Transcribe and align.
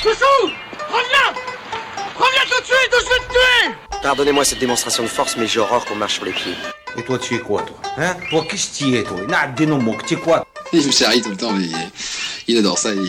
Chouchou 0.00 0.52
Reviens 0.88 1.34
Reviens 2.14 2.44
tout 2.48 2.60
de 2.60 2.66
suite 2.66 2.92
ou 2.92 3.00
je 3.00 3.08
vais 3.08 3.26
te 3.26 3.32
tuer 3.32 3.98
Pardonnez-moi 4.00 4.44
cette 4.44 4.60
démonstration 4.60 5.02
de 5.02 5.08
force, 5.08 5.36
mais 5.36 5.48
j'ai 5.48 5.58
horreur 5.58 5.84
qu'on 5.86 5.96
marche 5.96 6.14
sur 6.14 6.24
les 6.24 6.32
pieds. 6.32 6.54
Et 6.96 7.02
toi, 7.02 7.18
tu 7.18 7.34
es 7.34 7.40
quoi, 7.40 7.62
toi? 7.62 7.76
Hein? 7.96 8.14
Toi, 8.30 8.44
qu'est-ce 8.48 8.78
que 8.78 8.84
tu 8.84 8.96
es, 8.96 9.02
toi? 9.02 9.20
N'a 9.26 9.48
des 9.48 9.66
noms, 9.66 9.82
tu 10.06 10.14
es 10.14 10.16
quoi? 10.16 10.46
Il 10.72 10.86
me 10.86 10.92
charrie 10.92 11.20
tout 11.20 11.30
le 11.30 11.36
temps, 11.36 11.52
mais 11.52 11.66
il 12.46 12.58
adore 12.58 12.78
ça, 12.78 12.94
il, 12.94 13.06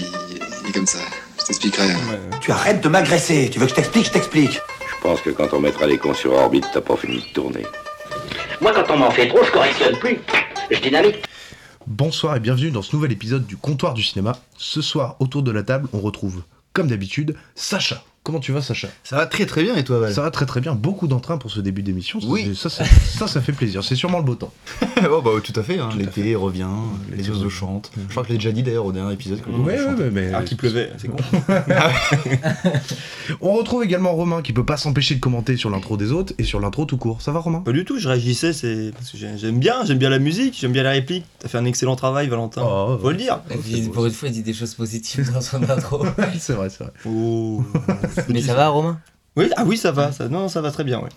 il 0.63 0.69
est 0.69 0.71
comme 0.71 0.87
ça. 0.87 0.97
Je 1.39 1.45
t'expliquerai. 1.45 1.89
Tu 2.41 2.51
arrêtes 2.51 2.81
de 2.81 2.89
m'agresser. 2.89 3.51
Tu 3.51 3.59
veux 3.59 3.65
que 3.65 3.71
je 3.71 3.75
t'explique 3.75 4.05
Je 4.07 4.11
t'explique. 4.11 4.53
Je 4.53 5.01
pense 5.03 5.21
que 5.21 5.29
quand 5.29 5.53
on 5.53 5.59
mettra 5.59 5.85
les 5.85 5.99
cons 5.99 6.15
sur 6.15 6.33
orbite, 6.33 6.65
t'as 6.73 6.81
pas 6.81 6.97
fini 6.97 7.17
de 7.19 7.33
tourner. 7.33 7.65
Moi, 8.61 8.73
quand 8.73 8.91
on 8.91 8.97
m'en 8.97 9.11
fait 9.11 9.27
trop, 9.27 9.43
je 9.43 9.51
correctionne 9.51 9.95
plus. 9.99 10.17
Je 10.71 10.79
dynamite. 10.79 11.17
Bonsoir 11.85 12.35
et 12.35 12.39
bienvenue 12.39 12.71
dans 12.71 12.81
ce 12.81 12.95
nouvel 12.95 13.11
épisode 13.11 13.45
du 13.45 13.57
comptoir 13.57 13.93
du 13.93 14.01
cinéma. 14.01 14.33
Ce 14.57 14.81
soir, 14.81 15.17
autour 15.19 15.43
de 15.43 15.51
la 15.51 15.61
table, 15.63 15.87
on 15.93 15.99
retrouve, 15.99 16.41
comme 16.79 16.87
d'habitude, 16.87 17.35
Sacha. 17.55 18.01
Comment 18.29 18.39
tu 18.39 18.51
vas, 18.51 18.61
Sacha 18.61 18.89
Ça 19.03 19.15
va 19.15 19.25
très 19.25 19.47
très 19.47 19.63
bien 19.63 19.75
et 19.75 19.83
toi, 19.83 19.97
Val 19.97 20.13
Ça 20.13 20.21
va 20.21 20.29
très 20.29 20.45
très 20.45 20.61
bien. 20.61 20.75
Beaucoup 20.75 21.07
d'entrain 21.07 21.39
pour 21.39 21.49
ce 21.49 21.59
début 21.61 21.81
d'émission. 21.81 22.19
Oui. 22.27 22.55
Ça, 22.55 22.69
ça, 22.69 22.83
ça, 23.03 23.25
ça 23.27 23.41
fait 23.41 23.53
plaisir. 23.53 23.83
C'est 23.83 23.95
sûrement 23.95 24.19
le 24.19 24.23
beau 24.23 24.35
temps. 24.35 24.53
Oh 25.11 25.21
bah 25.21 25.31
tout 25.41 25.53
à 25.55 25.63
fait, 25.63 25.79
hein. 25.79 25.87
L'été 25.97 26.35
revient, 26.35 26.67
les 27.15 27.29
oiseaux 27.29 27.49
chantent. 27.49 27.89
Je 27.97 28.11
crois 28.11 28.23
que 28.23 28.27
je 28.27 28.33
l'ai 28.33 28.37
déjà 28.37 28.51
dit 28.51 28.63
d'ailleurs 28.63 28.85
au 28.85 28.91
dernier 28.91 29.13
épisode. 29.13 29.39
que 29.41 29.49
Ouais, 29.49 29.79
ouais, 29.81 30.09
mais. 30.11 30.31
Ah, 30.33 30.43
qu'il 30.43 30.57
pleuvait, 30.57 30.91
c'est 30.97 31.07
con. 31.07 31.15
On 33.41 33.53
retrouve 33.53 33.83
également 33.83 34.11
Romain 34.13 34.41
qui 34.41 34.51
peut 34.53 34.65
pas 34.65 34.75
s'empêcher 34.77 35.15
de 35.15 35.19
commenter 35.21 35.55
sur 35.55 35.69
l'intro 35.69 35.95
des 35.97 36.11
autres 36.11 36.33
et 36.37 36.43
sur 36.43 36.59
l'intro 36.59 36.83
tout 36.85 36.97
court. 36.97 37.21
Ça 37.21 37.31
va, 37.31 37.39
Romain? 37.39 37.61
Pas 37.61 37.71
du 37.71 37.85
tout, 37.85 37.97
je 37.97 38.09
réagissais, 38.09 38.51
c'est 38.53 38.91
parce 38.93 39.09
que 39.11 39.17
j'ai- 39.17 39.37
j'aime 39.37 39.59
bien, 39.59 39.85
j'aime 39.85 39.97
bien 39.99 40.09
la 40.09 40.19
musique, 40.19 40.57
j'aime 40.59 40.73
bien 40.73 40.83
la 40.83 40.91
réplique. 40.91 41.23
T'as 41.39 41.47
fait 41.47 41.57
un 41.57 41.65
excellent 41.65 41.95
travail, 41.95 42.27
Valentin. 42.27 42.61
Oh, 42.65 42.97
Faut 43.01 43.11
le 43.11 43.17
dire. 43.17 43.39
Et 43.51 43.55
puis, 43.57 43.81
pour 43.89 44.05
une 44.05 44.11
fois, 44.11 44.27
il 44.27 44.33
dit 44.33 44.43
des 44.43 44.53
choses 44.53 44.73
positives 44.73 45.31
dans 45.31 45.41
son 45.41 45.63
intro. 45.69 46.05
c'est 46.39 46.53
vrai, 46.53 46.69
c'est 46.69 46.83
vrai. 46.83 46.91
Oh. 47.07 47.63
Mais 48.27 48.41
ça 48.41 48.53
va, 48.55 48.67
Romain? 48.69 48.99
Oui, 49.35 49.49
ah 49.55 49.63
oui, 49.65 49.77
ça 49.77 49.91
va, 49.91 50.11
ça, 50.11 50.27
non, 50.27 50.49
ça 50.49 50.59
va 50.59 50.71
très 50.71 50.83
bien, 50.83 50.99
ouais. 50.99 51.09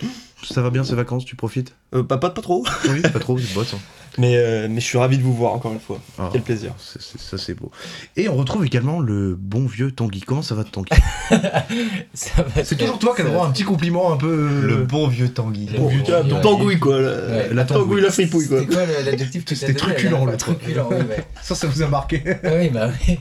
Ça 0.45 0.63
va 0.63 0.71
bien 0.71 0.85
ces 0.85 0.95
vacances, 0.95 1.25
tu 1.25 1.35
profites? 1.35 1.75
Euh, 1.95 2.03
pas, 2.03 2.19
pas, 2.19 2.31
pas 2.31 2.43
trop, 2.43 2.65
Oui, 2.89 3.01
pas 3.01 3.19
trop, 3.19 3.39
c'est 3.39 3.53
bosse. 3.55 3.75
Mais, 4.19 4.37
euh, 4.37 4.69
mais 4.71 4.81
je 4.81 4.87
suis 4.87 4.99
ravi 4.99 5.19
de 5.19 5.23
vous 5.23 5.35
voir 5.35 5.53
encore 5.55 5.73
une 5.73 5.81
fois. 5.81 5.99
Ah, 6.19 6.29
Quel 6.33 6.43
plaisir. 6.43 6.73
ça 6.79 7.39
c'est 7.39 7.55
beau. 7.55 7.71
Et 8.17 8.29
on 8.29 8.37
retrouve 8.37 8.65
également 8.65 9.01
le 9.01 9.35
bon 9.35 9.67
vieux 9.67 9.91
Tanguy. 9.93 10.21
Comment 10.21 10.43
ça 10.43 10.55
va 10.55 10.65
Tanguy? 10.65 10.91
C'est 12.15 12.77
toujours 12.77 12.99
toi 12.99 13.15
qui 13.15 13.23
as 13.23 13.25
le 13.25 13.31
droit 13.31 13.47
à 13.47 13.49
un 13.49 13.53
petit 13.53 13.65
compliment 13.65 14.13
un 14.13 14.17
peu. 14.17 14.29
euh, 14.51 14.67
Le 14.67 14.77
bon 14.85 15.09
vieux 15.09 15.29
Tanguy. 15.29 15.67
Le 15.73 15.79
bon 15.79 15.89
vieux 15.89 16.03
Tanguy. 16.03 16.41
Tangouille 16.43 16.79
quoi, 16.79 17.01
la, 17.01 17.11
Ouais. 17.11 17.49
La 17.55 18.11
fripouille 18.11 18.49
quoi. 18.49 18.61
C'était 18.61 18.75
quoi 18.75 18.85
le- 18.87 19.05
l'adjectif 19.11 19.45
que 19.45 19.55
C'était 19.55 19.75
truculent, 19.75 20.11
là 20.27 20.33
le 20.33 20.37
truc. 20.37 20.59
Truculent, 20.61 20.89
oui, 20.91 20.97
ouais. 20.97 21.25
Ça, 21.43 21.55
ça 21.55 21.67
vous 21.67 21.83
a 21.83 21.89
marqué. 21.89 22.23
Ah 22.45 22.51
Oui, 22.59 22.69
bah 22.69 22.91
oui. 23.09 23.19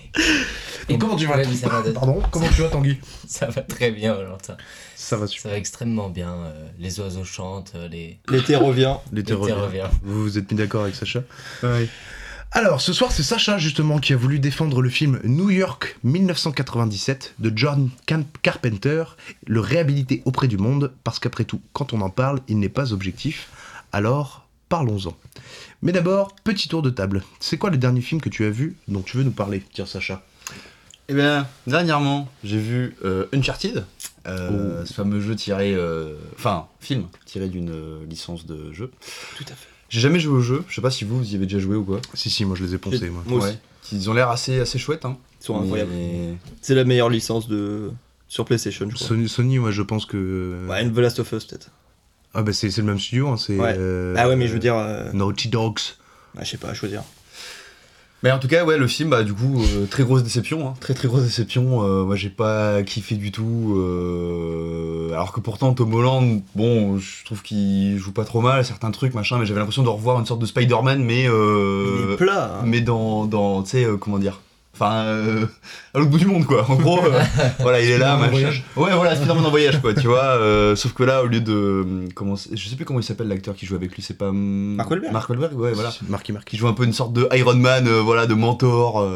Donc, 0.90 1.00
comment 1.00 1.16
tu 1.16 1.26
vas 1.28 1.38
Pardon? 1.94 2.22
Comment 2.32 2.48
tu 2.54 2.62
vas 2.62 2.68
Tanguy? 2.70 3.00
Ça 3.28 3.48
va 3.48 3.62
très 3.62 3.92
bien, 3.92 4.14
Valentin. 4.14 4.58
Ça 5.12 5.18
va 5.18 5.28
super. 5.28 5.42
Ça 5.44 5.50
va 5.50 5.58
extrêmement 5.58 6.10
bien. 6.10 6.34
euh, 6.34 6.68
les 6.80 7.02
oiseaux 7.02 7.26
chantent, 7.26 7.74
euh, 7.76 7.90
les... 7.90 8.18
L'été 8.30 8.56
revient. 8.56 8.96
L'été 9.12 9.34
L'été 9.34 9.34
revient. 9.34 9.52
revient. 9.54 9.88
Vous 10.04 10.24
vous 10.24 10.38
êtes 10.38 10.50
mis 10.50 10.58
d'accord 10.58 10.84
avec 10.84 10.96
Sacha 10.96 11.22
Ouais. 11.64 11.90
Alors, 12.54 12.80
ce 12.80 12.94
soir, 12.94 13.12
c'est 13.12 13.22
Sacha, 13.24 13.58
justement, 13.58 14.00
qui 14.00 14.14
a 14.14 14.16
voulu 14.16 14.40
défendre 14.40 14.82
le 14.82 14.90
film 14.90 15.20
New 15.26 15.50
York 15.50 15.98
1997 16.06 17.36
de 17.40 17.52
John 17.54 17.90
Carpenter, 18.42 19.04
le 19.48 19.60
réhabiliter 19.60 20.22
auprès 20.24 20.48
du 20.48 20.58
monde, 20.58 20.94
parce 21.04 21.20
qu'après 21.20 21.44
tout, 21.44 21.60
quand 21.74 21.92
on 21.92 22.00
en 22.00 22.10
parle, 22.10 22.40
il 22.48 22.60
n'est 22.60 22.70
pas 22.70 22.94
objectif. 22.94 23.50
Alors, 23.92 24.48
parlons-en. 24.70 25.18
Mais 25.82 25.92
d'abord, 25.92 26.36
petit 26.46 26.70
tour 26.70 26.82
de 26.82 26.90
table. 26.90 27.22
C'est 27.42 27.58
quoi 27.58 27.70
le 27.70 27.78
dernier 27.78 28.02
film 28.02 28.22
que 28.22 28.30
tu 28.30 28.46
as 28.46 28.50
vu 28.50 28.78
dont 28.88 29.02
tu 29.02 29.18
veux 29.18 29.24
nous 29.24 29.32
parler? 29.32 29.62
Tiens, 29.74 29.86
Sacha. 29.86 30.24
Eh 31.12 31.14
bien, 31.14 31.46
dernièrement, 31.68 32.30
j'ai 32.42 32.58
vu 32.58 32.96
euh, 33.04 33.26
Uncharted, 33.34 33.84
euh, 34.28 34.86
ce 34.86 34.94
fameux 34.94 35.20
jeu 35.20 35.36
tiré, 35.36 35.74
euh, 35.76 36.16
enfin 36.38 36.68
film 36.80 37.04
tiré 37.26 37.50
d'une 37.50 37.70
euh, 37.70 38.06
licence 38.08 38.46
de 38.46 38.72
jeu. 38.72 38.92
Tout 39.38 39.44
à 39.44 39.48
fait. 39.56 39.68
J'ai 39.90 40.00
jamais 40.00 40.22
joué 40.22 40.34
au 40.38 40.40
jeu. 40.40 40.64
Je 40.70 40.76
sais 40.76 40.82
pas 40.82 40.90
si 40.90 41.04
vous, 41.04 41.18
vous 41.18 41.34
y 41.34 41.36
avez 41.36 41.48
déjà 41.48 41.60
joué 41.60 41.76
ou 41.76 41.84
quoi. 41.84 42.00
Si, 42.14 42.30
si, 42.30 42.46
moi 42.46 42.56
je 42.56 42.64
les 42.64 42.76
ai 42.76 42.78
poncés, 42.78 43.10
moi. 43.10 43.24
Moi 43.26 43.40
aussi. 43.40 43.48
Ouais. 43.50 43.60
Ils 43.92 44.10
ont 44.10 44.14
l'air 44.14 44.30
assez 44.30 44.62
assez 44.62 44.80
chouettes. 44.80 45.04
Hein. 45.04 45.18
Ils 45.42 45.46
sont 45.46 45.58
Mais- 45.60 45.66
incroyables. 45.66 45.92
C'est 46.62 46.76
la 46.76 46.86
meilleure 46.86 47.10
licence 47.10 47.50
de 47.50 47.92
sur 48.30 48.46
PlayStation, 48.46 48.88
je 48.90 48.96
crois. 48.96 49.06
Sony, 49.06 49.28
Sony, 49.28 49.60
ouais, 49.60 49.74
je 49.74 49.82
pense 49.82 50.06
que. 50.06 50.66
Ouais, 50.70 50.90
The 50.90 50.98
Last 50.98 51.20
of 51.20 51.30
Us 51.34 51.44
peut-être. 51.44 51.72
Ah, 52.34 52.42
bah 52.42 52.54
c'est 52.54 52.72
c'est 52.72 52.80
le 52.80 52.88
même 52.88 53.00
studio, 53.00 53.28
hein, 53.28 53.36
c'est. 53.36 53.58
Ouais. 53.58 53.76
euh, 53.78 54.16
Ah 54.18 54.30
ouais, 54.30 54.38
mais 54.38 54.48
je 54.48 54.54
veux 54.54 54.60
dire, 54.60 54.78
euh, 54.78 55.12
Naughty 55.12 55.50
Dogs. 55.50 55.80
ah, 56.38 56.46
je 56.46 56.52
sais 56.52 56.58
pas 56.58 56.70
à 56.70 56.74
choisir. 56.74 57.04
Mais 58.24 58.32
en 58.32 58.38
tout 58.38 58.48
cas, 58.48 58.64
ouais, 58.66 58.78
le 58.78 58.86
film, 58.88 59.10
bah, 59.10 59.24
du 59.24 59.34
coup, 59.34 59.60
euh, 59.64 59.88
très 59.88 60.04
grosse 60.04 60.22
déception, 60.22 60.68
hein, 60.68 60.74
très 60.80 60.94
très 60.94 61.08
grosse 61.08 61.24
déception. 61.24 61.84
euh, 61.84 62.04
moi, 62.04 62.16
j'ai 62.16 62.30
pas 62.30 62.84
kiffé 62.84 63.16
du 63.16 63.32
tout. 63.32 63.74
euh, 63.78 65.12
alors 65.14 65.32
que 65.32 65.40
pourtant, 65.40 65.74
Tom 65.74 65.94
Holland, 65.94 66.42
bon, 66.56 66.98
je 67.00 67.26
trouve 67.26 67.42
qu'il 67.42 67.98
joue 67.98 68.12
pas 68.12 68.26
trop 68.26 68.42
mal, 68.42 68.64
certains 68.66 68.92
trucs, 68.92 69.14
machin, 69.14 69.38
mais 69.40 69.46
j'avais 69.46 69.60
l'impression 69.60 69.84
de 69.84 69.90
revoir 69.90 70.20
une 70.20 70.26
sorte 70.26 70.40
de 70.42 70.46
Spider-Man, 70.46 71.04
mais. 71.04 71.24
Il 71.24 71.30
Euh, 71.30 72.14
est 72.14 72.18
plat. 72.18 72.60
hein. 72.60 72.64
mais 72.66 72.82
dans, 72.82 73.26
dans 73.26 73.64
tu 73.64 73.72
sais, 73.72 73.86
euh, 73.86 73.98
comment 73.98 74.20
dire 74.20 74.40
Enfin, 74.82 74.96
euh, 75.04 75.46
à 75.94 76.00
l'autre 76.00 76.10
bout 76.10 76.18
du 76.18 76.26
monde, 76.26 76.44
quoi. 76.46 76.66
En 76.68 76.74
gros, 76.76 77.06
euh, 77.06 77.22
voilà, 77.60 77.82
il 77.82 77.92
est 77.92 78.00
là, 78.00 78.18
machin. 78.18 78.50
Ouais, 78.76 78.92
voilà, 78.96 79.16
Spider-Man 79.16 79.46
en 79.46 79.50
voyage, 79.52 79.80
quoi, 79.80 79.94
tu 79.94 80.08
vois. 80.08 80.24
euh, 80.24 80.76
sauf 80.82 80.94
que 80.94 81.04
là, 81.04 81.22
au 81.24 81.28
lieu 81.28 81.40
de. 81.40 81.54
euh, 81.54 82.08
Comment, 82.16 82.36
je 82.36 82.68
sais 82.68 82.76
plus 82.76 82.84
comment 82.86 83.00
il 83.00 83.04
s'appelle 83.04 83.28
l'acteur 83.28 83.54
qui 83.56 83.68
joue 83.68 83.76
avec 83.76 83.94
lui, 83.96 84.02
c'est 84.02 84.18
pas. 84.18 84.30
hum, 84.30 84.74
Mark 84.76 84.90
Wahlberg. 84.90 85.14
Mark 85.14 85.30
Wahlberg, 85.30 85.54
ouais, 85.60 85.74
voilà 85.74 85.94
Marky 86.10 86.34
Marky. 86.34 86.50
qui 86.52 86.58
joue 86.58 86.68
un 86.68 86.74
peu 86.74 86.84
une 86.86 86.94
sorte 86.94 87.14
de 87.14 87.28
Iron 87.34 87.56
Man, 87.56 87.88
voilà, 88.00 88.26
de 88.26 88.34
mentor. 88.34 89.08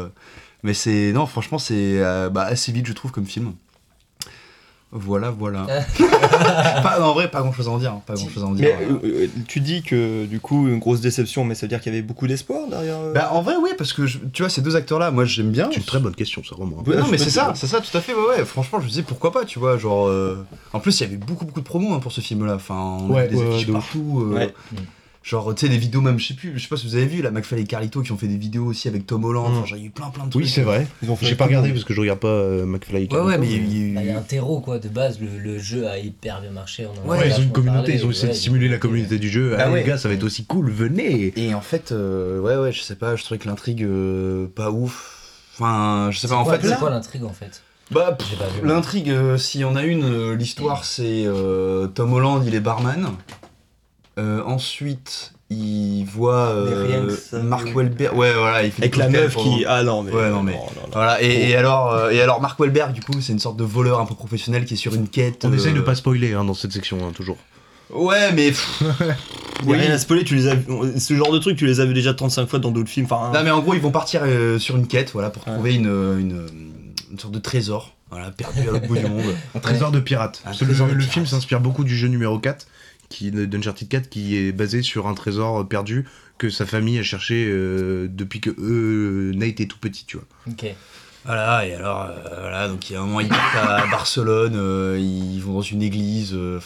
mais 0.62 0.72
c'est 0.72 1.10
non, 1.12 1.26
franchement, 1.26 1.58
c'est 1.58 1.98
bah, 2.30 2.42
assez 2.42 2.70
vite, 2.70 2.86
je 2.86 2.92
trouve, 2.92 3.10
comme 3.10 3.26
film. 3.26 3.52
Voilà, 4.92 5.30
voilà. 5.30 5.66
pas, 6.82 7.00
en 7.02 7.12
vrai, 7.12 7.28
pas 7.30 7.40
grand 7.42 7.52
chose 7.52 7.68
à 7.68 7.70
en 7.72 7.78
dire. 7.78 7.92
hein, 7.92 8.02
Pas 8.06 8.14
grand 8.14 8.28
chose 8.28 8.42
à 8.42 8.46
en 8.46 8.52
dire. 8.52 8.72
Mais 8.78 8.86
voilà. 8.86 9.00
euh, 9.04 9.24
euh, 9.24 9.28
tu 9.48 9.60
dis 9.60 9.82
que 9.82 10.24
du 10.26 10.40
coup 10.40 10.68
une 10.68 10.78
grosse 10.78 11.00
déception, 11.00 11.44
mais 11.44 11.54
ça 11.54 11.62
veut 11.62 11.68
dire 11.68 11.80
qu'il 11.80 11.92
y 11.92 11.96
avait 11.96 12.06
beaucoup 12.06 12.26
d'espoir 12.26 12.68
derrière. 12.68 12.96
euh, 12.98 13.12
Bah, 13.12 13.30
en 13.32 13.42
vrai, 13.42 13.54
oui, 13.60 13.70
parce 13.76 13.92
que 13.92 14.06
je- 14.06 14.18
tu 14.32 14.42
vois, 14.42 14.48
ces 14.48 14.62
deux 14.62 14.76
acteurs-là, 14.76 15.10
moi, 15.10 15.24
j'aime 15.24 15.50
bien. 15.50 15.68
C'est 15.72 15.78
une 15.78 15.84
très 15.84 15.98
bonne 16.00 16.14
question, 16.14 16.42
ça, 16.44 16.54
vraiment. 16.54 16.82
Ouais, 16.86 16.96
non, 16.96 17.08
mais 17.10 17.18
c'est 17.18 17.30
ça, 17.30 17.52
c'est 17.56 17.66
ça, 17.66 17.80
tout 17.80 17.96
à 17.96 18.00
fait, 18.00 18.14
ouais, 18.14 18.38
ouais. 18.38 18.44
Franchement, 18.44 18.78
je 18.80 18.84
me 18.84 18.88
disais 18.90 19.02
pourquoi 19.02 19.32
pas, 19.32 19.44
tu 19.44 19.58
vois, 19.58 19.76
genre. 19.76 20.06
euh, 20.08 20.46
En 20.72 20.80
plus, 20.80 20.98
il 21.00 21.02
y 21.02 21.06
avait 21.06 21.16
beaucoup, 21.16 21.44
beaucoup 21.44 21.60
de 21.60 21.66
promos 21.66 21.92
hein, 21.92 21.98
pour 22.00 22.12
ce 22.12 22.20
film-là. 22.20 22.54
Enfin, 22.54 22.98
on 23.00 23.10
Ouais, 23.10 23.22
avait 23.22 23.28
des 23.28 23.36
ouais, 23.36 23.48
affiches 23.54 23.72
partout. 23.72 24.30
Genre, 25.28 25.52
tu 25.56 25.66
sais, 25.66 25.68
des 25.72 25.76
vidéos 25.78 26.00
même, 26.02 26.20
je 26.20 26.28
sais 26.28 26.34
plus, 26.34 26.52
je 26.56 26.62
sais 26.62 26.68
pas 26.68 26.76
si 26.76 26.86
vous 26.86 26.94
avez 26.94 27.06
vu, 27.06 27.20
la 27.20 27.32
McFly 27.32 27.62
et 27.62 27.64
Carlito 27.64 28.00
qui 28.00 28.12
ont 28.12 28.16
fait 28.16 28.28
des 28.28 28.36
vidéos 28.36 28.66
aussi 28.66 28.86
avec 28.86 29.06
Tom 29.08 29.24
Holland. 29.24 29.50
Mm. 29.50 29.56
Enfin, 29.56 29.66
genre, 29.66 29.76
il 29.76 29.80
y 29.80 29.84
a 29.84 29.88
eu 29.88 29.90
plein, 29.90 30.08
plein 30.10 30.24
de 30.26 30.30
trucs. 30.30 30.44
Oui, 30.44 30.48
c'est 30.48 30.62
vrai. 30.62 30.86
Ils 31.02 31.10
ont 31.10 31.16
fait 31.16 31.26
J'ai 31.26 31.34
pas 31.34 31.46
regardé 31.46 31.70
parce 31.72 31.82
que 31.82 31.92
je 31.92 32.00
regarde 32.00 32.20
pas 32.20 32.28
euh, 32.28 32.64
McFly. 32.64 33.08
et 33.10 33.12
Ouais, 33.12 33.20
ouais, 33.22 33.32
Carlito, 33.32 33.40
mais 33.40 33.46
il 33.48 33.52
y 33.52 33.56
a 33.56 33.86
eu- 33.88 33.94
Bah, 33.96 34.00
Il 34.04 34.06
y 34.06 34.10
a 34.12 34.18
un 34.18 34.22
terreau, 34.22 34.60
quoi, 34.60 34.78
de 34.78 34.88
base. 34.88 35.18
Le, 35.20 35.26
le 35.42 35.58
jeu 35.58 35.88
a 35.88 35.98
hyper 35.98 36.40
bien 36.42 36.52
marché. 36.52 36.86
On 36.86 36.90
en 36.90 37.10
a 37.10 37.10
Ouais, 37.12 37.18
Ouais, 37.18 37.24
ils 37.26 37.26
ont 37.26 37.28
vachement 37.30 37.44
une 37.44 37.50
communauté, 37.52 37.78
parlé, 37.80 37.94
ils 37.94 38.06
ont 38.06 38.10
essayé 38.12 38.28
ouais, 38.28 38.34
de 38.34 38.38
stimuler 38.38 38.68
la 38.68 38.78
communauté 38.78 39.18
du 39.18 39.28
jeu. 39.28 39.56
Ah 39.58 39.62
Ah, 39.66 39.70
ouais. 39.72 39.80
les 39.82 39.88
gars, 39.88 39.98
ça 39.98 40.06
va 40.06 40.14
être 40.14 40.22
aussi 40.22 40.44
cool, 40.44 40.70
venez 40.70 41.32
Et 41.36 41.54
en 41.54 41.60
fait, 41.60 41.90
euh, 41.90 42.38
ouais, 42.40 42.54
ouais, 42.56 42.70
je 42.70 42.82
sais 42.82 42.94
pas, 42.94 43.16
je 43.16 43.24
trouvais 43.24 43.38
que 43.38 43.48
l'intrigue, 43.48 43.82
euh, 43.82 44.46
pas 44.54 44.70
ouf. 44.70 45.12
Enfin, 45.54 46.10
je 46.12 46.18
sais 46.18 46.28
C'est 46.28 46.34
pas, 46.34 46.38
en 46.38 46.44
quoi- 46.44 46.56
fait. 46.60 46.68
C'est 46.68 46.76
quoi 46.78 46.90
l'intrigue 46.90 47.24
en 47.24 47.32
fait 47.32 47.62
Bah, 47.90 48.12
pff, 48.16 48.28
J'ai 48.30 48.36
pas 48.36 48.44
vu. 48.46 48.64
l'intrigue, 48.64 49.10
euh, 49.10 49.38
s'il 49.38 49.62
y 49.62 49.64
en 49.64 49.74
a 49.74 49.82
une, 49.82 50.04
euh, 50.04 50.36
l'histoire, 50.36 50.84
c'est 50.84 51.24
euh, 51.26 51.88
Tom 51.88 52.12
Holland, 52.12 52.44
il 52.46 52.54
est 52.54 52.60
barman. 52.60 53.08
Euh, 54.18 54.42
ensuite, 54.44 55.32
il 55.50 56.04
voit 56.04 56.46
euh, 56.48 56.86
Mais 56.86 56.94
rien 56.94 57.06
que 57.06 57.12
ça, 57.14 57.38
Mark 57.42 57.64
oui. 57.66 57.72
Wahlberg. 57.74 58.16
Ouais, 58.16 58.32
voilà, 58.32 58.62
il 58.64 58.70
fait 58.72 58.82
Avec 58.82 58.96
la 58.96 59.08
meuf 59.08 59.36
qui. 59.36 59.64
Ah 59.68 59.82
non, 59.82 60.02
mais. 60.02 60.12
Ouais, 60.12 60.30
non, 60.30 60.42
mais- 60.42 60.52
non, 60.52 60.58
non. 60.76 60.88
Voilà, 60.92 61.22
et, 61.22 61.50
et 61.50 61.56
alors, 61.56 61.92
euh, 61.92 62.10
et 62.10 62.20
alors 62.20 62.40
Mark 62.40 62.58
Wahlberg, 62.58 62.92
du 62.92 63.02
coup, 63.02 63.20
c'est 63.20 63.32
une 63.32 63.38
sorte 63.38 63.56
de 63.58 63.64
voleur 63.64 64.00
un 64.00 64.06
peu 64.06 64.14
professionnel 64.14 64.64
qui 64.64 64.74
est 64.74 64.78
sur 64.78 64.94
une 64.94 65.08
quête. 65.08 65.44
On 65.44 65.52
essaye 65.52 65.74
de 65.74 65.80
euh, 65.80 65.84
pas 65.84 65.94
spoiler 65.94 66.32
hein, 66.32 66.44
dans 66.44 66.54
cette 66.54 66.72
section, 66.72 66.98
hein, 67.06 67.12
toujours. 67.14 67.36
Ouais, 67.90 68.32
mais. 68.32 68.52
Il 69.62 69.68
y 69.70 69.72
a 69.72 69.76
oui. 69.76 69.78
rien 69.78 69.92
à 69.94 69.98
spoiler, 69.98 70.22
tu 70.24 70.34
les 70.34 70.48
as 70.48 70.54
ce 70.98 71.14
genre 71.14 71.32
de 71.32 71.38
truc, 71.38 71.56
tu 71.56 71.66
les 71.66 71.80
as 71.80 71.86
vu 71.86 71.94
déjà 71.94 72.12
35 72.12 72.46
fois 72.46 72.58
dans 72.58 72.70
d'autres 72.70 72.90
films. 72.90 73.06
Enfin, 73.10 73.30
Non 73.32 73.42
mais 73.42 73.50
en 73.50 73.60
gros 73.60 73.72
ils 73.72 73.80
vont 73.80 73.90
partir 73.90 74.20
euh, 74.24 74.58
sur 74.58 74.76
une 74.76 74.86
quête 74.86 75.12
voilà 75.12 75.30
pour 75.30 75.46
Ouais. 75.48 75.54
trouver 75.54 75.74
une, 75.76 75.86
une, 75.86 76.46
une 77.10 77.18
sorte 77.18 77.32
de 77.32 77.38
trésor 77.38 77.94
voilà 78.10 78.30
perdu 78.32 78.60
à 78.68 78.72
l'autre 78.72 78.86
bout 78.86 78.96
du 78.98 79.06
monde. 79.06 79.22
Un 79.54 79.58
trésor 79.60 79.92
de 79.92 80.00
pirate. 80.00 80.40
Un 80.44 80.48
Parce 80.48 80.58
que 80.58 80.66
trésor 80.66 80.88
le, 80.88 80.92
de 80.92 80.98
le 80.98 81.04
film 81.04 81.24
s'inspire 81.24 81.60
beaucoup 81.60 81.84
du 81.84 81.96
jeu 81.96 82.08
numéro 82.08 82.38
4, 82.38 82.66
qui, 83.08 83.30
d'Uncharted 83.30 83.88
4, 83.88 84.08
qui 84.08 84.36
est 84.36 84.52
basé 84.52 84.82
sur 84.82 85.06
un 85.06 85.14
trésor 85.14 85.66
perdu 85.68 86.06
que 86.38 86.50
sa 86.50 86.66
famille 86.66 86.98
a 86.98 87.02
cherché 87.02 87.46
euh, 87.48 88.08
depuis 88.10 88.40
que 88.40 88.50
eux, 88.58 89.32
Nate 89.34 89.60
est 89.60 89.66
tout 89.66 89.78
petit, 89.78 90.04
tu 90.04 90.18
vois. 90.18 90.26
Ok. 90.50 90.74
Voilà 91.26 91.66
et 91.66 91.74
alors 91.74 92.02
euh, 92.02 92.40
voilà 92.40 92.68
donc 92.68 92.88
il 92.88 92.92
y 92.92 92.96
a 92.96 93.00
un 93.00 93.04
moment 93.04 93.18
ils 93.18 93.28
partent 93.28 93.56
à 93.56 93.86
Barcelone 93.90 94.54
euh, 94.54 94.96
ils 94.96 95.40
vont 95.40 95.54
dans 95.54 95.60
une 95.60 95.82
église 95.82 96.32
euh, 96.34 96.60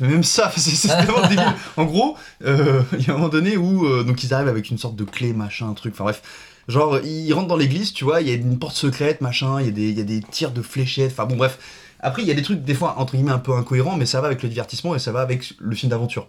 même 0.00 0.24
ça 0.24 0.50
c'est 0.56 0.88
tellement 0.88 1.20
débile. 1.28 1.44
En 1.76 1.84
gros 1.84 2.16
il 2.40 2.48
y 2.48 3.10
a 3.10 3.12
un 3.12 3.16
moment 3.16 3.28
donné 3.28 3.58
où 3.58 3.86
donc 4.02 4.24
ils 4.24 4.32
arrivent 4.32 4.48
avec 4.48 4.70
une 4.70 4.78
sorte 4.78 4.96
de 4.96 5.04
clé 5.04 5.34
machin 5.34 5.68
un 5.68 5.74
truc 5.74 5.92
enfin 5.92 6.04
bref 6.04 6.22
genre 6.68 6.98
ils 7.04 7.34
rentrent 7.34 7.48
dans 7.48 7.56
l'église 7.56 7.92
tu 7.92 8.04
vois 8.04 8.22
il 8.22 8.28
y 8.28 8.30
a 8.30 8.34
une 8.34 8.58
porte 8.58 8.76
secrète 8.76 9.20
machin 9.20 9.60
il 9.60 9.78
y 9.78 9.92
y 9.92 10.00
a 10.00 10.04
des 10.04 10.22
tirs 10.22 10.50
de 10.50 10.62
fléchettes 10.62 11.12
enfin 11.12 11.26
bon 11.26 11.36
bref 11.36 11.58
Après, 12.04 12.22
il 12.22 12.28
y 12.28 12.30
a 12.30 12.34
des 12.34 12.42
trucs, 12.42 12.62
des 12.62 12.74
fois, 12.74 12.94
entre 12.98 13.14
guillemets, 13.14 13.32
un 13.32 13.38
peu 13.38 13.52
incohérents, 13.54 13.96
mais 13.96 14.06
ça 14.06 14.20
va 14.20 14.26
avec 14.28 14.42
le 14.42 14.48
divertissement 14.48 14.94
et 14.94 14.98
ça 14.98 15.10
va 15.10 15.20
avec 15.22 15.54
le 15.58 15.74
film 15.74 15.90
d'aventure. 15.90 16.28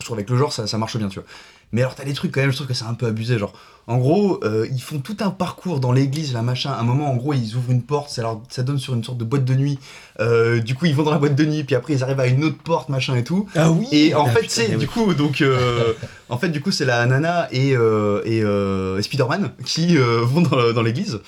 Je 0.00 0.04
trouve 0.04 0.18
avec 0.18 0.28
le 0.28 0.36
genre 0.36 0.52
ça, 0.52 0.66
ça 0.66 0.76
marche 0.78 0.96
bien, 0.98 1.08
tu 1.08 1.20
vois. 1.20 1.28
Mais 1.72 1.80
alors 1.80 1.94
t'as 1.96 2.04
des 2.04 2.12
trucs 2.12 2.30
quand 2.32 2.40
même, 2.40 2.50
je 2.50 2.56
trouve 2.56 2.68
que 2.68 2.74
c'est 2.74 2.84
un 2.84 2.94
peu 2.94 3.06
abusé, 3.06 3.38
genre. 3.38 3.52
En 3.88 3.98
gros, 3.98 4.38
euh, 4.44 4.66
ils 4.70 4.80
font 4.80 4.98
tout 4.98 5.16
un 5.20 5.30
parcours 5.30 5.80
dans 5.80 5.90
l'église, 5.92 6.32
là, 6.32 6.42
machin. 6.42 6.70
À 6.70 6.80
un 6.80 6.82
moment, 6.84 7.10
en 7.10 7.16
gros, 7.16 7.32
ils 7.34 7.56
ouvrent 7.56 7.70
une 7.72 7.82
porte, 7.82 8.10
ça, 8.10 8.22
leur, 8.22 8.40
ça 8.48 8.62
donne 8.62 8.78
sur 8.78 8.94
une 8.94 9.02
sorte 9.02 9.18
de 9.18 9.24
boîte 9.24 9.44
de 9.44 9.54
nuit. 9.54 9.78
Euh, 10.20 10.60
du 10.60 10.74
coup, 10.74 10.86
ils 10.86 10.94
vont 10.94 11.02
dans 11.02 11.10
la 11.12 11.18
boîte 11.18 11.34
de 11.34 11.44
nuit, 11.44 11.64
puis 11.64 11.74
après, 11.74 11.94
ils 11.94 12.02
arrivent 12.04 12.20
à 12.20 12.26
une 12.26 12.44
autre 12.44 12.58
porte, 12.62 12.88
machin 12.88 13.16
et 13.16 13.24
tout. 13.24 13.48
Ah 13.56 13.70
oui 13.70 13.86
Et 13.92 14.14
en 14.14 14.26
Ah, 14.26 14.30
fait, 14.30 14.44
c'est 14.48 14.76
du 14.76 14.86
coup, 14.86 15.14
donc, 15.14 15.40
euh, 15.40 15.92
en 16.28 16.36
fait, 16.38 16.50
du 16.50 16.60
coup, 16.60 16.70
c'est 16.72 16.84
la 16.84 17.04
nana 17.06 17.48
et, 17.52 17.70
et, 17.70 18.38
et 18.40 19.02
Spider-Man 19.02 19.52
qui 19.64 19.96
vont 19.96 20.42
dans, 20.42 20.72
dans 20.72 20.82
l'église. 20.82 21.20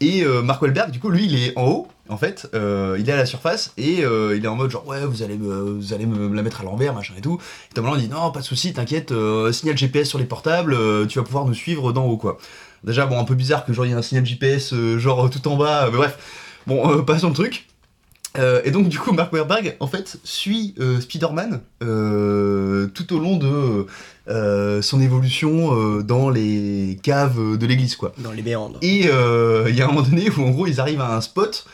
Et 0.00 0.24
Mark 0.24 0.60
Wahlberg, 0.62 0.90
du 0.90 0.98
coup, 0.98 1.10
lui, 1.10 1.24
il 1.26 1.36
est 1.36 1.52
en 1.56 1.66
haut, 1.66 1.88
en 2.08 2.18
fait, 2.18 2.50
euh, 2.54 2.96
il 2.98 3.08
est 3.08 3.12
à 3.12 3.16
la 3.16 3.26
surface 3.26 3.72
et 3.78 4.04
euh, 4.04 4.36
il 4.36 4.44
est 4.44 4.48
en 4.48 4.56
mode 4.56 4.70
genre 4.70 4.86
ouais, 4.86 5.06
vous 5.06 5.22
allez 5.22 5.38
me, 5.38 5.54
vous 5.54 5.94
allez 5.94 6.04
me 6.04 6.34
la 6.34 6.42
mettre 6.42 6.60
à 6.60 6.64
l'envers, 6.64 6.94
machin 6.94 7.14
et 7.16 7.20
tout. 7.20 7.38
Et 7.70 7.74
Tom 7.74 7.86
Holland 7.86 8.00
dit 8.00 8.08
non, 8.08 8.30
pas 8.30 8.40
de 8.40 8.44
souci, 8.44 8.72
t'inquiète, 8.72 9.12
euh, 9.12 9.52
signal 9.52 9.76
GPS 9.76 10.08
sur 10.08 10.18
les 10.18 10.26
portables, 10.26 10.76
tu 11.08 11.18
vas 11.18 11.24
pouvoir 11.24 11.46
nous 11.46 11.54
suivre 11.54 11.92
d'en 11.92 12.04
haut, 12.04 12.18
quoi. 12.18 12.38
Déjà, 12.84 13.06
bon, 13.06 13.18
un 13.18 13.24
peu 13.24 13.34
bizarre 13.34 13.64
que 13.64 13.72
genre 13.72 13.86
il 13.86 13.92
y 13.92 13.94
a 13.94 13.96
un 13.96 14.02
signal 14.02 14.26
GPS 14.26 14.74
genre 14.98 15.30
tout 15.30 15.46
en 15.48 15.56
bas, 15.56 15.88
mais 15.90 15.96
bref. 15.96 16.18
Bon, 16.66 17.02
passons 17.04 17.28
le 17.28 17.34
truc. 17.34 17.66
Et 18.64 18.72
donc 18.72 18.88
du 18.88 18.98
coup 18.98 19.12
Mark 19.12 19.32
Wahlberg 19.32 19.76
en 19.78 19.86
fait 19.86 20.18
suit 20.24 20.74
Spider-Man 21.00 21.60
tout 21.80 23.14
au 23.14 23.18
long 23.20 23.36
de 23.36 23.86
euh, 24.26 24.80
son 24.80 25.02
évolution 25.02 25.78
euh, 25.78 26.02
dans 26.02 26.30
les 26.30 26.98
caves 27.02 27.58
de 27.58 27.66
l'église 27.66 27.94
quoi. 27.94 28.14
Dans 28.18 28.32
les 28.32 28.42
méandres. 28.42 28.78
Et 28.80 29.02
euh, 29.06 29.66
il 29.68 29.76
y 29.76 29.82
a 29.82 29.84
un 29.84 29.88
moment 29.88 30.00
donné 30.00 30.30
où 30.30 30.42
en 30.42 30.50
gros 30.50 30.66
ils 30.66 30.80
arrivent 30.80 31.02
à 31.02 31.14
un 31.14 31.20
spot 31.20 31.66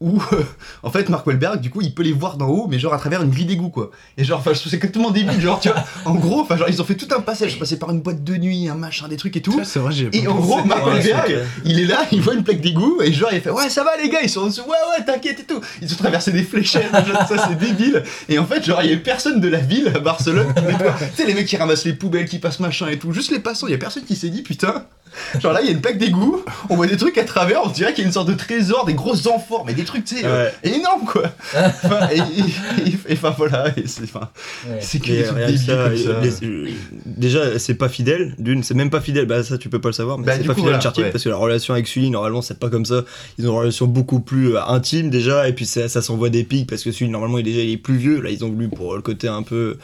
où 0.00 0.22
euh, 0.32 0.42
en 0.82 0.90
fait 0.90 1.08
Mark 1.08 1.26
Wahlberg 1.26 1.60
du 1.60 1.70
coup 1.70 1.80
il 1.80 1.92
peut 1.92 2.04
les 2.04 2.12
voir 2.12 2.36
d'en 2.36 2.46
haut 2.46 2.66
mais 2.68 2.78
genre 2.78 2.94
à 2.94 2.98
travers 2.98 3.22
une 3.22 3.30
grille 3.30 3.46
d'égout 3.46 3.70
quoi. 3.70 3.90
Et 4.16 4.24
genre 4.24 4.38
enfin 4.38 4.52
je 4.54 4.60
trouve 4.60 4.70
c'est 4.70 4.78
complètement 4.78 5.10
débile 5.10 5.40
genre 5.40 5.58
tu 5.58 5.68
vois 5.68 5.84
en 6.04 6.14
gros 6.14 6.40
enfin 6.40 6.56
genre 6.56 6.68
ils 6.68 6.80
ont 6.80 6.84
fait 6.84 6.94
tout 6.94 7.08
un 7.16 7.20
passage 7.20 7.58
passé 7.58 7.78
par 7.78 7.90
une 7.90 8.00
boîte 8.00 8.22
de 8.22 8.36
nuit 8.36 8.68
un 8.68 8.74
machin 8.74 9.08
des 9.08 9.16
trucs 9.16 9.36
et 9.36 9.40
tout. 9.42 9.52
Ça, 9.58 9.64
c'est 9.64 9.78
vrai, 9.78 9.92
j'ai 9.92 10.08
Et 10.12 10.22
pas 10.22 10.30
en 10.30 10.36
gros, 10.36 10.64
Mark 10.64 10.86
Wahlberg, 10.86 11.44
il 11.64 11.80
est 11.80 11.84
là, 11.84 12.06
il 12.12 12.20
voit 12.20 12.34
une 12.34 12.44
plaque 12.44 12.60
d'égout, 12.60 13.00
et 13.02 13.12
genre, 13.12 13.30
il 13.32 13.40
fait 13.40 13.50
Ouais, 13.50 13.68
ça 13.68 13.84
va 13.84 13.90
les 14.02 14.08
gars, 14.08 14.20
ils 14.22 14.30
sont 14.30 14.40
en 14.42 14.46
dessous, 14.46 14.62
ouais, 14.62 14.68
ouais, 14.98 15.04
t'inquiète 15.04 15.40
et 15.40 15.44
tout. 15.44 15.60
Ils 15.82 15.92
ont 15.92 15.96
traversé 15.96 16.32
des 16.32 16.42
fléchettes, 16.42 16.92
machin, 16.92 17.26
ça 17.26 17.48
c'est 17.48 17.58
débile. 17.58 18.02
Et 18.28 18.38
en 18.38 18.46
fait, 18.46 18.64
genre, 18.64 18.82
il 18.82 18.90
y 18.90 18.94
a 18.94 18.96
personne 18.96 19.40
de 19.40 19.48
la 19.48 19.58
ville 19.58 19.92
à 19.94 19.98
Barcelone. 19.98 20.52
Tu 20.54 21.16
sais, 21.22 21.26
les 21.26 21.34
mecs 21.34 21.46
qui 21.46 21.56
ramassent 21.56 21.84
les 21.84 21.92
poubelles, 21.92 22.28
qui 22.28 22.38
passent 22.38 22.60
machin 22.60 22.88
et 22.88 22.98
tout, 22.98 23.12
juste 23.12 23.30
les 23.30 23.40
passants, 23.40 23.66
il 23.66 23.70
y 23.72 23.74
a 23.74 23.78
personne 23.78 24.04
qui 24.04 24.16
s'est 24.16 24.30
dit 24.30 24.42
Putain, 24.42 24.84
genre 25.40 25.52
là, 25.52 25.60
il 25.62 25.66
y 25.66 25.68
a 25.68 25.72
une 25.72 25.80
plaque 25.80 25.98
d'égout, 25.98 26.44
on 26.68 26.76
voit 26.76 26.86
des 26.86 26.96
trucs 26.96 27.18
à 27.18 27.24
travers, 27.24 27.60
on 27.64 27.68
dirait 27.68 27.92
qu'il 27.92 28.02
y 28.02 28.04
a 28.04 28.08
une 28.08 28.12
sorte 28.12 28.28
de 28.28 28.34
trésor, 28.34 28.84
des 28.86 28.94
grosses 28.94 29.26
amphores, 29.26 29.64
mais 29.66 29.74
des 29.74 29.84
trucs, 29.84 30.04
tu 30.04 30.16
sais, 30.16 30.22
euh, 30.24 30.46
Ouais. 30.62 30.70
énormes 30.74 31.04
quoi. 31.06 31.22
Enfin, 31.54 32.08
et, 32.12 32.18
et- 32.18 32.88
et- 32.88 32.98
et 33.08 33.12
enfin 33.14 33.34
voilà, 33.36 33.68
et 33.76 33.86
c'est 33.86 34.04
enfin, 34.04 34.28
Ouais. 34.68 34.78
c'est 34.80 34.98
que 35.00 35.10
Mais 35.10 35.16
des 35.18 35.24
trucs 35.24 35.36
rien 35.36 35.46
que 35.46 35.52
débiles 35.52 35.66
ça, 35.66 35.74
comme 35.88 35.96
ça. 35.96 36.40
les- 36.40 36.46
euh, 36.48 36.68
déjà, 37.06 37.58
c'est 37.58 37.74
pas 37.74 37.88
fidèle. 37.88 38.34
D'une, 38.38 38.62
c'est 38.62 38.74
même 38.74 38.90
pas 38.90 39.00
fidèle. 39.00 39.26
Bah, 39.26 39.42
ça, 39.42 39.58
tu 39.58 39.68
peux 39.68 39.80
pas 39.80 39.88
le 39.88 39.92
savoir. 39.94 40.18
Mais 40.18 40.26
Bah, 40.26 40.32
c'est 40.36 40.44
pas 40.44 40.54
coup, 40.54 40.60
fidèle 40.60 40.74
à 40.74 40.78
voilà, 40.78 40.98
ouais. 41.00 41.10
parce 41.10 41.24
que 41.24 41.28
la 41.28 41.36
relation 41.36 41.74
avec 41.74 41.86
Sully, 41.88 42.10
normalement, 42.10 42.42
c'est 42.42 42.58
pas 42.58 42.68
comme 42.70 42.84
ça. 42.84 43.02
Ils 43.38 43.46
ont 43.46 43.52
une 43.52 43.58
relation 43.58 43.86
beaucoup 43.86 44.20
plus 44.20 44.54
euh, 44.56 44.62
intime 44.66 45.10
déjà. 45.10 45.48
Et 45.48 45.52
puis, 45.52 45.66
ça, 45.66 45.88
ça 45.88 46.02
s'envoie 46.02 46.28
des 46.30 46.44
pics 46.44 46.68
parce 46.68 46.82
que 46.82 46.92
Sully, 46.92 47.10
normalement, 47.10 47.38
il 47.38 47.48
est 47.48 47.52
déjà 47.52 47.62
il 47.64 47.72
est 47.72 47.76
plus 47.76 47.96
vieux. 47.96 48.20
Là, 48.20 48.30
ils 48.30 48.44
ont 48.44 48.48
voulu 48.48 48.68
pour 48.68 48.94
le 48.94 49.02
côté 49.02 49.28
un 49.28 49.42
peu 49.42 49.78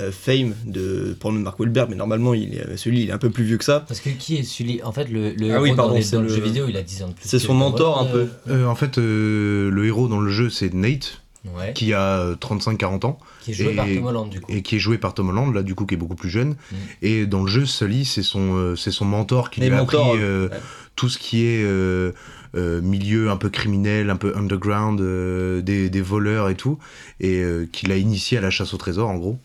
euh, 0.00 0.10
fame 0.12 0.54
de 0.66 1.16
pour 1.20 1.30
le 1.32 1.38
Mark 1.38 1.58
Wahlberg. 1.60 1.88
Mais 1.90 1.96
normalement, 1.96 2.34
il 2.34 2.54
est, 2.56 2.76
Sully, 2.76 3.02
il 3.04 3.08
est 3.10 3.12
un 3.12 3.18
peu 3.18 3.30
plus 3.30 3.44
vieux 3.44 3.58
que 3.58 3.64
ça. 3.64 3.80
Parce 3.86 4.00
que 4.00 4.10
qui 4.10 4.36
est 4.36 4.42
Sully 4.42 4.80
En 4.82 4.92
fait, 4.92 5.04
le, 5.08 5.30
le 5.30 5.54
Ah 5.54 5.60
oui, 5.60 5.68
héros 5.68 5.76
pardon, 5.76 5.92
dans, 5.92 5.96
les- 5.96 6.02
c'est 6.02 6.16
dans 6.16 6.22
le 6.22 6.28
le- 6.28 6.34
jeu 6.34 6.42
vidéo, 6.42 6.66
il 6.68 6.76
a 6.76 6.82
10 6.82 7.02
ans 7.04 7.08
de 7.08 7.12
plus. 7.14 7.28
C'est 7.28 7.38
son 7.38 7.54
mentor 7.54 8.00
un 8.00 8.06
peu. 8.06 8.28
Euh, 8.48 8.66
en 8.66 8.74
fait, 8.74 8.98
euh, 8.98 9.70
le 9.70 9.86
héros 9.86 10.08
dans 10.08 10.20
le 10.20 10.30
jeu, 10.30 10.50
c'est 10.50 10.72
Nate, 10.74 11.20
euh, 11.46 11.58
Ouais. 11.58 11.72
qui 11.74 11.92
a 11.92 12.18
euh, 12.18 12.34
35-40 12.36 13.04
ans, 13.04 13.18
Qui 13.42 13.50
est 13.50 13.54
joué 13.54 13.72
Et- 13.72 13.76
par 13.76 13.86
Tom 13.86 14.06
Holland, 14.06 14.30
du 14.30 14.40
coup. 14.40 14.50
et 14.52 14.62
qui 14.62 14.76
est 14.76 14.78
joué 14.80 14.96
par 14.98 15.14
Tom 15.14 15.28
Holland, 15.28 15.54
là, 15.54 15.62
du 15.62 15.74
coup, 15.74 15.84
qui 15.86 15.94
est 15.94 15.98
beaucoup 15.98 16.14
plus 16.16 16.30
jeune. 16.30 16.50
Mm. 16.72 16.76
Et 17.02 17.26
dans 17.26 17.42
le 17.42 17.48
jeu, 17.48 17.64
Sully, 17.66 18.04
c'est 18.04 18.22
son, 18.22 18.54
euh, 18.56 18.76
c'est 18.76 18.90
son 18.90 19.04
mentor 19.04 19.50
qui 19.50 19.60
lui 19.60 19.68
a 19.70 19.78
appris 19.80 19.96
euh, 19.98 20.48
ouais. 20.48 20.56
tout 20.96 21.08
ce 21.10 21.18
qui 21.18 21.44
est 21.44 21.62
euh, 21.62 22.12
euh, 22.56 22.80
milieu 22.80 23.30
un 23.30 23.36
peu 23.36 23.50
criminel, 23.50 24.10
un 24.10 24.16
peu 24.16 24.32
underground, 24.36 25.00
euh, 25.00 25.60
des, 25.60 25.90
des 25.90 26.00
voleurs 26.00 26.48
et 26.48 26.54
tout, 26.54 26.78
et 27.20 27.40
euh, 27.42 27.66
qui 27.70 27.86
l'a 27.86 27.96
initié 27.96 28.38
à 28.38 28.40
la 28.40 28.50
chasse 28.50 28.72
au 28.74 28.76
trésor, 28.76 29.08
en 29.10 29.16
gros. 29.16 29.38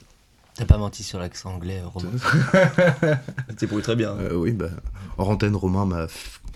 T'as 0.59 0.65
pas 0.65 0.77
menti 0.77 1.03
sur 1.03 1.19
l'accent 1.19 1.53
anglais, 1.53 1.81
Romain. 1.85 2.09
C'est 3.57 3.65
pour 3.65 3.81
très 3.81 3.95
bien. 3.95 4.09
Euh, 4.19 4.33
oui, 4.33 4.51
bah, 4.51 4.67
hors 5.17 5.29
antenne, 5.29 5.55
Romain 5.55 5.85
m'a 5.85 6.07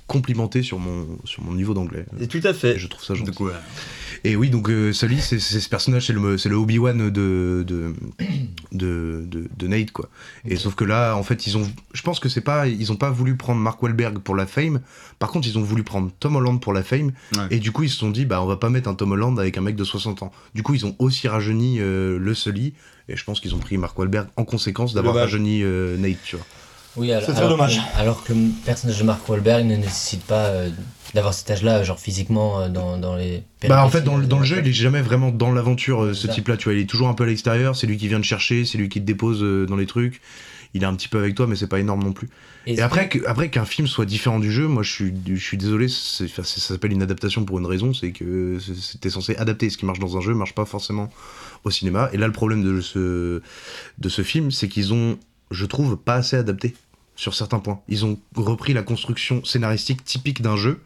complimenté 0.08 0.64
sur 0.64 0.80
mon, 0.80 1.18
sur 1.24 1.44
mon 1.44 1.54
niveau 1.54 1.74
d'anglais. 1.74 2.06
Et 2.20 2.28
tout 2.28 2.42
à 2.44 2.54
fait. 2.54 2.78
Je 2.78 2.88
trouve 2.88 3.04
ça 3.04 3.14
gentil. 3.14 3.32
Et 4.26 4.36
oui, 4.36 4.50
donc 4.50 4.70
euh, 4.70 4.94
Sully, 4.94 5.20
c'est 5.20 5.40
ce 5.40 5.68
personnage, 5.68 6.08
c'est 6.08 6.14
le, 6.14 6.22
le 6.22 6.56
Obi-Wan 6.56 7.10
de 7.10 7.64
de, 7.68 7.94
de, 8.72 9.26
de, 9.28 9.50
de 9.58 9.68
Nate, 9.68 9.92
quoi. 9.92 10.10
Et 10.46 10.56
sauf 10.56 10.76
que 10.76 10.86
là, 10.86 11.16
en 11.16 11.24
fait, 11.24 11.46
ils 11.46 11.58
ont, 11.58 11.70
je 11.94 12.02
pense 12.04 12.20
que 12.20 12.30
c'est 12.30 12.42
pas, 12.42 12.68
ils 12.68 12.92
ont 12.92 12.96
pas 12.96 13.10
voulu 13.10 13.36
prendre 13.36 13.60
Mark 13.60 13.82
Wahlberg 13.84 14.20
pour 14.20 14.36
la 14.36 14.48
fame. 14.48 14.82
Par 15.20 15.30
contre, 15.30 15.48
ils 15.48 15.58
ont 15.58 15.64
voulu 15.64 15.84
prendre 15.84 16.10
Tom 16.20 16.36
Holland 16.38 16.60
pour 16.62 16.74
la 16.74 16.84
fame. 16.84 17.12
Ouais. 17.36 17.48
Et 17.52 17.60
du 17.60 17.72
coup, 17.72 17.84
ils 17.84 17.90
se 17.90 17.98
sont 17.98 18.12
dit, 18.12 18.26
bah, 18.26 18.42
on 18.42 18.46
va 18.46 18.58
pas 18.58 18.70
mettre 18.70 18.90
un 18.90 18.96
Tom 18.96 19.12
Holland 19.12 19.38
avec 19.40 19.58
un 19.58 19.62
mec 19.62 19.76
de 19.76 19.84
60 19.84 20.24
ans. 20.24 20.32
Du 20.56 20.64
coup, 20.64 20.74
ils 20.74 20.86
ont 20.86 20.96
aussi 21.00 21.28
rajeuni 21.28 21.80
euh, 21.80 22.18
le 22.18 22.34
Sully. 22.34 22.74
Et 23.10 23.18
je 23.18 23.24
pense 23.26 23.42
qu'ils 23.42 23.54
ont 23.56 23.60
pris 23.60 23.78
Mark 23.78 23.98
Wahlberg 24.00 24.28
en 24.38 24.46
conséquence 24.46 24.94
d'avoir 24.94 25.16
rajeuni 25.16 25.62
euh, 25.64 25.98
Nate, 25.98 26.18
tu 26.24 26.38
vois. 26.38 26.46
Oui, 26.96 27.12
alors, 27.12 27.24
C'est 27.26 27.32
très 27.34 27.42
alors 27.42 27.52
dommage. 27.58 27.78
que- 27.78 28.00
alors 28.00 28.24
que 28.24 28.34
le 28.34 28.50
personnage 28.66 29.00
de 29.00 29.04
Mark 29.04 29.28
Wahlberg 29.28 29.66
ne 29.66 29.76
nécessite 29.76 30.24
pas 30.24 30.46
euh, 30.46 30.70
d'avoir 31.14 31.34
cet 31.34 31.50
âge-là, 31.50 31.84
genre 31.84 32.00
physiquement, 32.00 32.60
euh, 32.62 32.70
dans, 32.70 32.98
dans 32.98 33.16
les. 33.16 33.44
Bah 33.68 33.84
en 33.86 33.90
fait 33.90 34.02
dans, 34.02 34.18
dans 34.20 34.38
le 34.38 34.44
de- 34.44 34.48
jeu 34.48 34.60
il 34.64 34.68
est 34.68 34.74
jamais 34.74 35.02
vraiment 35.02 35.32
dans 35.32 35.52
l'aventure 35.52 36.04
euh, 36.04 36.14
ce 36.14 36.28
Ça. 36.28 36.34
type 36.34 36.48
là 36.50 36.58
tu 36.58 36.66
vois 36.66 36.74
il 36.74 36.82
est 36.82 36.86
toujours 36.90 37.08
un 37.08 37.14
peu 37.14 37.24
à 37.24 37.28
l'extérieur 37.28 37.76
c'est 37.76 37.88
lui 37.88 37.98
qui 37.98 38.08
vient 38.10 38.20
te 38.20 38.26
chercher 38.26 38.66
c'est 38.66 38.78
lui 38.78 38.90
qui 38.90 39.00
te 39.00 39.06
dépose 39.06 39.42
euh, 39.42 39.66
dans 39.66 39.78
les 39.78 39.86
trucs 39.86 40.20
il 40.74 40.84
est 40.84 40.86
un 40.86 40.94
petit 40.96 41.08
peu 41.08 41.18
avec 41.20 41.34
toi 41.36 41.48
mais 41.48 41.56
c'est 41.56 41.68
pas 41.68 41.80
énorme 41.80 42.04
non 42.04 42.12
plus 42.12 42.28
Et 42.68 42.74
et 42.74 42.82
après 42.82 43.08
que- 43.08 43.26
après 43.26 43.50
qu'un 43.50 43.64
film 43.64 43.88
soit 43.88 44.04
différent 44.06 44.40
du 44.40 44.52
jeu 44.52 44.68
moi 44.68 44.84
je 44.84 44.92
suis 44.92 45.14
je 45.26 45.36
suis 45.42 45.56
désolé 45.58 45.88
c'est- 45.88 46.28
ça 46.28 46.44
s'appelle 46.44 46.92
une 46.92 47.02
adaptation 47.04 47.46
pour 47.46 47.58
une 47.58 47.66
raison 47.68 47.94
c'est 47.94 48.12
que 48.12 48.58
c'était 48.60 49.10
censé 49.10 49.34
adapter 49.38 49.70
ce 49.70 49.78
qui 49.78 49.86
marche 49.86 50.00
dans 50.00 50.18
un 50.18 50.22
jeu 50.22 50.34
marche 50.34 50.54
pas 50.56 50.66
forcément 50.66 51.10
au 51.64 51.72
cinéma 51.72 52.10
et 52.12 52.18
là 52.18 52.28
le 52.28 52.34
problème 52.34 52.64
de 52.64 52.82
ce 52.82 53.42
de 53.98 54.10
ce 54.10 54.22
film 54.24 54.52
c'est 54.52 54.68
qu'ils 54.68 54.94
ont 54.94 55.18
je 55.54 55.66
trouve 55.66 55.96
pas 55.96 56.16
assez 56.16 56.36
adapté 56.36 56.76
sur 57.16 57.34
certains 57.34 57.60
points 57.60 57.82
ils 57.88 58.06
ont 58.06 58.20
repris 58.36 58.74
la 58.74 58.84
construction 58.84 59.44
scénaristique 59.46 60.04
typique 60.04 60.42
d'un 60.42 60.58
jeu 60.58 60.82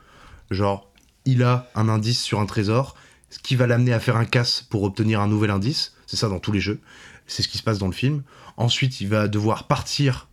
genre 0.51 0.87
il 1.27 1.43
a 1.43 1.69
un 1.75 1.89
indice 1.89 2.21
sur 2.21 2.39
un 2.39 2.45
trésor, 2.45 2.95
ce 3.29 3.39
qui 3.39 3.57
va 3.57 3.67
l'amener 3.67 3.91
à 3.91 3.99
faire 3.99 4.15
un 4.15 4.25
casse 4.25 4.65
pour 4.69 4.83
obtenir 4.83 5.19
un 5.19 5.27
nouvel 5.27 5.51
indice. 5.51 5.93
C'est 6.07 6.15
ça 6.15 6.29
dans 6.29 6.39
tous 6.39 6.53
les 6.53 6.61
jeux. 6.61 6.79
C'est 7.27 7.43
ce 7.43 7.49
qui 7.49 7.57
se 7.57 7.63
passe 7.63 7.79
dans 7.79 7.87
le 7.87 7.93
film. 7.93 8.23
Ensuite, 8.55 9.01
il 9.01 9.09
va 9.09 9.27
devoir 9.27 9.65
partir 9.65 10.29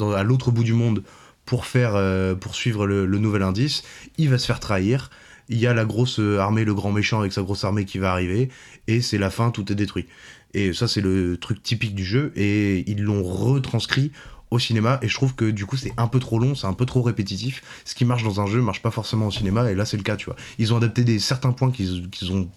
à 0.00 0.22
l'autre 0.22 0.52
bout 0.52 0.62
du 0.62 0.72
monde 0.72 1.02
pour 1.44 1.66
faire 1.66 1.96
euh, 1.96 2.36
pour 2.36 2.54
suivre 2.54 2.86
le, 2.86 3.06
le 3.06 3.18
nouvel 3.18 3.42
indice. 3.42 3.82
Il 4.18 4.30
va 4.30 4.38
se 4.38 4.46
faire 4.46 4.60
trahir. 4.60 5.10
Il 5.48 5.58
y 5.58 5.66
a 5.66 5.74
la 5.74 5.84
grosse 5.84 6.20
euh, 6.20 6.38
armée, 6.38 6.64
le 6.64 6.74
grand 6.74 6.92
méchant 6.92 7.18
avec 7.18 7.32
sa 7.32 7.42
grosse 7.42 7.64
armée 7.64 7.84
qui 7.84 7.98
va 7.98 8.12
arriver, 8.12 8.48
et 8.88 9.00
c'est 9.00 9.18
la 9.18 9.30
fin, 9.30 9.50
tout 9.52 9.70
est 9.70 9.76
détruit. 9.76 10.06
Et 10.54 10.72
ça, 10.72 10.88
c'est 10.88 11.00
le 11.00 11.36
truc 11.36 11.62
typique 11.62 11.94
du 11.94 12.04
jeu, 12.04 12.32
et 12.36 12.88
ils 12.90 13.02
l'ont 13.02 13.22
retranscrit 13.22 14.12
au 14.50 14.58
cinéma, 14.58 14.98
et 15.02 15.08
je 15.08 15.14
trouve 15.14 15.34
que 15.34 15.50
du 15.50 15.66
coup, 15.66 15.76
c'est 15.76 15.92
un 15.96 16.06
peu 16.06 16.20
trop 16.20 16.38
long, 16.38 16.54
c'est 16.54 16.66
un 16.66 16.72
peu 16.72 16.86
trop 16.86 17.02
répétitif. 17.02 17.62
Ce 17.84 17.94
qui 17.94 18.04
marche 18.04 18.22
dans 18.22 18.40
un 18.40 18.46
jeu 18.46 18.62
marche 18.62 18.80
pas 18.80 18.92
forcément 18.92 19.26
au 19.26 19.30
cinéma, 19.30 19.70
et 19.70 19.74
là, 19.74 19.84
c'est 19.84 19.96
le 19.96 20.02
cas, 20.02 20.16
tu 20.16 20.26
vois. 20.26 20.36
Ils 20.58 20.72
ont 20.72 20.76
adapté 20.76 21.04
des 21.04 21.18
certains 21.18 21.52
points 21.52 21.70
qu'ils 21.70 22.08
qu'ils 22.10 22.32
ont 22.32 22.48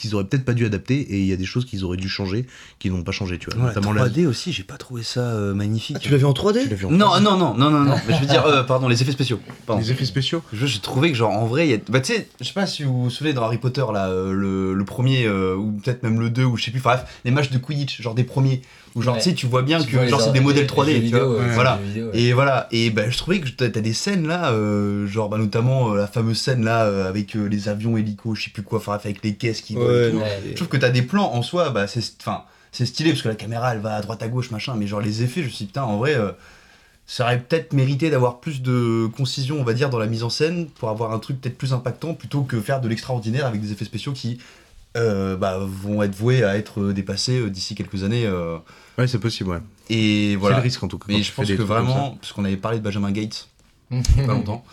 qu'ils 0.00 0.14
auraient 0.14 0.24
peut-être 0.24 0.44
pas 0.44 0.54
dû 0.54 0.64
adapter 0.66 0.98
et 1.00 1.18
il 1.20 1.26
y 1.26 1.32
a 1.32 1.36
des 1.36 1.44
choses 1.44 1.64
qu'ils 1.64 1.84
auraient 1.84 1.96
dû 1.96 2.08
changer 2.08 2.46
qui 2.78 2.90
n'ont 2.90 3.02
pas 3.02 3.12
changé 3.12 3.38
tu 3.38 3.50
vois 3.50 3.60
Ouais, 3.60 3.66
notamment 3.68 3.92
la 3.92 4.08
3D 4.08 4.26
aussi, 4.26 4.52
j'ai 4.52 4.62
pas 4.64 4.76
trouvé 4.78 5.02
ça 5.02 5.20
euh, 5.20 5.54
magnifique. 5.54 5.98
Tu 6.00 6.08
l'as 6.10 6.16
vu 6.16 6.24
en 6.24 6.32
3D 6.32 6.62
tu 6.64 6.68
l'as 6.68 6.76
vu 6.76 6.86
en 6.86 6.90
Non, 6.90 7.06
3D. 7.08 7.22
non, 7.22 7.36
non, 7.36 7.54
non, 7.54 7.70
non, 7.70 7.80
non. 7.80 7.96
Mais 8.08 8.14
je 8.14 8.20
veux 8.20 8.26
dire, 8.26 8.44
euh, 8.46 8.62
pardon, 8.62 8.88
les 8.88 9.00
effets 9.02 9.12
spéciaux. 9.12 9.40
Pardon. 9.66 9.82
les 9.82 9.90
effets 9.92 10.04
spéciaux 10.04 10.42
Je- 10.52 10.66
J'ai 10.66 10.80
trouvé 10.80 11.10
que 11.12 11.16
genre 11.16 11.32
en 11.32 11.46
vrai, 11.46 11.68
il 11.68 11.70
y 11.70 11.74
a... 11.74 11.78
bah 11.88 12.00
tu 12.00 12.12
sais, 12.14 12.28
je 12.40 12.46
sais 12.46 12.52
pas 12.52 12.66
si 12.66 12.82
vous 12.84 13.04
vous 13.04 13.10
souvenez 13.10 13.32
dans 13.34 13.42
Harry 13.44 13.58
Potter 13.58 13.84
là, 13.92 14.08
euh, 14.08 14.32
le, 14.32 14.74
le 14.74 14.84
premier 14.84 15.24
euh, 15.26 15.54
ou 15.56 15.72
peut-être 15.72 16.02
même 16.02 16.18
le 16.20 16.30
2 16.30 16.44
ou 16.44 16.56
je 16.56 16.64
sais 16.64 16.70
plus, 16.70 16.80
enfin 16.80 16.96
bref, 16.96 17.20
les 17.24 17.30
matchs 17.30 17.50
de 17.50 17.58
Quidditch, 17.58 18.00
genre 18.00 18.14
des 18.14 18.24
premiers, 18.24 18.62
où 18.94 19.02
genre 19.02 19.14
Ouais. 19.16 19.20
tu 19.22 19.30
sais, 19.30 19.34
tu 19.34 19.46
vois 19.46 19.62
bien 19.62 19.80
Tu 19.80 19.88
que 19.90 19.96
vois 19.96 20.06
genre 20.06 20.20
c'est 20.20 20.32
des 20.32 20.40
modèles 20.40 20.62
les- 20.62 20.68
3D, 20.68 20.86
les 20.86 20.92
jeux 20.94 20.98
tu 21.00 21.04
vidéo, 21.06 21.26
vois. 21.32 21.38
ouais, 21.40 21.46
les 21.48 21.54
voilà. 21.54 21.80
Et 22.12 22.32
voilà, 22.32 22.68
et 22.72 22.90
bah 22.90 23.08
je 23.08 23.16
trouvais 23.16 23.40
que 23.40 23.48
t'as 23.48 23.68
des 23.68 23.92
scènes 23.92 24.26
là, 24.26 24.50
euh, 24.52 25.06
genre 25.06 25.28
bah 25.28 25.38
notamment 25.38 25.92
euh, 25.92 25.96
la 25.96 26.06
fameuse 26.06 26.38
scène 26.38 26.64
là 26.64 26.84
euh, 26.84 27.08
avec 27.08 27.34
les 27.34 27.68
avions 27.68 27.96
hélicos, 27.96 28.38
je 28.38 28.44
sais 28.44 28.50
plus 28.50 28.62
quoi, 28.62 28.78
enfin 28.78 28.94
avec 28.94 29.22
les 29.22 29.34
caisses 29.34 29.60
qui 29.60 29.74
volent 29.74 29.90
et 29.90 30.12
Ouais, 30.12 30.40
tout. 30.42 30.48
Je 30.50 30.54
trouve 30.54 30.68
que 30.68 30.76
t'as 30.76 30.90
des 30.90 31.02
plans 31.02 31.32
en 31.32 31.42
soi, 31.42 31.70
bah 31.70 31.86
c'est 31.86 32.02
enfin 32.20 32.42
c'est 32.72 32.86
stylé 32.86 33.10
parce 33.10 33.22
que 33.22 33.28
la 33.28 33.34
caméra 33.34 33.74
elle 33.74 33.80
va 33.80 33.94
à 33.96 34.00
droite 34.00 34.22
à 34.22 34.28
gauche 34.28 34.50
machin, 34.50 34.74
mais 34.76 34.86
genre 34.86 35.00
les 35.00 35.22
effets, 35.22 35.40
je 35.42 35.46
me 35.46 35.50
suis 35.50 35.64
dit, 35.64 35.66
putain 35.66 35.82
en 35.84 35.96
vrai. 35.98 36.16
ça 37.06 37.24
aurait 37.24 37.40
peut-être 37.40 37.72
mérité 37.72 38.08
d'avoir 38.10 38.38
plus 38.38 38.62
de 38.62 39.08
concision, 39.16 39.56
on 39.60 39.64
va 39.64 39.72
dire, 39.72 39.90
dans 39.90 39.98
la 39.98 40.06
mise 40.06 40.22
en 40.22 40.30
scène 40.30 40.66
pour 40.68 40.88
avoir 40.90 41.12
un 41.12 41.18
truc 41.18 41.40
peut-être 41.40 41.58
plus 41.58 41.72
impactant 41.72 42.14
plutôt 42.14 42.42
que 42.42 42.60
faire 42.60 42.80
de 42.80 42.88
l'extraordinaire 42.88 43.46
avec 43.46 43.60
des 43.60 43.72
effets 43.72 43.84
spéciaux 43.84 44.12
qui 44.12 44.38
euh, 44.96 45.36
bah, 45.36 45.58
vont 45.60 46.02
être 46.02 46.14
voués 46.14 46.42
à 46.42 46.56
être 46.56 46.92
dépassés 46.92 47.38
euh, 47.40 47.50
d'ici 47.50 47.74
quelques 47.74 48.02
années. 48.04 48.26
euh. 48.26 48.58
ouais 48.98 49.06
c'est 49.06 49.18
possible 49.20 49.50
ouais 49.50 49.58
et 49.88 50.30
c'est 50.32 50.36
voilà. 50.36 50.56
le 50.56 50.62
risque 50.62 50.82
en 50.82 50.88
tout 50.88 50.98
cas 50.98 51.06
Mais 51.08 51.22
je 51.22 51.32
pense 51.32 51.46
que 51.48 51.62
vraiment, 51.62 52.16
parce 52.20 52.32
qu'on 52.32 52.44
avait 52.44 52.56
parlé 52.56 52.78
de 52.78 52.84
Benjamin 52.84 53.10
Gates 53.12 53.48
il 53.90 53.98
y 54.18 54.20
a 54.22 54.26
pas 54.26 54.32
longtemps, 54.34 54.64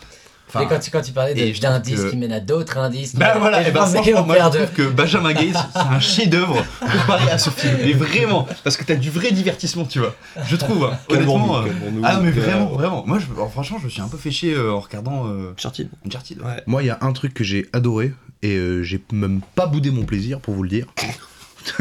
Enfin, 0.50 0.60
Mais 0.60 0.66
quand 0.66 0.78
tu, 0.78 0.90
quand 0.90 1.02
tu 1.02 1.12
parlais 1.12 1.38
et 1.38 1.52
d'indices 1.52 2.00
que- 2.00 2.10
qui 2.10 2.16
mènent 2.16 2.32
à 2.32 2.40
d'autres 2.40 2.78
indices. 2.78 3.14
Bah 3.14 3.32
qui- 3.34 3.38
voilà, 3.38 3.62
et 3.62 3.68
et 3.68 3.70
bah 3.70 3.80
pensais 3.80 3.96
franchement, 3.98 4.22
au 4.22 4.24
moi 4.24 4.34
je 4.36 4.38
père 4.40 4.50
de- 4.50 4.56
trouve 4.56 4.70
que 4.72 4.88
Benjamin 4.88 5.32
Gates, 5.34 5.56
c'est 5.74 5.78
un 5.78 6.00
chef-d'œuvre 6.00 6.64
comparé 6.80 7.30
à 7.30 7.36
ce 7.36 7.50
film. 7.50 7.76
Mais 7.84 7.92
vraiment, 7.92 8.48
parce 8.64 8.78
que 8.78 8.84
t'as 8.84 8.94
du 8.94 9.10
vrai 9.10 9.30
divertissement, 9.30 9.84
tu 9.84 9.98
vois. 9.98 10.14
Je 10.46 10.56
trouve, 10.56 10.84
hein, 10.84 10.98
honnêtement. 11.10 11.58
euh, 11.58 11.64
Ah 12.02 12.14
non, 12.16 12.22
mais 12.22 12.28
euh, 12.30 12.32
vraiment, 12.40 12.66
vraiment. 12.68 13.04
Moi, 13.06 13.18
je, 13.18 13.26
alors, 13.34 13.52
franchement, 13.52 13.76
je 13.78 13.84
me 13.84 13.90
suis 13.90 14.00
un 14.00 14.08
peu 14.08 14.16
fait 14.16 14.30
chier 14.30 14.54
euh, 14.54 14.72
en 14.72 14.80
regardant 14.80 15.26
euh, 15.26 15.52
Uncharted. 15.52 15.90
Uncharted. 16.06 16.40
Ouais. 16.40 16.62
Moi, 16.66 16.82
il 16.82 16.86
y 16.86 16.90
a 16.90 16.96
un 17.02 17.12
truc 17.12 17.34
que 17.34 17.44
j'ai 17.44 17.68
adoré 17.74 18.14
et 18.42 18.56
euh, 18.56 18.82
j'ai 18.82 19.02
même 19.12 19.40
pas 19.54 19.66
boudé 19.66 19.90
mon 19.90 20.04
plaisir 20.04 20.40
pour 20.40 20.54
vous 20.54 20.62
le 20.62 20.68
dire. 20.68 20.86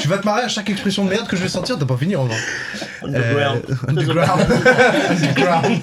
tu 0.00 0.08
vas 0.08 0.18
te 0.18 0.24
marrer 0.24 0.42
à 0.42 0.48
chaque 0.48 0.70
expression 0.70 1.04
de 1.04 1.10
merde 1.10 1.26
que 1.26 1.36
je 1.36 1.42
vais 1.42 1.48
sortir, 1.48 1.78
t'as 1.78 1.86
pas 1.86 1.96
fini 1.96 2.14
en 2.14 2.26
vrai. 2.26 2.36
Underground. 3.02 3.62
Euh, 3.68 3.88
underground. 3.88 4.46
Underground. 5.10 5.80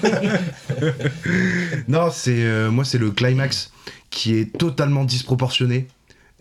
non, 1.88 2.10
c'est 2.10 2.44
euh, 2.44 2.70
moi 2.70 2.84
c'est 2.84 2.98
le 2.98 3.10
climax 3.10 3.72
qui 4.12 4.36
est 4.36 4.56
totalement 4.56 5.04
disproportionné, 5.04 5.88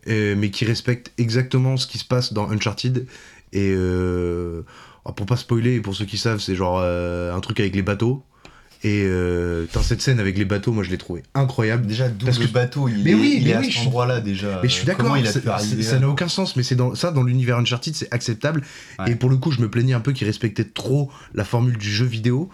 euh, 0.07 0.35
mais 0.37 0.51
qui 0.51 0.65
respecte 0.65 1.11
exactement 1.17 1.77
ce 1.77 1.87
qui 1.87 1.97
se 1.97 2.05
passe 2.05 2.33
dans 2.33 2.51
Uncharted. 2.51 3.07
Et 3.53 3.71
euh, 3.75 4.63
alors, 5.03 5.15
pour 5.15 5.25
pas 5.25 5.37
spoiler, 5.37 5.79
pour 5.79 5.95
ceux 5.95 6.05
qui 6.05 6.17
savent, 6.17 6.39
c'est 6.39 6.55
genre 6.55 6.79
euh, 6.81 7.33
un 7.33 7.39
truc 7.39 7.59
avec 7.59 7.75
les 7.75 7.81
bateaux. 7.81 8.23
Et 8.83 9.03
euh, 9.05 9.65
putain, 9.65 9.83
cette 9.83 10.01
scène 10.01 10.19
avec 10.19 10.37
les 10.37 10.45
bateaux, 10.45 10.71
moi 10.71 10.83
je 10.83 10.89
l'ai 10.89 10.97
trouvé 10.97 11.21
incroyable. 11.35 11.85
Déjà, 11.85 12.09
d'où 12.09 12.25
Parce 12.25 12.39
le 12.39 12.47
que- 12.47 12.51
bateau, 12.51 12.87
il 12.87 13.03
Mais 13.03 13.11
est, 13.11 13.13
oui, 13.13 13.33
il 13.37 13.43
mais 13.43 13.49
est 13.51 13.53
à 13.53 13.59
oui, 13.59 13.65
cet 13.65 13.73
je 13.73 13.77
suis- 13.79 13.87
endroit-là 13.87 14.21
déjà. 14.21 14.59
Mais 14.63 14.69
je 14.69 14.73
suis 14.73 14.85
d'accord, 14.85 15.15
ça- 15.23 15.99
n'a 15.99 16.09
aucun 16.09 16.27
sens, 16.27 16.55
mais 16.55 16.63
c'est 16.63 16.75
dans 16.75 16.95
ça 16.95 17.11
dans 17.11 17.21
l'univers 17.23 17.57
Uncharted, 17.57 17.95
c'est 17.95 18.11
acceptable. 18.11 18.63
Ouais. 18.99 19.11
Et 19.11 19.15
pour 19.15 19.29
le 19.29 19.37
coup, 19.37 19.51
je 19.51 19.61
me 19.61 19.69
plaignais 19.69 19.93
un 19.93 19.99
peu 19.99 20.13
qu'il 20.13 20.25
respectait 20.25 20.63
trop 20.65 21.11
la 21.35 21.43
formule 21.43 21.77
du 21.77 21.91
jeu 21.91 22.05
vidéo. 22.05 22.49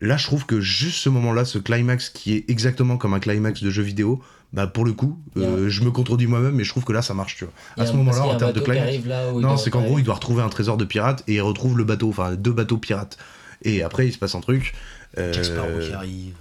Là, 0.00 0.16
je 0.16 0.24
trouve 0.24 0.44
que 0.46 0.60
juste 0.60 0.96
ce 0.96 1.08
moment-là, 1.10 1.44
ce 1.44 1.58
climax 1.58 2.08
qui 2.08 2.34
est 2.34 2.44
exactement 2.48 2.96
comme 2.96 3.12
un 3.14 3.20
climax 3.20 3.62
de 3.62 3.70
jeu 3.70 3.82
vidéo, 3.82 4.20
bah 4.52 4.66
pour 4.66 4.84
le 4.84 4.92
coup, 4.92 5.20
euh, 5.36 5.68
je 5.68 5.82
me 5.84 5.90
contredis 5.92 6.26
moi-même, 6.26 6.54
mais 6.56 6.64
je 6.64 6.70
trouve 6.70 6.84
que 6.84 6.92
là, 6.92 7.02
ça 7.02 7.14
marche, 7.14 7.36
tu 7.36 7.44
vois. 7.44 7.52
À 7.76 7.82
a 7.82 7.86
ce 7.86 7.92
moment-là, 7.92 8.22
en 8.24 8.36
termes 8.36 8.52
de 8.54 8.60
climax. 8.60 8.82
arrive 8.88 9.06
là 9.06 9.30
où 9.32 9.38
il 9.40 9.42
Non, 9.46 9.56
c'est 9.56 9.70
qu'en 9.70 9.82
gros, 9.82 9.98
il 9.98 10.04
doit 10.04 10.14
retrouver 10.14 10.42
un 10.42 10.48
trésor 10.48 10.76
de 10.78 10.84
pirate 10.84 11.22
et 11.28 11.34
il 11.34 11.40
retrouve 11.42 11.78
le 11.78 11.84
bateau, 11.84 12.08
enfin 12.08 12.34
deux 12.34 12.50
bateaux 12.52 12.78
pirates. 12.78 13.18
Et 13.62 13.82
après, 13.82 14.08
il 14.08 14.12
se 14.12 14.18
passe 14.18 14.34
un 14.34 14.40
truc. 14.40 14.72
Euh, 15.18 15.32
Jack 15.32 15.44
Sparrow 15.44 15.78
qui 15.80 15.92
arrive. 15.92 16.34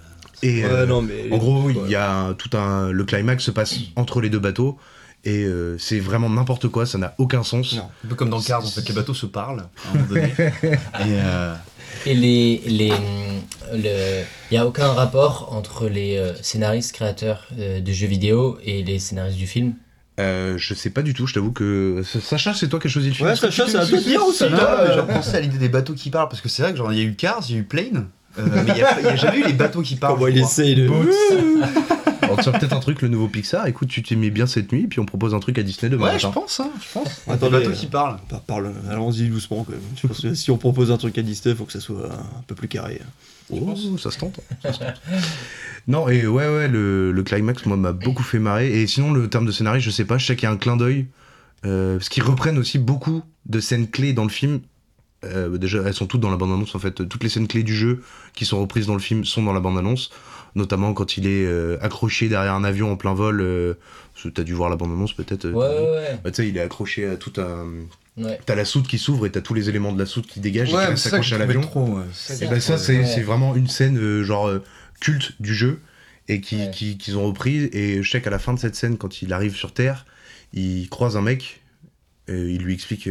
et 0.44 0.64
Ouais, 0.64 0.70
euh, 0.72 0.86
non, 0.86 1.02
mais. 1.02 1.28
en 1.32 1.38
gros, 1.38 1.64
Ouais. 1.64 1.76
il 1.86 1.92
y 1.92 1.96
a 1.96 2.12
un- 2.12 2.34
tout 2.34 2.56
un. 2.58 2.92
Le 2.92 3.04
climax 3.04 3.44
se 3.44 3.52
passe 3.52 3.76
entre 3.96 4.22
les 4.22 4.30
deux 4.30 4.40
bateaux. 4.40 4.78
Et 5.26 5.44
euh, 5.44 5.78
c'est 5.78 6.00
vraiment 6.00 6.30
n'importe 6.30 6.70
quoi, 6.70 6.86
ça 6.86 6.98
n'a 6.98 7.14
aucun 7.18 7.44
sens. 7.44 7.76
Non. 7.76 7.90
Un 8.06 8.08
peu 8.08 8.16
comme 8.16 8.30
dans 8.30 8.40
cadre, 8.40 8.66
en 8.66 8.70
fait, 8.70 8.88
les 8.88 8.96
bateaux 8.96 9.14
se 9.14 9.26
parlent 9.26 9.60
à 9.60 9.90
un 9.90 9.94
moment 9.96 10.06
donné. 10.08 10.34
Et 10.64 10.78
euh, 11.02 11.54
Et 12.06 12.14
les, 12.14 12.62
les, 12.66 12.94
le, 13.74 14.24
il 14.50 14.54
y 14.54 14.58
a 14.58 14.66
aucun 14.66 14.88
rapport 14.94 15.50
entre 15.54 15.90
les 15.90 16.16
euh, 16.18 16.34
scénaristes 16.42 16.94
créateurs 16.94 17.48
euh, 17.60 17.82
de 17.82 17.92
jeux 17.92 18.08
vidéo 18.08 18.58
et 18.64 18.82
les 18.82 18.98
scénaristes 19.00 19.38
du 19.38 19.46
film? 19.48 19.74
Euh, 20.22 20.58
je 20.58 20.74
sais 20.74 20.90
pas 20.90 21.02
du 21.02 21.14
tout, 21.14 21.28
je 21.28 21.34
t'avoue 21.34 21.52
que. 21.52 22.02
Sacha, 22.22 22.54
c'est 22.54 22.70
toi 22.70 22.80
qui 22.80 22.88
as 22.88 22.90
choisi 22.90 23.10
le 23.10 23.14
film? 23.16 23.28
Ouais, 23.28 23.36
Sacha, 23.36 23.64
à 23.66 23.68
toi 23.86 23.86
de 23.86 24.04
dire 24.04 24.26
aussi. 24.26 24.46
Euh, 24.46 24.94
j'ai 24.94 25.00
repensé 25.02 25.36
à 25.36 25.40
l'idée 25.42 25.58
des 25.58 25.70
bateaux 25.70 25.94
qui 25.96 26.10
parlent 26.12 26.30
parce 26.30 26.40
que 26.42 26.48
c'est 26.48 26.62
vrai 26.62 26.72
que 26.72 26.78
genre 26.78 26.94
il 26.94 26.98
y 27.00 27.02
a 27.02 27.06
eu 27.06 27.16
Cars, 27.16 27.44
il 27.50 27.56
y 27.56 27.58
a 27.58 27.62
eu 27.62 27.64
Plane, 27.66 27.98
euh, 27.98 28.02
mais 28.38 28.62
il 28.68 28.78
y 28.78 28.82
a, 28.84 29.12
il 29.14 29.18
jamais 29.18 29.40
eu 29.40 29.46
les 29.48 29.54
bateaux 29.54 29.82
qui 29.82 29.96
parlent. 29.96 30.16
Comment 30.16 30.28
il 30.28 30.38
essaye 30.38 30.76
de. 30.76 30.90
On 32.32 32.36
te 32.36 32.44
sort 32.44 32.54
peut-être 32.60 32.74
un 32.74 32.80
truc, 32.80 33.02
le 33.02 33.08
nouveau 33.08 33.28
Pixar. 33.28 33.66
Écoute, 33.66 33.88
tu 33.88 34.04
t'aimais 34.04 34.30
bien 34.30 34.46
cette 34.46 34.72
nuit, 34.72 34.86
puis 34.88 35.00
on 35.00 35.06
propose 35.06 35.34
un 35.34 35.40
truc 35.40 35.58
à 35.58 35.64
Disney 35.64 35.90
demain 35.90 36.12
Ouais, 36.14 36.20
je 36.20 36.28
pense, 36.28 36.60
hein, 36.60 36.70
je 36.80 36.94
pense. 36.94 37.08
Attendez, 37.28 37.46
les 37.58 37.60
bateaux 37.64 37.72
euh, 37.72 37.80
qui 37.80 37.88
parlent. 37.88 38.20
Par- 38.30 38.42
parle, 38.42 38.72
allons-y 38.90 39.28
doucement 39.30 39.64
quand 39.64 39.72
même. 39.72 39.82
Je 40.00 40.06
pense 40.08 40.22
que 40.22 40.34
si 40.36 40.52
on 40.52 40.58
propose 40.58 40.92
un 40.92 40.98
truc 40.98 41.18
à 41.18 41.24
Disney, 41.24 41.56
faut 41.56 41.66
que 41.66 41.74
ça 41.74 41.80
soit 41.80 42.06
un 42.14 42.42
peu 42.46 42.54
plus 42.54 42.68
carré. 42.68 43.02
Oh, 43.52 43.74
ça 43.98 44.12
se 44.12 44.20
tente. 44.20 44.40
ça 44.62 44.74
se 44.74 44.80
tente. 44.80 44.94
non, 45.88 46.08
et 46.08 46.28
ouais, 46.28 46.48
ouais, 46.48 46.68
le, 46.68 47.12
le 47.12 47.24
climax, 47.24 47.66
moi, 47.66 47.78
m'a 47.78 47.94
beaucoup 47.94 48.22
fait 48.24 48.38
marrer. 48.40 48.80
Et 48.80 48.86
sinon, 48.86 49.12
le 49.12 49.28
terme 49.28 49.48
de 49.48 49.52
scénario, 49.52 49.82
je 49.82 49.90
sais 49.90 50.06
pas, 50.06 50.20
je 50.20 50.28
sais 50.28 50.36
qu'il 50.36 50.44
y 50.44 50.48
a 50.48 50.52
un 50.52 50.58
clin 50.58 50.78
d'œil. 50.78 51.08
euh, 51.66 51.98
parce 51.98 52.10
qu'ils 52.10 52.24
reprennent 52.24 52.60
aussi 52.60 52.78
beaucoup 52.78 53.24
de 53.48 53.60
scènes 53.60 53.88
clés 53.90 54.14
dans 54.14 54.24
le 54.24 54.30
film. 54.30 54.60
Euh, 55.26 55.58
déjà, 55.58 55.80
elles 55.86 55.94
sont 55.94 56.06
toutes 56.08 56.22
dans 56.22 56.30
la 56.32 56.38
bande-annonce, 56.38 56.74
en 56.76 56.80
fait. 56.80 57.08
Toutes 57.08 57.24
les 57.24 57.30
scènes 57.30 57.48
clés 57.48 57.64
du 57.64 57.76
jeu 57.76 58.02
qui 58.34 58.46
sont 58.46 58.60
reprises 58.62 58.88
dans 58.88 58.94
le 58.94 59.00
film 59.02 59.26
sont 59.26 59.44
dans 59.44 59.54
la 59.54 59.60
bande-annonce. 59.60 60.12
Notamment 60.56 60.94
quand 60.94 61.18
il 61.18 61.28
est 61.28 61.46
euh, 61.46 61.78
accroché 61.82 62.28
derrière 62.30 62.54
un 62.56 62.64
avion 62.64 62.92
en 62.92 62.96
plein 62.98 63.14
vol. 63.14 63.42
Euh, 63.42 63.74
t'as 64.34 64.44
dû 64.44 64.54
voir 64.54 64.70
la 64.70 64.76
bande-annonce, 64.78 65.14
peut-être. 65.14 65.46
euh, 65.46 65.52
Ouais, 65.52 65.68
ouais, 65.68 65.92
ouais. 65.92 66.20
Bah, 66.24 66.32
tu 66.32 66.38
sais, 66.42 66.48
il 66.50 66.58
est 66.58 66.62
accroché 66.62 67.06
à 67.06 67.18
tout 67.18 67.34
un. 67.38 67.68
ouais. 68.24 68.40
T'as 68.46 68.56
la 68.56 68.66
soute 68.66 68.88
qui 68.88 68.98
s'ouvre 68.98 69.26
et 69.26 69.30
t'as 69.32 69.42
tous 69.42 69.54
les 69.54 69.70
éléments 69.70 69.92
de 69.94 70.00
la 70.00 70.06
soute 70.06 70.26
qui 70.26 70.40
dégagent 70.40 70.72
et 70.72 70.76
Ouais, 70.76 70.94
qui 70.94 71.02
s'accrochent 71.02 71.28
je 71.30 71.36
à 71.36 71.40
trouvais 71.40 71.54
l'avion. 71.54 72.04
Et 72.56 72.60
ça 72.60 72.78
c'est 72.78 73.22
vraiment 73.22 73.56
une 73.56 73.68
scène 73.68 73.98
euh, 74.00 74.24
genre 74.24 74.48
euh, 74.48 74.64
culte 75.02 75.34
du 75.42 75.54
jeu 75.54 75.80
et 76.28 76.42
qui 76.42 76.56
Ouais. 76.58 76.72
qui- 76.72 76.98
qu'ils 76.98 77.18
ont 77.18 77.26
reprise. 77.28 77.70
Et 77.74 78.02
je 78.02 78.10
sais 78.10 78.22
qu'à 78.22 78.30
la 78.32 78.40
fin 78.40 78.54
de 78.54 78.60
cette 78.60 78.76
scène, 78.76 78.98
quand 78.98 79.22
il 79.22 79.32
arrive 79.34 79.56
sur 79.56 79.72
Terre, 79.74 80.06
il 80.54 80.90
croise 80.90 81.16
un 81.18 81.22
mec. 81.22 81.62
Et 82.28 82.34
il 82.34 82.62
lui 82.64 82.74
explique. 82.74 83.08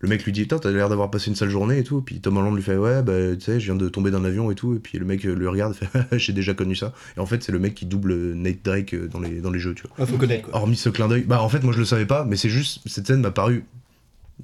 Le 0.00 0.08
mec 0.08 0.24
lui 0.24 0.32
dit 0.32 0.42
Putain, 0.42 0.58
t'as 0.58 0.70
l'air 0.70 0.88
d'avoir 0.88 1.10
passé 1.10 1.28
une 1.28 1.34
sale 1.36 1.48
journée 1.50 1.78
et 1.78 1.84
tout. 1.84 2.00
Puis 2.02 2.20
Tom 2.20 2.36
Holland 2.36 2.54
lui 2.54 2.62
fait 2.62 2.76
Ouais, 2.76 3.02
bah 3.02 3.12
tu 3.34 3.40
sais, 3.44 3.58
je 3.60 3.64
viens 3.66 3.74
de 3.74 3.88
tomber 3.88 4.10
d'un 4.10 4.24
avion 4.24 4.50
et 4.50 4.54
tout. 4.54 4.74
Et 4.74 4.78
puis 4.78 4.98
le 4.98 5.04
mec 5.04 5.24
le 5.24 5.48
regarde 5.48 5.74
et 5.74 5.84
fait 5.86 6.18
J'ai 6.18 6.32
déjà 6.32 6.54
connu 6.54 6.76
ça. 6.76 6.92
Et 7.16 7.20
en 7.20 7.26
fait, 7.26 7.42
c'est 7.42 7.52
le 7.52 7.58
mec 7.58 7.74
qui 7.74 7.84
double 7.86 8.14
Nate 8.34 8.62
Drake 8.64 8.94
euh, 8.94 9.08
dans 9.08 9.20
les, 9.20 9.40
dans 9.40 9.50
les 9.50 9.58
jeux, 9.58 9.74
tu 9.74 9.82
vois. 9.82 9.92
Ah, 9.98 10.06
faut 10.06 10.16
connaître 10.16 10.48
quoi. 10.50 10.56
Hormis 10.60 10.76
ce 10.76 10.88
clin 10.88 11.08
d'œil. 11.08 11.22
Bah 11.22 11.42
en 11.42 11.48
fait, 11.48 11.62
moi 11.64 11.72
je 11.72 11.78
le 11.80 11.84
savais 11.84 12.06
pas, 12.06 12.24
mais 12.24 12.36
c'est 12.36 12.48
juste. 12.48 12.80
Cette 12.86 13.06
scène 13.06 13.20
m'a 13.20 13.30
paru. 13.32 13.64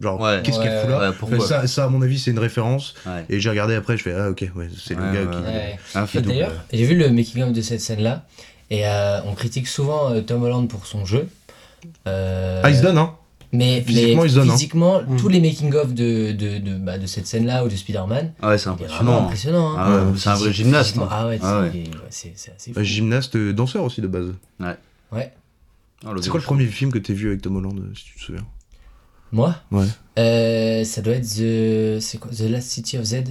Genre, 0.01 0.21
Ouais. 0.21 0.41
qu'est-ce 0.43 0.59
qu'elle 0.61 0.81
fout 0.81 0.91
là 0.91 1.13
ouais, 1.31 1.39
ça, 1.41 1.69
ça, 1.69 1.85
à 1.85 1.89
mon 1.89 2.03
avis, 2.03 2.19
c'est 2.19 2.33
une 2.33 2.41
référence. 2.41 2.95
Ouais. 3.07 3.25
Et 3.31 3.39
j'ai 3.39 3.49
regardé 3.49 3.77
après, 3.77 3.97
je 3.97 4.03
fais 4.03 4.13
ah 4.13 4.31
ok, 4.31 4.45
ouais, 4.57 4.69
c'est 4.77 4.97
Ouais, 4.97 5.07
le 5.07 5.15
gars 5.15 5.31
ouais, 5.31 5.37
qui. 5.37 5.43
Ouais. 5.45 5.79
Un 5.95 6.07
film. 6.09 6.25
D'ailleurs, 6.25 6.53
j'ai 6.73 6.85
vu 6.85 6.97
le 6.97 7.11
making-of 7.11 7.53
de 7.53 7.61
cette 7.61 7.81
scène-là, 7.81 8.27
et 8.71 8.89
euh, 8.89 9.21
on 9.25 9.35
critique 9.35 9.69
souvent 9.69 10.11
euh, 10.13 10.21
Tom 10.21 10.43
Holland 10.43 10.69
pour 10.69 10.87
son 10.87 11.05
jeu. 11.05 11.29
Euh, 12.09 12.61
Ah, 12.65 12.71
il 12.71 12.77
se 12.77 12.83
donne, 12.83 12.99
hein 12.99 13.15
Mais 13.57 13.83
Physiquement, 13.83 14.23
mais 14.23 14.29
il 14.29 14.31
se 14.31 14.35
donne, 14.37 14.51
hein. 14.51 14.53
physiquement, 14.55 15.03
Mm. 15.03 15.17
tous 15.17 15.29
les 15.29 15.41
making-of 15.41 15.95
de, 15.95 16.33
de, 16.33 16.59
de, 16.59 16.77
bah, 16.77 16.99
de 16.99 17.07
cette 17.07 17.27
scène-là 17.29 17.65
ou 17.65 17.69
de 17.69 17.77
Spider-Man, 17.77 18.33
Ah 18.43 18.49
ouais, 18.49 18.59
c'est 18.59 18.69
est 18.69 18.73
vraiment 18.73 19.23
impressionnant. 19.23 19.25
impressionnant. 19.27 19.71
hein. 19.71 19.77
Ah 19.79 20.05
ouais, 20.11 20.13
c'est 20.19 20.29
un 20.29 20.35
vrai 20.35 20.53
gymnaste. 20.53 20.99
hein. 20.99 21.09
Ah 21.11 21.27
ouais, 21.29 21.39
Ah 21.43 21.61
ouais. 21.61 21.71
c'est- 22.11 22.29
ouais, 22.29 22.35
assez 22.57 22.73
fou. 22.73 22.83
Gymnaste, 22.83 23.37
euh, 23.37 23.53
danseur 23.53 23.85
aussi 23.85 24.01
de 24.01 24.09
base. 24.09 24.35
Ouais. 24.61 24.77
Ah, 26.07 26.11
C'est 26.21 26.29
quoi 26.31 26.41
le 26.41 26.45
premier 26.45 26.67
film 26.67 26.91
que 26.93 26.99
t'as 26.99 27.15
vu 27.15 27.29
avec 27.29 27.43
Tom 27.43 27.57
Holland, 27.57 27.79
euh, 27.79 27.93
si 27.95 28.05
tu 28.05 28.15
te 28.19 28.21
souviens? 28.25 28.45
Moi? 29.33 29.55
Ouais. 29.71 29.87
Euh, 30.19 30.85
Ça 30.85 31.01
doit 31.01 31.15
être 31.15 31.25
The, 31.27 32.01
c'est 32.01 32.19
quoi, 32.19 32.31
The 32.33 32.41
Last 32.51 32.69
City 32.71 32.99
of 32.99 33.05
Z? 33.05 33.23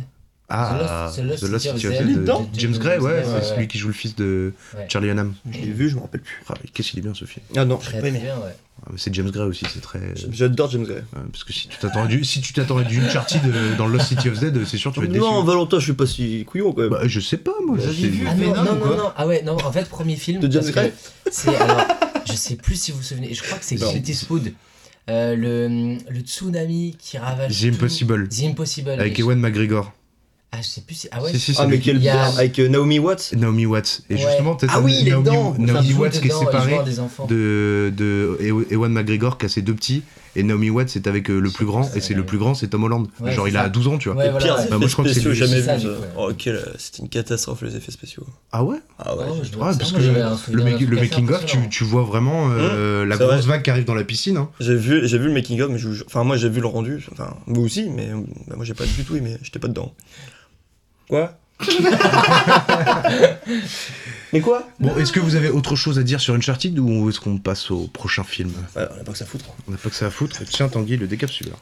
Ah, 0.55 1.11
The 1.15 1.19
Lost- 1.21 1.39
The 1.41 1.49
Lost 1.49 1.65
City 1.73 1.87
of 1.87 1.93
Z. 1.95 2.05
De- 2.05 2.23
de 2.25 2.33
James 2.59 2.77
Gray, 2.77 2.99
ouais, 2.99 3.11
Ouais, 3.11 3.23
c'est 3.41 3.43
celui 3.55 3.67
qui 3.67 3.77
joue 3.79 3.87
le 3.87 3.93
fils 3.93 4.15
de 4.15 4.53
Ouais. 4.75 4.85
Charlie 4.87 5.09
Hunnam. 5.09 5.33
Je 5.51 5.57
l'ai 5.57 5.71
vu, 5.71 5.89
je 5.89 5.95
me 5.95 6.01
rappelle 6.01 6.21
plus. 6.21 6.41
Ah, 6.47 6.53
Qu'est-ce 6.73 6.91
qu'il 6.91 6.99
est 6.99 7.01
bien 7.01 7.13
ce 7.15 7.25
film 7.25 7.43
Ah 7.57 7.65
non, 7.65 7.77
Très 7.77 7.87
j'ai 7.87 7.93
pas 7.93 7.99
très 8.01 8.09
aimé. 8.09 8.19
bien, 8.19 8.35
ouais. 8.37 8.55
Ah, 8.85 8.91
C'est 8.97 9.13
James 9.15 9.29
Gray 9.31 9.47
aussi, 9.47 9.65
c'est 9.73 9.81
très. 9.81 9.99
J'adore 10.31 10.69
James 10.69 10.83
Gray. 10.83 10.97
ouais, 10.97 11.21
parce 11.31 11.43
que 11.43 11.53
si 11.53 11.67
tu 11.67 11.77
t'attendais 11.77 12.15
du, 12.15 12.23
si 12.23 12.41
tu 12.41 12.53
t'attendais 12.53 12.83
du 12.85 12.99
Uncharted 13.01 13.41
euh, 13.45 13.75
dans 13.77 13.87
Lost 13.87 14.07
City 14.07 14.29
of 14.29 14.35
Z, 14.35 14.51
c'est 14.65 14.77
sûr 14.77 14.91
tu 14.93 14.99
vas 14.99 15.05
être 15.05 15.11
déçu. 15.11 15.23
Non, 15.23 15.43
Valentin, 15.43 15.79
je 15.79 15.85
suis 15.85 15.93
pas 15.93 16.05
si 16.05 16.45
couillon 16.45 16.71
quand 16.73 16.81
même. 16.81 16.89
Bah, 16.91 17.01
je 17.05 17.19
sais 17.19 17.37
pas 17.37 17.53
moi. 17.65 17.77
C'est- 17.79 17.87
aviez 17.87 18.09
vu 18.09 18.25
Ah 18.29 18.35
non, 18.35 18.53
non, 18.53 18.63
non, 18.63 18.75
quoi 18.79 18.95
non, 18.97 19.11
ah 19.15 19.25
ouais, 19.27 19.41
non, 19.43 19.57
en 19.63 19.71
fait, 19.71 19.87
premier 19.89 20.15
film. 20.17 20.39
De 20.41 20.51
James 20.51 20.69
Gray 20.71 20.91
C'est, 21.31 21.55
alors, 21.55 21.85
je 22.27 22.33
sais 22.33 22.55
plus 22.57 22.75
si 22.75 22.91
vous 22.91 22.97
vous 22.97 23.03
souvenez, 23.03 23.33
je 23.33 23.41
crois 23.41 23.57
que 23.57 23.65
c'est 23.65 23.75
Non. 23.79 23.89
Clint 23.91 24.03
Eastwood. 24.07 24.51
Euh, 25.09 25.35
le, 25.35 25.97
le 26.09 26.19
tsunami 26.21 26.95
qui 26.97 27.17
ravage. 27.17 27.57
The 27.59 27.61
tout. 27.69 27.75
Impossible. 27.75 28.29
The 28.29 28.43
Impossible. 28.43 28.89
Avec 28.91 29.15
je- 29.17 29.21
Ewan 29.21 29.37
McGregor. 29.39 29.91
Ah, 30.55 30.57
je 30.61 30.67
sais 30.67 30.81
plus 30.81 30.93
si. 30.93 31.07
Ah 31.11 31.23
ouais 31.23 31.31
Si, 31.31 31.39
si, 31.39 31.51
Ah, 31.57 31.61
c'est 31.63 31.67
mais 31.67 31.79
quel 31.79 31.95
y 32.01 32.07
a- 32.09 32.13
bien 32.13 32.23
Avec 32.37 32.59
euh, 32.59 32.67
Naomi 32.69 32.99
Watts? 32.99 33.33
Naomi 33.35 33.65
Watts. 33.65 34.01
Et 34.11 34.13
Ouais. 34.13 34.19
justement, 34.21 34.55
peut-être 34.55 34.71
Ah 34.75 34.81
oui, 34.81 34.95
il 35.01 35.07
est 35.07 35.11
Naomi, 35.11 35.23
dedans. 35.25 35.55
Naomi 35.57 35.93
Watts 35.93 36.11
qui 36.11 36.17
est 36.19 36.21
dedans, 36.29 36.39
il 36.41 36.45
joue 36.45 36.51
séparé 36.51 36.77
un 36.77 36.83
des 36.83 36.99
enfants. 36.99 37.25
de, 37.25 37.91
de 37.97 38.37
Ew- 38.39 38.65
Ewan 38.71 38.91
McGregor 38.93 39.39
qui 39.39 39.47
a 39.47 39.49
ses 39.49 39.63
deux 39.63 39.73
petits. 39.73 40.03
Et 40.35 40.41
Naomi 40.43 40.69
Watts 40.71 40.89
c'est 40.89 41.05
avec 41.07 41.29
euh, 41.31 41.39
le 41.39 41.49
plus 41.49 41.65
grand. 41.65 41.89
Et 41.95 42.01
c'est 42.01 42.13
le 42.13 42.23
plus 42.25 42.37
grand, 42.37 42.53
c'est 42.53 42.67
Tom 42.67 42.83
Holland. 42.83 43.07
Ouais, 43.19 43.31
Genre 43.31 43.47
il 43.47 43.57
a 43.57 43.63
ça. 43.63 43.69
12 43.69 43.87
ans, 43.87 43.97
tu 43.97 44.09
vois. 44.09 44.17
Ouais, 44.19 44.25
Les 44.25 44.29
voilà, 44.31 44.59
effets 44.61 44.69
Bah, 44.69 44.77
moi, 44.77 44.87
je 44.87 44.93
crois 44.93 45.05
que 45.05 45.13
c'est 45.13 45.33
jamais 45.33 45.61
ouais. 45.63 45.87
Oh, 46.17 46.29
quel- 46.37 46.63
c'était 46.77 47.01
une 47.03 47.09
catastrophe 47.09 47.61
les 47.63 47.75
effets 47.75 47.91
spéciaux. 47.91 48.25
Ah 48.51 48.63
ouais? 48.63 48.77
Ah 48.99 49.15
ouais. 49.17 49.25
Oh, 49.29 49.43
ça, 49.43 49.57
parce 49.77 49.91
que 49.91 49.97
le, 49.97 50.03
souvenir 50.03 50.23
d'un 50.25 50.29
make- 50.31 50.41
truc 50.43 50.55
le 50.89 50.97
assez 50.97 51.09
making 51.09 51.29
of, 51.31 51.45
tu, 51.69 51.83
vois 51.83 52.03
vraiment 52.03 52.49
euh, 52.51 53.05
la 53.05 53.17
c'est 53.17 53.23
grosse 53.23 53.37
vrai. 53.45 53.47
vague 53.57 53.61
qui 53.63 53.69
arrive 53.71 53.85
dans 53.85 53.93
la 53.95 54.03
piscine. 54.03 54.37
Hein. 54.37 54.49
J'ai 54.59 54.75
vu, 54.75 55.07
j'ai 55.07 55.17
vu 55.17 55.25
le 55.27 55.33
making 55.33 55.61
of, 55.61 55.69
mais 55.71 55.79
enfin 56.07 56.23
moi 56.23 56.37
j'ai 56.37 56.49
vu 56.49 56.61
le 56.61 56.67
rendu, 56.67 57.03
enfin 57.11 57.35
vous 57.47 57.61
aussi, 57.61 57.89
mais 57.89 58.09
bah, 58.47 58.55
moi 58.55 58.65
j'ai 58.65 58.73
pas 58.75 58.85
du 58.85 59.03
tout 59.03 59.15
aimé, 59.15 59.37
j'étais 59.43 59.59
pas 59.59 59.67
dedans. 59.67 59.93
Quoi? 61.09 61.37
Mais 64.33 64.41
quoi? 64.41 64.67
Bon, 64.79 64.95
est-ce 64.97 65.11
que 65.11 65.19
vous 65.19 65.35
avez 65.35 65.49
autre 65.49 65.75
chose 65.75 65.99
à 65.99 66.03
dire 66.03 66.19
sur 66.19 66.33
Uncharted 66.33 66.77
ou 66.79 67.09
est-ce 67.09 67.19
qu'on 67.19 67.37
passe 67.37 67.69
au 67.71 67.87
prochain 67.87 68.23
film? 68.23 68.51
Ouais, 68.75 68.87
on 68.97 69.01
a 69.01 69.03
pas 69.03 69.11
que 69.11 69.17
ça 69.17 69.25
à 69.25 69.27
foutre. 69.27 69.45
On 69.67 69.71
n'a 69.71 69.77
pas 69.77 69.89
que 69.89 69.95
ça 69.95 70.07
à 70.07 70.09
foutre. 70.09 70.43
Tiens, 70.45 70.69
Tanguy, 70.69 70.97
le 70.97 71.07
décapsuleur. 71.07 71.57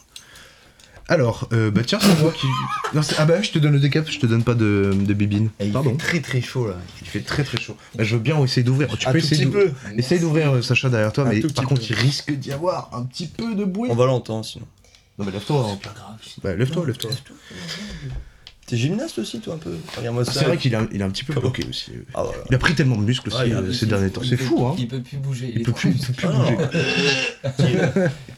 Alors, 1.10 1.50
euh, 1.52 1.72
bah 1.72 1.82
tiens, 1.86 2.00
c'est 2.00 2.18
moi 2.22 2.32
qui. 2.32 2.48
Non, 2.96 3.02
c'est- 3.02 3.16
ah 3.18 3.26
bah, 3.26 3.42
je 3.42 3.52
te 3.52 3.60
donne 3.60 3.74
le 3.74 3.80
décap, 3.82 4.10
je 4.10 4.18
te 4.18 4.26
donne 4.26 4.44
pas 4.46 4.54
de, 4.54 4.92
de 4.98 5.14
bibine. 5.14 5.50
Et 5.60 5.66
il 5.66 5.74
Pardon. 5.74 5.90
fait 5.92 5.98
très 5.98 6.20
très 6.22 6.42
chaud 6.42 6.68
là. 6.70 6.76
Il 7.02 7.08
fait 7.08 7.20
très 7.20 7.44
très 7.44 7.60
chaud. 7.60 7.76
Bah, 7.96 8.06
je 8.06 8.16
veux 8.16 8.22
bien 8.22 8.42
essayer 8.42 8.64
d'ouvrir. 8.64 8.88
Tu 8.98 9.06
Un 9.08 9.12
peux 9.12 9.20
tout 9.20 9.26
essayer 9.26 9.44
petit 9.46 9.52
d'ouvrir. 9.52 9.74
peu. 9.74 10.00
Essaye 10.00 10.20
d'ouvrir 10.22 10.56
euh, 10.56 10.62
Sacha 10.62 10.88
derrière 10.90 11.12
toi, 11.12 11.26
Un 11.26 11.30
mais 11.30 11.42
tout 11.42 11.48
par 11.50 11.66
petit 11.66 11.68
contre, 11.68 11.82
peu. 11.82 11.88
il 11.90 11.96
risque 11.96 12.32
d'y 12.32 12.54
avoir 12.54 12.90
un 12.94 13.04
petit 13.04 13.28
peu 13.28 13.54
de 13.56 13.66
bruit. 13.66 13.90
On 13.92 13.96
va 13.96 14.06
l'entendre 14.06 14.46
sinon. 14.46 14.66
Non, 15.20 15.26
mais 15.26 15.32
lève-toi. 15.34 15.68
hein. 15.70 15.78
Pas 15.84 15.90
grave. 15.94 16.16
Bah, 16.42 16.56
lève-toi, 16.56 16.86
lève-toi. 16.86 17.12
T'es 18.72 18.78
gymnaste 18.78 19.20
aussi, 19.20 19.42
toi, 19.42 19.56
un 19.56 19.58
peu 19.58 20.24
ça. 20.24 20.32
C'est 20.32 20.46
vrai 20.46 20.58
qu'il 20.58 20.72
il 20.94 21.02
a 21.04 21.06
un 21.06 21.10
petit 21.10 21.26
peu 21.26 21.34
bloqué 21.34 21.66
aussi. 21.70 21.92
Ah, 22.14 22.24
voilà. 22.24 22.40
Il 22.50 22.56
a 22.56 22.58
pris 22.58 22.74
tellement 22.74 22.96
de 22.96 23.04
muscles 23.04 23.28
aussi 23.28 23.38
Ouais, 23.38 23.50
il 23.50 23.54
a- 23.54 23.58
euh, 23.60 23.74
ces 23.74 23.86
Il- 23.86 23.90
derniers 23.90 24.10
temps. 24.10 24.22
il 24.24 24.30
C'est 24.30 24.38
peut- 24.38 24.46
fou, 24.46 24.66
hein. 24.66 24.76
Il 24.80 24.88
peut 24.88 25.02
plus 25.02 25.18
bouger. 25.18 25.52
Il 25.54 25.64
peut 25.64 25.74
plus, 25.74 25.92
il 25.92 26.00
peut 26.06 26.14
plus 26.14 26.28
Ah, 26.32 26.32
bouger. 26.32 26.58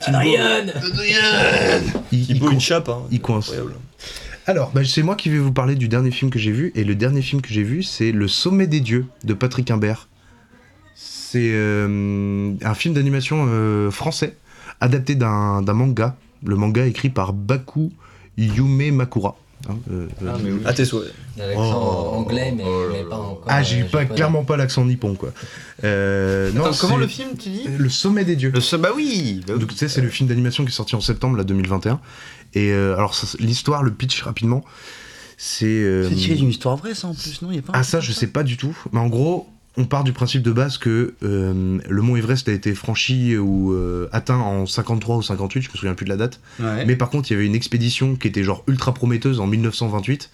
Adrien 0.01 0.63
Il, 2.11 2.39
coin- 2.39 2.51
une 2.51 2.59
chape, 2.59 2.89
hein. 2.89 3.03
il 3.11 3.21
coince. 3.21 3.49
Incroyable. 3.49 3.75
Alors, 4.45 4.71
bah, 4.71 4.81
c'est 4.83 5.03
moi 5.03 5.15
qui 5.15 5.29
vais 5.29 5.37
vous 5.37 5.53
parler 5.53 5.75
du 5.75 5.87
dernier 5.87 6.11
film 6.11 6.29
que 6.31 6.39
j'ai 6.39 6.51
vu. 6.51 6.71
Et 6.75 6.83
le 6.83 6.95
dernier 6.95 7.21
film 7.21 7.41
que 7.41 7.49
j'ai 7.49 7.63
vu, 7.63 7.83
c'est 7.83 8.11
Le 8.11 8.27
Sommet 8.27 8.67
des 8.67 8.81
Dieux 8.81 9.05
de 9.23 9.33
Patrick 9.33 9.69
Imbert. 9.71 10.07
C'est 10.95 11.51
euh, 11.53 12.53
un 12.63 12.73
film 12.73 12.93
d'animation 12.93 13.45
euh, 13.47 13.89
français, 13.91 14.35
adapté 14.81 15.15
d'un 15.15 15.61
d'un 15.61 15.73
manga. 15.73 16.15
Le 16.43 16.55
manga 16.55 16.85
écrit 16.85 17.09
par 17.09 17.33
Baku 17.33 17.91
Yume 18.37 18.91
Makura. 18.95 19.37
Hein, 19.70 19.77
euh, 19.91 20.08
euh, 20.24 20.38
mais 20.43 20.51
oui. 20.51 20.60
Ah, 20.65 20.74
tes 20.74 20.84
souhaits. 20.86 21.13
L'accent 21.38 22.10
Oh. 22.12 22.15
anglais, 22.17 22.53
mais, 22.55 22.63
Oh 22.65 22.84
là 22.84 22.89
mais 22.91 23.03
là. 23.03 23.10
pas 23.10 23.15
encore. 23.17 23.46
Ah, 23.48 23.63
j'ai 23.63 23.82
euh, 23.82 23.86
pas 23.86 24.00
japonais. 24.00 24.15
clairement 24.15 24.43
pas 24.43 24.58
l'accent 24.58 24.84
nippon, 24.86 25.15
quoi. 25.15 25.32
Euh, 25.84 26.51
non, 26.51 26.72
comment 26.79 26.98
le 26.98 27.08
film, 27.08 27.29
tu 27.39 27.50
dis 27.50 27.63
Le 27.77 27.89
Sommet 27.89 28.25
des 28.25 28.36
Dieux. 28.36 28.51
Le 28.53 28.60
se- 28.62 28.75
Bah 28.75 28.89
oui 28.96 29.41
bah 29.48 29.53
oui. 29.53 29.60
Donc, 29.62 29.70
tu 29.72 29.75
sais, 29.77 29.88
c'est 29.88 30.01
le 30.01 30.10
film 30.10 30.27
d'animation 30.29 30.63
qui 30.65 30.70
est 30.70 30.74
sorti 30.75 30.96
en 30.96 31.01
septembre 31.01 31.38
là, 31.38 31.43
2021. 31.43 32.00
Et 32.55 32.72
euh, 32.72 32.96
alors, 32.98 33.15
l'histoire, 33.39 33.84
le 33.84 33.91
pitch 33.91 34.22
rapidement, 34.22 34.63
c'est. 35.38 35.65
euh, 35.65 36.10
C'est 36.10 36.15
tiré 36.15 36.36
d'une 36.36 36.50
histoire 36.50 36.75
vraie, 36.75 36.93
ça 36.93 37.08
en 37.08 37.13
plus, 37.13 37.41
non 37.41 37.51
y 37.51 37.58
a 37.60 37.62
pas 37.62 37.72
Ah, 37.75 37.84
ça, 37.84 38.00
je 38.00 38.12
sais 38.12 38.27
pas 38.27 38.43
du 38.43 38.58
tout. 38.58 38.77
Mais 38.91 39.00
en 39.00 39.08
gros, 39.08 39.48
on 39.77 39.85
part 39.85 40.03
du 40.03 40.13
principe 40.13 40.43
de 40.43 40.51
base 40.51 40.77
que 40.77 41.15
euh, 41.23 41.79
le 41.87 42.01
mont 42.01 42.15
Everest 42.15 42.47
a 42.47 42.51
été 42.51 42.75
franchi 42.75 43.37
ou 43.37 43.73
euh, 43.73 44.07
atteint 44.11 44.37
en 44.37 44.65
53 44.65 45.17
ou 45.17 45.21
58, 45.23 45.61
je 45.63 45.69
me 45.69 45.75
souviens 45.75 45.93
plus 45.95 46.03
de 46.05 46.09
la 46.09 46.17
date. 46.17 46.39
Ouais. 46.59 46.85
Mais 46.85 46.95
par 46.95 47.09
contre, 47.09 47.31
il 47.31 47.33
y 47.33 47.37
avait 47.37 47.45
une 47.45 47.55
expédition 47.55 48.15
qui 48.15 48.27
était 48.27 48.43
genre 48.43 48.63
ultra 48.67 48.93
prometteuse 48.93 49.39
en 49.39 49.47
1928. 49.47 50.29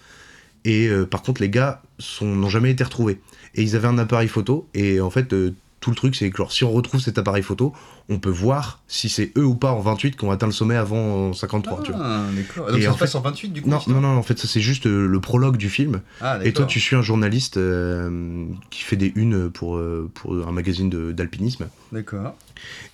Et 0.66 0.88
euh, 0.88 1.06
par 1.06 1.22
contre, 1.22 1.42
les 1.42 1.50
gars 1.50 1.82
n'ont 2.22 2.50
jamais 2.50 2.72
été 2.72 2.84
retrouvés. 2.84 3.22
Et 3.56 3.64
ils 3.64 3.78
avaient 3.78 3.88
un 3.88 3.98
appareil 3.98 4.28
photo. 4.28 4.68
Et 4.74 5.00
en 5.00 5.10
fait, 5.10 5.34
tout 5.80 5.90
le 5.92 5.96
truc, 5.96 6.16
c'est 6.16 6.30
que 6.30 6.38
genre, 6.38 6.52
si 6.52 6.64
on 6.64 6.72
retrouve 6.72 7.00
cet 7.00 7.18
appareil 7.18 7.44
photo, 7.44 7.74
on 8.10 8.20
peut 8.20 8.30
voir 8.30 8.82
si 8.88 9.08
c'est 9.08 9.32
eux 9.38 9.46
ou 9.46 9.56
pas 9.56 9.72
en 9.72 9.80
28 9.80 10.18
qui 10.18 10.26
ont 10.26 10.32
atteint 10.32 10.46
le 10.48 10.52
sommet 10.52 10.76
avant 10.76 11.30
en 11.30 11.34
53. 11.34 11.84
tu 11.84 11.92
vois. 11.92 12.02
Ah, 12.04 12.24
d'accord. 12.36 12.68
Donc 12.72 12.80
Et 12.80 12.84
ça 12.84 12.92
en 12.92 12.94
se 12.96 13.00
passe 13.00 13.12
fait- 13.14 13.18
en 13.18 13.22
28 13.22 13.50
du 13.50 13.62
coup 13.62 13.70
Non, 13.70 13.80
non, 13.88 14.02
non, 14.02 14.18
en 14.18 14.24
fait, 14.24 14.38
ça 14.40 14.48
c'est 14.48 14.60
juste 14.62 14.88
euh, 14.88 15.08
le 15.08 15.20
prologue 15.22 15.58
du 15.58 15.70
film. 15.70 16.02
Ah, 16.22 16.40
Et 16.44 16.52
toi, 16.54 16.66
tu 16.66 16.80
suis 16.80 16.96
un 16.96 17.02
journaliste 17.02 17.58
euh, 17.58 18.46
qui 18.70 18.82
fait 18.84 18.96
des 18.98 19.12
unes 19.16 19.50
pour, 19.52 19.78
euh, 19.78 20.10
pour 20.14 20.34
un 20.48 20.52
magazine 20.52 20.90
de- 20.90 21.12
d'alpinisme. 21.12 21.68
D'accord. 21.92 22.36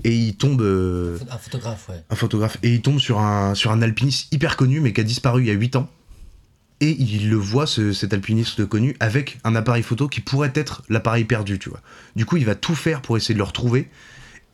Et 0.04 0.13
il 0.15 0.36
tombe. 0.36 0.62
euh, 0.62 1.18
Un 1.32 1.38
photographe, 1.38 1.89
ouais. 1.89 2.04
un 2.10 2.15
photographe. 2.15 2.58
Et 2.62 2.74
il 2.74 2.82
tombe 2.82 3.00
sur 3.00 3.20
un, 3.20 3.56
sur 3.56 3.72
un 3.72 3.82
alpiniste 3.82 4.32
hyper 4.34 4.58
connu, 4.58 4.80
mais 4.80 4.94
qui 4.94 5.01
a 5.01 5.04
disparu 5.04 5.42
il 5.42 5.48
y 5.48 5.51
a 5.51 5.54
8 5.54 5.75
ans. 5.75 5.89
Et 6.82 6.91
il 6.91 7.29
le 7.29 7.38
voit, 7.38 7.67
ce- 7.67 7.94
cet 7.94 8.13
alpiniste 8.13 8.65
connu, 8.65 8.96
avec 9.00 9.38
un 9.44 9.55
appareil 9.55 9.84
photo 9.84 10.08
qui 10.08 10.22
pourrait 10.22 10.51
être 10.55 10.82
l'appareil 10.89 11.24
perdu, 11.24 11.58
tu 11.58 11.70
vois. 11.70 11.82
Du 12.15 12.25
coup, 12.25 12.38
il 12.38 12.46
va 12.46 12.55
tout 12.55 12.75
faire 12.75 13.01
pour 13.01 13.17
essayer 13.17 13.34
de 13.34 13.39
le 13.39 13.46
retrouver. 13.46 13.89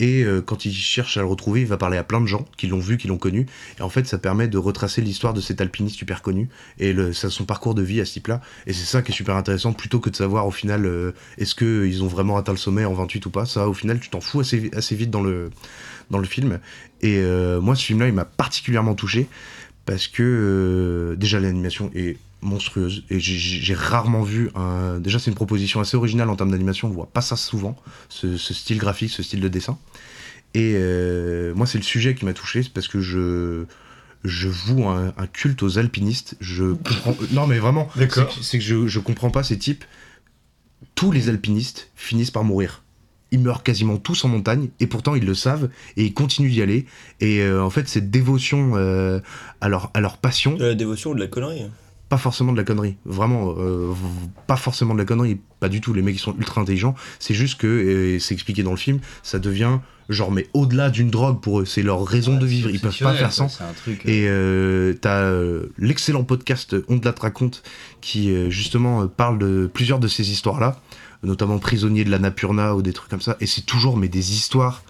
Et 0.02 0.24
euh, 0.24 0.40
quand 0.40 0.64
il 0.64 0.74
cherche 0.74 1.16
à 1.16 1.20
le 1.20 1.26
retrouver, 1.26 1.60
il 1.60 1.66
va 1.66 1.76
parler 1.76 1.96
à 1.96 2.02
plein 2.02 2.20
de 2.20 2.26
gens 2.26 2.44
qui 2.56 2.66
l'ont 2.66 2.80
vu, 2.80 2.96
qui 2.96 3.06
l'ont 3.06 3.18
connu. 3.18 3.46
Et 3.78 3.82
en 3.82 3.88
fait, 3.88 4.04
ça 4.06 4.18
permet 4.18 4.48
de 4.48 4.58
retracer 4.58 5.00
l'histoire 5.00 5.32
de 5.32 5.40
cet 5.40 5.60
alpiniste 5.60 5.96
super 5.96 6.22
connu 6.22 6.48
et 6.80 6.94
son 7.12 7.44
parcours 7.44 7.74
de 7.76 7.82
vie 7.82 8.00
à 8.00 8.04
ce 8.04 8.14
type-là. 8.14 8.40
Et 8.66 8.72
c'est 8.72 8.84
ça 8.84 9.02
qui 9.02 9.12
est 9.12 9.14
super 9.14 9.36
intéressant, 9.36 9.72
plutôt 9.72 10.00
que 10.00 10.10
de 10.10 10.16
savoir 10.16 10.46
au 10.46 10.50
final 10.50 10.86
euh, 10.86 11.12
est-ce 11.38 11.54
qu'ils 11.54 12.02
ont 12.02 12.08
vraiment 12.08 12.36
atteint 12.36 12.52
le 12.52 12.58
sommet 12.58 12.84
en 12.84 12.94
28 12.94 13.26
ou 13.26 13.30
pas. 13.30 13.46
Ça, 13.46 13.68
au 13.68 13.74
final, 13.74 14.00
tu 14.00 14.08
t'en 14.08 14.20
fous 14.20 14.40
assez, 14.40 14.96
vite 14.96 15.10
dans 15.10 15.22
le, 15.22 15.50
film. 16.24 16.58
Et 17.00 17.18
euh, 17.18 17.60
moi, 17.60 17.76
ce 17.76 17.84
film-là, 17.84 18.08
il 18.08 18.14
m'a 18.14 18.24
particulièrement 18.24 18.94
touché 18.94 19.28
parce 19.84 20.06
que 20.08 20.22
euh, 20.22 21.16
déjà 21.16 21.40
l'animation 21.40 21.90
est 21.94 22.16
monstrueuse 22.40 23.04
et 23.10 23.20
j'ai- 23.20 23.74
rarement 23.74 24.22
vu 24.22 24.50
un... 24.56 24.98
déjà 24.98 25.18
c'est 25.20 25.30
une 25.30 25.36
proposition 25.36 25.80
assez 25.80 25.96
originale 25.96 26.28
en 26.28 26.34
termes 26.36 26.50
d'animation 26.50 26.88
on 26.88 26.90
voit 26.90 27.06
pas 27.06 27.20
ça 27.20 27.36
souvent 27.36 27.76
ce, 28.08 28.36
ce 28.36 28.52
style 28.52 28.78
graphique 28.78 29.10
ce 29.10 29.22
style 29.22 29.40
de 29.40 29.48
dessin. 29.48 29.78
Et 30.54 30.74
euh, 30.76 31.54
moi 31.54 31.66
c'est 31.66 31.78
le 31.78 31.84
sujet 31.84 32.14
qui 32.14 32.24
m'a 32.24 32.32
touché 32.34 32.62
c'est 32.64 32.72
parce 32.72 32.88
que 32.88 33.00
je 33.00 33.64
je 34.24 34.48
voue 34.48 34.86
un, 34.88 35.12
un 35.18 35.26
culte 35.26 35.62
aux 35.64 35.78
alpinistes. 35.78 36.36
Je 36.40 36.72
comprends 36.74 37.16
non 37.32 37.46
mais 37.46 37.58
vraiment 37.58 37.88
D'accord. 37.96 38.30
c'est 38.32 38.38
que- 38.40 38.44
c'est 38.44 38.58
que 38.58 38.64
je, 38.64 38.86
je 38.86 38.98
comprends 39.00 39.30
pas 39.30 39.42
ces 39.42 39.58
types. 39.58 39.84
Tous 40.94 41.10
les 41.12 41.28
alpinistes 41.28 41.90
finissent 41.96 42.30
par 42.32 42.44
mourir 42.44 42.81
ils 43.32 43.40
meurent 43.40 43.62
quasiment 43.62 43.96
tous 43.96 44.24
en 44.24 44.28
montagne 44.28 44.68
et 44.78 44.86
pourtant 44.86 45.14
ils 45.14 45.24
le 45.24 45.34
savent 45.34 45.68
et 45.96 46.04
ils 46.04 46.14
continuent 46.14 46.50
d'y 46.50 46.62
aller. 46.62 46.86
Et 47.20 47.40
euh, 47.40 47.64
en 47.64 47.70
fait 47.70 47.88
cette 47.88 48.10
dévotion 48.10 48.72
euh, 48.76 49.20
à, 49.60 49.68
leur, 49.68 49.90
à 49.94 50.00
leur 50.00 50.18
passion. 50.18 50.54
De 50.54 50.66
la 50.66 50.74
dévotion 50.74 51.10
ou 51.10 51.14
de 51.14 51.20
la 51.20 51.26
connerie. 51.26 51.66
pas 52.08 52.18
forcément 52.18 52.52
de 52.52 52.58
la 52.58 52.64
connerie. 52.64 52.96
Vraiment 53.04 53.54
euh, 53.58 53.92
pas 54.46 54.56
forcément 54.56 54.94
de 54.94 54.98
la 54.98 55.06
connerie. 55.06 55.40
Pas 55.58 55.68
du 55.68 55.80
tout. 55.80 55.94
Les 55.94 56.02
mecs 56.02 56.14
ils 56.14 56.20
sont 56.20 56.36
ultra 56.38 56.60
intelligents. 56.60 56.94
C'est 57.18 57.34
juste 57.34 57.58
que 57.58 58.14
et 58.14 58.20
c'est 58.20 58.34
expliqué 58.34 58.62
dans 58.62 58.70
le 58.70 58.76
film 58.76 59.00
ça 59.22 59.38
devient 59.38 59.78
genre 60.08 60.30
mais 60.30 60.46
au-delà 60.52 60.90
d'une 60.90 61.10
drogue 61.10 61.40
pour 61.40 61.60
eux. 61.60 61.64
C'est 61.64 61.82
leur 61.82 62.04
raison 62.06 62.36
de 62.36 62.46
vivre. 62.46 62.70
Ils 62.70 62.80
peuvent 62.80 62.96
pas 62.98 63.14
faire 63.14 63.32
sans. 63.32 63.48
Truc. 63.82 64.04
et 64.04 64.26
euh, 64.28 64.94
t'as 65.00 65.22
euh, 65.22 65.66
l'excellent 65.78 66.24
podcast 66.24 66.76
Ondelat 66.88 67.14
raconte 67.20 67.62
qui 68.00 68.30
euh, 68.30 68.50
justement 68.50 69.02
euh, 69.02 69.06
parle 69.06 69.38
de 69.38 69.70
plusieurs 69.72 69.98
de 69.98 70.08
ces 70.08 70.30
histoires-là, 70.30 70.80
notamment 71.22 71.58
Prisonnier 71.58 72.04
de 72.04 72.10
la 72.10 72.18
Napurna 72.18 72.74
ou 72.74 72.82
des 72.82 72.92
trucs 72.92 73.10
comme 73.10 73.20
ça. 73.20 73.36
Et 73.40 73.46
c'est 73.46 73.62
toujours 73.62 73.96
mais 73.96 74.08
des 74.08 74.32
histoires 74.32 74.82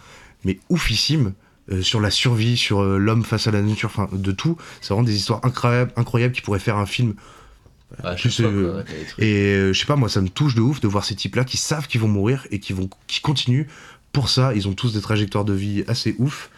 mais 0.44 0.58
oufissimes 0.68 1.32
euh, 1.70 1.82
sur 1.82 2.00
la 2.00 2.10
survie, 2.10 2.56
sur 2.56 2.80
euh, 2.82 2.98
l'homme 2.98 3.24
face 3.24 3.46
à 3.46 3.50
la 3.52 3.62
nature, 3.62 3.90
enfin 3.94 4.08
de 4.12 4.32
tout. 4.32 4.56
C'est 4.80 4.88
vraiment 4.88 5.06
des 5.06 5.14
histoires 5.14 5.40
incroyables, 5.44 5.92
incroyables 5.96 6.34
qui 6.34 6.40
pourraient 6.40 6.58
faire 6.58 6.76
un 6.78 6.86
film. 6.86 7.14
Ah, 8.02 8.16
je 8.16 8.28
sais, 8.28 8.42
euh, 8.44 8.82
Et 9.18 9.34
euh, 9.54 9.72
je 9.72 9.78
sais 9.78 9.86
pas, 9.86 9.96
moi 9.96 10.08
ça 10.08 10.20
me 10.20 10.28
touche 10.28 10.54
de 10.54 10.60
ouf 10.62 10.80
de 10.80 10.88
voir 10.88 11.04
ces 11.04 11.14
types-là 11.14 11.44
qui 11.44 11.56
savent 11.58 11.86
qu'ils 11.86 12.00
vont 12.00 12.08
mourir 12.08 12.46
et 12.50 12.58
qui 12.58 12.72
vont, 12.72 12.88
qui 13.06 13.20
continuent. 13.20 13.66
Pour 14.12 14.28
ça, 14.28 14.52
ils 14.54 14.66
ont 14.68 14.72
tous 14.74 14.92
des 14.92 15.00
trajectoires 15.00 15.44
de 15.44 15.52
vie 15.52 15.84
assez 15.88 16.14
ouf. 16.18 16.50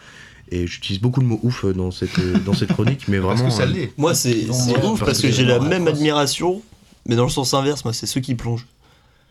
Et 0.51 0.67
j'utilise 0.67 1.01
beaucoup 1.01 1.21
le 1.21 1.25
mot 1.25 1.39
ouf 1.41 1.65
dans 1.65 1.89
cette, 1.89 2.19
dans 2.43 2.53
cette 2.53 2.71
chronique, 2.73 3.07
mais 3.07 3.19
Parce 3.19 3.39
vraiment. 3.39 3.49
que 3.49 3.55
ça 3.55 3.63
euh, 3.63 3.73
l'est. 3.73 3.93
Moi, 3.97 4.13
c'est 4.13 4.47
ouf 4.83 4.99
parce 4.99 5.19
que 5.19 5.27
que 5.27 5.33
j'ai 5.33 5.43
la 5.43 5.59
même 5.59 5.87
admiration, 5.87 6.61
mais 7.07 7.15
dans 7.15 7.23
le 7.23 7.29
sens 7.29 7.53
inverse, 7.53 7.83
moi, 7.83 7.93
c'est 7.93 8.05
ceux 8.05 8.21
qui 8.21 8.35
plongent. 8.35 8.65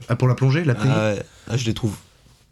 Ah, 0.08 0.16
pour 0.16 0.28
la 0.28 0.34
plongée, 0.34 0.64
l'apnée 0.64 0.90
Ah 0.92 1.14
ouais, 1.14 1.22
ah, 1.48 1.56
je 1.56 1.64
les 1.64 1.74
trouve. 1.74 1.96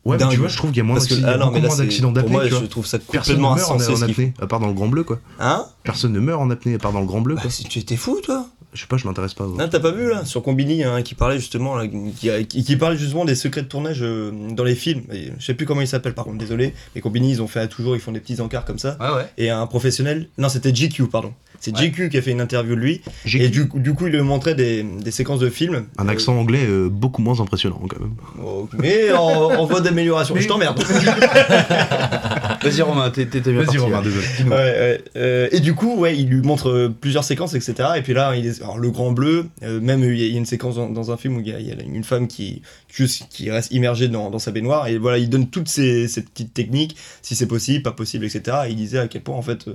Ouais, 0.05 0.17
mais 0.19 0.29
tu 0.29 0.37
vois, 0.38 0.49
je 0.49 0.57
trouve 0.57 0.71
qu'il 0.71 0.79
y 0.79 0.81
a 0.81 0.85
moins 0.85 0.97
d'accidents, 0.97 1.29
ah 1.29 1.38
pour 1.38 2.12
d'apnée, 2.12 2.31
moi, 2.33 2.43
tu 2.45 2.51
je 2.51 2.55
vois. 2.57 2.67
trouve 2.69 2.87
ça 2.87 2.99
Personne 2.99 3.37
ne 3.37 3.43
meurt 3.43 3.71
en, 3.71 3.79
apnée, 4.03 4.35
à 4.41 4.47
part 4.49 4.59
dans 4.59 4.67
le 4.67 4.73
Grand 4.75 4.88
Bleu, 4.88 5.05
quoi. 5.05 5.21
Hein 5.38 5.65
Personne 5.85 6.12
ne 6.12 6.19
meurt 6.21 6.41
en 6.41 6.51
apnée, 6.51 6.75
à 6.75 6.79
part 6.79 6.93
dans 6.93 7.01
le 7.01 7.07
Grand 7.07 7.21
Bleu, 7.21 7.35
quoi. 7.37 7.45
Bah, 7.45 7.51
si 7.51 7.65
tu 7.65 7.79
étais 7.79 7.95
fou, 7.97 8.19
toi 8.21 8.47
Je 8.73 8.81
sais 8.81 8.88
pas, 8.88 8.97
je 8.97 9.07
m'intéresse 9.07 9.35
pas. 9.35 9.47
Non, 9.47 9.69
t'as 9.71 9.79
pas 9.79 9.93
vu 9.93 10.09
là 10.11 10.25
sur 10.25 10.43
Combini 10.43 10.83
hein, 10.83 11.03
qui 11.03 11.15
parlait 11.15 11.38
justement 11.38 11.77
là, 11.77 11.87
qui, 11.87 12.47
qui, 12.65 12.77
parlait 12.77 12.97
justement 12.97 13.25
des 13.25 13.37
secrets 13.37 13.62
de 13.62 13.69
tournage 13.69 14.01
euh, 14.03 14.33
dans 14.51 14.65
les 14.65 14.75
films. 14.75 15.03
Et 15.12 15.31
je 15.38 15.45
sais 15.45 15.55
plus 15.55 15.67
comment 15.67 15.83
il 15.83 15.87
s'appelle 15.88 16.15
par 16.15 16.25
contre, 16.25 16.38
désolé. 16.38 16.75
Mais 16.95 17.01
Combini 17.01 17.31
ils 17.31 17.43
ont 17.43 17.47
fait 17.47 17.69
toujours 17.69 17.95
ils 17.95 18.01
font 18.01 18.12
des 18.12 18.21
petits 18.21 18.41
encarts 18.41 18.65
comme 18.65 18.79
ça. 18.79 18.97
Ouais, 19.01 19.15
ouais. 19.17 19.27
Et 19.38 19.51
un 19.51 19.67
professionnel, 19.67 20.29
non 20.38 20.49
c'était 20.49 20.73
GQ 20.75 21.07
pardon. 21.09 21.33
C'est 21.61 21.77
Ouais. 21.79 21.91
GQ 21.91 22.09
qui 22.09 22.17
a 22.19 22.23
fait 22.23 22.33
une 22.33 22.41
interview 22.41 22.75
de 22.75 22.81
lui. 22.81 23.03
Et 23.35 23.49
du, 23.49 23.69
coup- 23.69 23.79
du 23.79 23.95
coup 23.95 24.09
il 24.09 24.12
lui 24.15 24.23
montrait 24.23 24.57
des, 24.57 24.83
des 24.83 25.11
séquences 25.12 25.38
de 25.38 25.49
films. 25.49 25.85
un 25.97 26.09
Euh, 26.09 26.11
accent 26.11 26.37
anglais 26.37 26.65
euh, 26.67 26.88
beaucoup 26.88 27.23
moins 27.23 27.38
impressionnant, 27.41 27.81
quand 27.88 28.01
même. 28.01 28.15
oh, 28.45 28.69
mais 28.81 29.12
en, 29.12 29.21
en 29.61 29.67
d'amélioration. 29.92 30.35
Je 30.37 30.48
t'emmerde. 30.48 30.83
Vas-y 32.62 32.83
Romain, 32.83 33.11
t'es 33.11 33.24
bien 33.24 33.64
parti, 33.64 33.76
là. 33.76 34.00
désolé. 34.02 34.24
Ouais, 34.44 34.50
ouais. 34.50 35.05
Euh, 35.16 35.48
et 35.50 35.59
du 35.61 35.74
coup, 35.74 35.96
ouais, 35.96 36.16
il 36.16 36.28
lui 36.28 36.42
montre 36.42 36.68
euh, 36.70 36.88
plusieurs 37.00 37.24
séquences, 37.24 37.55
etc. 37.55 37.74
Et 37.96 38.02
puis 38.02 38.14
là, 38.14 38.37
il 38.37 38.46
est, 38.46 38.62
alors, 38.62 38.78
le 38.78 38.90
grand 38.90 39.11
bleu, 39.12 39.46
euh, 39.64 39.81
même 39.81 40.02
il 40.05 40.16
y, 40.18 40.22
a- 40.22 40.26
il 40.26 40.33
y 40.33 40.35
a 40.37 40.38
une 40.38 40.46
séquence 40.46 40.76
dans, 40.76 40.88
dans 40.88 41.11
un 41.11 41.16
film 41.16 41.37
où 41.37 41.40
il 41.40 41.48
y, 41.48 41.52
a, 41.52 41.59
il 41.59 41.66
y 41.66 41.72
a 41.72 41.74
une 41.83 42.05
femme 42.05 42.28
qui 42.28 42.62
juste 42.94 43.26
qui 43.31 43.50
reste 43.50 43.72
immergée 43.72 44.07
dans, 44.09 44.31
dans 44.31 44.38
sa 44.38 44.50
baignoire 44.52 44.87
et 44.87 44.96
voilà, 44.98 45.18
il 45.18 45.28
donne 45.28 45.48
toutes 45.48 45.68
ces, 45.68 46.07
ces 46.09 46.22
petites 46.22 46.55
techniques, 46.55 46.96
si 47.22 47.35
c'est 47.35 47.46
possible, 47.46 47.83
pas 47.83 47.92
possible, 47.92 48.24
etc. 48.24 48.59
Et 48.66 48.70
il 48.70 48.76
disait 48.76 48.98
à 48.98 49.09
quel 49.09 49.22
point 49.22 49.37
en 49.37 49.42
fait 49.42 49.66
euh, 49.66 49.74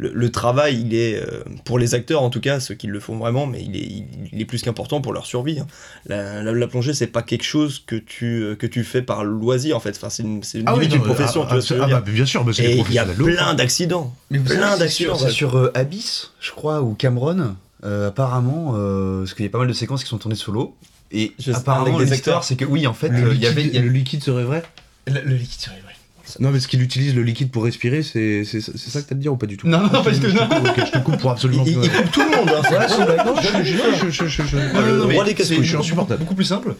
le, 0.00 0.10
le 0.14 0.30
travail, 0.32 0.80
il 0.80 0.94
est 0.94 1.16
euh, 1.20 1.42
pour 1.64 1.78
les 1.78 1.94
acteurs 1.94 2.22
en 2.22 2.30
tout 2.30 2.40
cas, 2.40 2.58
ceux 2.58 2.74
qui 2.74 2.86
le 2.86 2.98
font 3.00 3.16
vraiment, 3.18 3.46
mais 3.46 3.62
il 3.62 3.76
est, 3.76 3.80
il, 3.86 4.04
il 4.32 4.40
est 4.40 4.44
plus 4.44 4.62
qu'important 4.62 5.00
pour 5.00 5.12
leur 5.12 5.26
survie. 5.26 5.60
hein. 5.60 5.66
La, 6.06 6.42
la, 6.42 6.52
la 6.52 6.66
plongée, 6.66 6.94
c'est 6.94 7.06
pas 7.06 7.22
quelque 7.22 7.44
chose 7.44 7.82
que 7.86 7.96
tu 7.96 8.42
euh, 8.42 8.54
que 8.56 8.66
tu 8.66 8.82
fais 8.82 9.02
par 9.02 9.22
loisir 9.24 9.76
en 9.76 9.80
fait. 9.80 9.94
Enfin, 9.96 10.08
c'est 10.10 10.22
une, 10.22 10.42
c'est 10.42 10.58
limite 10.58 10.94
une 10.94 11.02
profession. 11.02 11.46
tu 11.46 11.54
vois 11.74 11.84
ah, 11.84 11.86
bah, 11.88 12.00
bien 12.04 12.24
sûr, 12.26 12.44
mais 12.44 12.52
c'est 12.52 12.62
les 12.62 12.78
Et 12.78 12.84
il 12.88 12.92
y 12.94 12.98
a 12.98 13.04
plein 13.04 13.54
d'accidents. 13.54 14.14
Plein 14.46 14.76
d'accidents. 14.78 15.16
C'est 15.16 15.30
sur 15.30 15.56
euh, 15.56 15.70
Abyss, 15.74 16.32
je 16.40 16.50
crois, 16.52 16.80
ou 16.82 16.94
Cameron, 16.94 17.54
euh, 17.84 18.08
apparemment, 18.08 18.74
euh, 18.76 19.20
parce 19.20 19.34
qu'il 19.34 19.44
y 19.44 19.48
a 19.48 19.50
pas 19.50 19.58
mal 19.58 19.68
de 19.68 19.72
séquences 19.72 20.02
qui 20.02 20.08
sont 20.10 20.18
tournées 20.18 20.34
solo. 20.36 20.74
Et 21.12 21.32
Je 21.38 21.52
apparemment, 21.52 21.98
l'histoire, 21.98 22.14
acteurs. 22.38 22.44
c'est 22.44 22.56
que 22.56 22.64
oui, 22.64 22.86
en 22.86 22.94
fait, 22.94 23.10
euh, 23.10 23.32
il 23.34 23.40
y 23.40 23.46
avait. 23.46 23.64
il 23.66 23.74
y 23.74 23.78
a- 23.78 23.82
Le 23.82 23.88
liquide 23.88 24.22
serait 24.22 24.44
vrai 24.44 24.62
Le, 25.08 25.20
le 25.22 25.34
liquide 25.34 25.60
serait 25.60 25.80
vrai. 25.82 25.89
Non, 26.38 26.50
mais 26.50 26.60
ce 26.60 26.68
qu'il 26.68 26.80
utilise 26.82 27.14
le 27.14 27.22
liquide 27.22 27.50
pour 27.50 27.64
respirer, 27.64 28.02
c'est 28.02 28.44
c'est- 28.44 28.60
c'est 28.60 28.90
ça 28.90 29.02
que 29.02 29.08
t'as 29.08 29.14
à 29.14 29.18
te 29.18 29.22
dire 29.22 29.32
ou 29.32 29.36
pas 29.36 29.46
du 29.46 29.56
tout? 29.56 29.66
Non, 29.66 29.80
non, 29.80 29.88
pas 29.88 30.10
du 30.10 30.16
Je 30.16 30.20
tout, 30.20 30.28
je 30.86 30.92
te 30.92 30.98
coupe 30.98 31.16
pour 31.16 31.30
absolument 31.30 31.64
Il, 31.66 31.74
coupe 31.88 32.10
tout 32.12 32.20
le 32.22 32.36
monde. 32.36 32.48
Hein, 32.50 32.62
c'est 32.68 32.76
je- 35.62 35.66
suis 35.66 35.76
insupportable. 35.76 36.20
Beaucoup 36.20 36.34
plus 36.36 36.44
simple. 36.44 36.74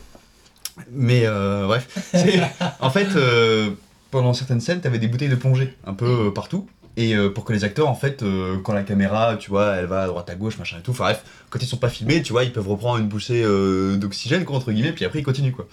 Mais 0.92 1.22
euh, 1.24 1.66
bref. 1.66 1.88
C'est- 2.14 2.40
en 2.80 2.90
fait, 2.90 3.08
euh, 3.16 3.70
pendant 4.10 4.32
certaines 4.34 4.60
scènes, 4.60 4.80
t'avais 4.80 4.98
des 4.98 5.08
bouteilles 5.08 5.28
de 5.28 5.34
plongée 5.34 5.74
un 5.86 5.94
peu 5.94 6.06
euh, 6.06 6.30
partout. 6.30 6.68
Et 6.96 7.14
euh, 7.14 7.30
pour 7.30 7.44
que 7.44 7.52
les 7.52 7.64
acteurs, 7.64 7.88
en 7.88 7.94
fait, 7.94 8.22
euh, 8.22 8.58
quand 8.62 8.72
la 8.72 8.82
caméra, 8.82 9.36
tu 9.36 9.50
vois, 9.50 9.76
elle 9.76 9.86
va 9.86 10.02
à 10.02 10.06
droite 10.06 10.28
à 10.28 10.34
gauche, 10.34 10.58
machin 10.58 10.78
et 10.78 10.82
tout, 10.82 10.90
enfin 10.90 11.04
bref, 11.04 11.24
quand 11.48 11.60
ils 11.62 11.66
sont 11.66 11.76
pas 11.76 11.88
filmés, 11.88 12.22
tu 12.22 12.32
vois, 12.32 12.44
ils 12.44 12.52
peuvent 12.52 12.68
reprendre 12.68 12.98
une 12.98 13.08
bouchée 13.08 13.42
euh, 13.44 13.96
d'oxygène, 13.96 14.44
quoi, 14.44 14.56
entre 14.56 14.72
guillemets, 14.72 14.92
puis 14.92 15.04
après 15.04 15.20
ils 15.20 15.24
continuent, 15.24 15.52
quoi. 15.52 15.68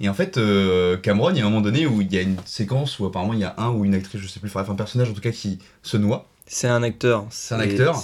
Et 0.00 0.08
en 0.08 0.14
fait, 0.14 0.38
euh, 0.38 0.96
Cameron, 0.96 1.30
il 1.30 1.38
y 1.38 1.40
a 1.40 1.46
un 1.46 1.50
moment 1.50 1.60
donné 1.60 1.86
où 1.86 2.00
il 2.00 2.12
y 2.12 2.16
a 2.16 2.22
une 2.22 2.36
séquence 2.46 2.98
où 2.98 3.06
apparemment 3.06 3.34
il 3.34 3.40
y 3.40 3.44
a 3.44 3.54
un 3.58 3.70
ou 3.70 3.84
une 3.84 3.94
actrice, 3.94 4.20
je 4.20 4.28
sais 4.28 4.40
plus, 4.40 4.48
enfin 4.48 4.64
un 4.72 4.76
personnage 4.76 5.10
en 5.10 5.12
tout 5.12 5.20
cas 5.20 5.32
qui 5.32 5.58
se 5.82 5.96
noie. 5.96 6.26
C'est 6.46 6.68
un 6.68 6.82
acteur. 6.82 7.26
C'est 7.30 7.54
un 7.54 7.60
acteur. 7.60 8.02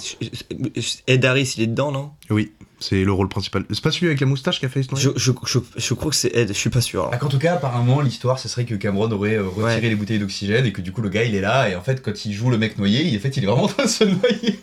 Ed 1.07 1.25
Harris, 1.25 1.55
il 1.57 1.63
est 1.63 1.67
dedans, 1.67 1.91
non? 1.91 2.11
Oui, 2.29 2.53
c'est 2.79 3.03
le 3.03 3.11
rôle 3.11 3.27
principal. 3.29 3.63
C'est 3.71 3.81
pas 3.83 3.91
celui 3.91 4.07
avec 4.07 4.19
la 4.19 4.27
moustache 4.27 4.59
qui 4.59 4.65
a 4.65 4.69
fait 4.69 4.83
ce 4.83 4.89
je, 4.95 5.09
je, 5.15 5.31
je, 5.45 5.59
je 5.75 5.93
crois 5.93 6.09
que 6.11 6.15
c'est 6.15 6.35
Ed, 6.35 6.49
je 6.49 6.53
suis 6.53 6.69
pas 6.69 6.81
sûr. 6.81 7.01
alors. 7.01 7.11
Ah, 7.13 7.17
qu'en 7.17 7.27
tout 7.27 7.39
cas, 7.39 7.53
apparemment, 7.53 8.01
l'histoire, 8.01 8.39
ce 8.39 8.47
serait 8.49 8.65
que 8.65 8.75
Cameron 8.75 9.11
aurait 9.11 9.35
euh, 9.35 9.43
retiré 9.47 9.63
Ouais. 9.63 9.81
les 9.81 9.95
bouteilles 9.95 10.19
d'oxygène 10.19 10.65
et 10.65 10.71
que 10.71 10.81
du 10.81 10.91
coup, 10.91 11.01
le 11.01 11.09
gars, 11.09 11.23
il 11.23 11.35
est 11.35 11.41
là, 11.41 11.69
et 11.69 11.75
en 11.75 11.81
fait, 11.81 12.01
quand 12.03 12.25
il 12.25 12.33
joue 12.33 12.49
le 12.49 12.57
mec 12.57 12.77
noyé, 12.77 13.03
il, 13.03 13.17
en 13.17 13.19
fait, 13.19 13.35
il 13.37 13.43
est 13.43 13.47
vraiment 13.47 13.63
en 13.63 13.67
train 13.67 13.83
de 13.85 13.89
se 13.89 14.03
noyer. 14.03 14.59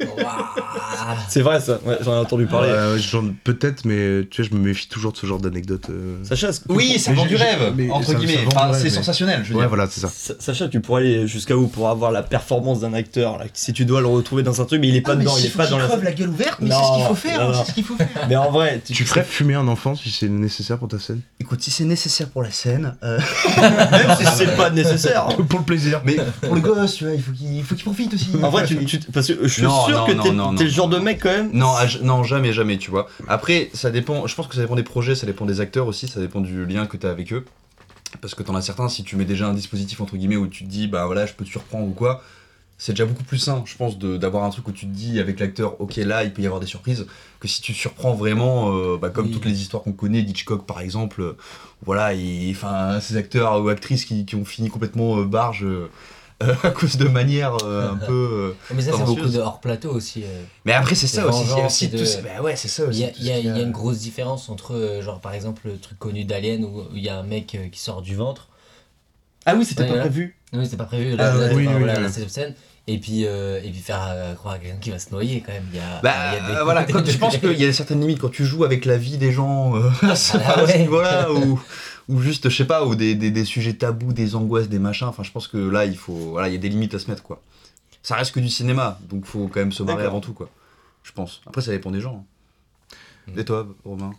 C'est 1.28 1.40
vrai 1.42 1.60
ça, 1.60 1.78
ouais, 1.84 1.96
j'en 2.00 2.14
ai 2.14 2.18
entendu 2.18 2.46
parler. 2.46 2.68
Euh, 2.70 2.98
Peut-être, 3.44 3.84
mais 3.84 4.26
tu 4.30 4.42
vois, 4.42 4.50
je 4.50 4.56
me 4.56 4.62
méfie 4.64 4.88
toujours 4.88 5.12
de 5.12 5.16
ce 5.16 5.26
genre 5.26 5.38
d'anecdote. 5.40 5.86
euh. 5.90 6.16
Sacha, 6.24 6.50
Oui, 6.68 6.98
ça 6.98 7.12
vend 7.12 7.26
du 7.26 7.36
rêve, 7.36 7.72
mais 7.76 7.90
entre 7.90 8.08
ça- 8.08 8.14
guillemets. 8.14 8.38
Enfin, 8.46 8.72
c'est 8.72 8.84
mais- 8.84 8.90
sensationnel, 8.90 9.40
je 9.44 9.50
veux 9.50 9.54
Ouais, 9.56 9.62
dire. 9.62 9.68
voilà, 9.68 9.86
c'est 9.90 10.00
ça. 10.00 10.08
Sa- 10.08 10.34
Sacha, 10.38 10.68
tu 10.68 10.80
pourrais 10.80 11.02
aller 11.02 11.26
jusqu'à 11.26 11.56
où 11.56 11.66
pour 11.66 11.88
avoir 11.88 12.10
la 12.12 12.22
performance 12.22 12.80
d'un 12.80 12.92
acteur 12.94 13.38
là, 13.38 13.44
Si 13.52 13.72
tu 13.72 13.84
dois 13.84 14.00
le 14.00 14.06
retrouver 14.06 14.42
dans 14.42 14.60
un 14.60 14.64
truc, 14.64 14.80
mais 14.80 14.88
il 14.88 14.96
est 14.96 15.00
pas 15.00 15.12
Ah, 15.12 15.16
dedans, 15.16 15.34
il 15.38 15.46
est 15.46 15.56
pas 15.56 15.66
dans 15.66 15.78
la. 15.78 15.86
creve 15.86 16.04
la 16.04 16.12
gueule 16.12 16.28
ouverte, 16.30 16.58
mais 16.60 16.68
Non, 16.70 16.76
c'est 16.78 16.84
ce 16.86 16.96
qu'il 16.96 17.06
faut 17.06 17.14
faire, 17.14 17.40
non, 17.40 17.48
hein, 17.48 17.52
non. 17.52 17.62
c'est 17.64 17.70
ce 17.70 17.74
qu'il 17.74 17.84
faut 17.84 17.96
faire. 17.96 18.03
Mais 18.28 18.36
en 18.36 18.50
vrai, 18.50 18.80
tu, 18.84 18.92
Tu 18.92 19.04
ferais 19.04 19.24
fumer 19.24 19.54
un 19.54 19.66
enfant 19.68 19.94
si 19.94 20.10
c'est 20.10 20.28
nécessaire 20.28 20.78
pour 20.78 20.88
ta 20.88 20.98
scène 20.98 21.20
Écoute, 21.40 21.60
si 21.62 21.70
c'est 21.70 21.84
nécessaire 21.84 22.28
pour 22.28 22.42
la 22.42 22.50
scène, 22.50 22.96
euh, 23.02 23.18
même 23.90 24.16
si 24.18 24.24
c'est 24.26 24.56
pas 24.56 24.70
nécessaire. 24.70 25.26
hein. 25.28 25.42
Pour 25.48 25.60
le 25.60 25.64
plaisir. 25.64 26.00
mais 26.04 26.16
pour 26.42 26.54
le 26.54 26.60
gosse, 26.60 26.94
tu 26.96 27.04
vois, 27.04 27.14
il 27.14 27.22
faut 27.22 27.32
qu'il 27.32 27.62
faut 27.64 27.74
qu'il 27.74 27.84
profite 27.84 28.14
aussi. 28.14 28.30
En 28.42 28.50
vrai, 28.50 28.66
tu, 28.66 28.84
tu- 28.84 28.98
parce 29.12 29.26
que 29.28 29.34
je 29.42 29.48
suis 29.48 29.62
Non, 29.62 29.84
sûr 29.86 29.96
non, 29.98 30.06
que 30.06 30.12
non, 30.12 30.22
t'es 30.22 30.30
non, 30.32 30.52
non. 30.52 30.58
t'es 30.58 30.64
le 30.64 30.70
genre 30.70 30.88
de 30.88 30.98
mec 30.98 31.20
quand 31.22 31.30
même. 31.30 31.50
Non, 31.52 31.74
à- 31.74 31.86
non, 32.02 32.22
jamais, 32.24 32.52
jamais, 32.52 32.78
tu 32.78 32.90
vois. 32.90 33.08
Après, 33.28 33.70
ça 33.74 33.90
dépend, 33.90 34.26
je 34.26 34.34
pense 34.34 34.46
que 34.46 34.54
ça 34.54 34.60
dépend 34.62 34.76
des 34.76 34.82
projets, 34.82 35.14
ça 35.14 35.26
dépend 35.26 35.44
des 35.46 35.60
acteurs 35.60 35.86
aussi, 35.86 36.08
ça 36.08 36.20
dépend 36.20 36.40
du 36.40 36.64
lien 36.66 36.86
que 36.86 36.96
tu 36.96 37.06
as 37.06 37.10
avec 37.10 37.32
eux. 37.32 37.44
Parce 38.20 38.34
que 38.34 38.42
t'en 38.44 38.54
as 38.54 38.62
certains, 38.62 38.88
si 38.88 39.02
tu 39.02 39.16
mets 39.16 39.24
déjà 39.24 39.46
un 39.48 39.54
dispositif 39.54 40.00
entre 40.00 40.16
guillemets 40.16 40.36
où 40.36 40.46
tu 40.46 40.64
te 40.64 40.70
dis, 40.70 40.86
bah 40.86 41.06
voilà, 41.06 41.26
je 41.26 41.32
peux 41.32 41.44
te 41.44 41.50
surprendre 41.50 41.88
ou 41.88 41.92
quoi, 41.92 42.22
c'est 42.84 42.92
déjà 42.92 43.06
beaucoup 43.06 43.24
plus 43.24 43.38
sain, 43.38 43.62
je 43.64 43.74
pense, 43.76 43.98
d'avoir 43.98 44.44
un 44.44 44.50
truc 44.50 44.68
où 44.68 44.72
tu 44.72 44.84
te 44.84 44.92
dis 44.92 45.18
avec 45.18 45.40
l'acteur, 45.40 45.80
ok, 45.80 45.96
là, 45.96 46.22
il 46.22 46.34
peut 46.34 46.42
y 46.42 46.46
avoir 46.46 46.60
des 46.60 46.66
surprises, 46.66 47.06
que 47.40 47.48
si 47.48 47.62
tu 47.62 47.72
surprends 47.72 48.12
vraiment, 48.12 48.76
euh, 48.76 48.98
bah, 49.00 49.08
comme 49.08 49.26
Oui. 49.26 49.32
toutes 49.32 49.46
les 49.46 49.62
histoires 49.62 49.82
qu'on 49.82 49.92
connaît, 49.92 50.20
d'Hitchcock 50.22 50.66
par 50.66 50.80
exemple, 50.82 51.22
euh, 51.22 51.36
voilà, 51.86 52.12
et 52.12 52.50
enfin, 52.50 53.00
ces 53.00 53.16
acteurs 53.16 53.62
ou 53.64 53.68
actrices 53.70 54.04
qui, 54.04 54.26
qui 54.26 54.36
ont 54.36 54.44
fini 54.44 54.68
complètement 54.68 55.16
euh, 55.18 55.24
barge. 55.24 55.66
à 56.64 56.70
cause 56.72 56.96
de 56.98 57.08
manières 57.08 57.56
euh, 57.64 57.92
un 57.92 57.96
peu. 58.06 58.54
Mais 58.74 58.82
ça, 58.82 58.92
c'est 58.92 59.04
beaucoup 59.04 59.28
de 59.28 59.38
hors-plateau 59.38 59.90
aussi. 59.92 60.24
euh. 60.24 60.42
Mais 60.66 60.72
après, 60.72 60.94
c'est 60.94 61.06
ça 61.06 61.26
aussi. 61.26 61.44
Il 61.44 61.48
y 61.48 61.50
a 61.52 61.54
vengeance 61.54 61.72
aussi 61.72 61.84
et 61.86 61.88
de- 61.88 61.98
tout 61.98 62.04
ça. 62.04 62.20
Bah 62.20 62.42
ouais, 62.42 62.56
c'est 62.56 62.68
ça 62.68 62.82
Il 62.82 62.88
aussi. 62.90 63.06
y, 63.22 63.30
a, 63.30 63.38
y 63.38 63.46
y 63.46 63.62
une 63.62 63.70
grosse 63.70 63.98
différence 64.00 64.50
entre, 64.50 64.98
genre 65.00 65.20
par 65.20 65.32
exemple, 65.32 65.62
le 65.64 65.78
truc 65.78 65.98
connu 65.98 66.24
d'Alien 66.24 66.64
où 66.64 66.82
il 66.94 67.02
y 67.02 67.08
a 67.08 67.16
un 67.18 67.22
mec 67.22 67.56
qui 67.72 67.80
sort 67.80 68.02
du 68.02 68.14
ventre. 68.14 68.48
Ah 69.46 69.54
oui, 69.56 69.64
c'était 69.64 69.82
Ouais, 69.82 69.88
pas 69.88 69.98
prévu. 70.00 70.36
Oui, 70.52 70.66
c'est 70.68 70.76
pas 70.76 70.84
prévu. 70.84 71.14
Ah, 71.14 71.16
Là, 71.16 71.34
là, 71.34 71.54
oui, 71.54 71.66
oui, 71.66 71.72
voilà, 71.78 71.96
oui. 71.96 72.02
là, 72.02 72.08
c'est 72.08 72.22
obscène. 72.22 72.54
Et 72.86 72.98
puis, 72.98 73.24
euh, 73.24 73.62
et 73.64 73.70
puis 73.70 73.80
faire 73.80 74.04
euh, 74.10 74.34
croire 74.34 74.54
à 74.54 74.58
quelqu'un 74.58 74.76
qui 74.76 74.90
va 74.90 74.98
se 74.98 75.10
noyer 75.10 75.40
quand 75.40 75.52
même. 75.52 75.64
Il 75.72 75.76
y 75.76 75.80
a, 75.80 76.00
Bah 76.02 76.12
il 76.32 76.34
y 76.34 76.38
a 76.52 76.54
des- 76.58 76.62
voilà, 76.64 76.84
quand- 76.92 77.04
je 77.04 77.16
pense 77.16 77.38
qu'il 77.38 77.52
y 77.58 77.64
a 77.64 77.72
certaines 77.72 78.00
limites 78.00 78.18
quand 78.20 78.28
tu 78.30 78.44
joues 78.44 78.64
avec 78.64 78.84
la 78.84 78.98
vie 78.98 79.16
des 79.16 79.32
gens 79.32 79.74
euh, 79.76 79.88
à 80.02 80.14
ce, 80.16 80.36
Ah 80.36 80.50
à 80.60 80.66
ce 80.66 80.72
ouais. 80.72 80.78
niveau-là, 80.80 81.32
ou, 81.32 81.58
ou 82.10 82.20
juste, 82.20 82.50
je 82.50 82.54
sais 82.56 82.66
pas, 82.66 82.84
ou 82.84 82.94
des, 82.94 83.14
des, 83.14 83.30
des 83.30 83.44
sujets 83.46 83.72
tabous, 83.72 84.12
des 84.12 84.34
angoisses, 84.34 84.68
des 84.68 84.78
machins. 84.78 85.06
Enfin, 85.06 85.22
je 85.22 85.30
pense 85.30 85.48
que 85.48 85.56
là, 85.56 85.86
il 85.86 85.96
faut, 85.96 86.12
voilà, 86.32 86.48
il 86.48 86.52
y 86.52 86.56
a 86.56 86.60
des 86.60 86.68
limites 86.68 86.92
à 86.94 86.98
se 86.98 87.08
mettre, 87.10 87.22
quoi. 87.22 87.40
Ça 88.02 88.16
reste 88.16 88.32
que 88.32 88.40
du 88.40 88.50
cinéma, 88.50 88.98
donc 89.08 89.24
faut 89.24 89.48
quand 89.48 89.60
même 89.60 89.72
se 89.72 89.82
marrer 89.82 90.04
avant 90.04 90.20
tout, 90.20 90.34
quoi. 90.34 90.50
Je 91.04 91.12
pense. 91.12 91.40
Après, 91.46 91.62
ça 91.62 91.70
dépend 91.70 91.90
des 91.90 92.02
gens. 92.02 92.26
Mm. 93.28 93.38
Et 93.38 93.44
toi, 93.46 93.66
Romain 93.86 94.12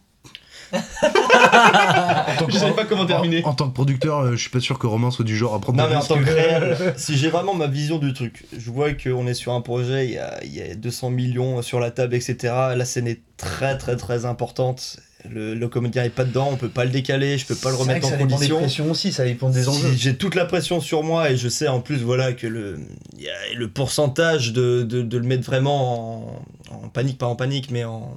En 0.75 2.35
tant 2.37 2.45
que- 2.47 2.51
Je 2.53 2.57
savais 2.57 2.73
pas 2.73 2.85
comment 2.85 3.03
en- 3.03 3.05
terminer. 3.07 3.43
En, 3.45 3.53
tant 3.53 3.67
que 3.69 3.73
producteur, 3.73 4.19
euh, 4.19 4.31
je 4.31 4.37
suis 4.37 4.49
pas 4.49 4.59
sûr 4.59 4.79
que 4.79 4.87
Romain 4.87 5.11
soit 5.11 5.25
du 5.25 5.35
genre 5.35 5.53
à 5.53 5.59
prendre 5.61 5.77
Non 5.77 5.85
des 5.85 5.91
mais 5.91 5.95
en 5.97 6.03
tant 6.05 6.19
que 6.19 6.29
réel, 6.29 6.77
si 6.97 7.17
j'ai 7.17 7.29
vraiment 7.29 7.53
ma 7.53 7.67
vision 7.67 7.97
du 7.97 8.13
truc, 8.13 8.45
je 8.57 8.69
vois 8.71 8.93
qu'on 8.93 9.27
est 9.27 9.33
sur 9.33 9.53
un 9.53 9.61
projet, 9.61 10.05
il 10.05 10.11
y 10.13 10.17
a, 10.17 10.43
il 10.43 10.53
y 10.53 10.61
a 10.61 10.75
200 10.75 11.09
millions 11.09 11.61
sur 11.61 11.79
la 11.79 11.91
table, 11.91 12.15
etc. 12.15 12.53
La 12.75 12.85
scène 12.85 13.07
est 13.07 13.21
très 13.37 13.77
très 13.77 13.95
très 13.95 14.25
importante. 14.25 14.97
Le, 15.27 15.55
le 15.55 15.67
comédien 15.67 16.03
est 16.03 16.11
pas 16.11 16.23
dedans, 16.23 16.49
on 16.51 16.55
peut 16.55 16.69
pas 16.69 16.85
le 16.85 16.91
décaler, 16.91 17.39
je 17.39 17.47
peux 17.47 17.55
pas 17.55 17.71
le 17.71 17.75
remettre 17.77 18.05
en 18.13 18.15
condition. 18.15 18.57
pressions 18.59 18.91
aussi, 18.91 19.11
ça 19.11 19.25
dépend 19.25 19.49
des 19.49 19.67
enjeux. 19.67 19.91
J'ai 19.97 20.15
toute 20.15 20.35
la 20.35 20.45
pression 20.45 20.79
sur 20.79 21.01
moi 21.01 21.31
et 21.31 21.35
je 21.37 21.49
sais 21.49 21.67
en 21.67 21.79
plus 21.81 22.03
voilà 22.03 22.33
que 22.33 22.45
le, 22.45 22.77
il 23.17 23.23
y 23.23 23.29
a 23.29 23.33
le 23.57 23.67
pourcentage 23.67 24.53
de, 24.53 24.83
de, 24.83 25.01
de 25.01 25.17
le 25.17 25.23
mettre 25.25 25.43
vraiment 25.45 26.27
en, 26.71 26.75
en 26.83 26.89
panique, 26.89 27.17
pas 27.17 27.25
en 27.25 27.35
panique, 27.35 27.71
mais 27.71 27.83
en, 27.85 28.15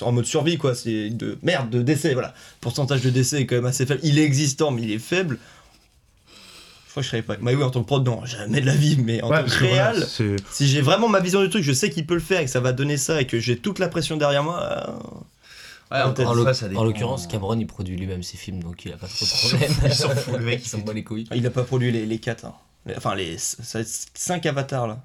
en, 0.00 0.12
mode 0.12 0.24
survie 0.24 0.58
quoi. 0.58 0.74
C'est 0.74 1.10
de 1.10 1.38
merde, 1.42 1.70
de 1.70 1.82
décès, 1.82 2.12
voilà. 2.14 2.28
Le 2.28 2.60
pourcentage 2.60 3.02
de 3.02 3.10
décès 3.10 3.42
est 3.42 3.46
quand 3.46 3.56
même 3.56 3.66
assez 3.66 3.86
faible. 3.86 4.00
Il 4.02 4.18
est 4.18 4.24
existant, 4.24 4.70
mais 4.70 4.82
il 4.82 4.90
est 4.92 4.98
faible. 4.98 5.38
Je 6.86 6.90
crois 6.90 7.00
que 7.02 7.04
je 7.04 7.10
serais 7.10 7.22
pas. 7.22 7.36
Mais 7.40 7.54
oui, 7.54 7.62
en 7.62 7.70
tant 7.70 7.80
que 7.80 7.86
prod, 7.86 8.04
non, 8.04 8.24
jamais 8.26 8.60
de 8.60 8.66
la 8.66 8.74
vie, 8.74 8.98
mais 8.98 9.22
en 9.22 9.30
Ouais, 9.30 9.38
tant 9.42 9.48
que 9.48 9.58
que 9.58 9.64
voilà, 9.64 9.94
si 10.50 10.68
j'ai 10.68 10.82
vraiment 10.82 11.08
ma 11.08 11.20
vision 11.20 11.42
du 11.42 11.48
truc, 11.48 11.62
je 11.62 11.72
sais 11.72 11.88
qu'il 11.88 12.06
peut 12.06 12.14
le 12.14 12.20
faire 12.20 12.40
et 12.40 12.44
que 12.44 12.50
ça 12.50 12.60
va 12.60 12.72
donner 12.72 12.98
ça 12.98 13.20
et 13.22 13.26
que 13.26 13.38
j'ai 13.38 13.56
toute 13.56 13.78
la 13.78 13.88
pression 13.88 14.16
derrière 14.18 14.44
moi. 14.44 14.60
euh, 14.62 14.92
Ouais, 15.90 16.00
en-. 16.02 16.14
En, 16.76 16.84
l'occurrence, 16.84 17.26
Cameron 17.26 17.58
il 17.58 17.66
produit 17.66 17.96
lui-même 17.96 18.22
ses 18.22 18.38
films 18.38 18.62
donc 18.62 18.84
il 18.86 18.92
a 18.92 18.96
pas 18.96 19.06
trop 19.08 19.26
de 19.26 19.30
problème. 19.48 19.72
Il 19.84 19.94
s'en 19.94 20.08
fout, 20.10 20.38
le 20.38 20.44
mec, 20.44 20.60
il 20.60 20.64
il 20.64 20.68
s'en 20.68 20.78
fait 20.78 20.84
bat 20.84 20.92
les 20.94 21.04
couilles. 21.04 21.26
Il 21.34 21.46
a 21.46 21.50
pas 21.50 21.64
produit 21.64 21.92
les, 21.92 22.06
les 22.06 22.18
4. 22.18 22.46
Enfin, 22.96 23.14
les 23.14 23.36
5 23.38 24.46
avatars 24.46 24.86
là. 24.86 25.04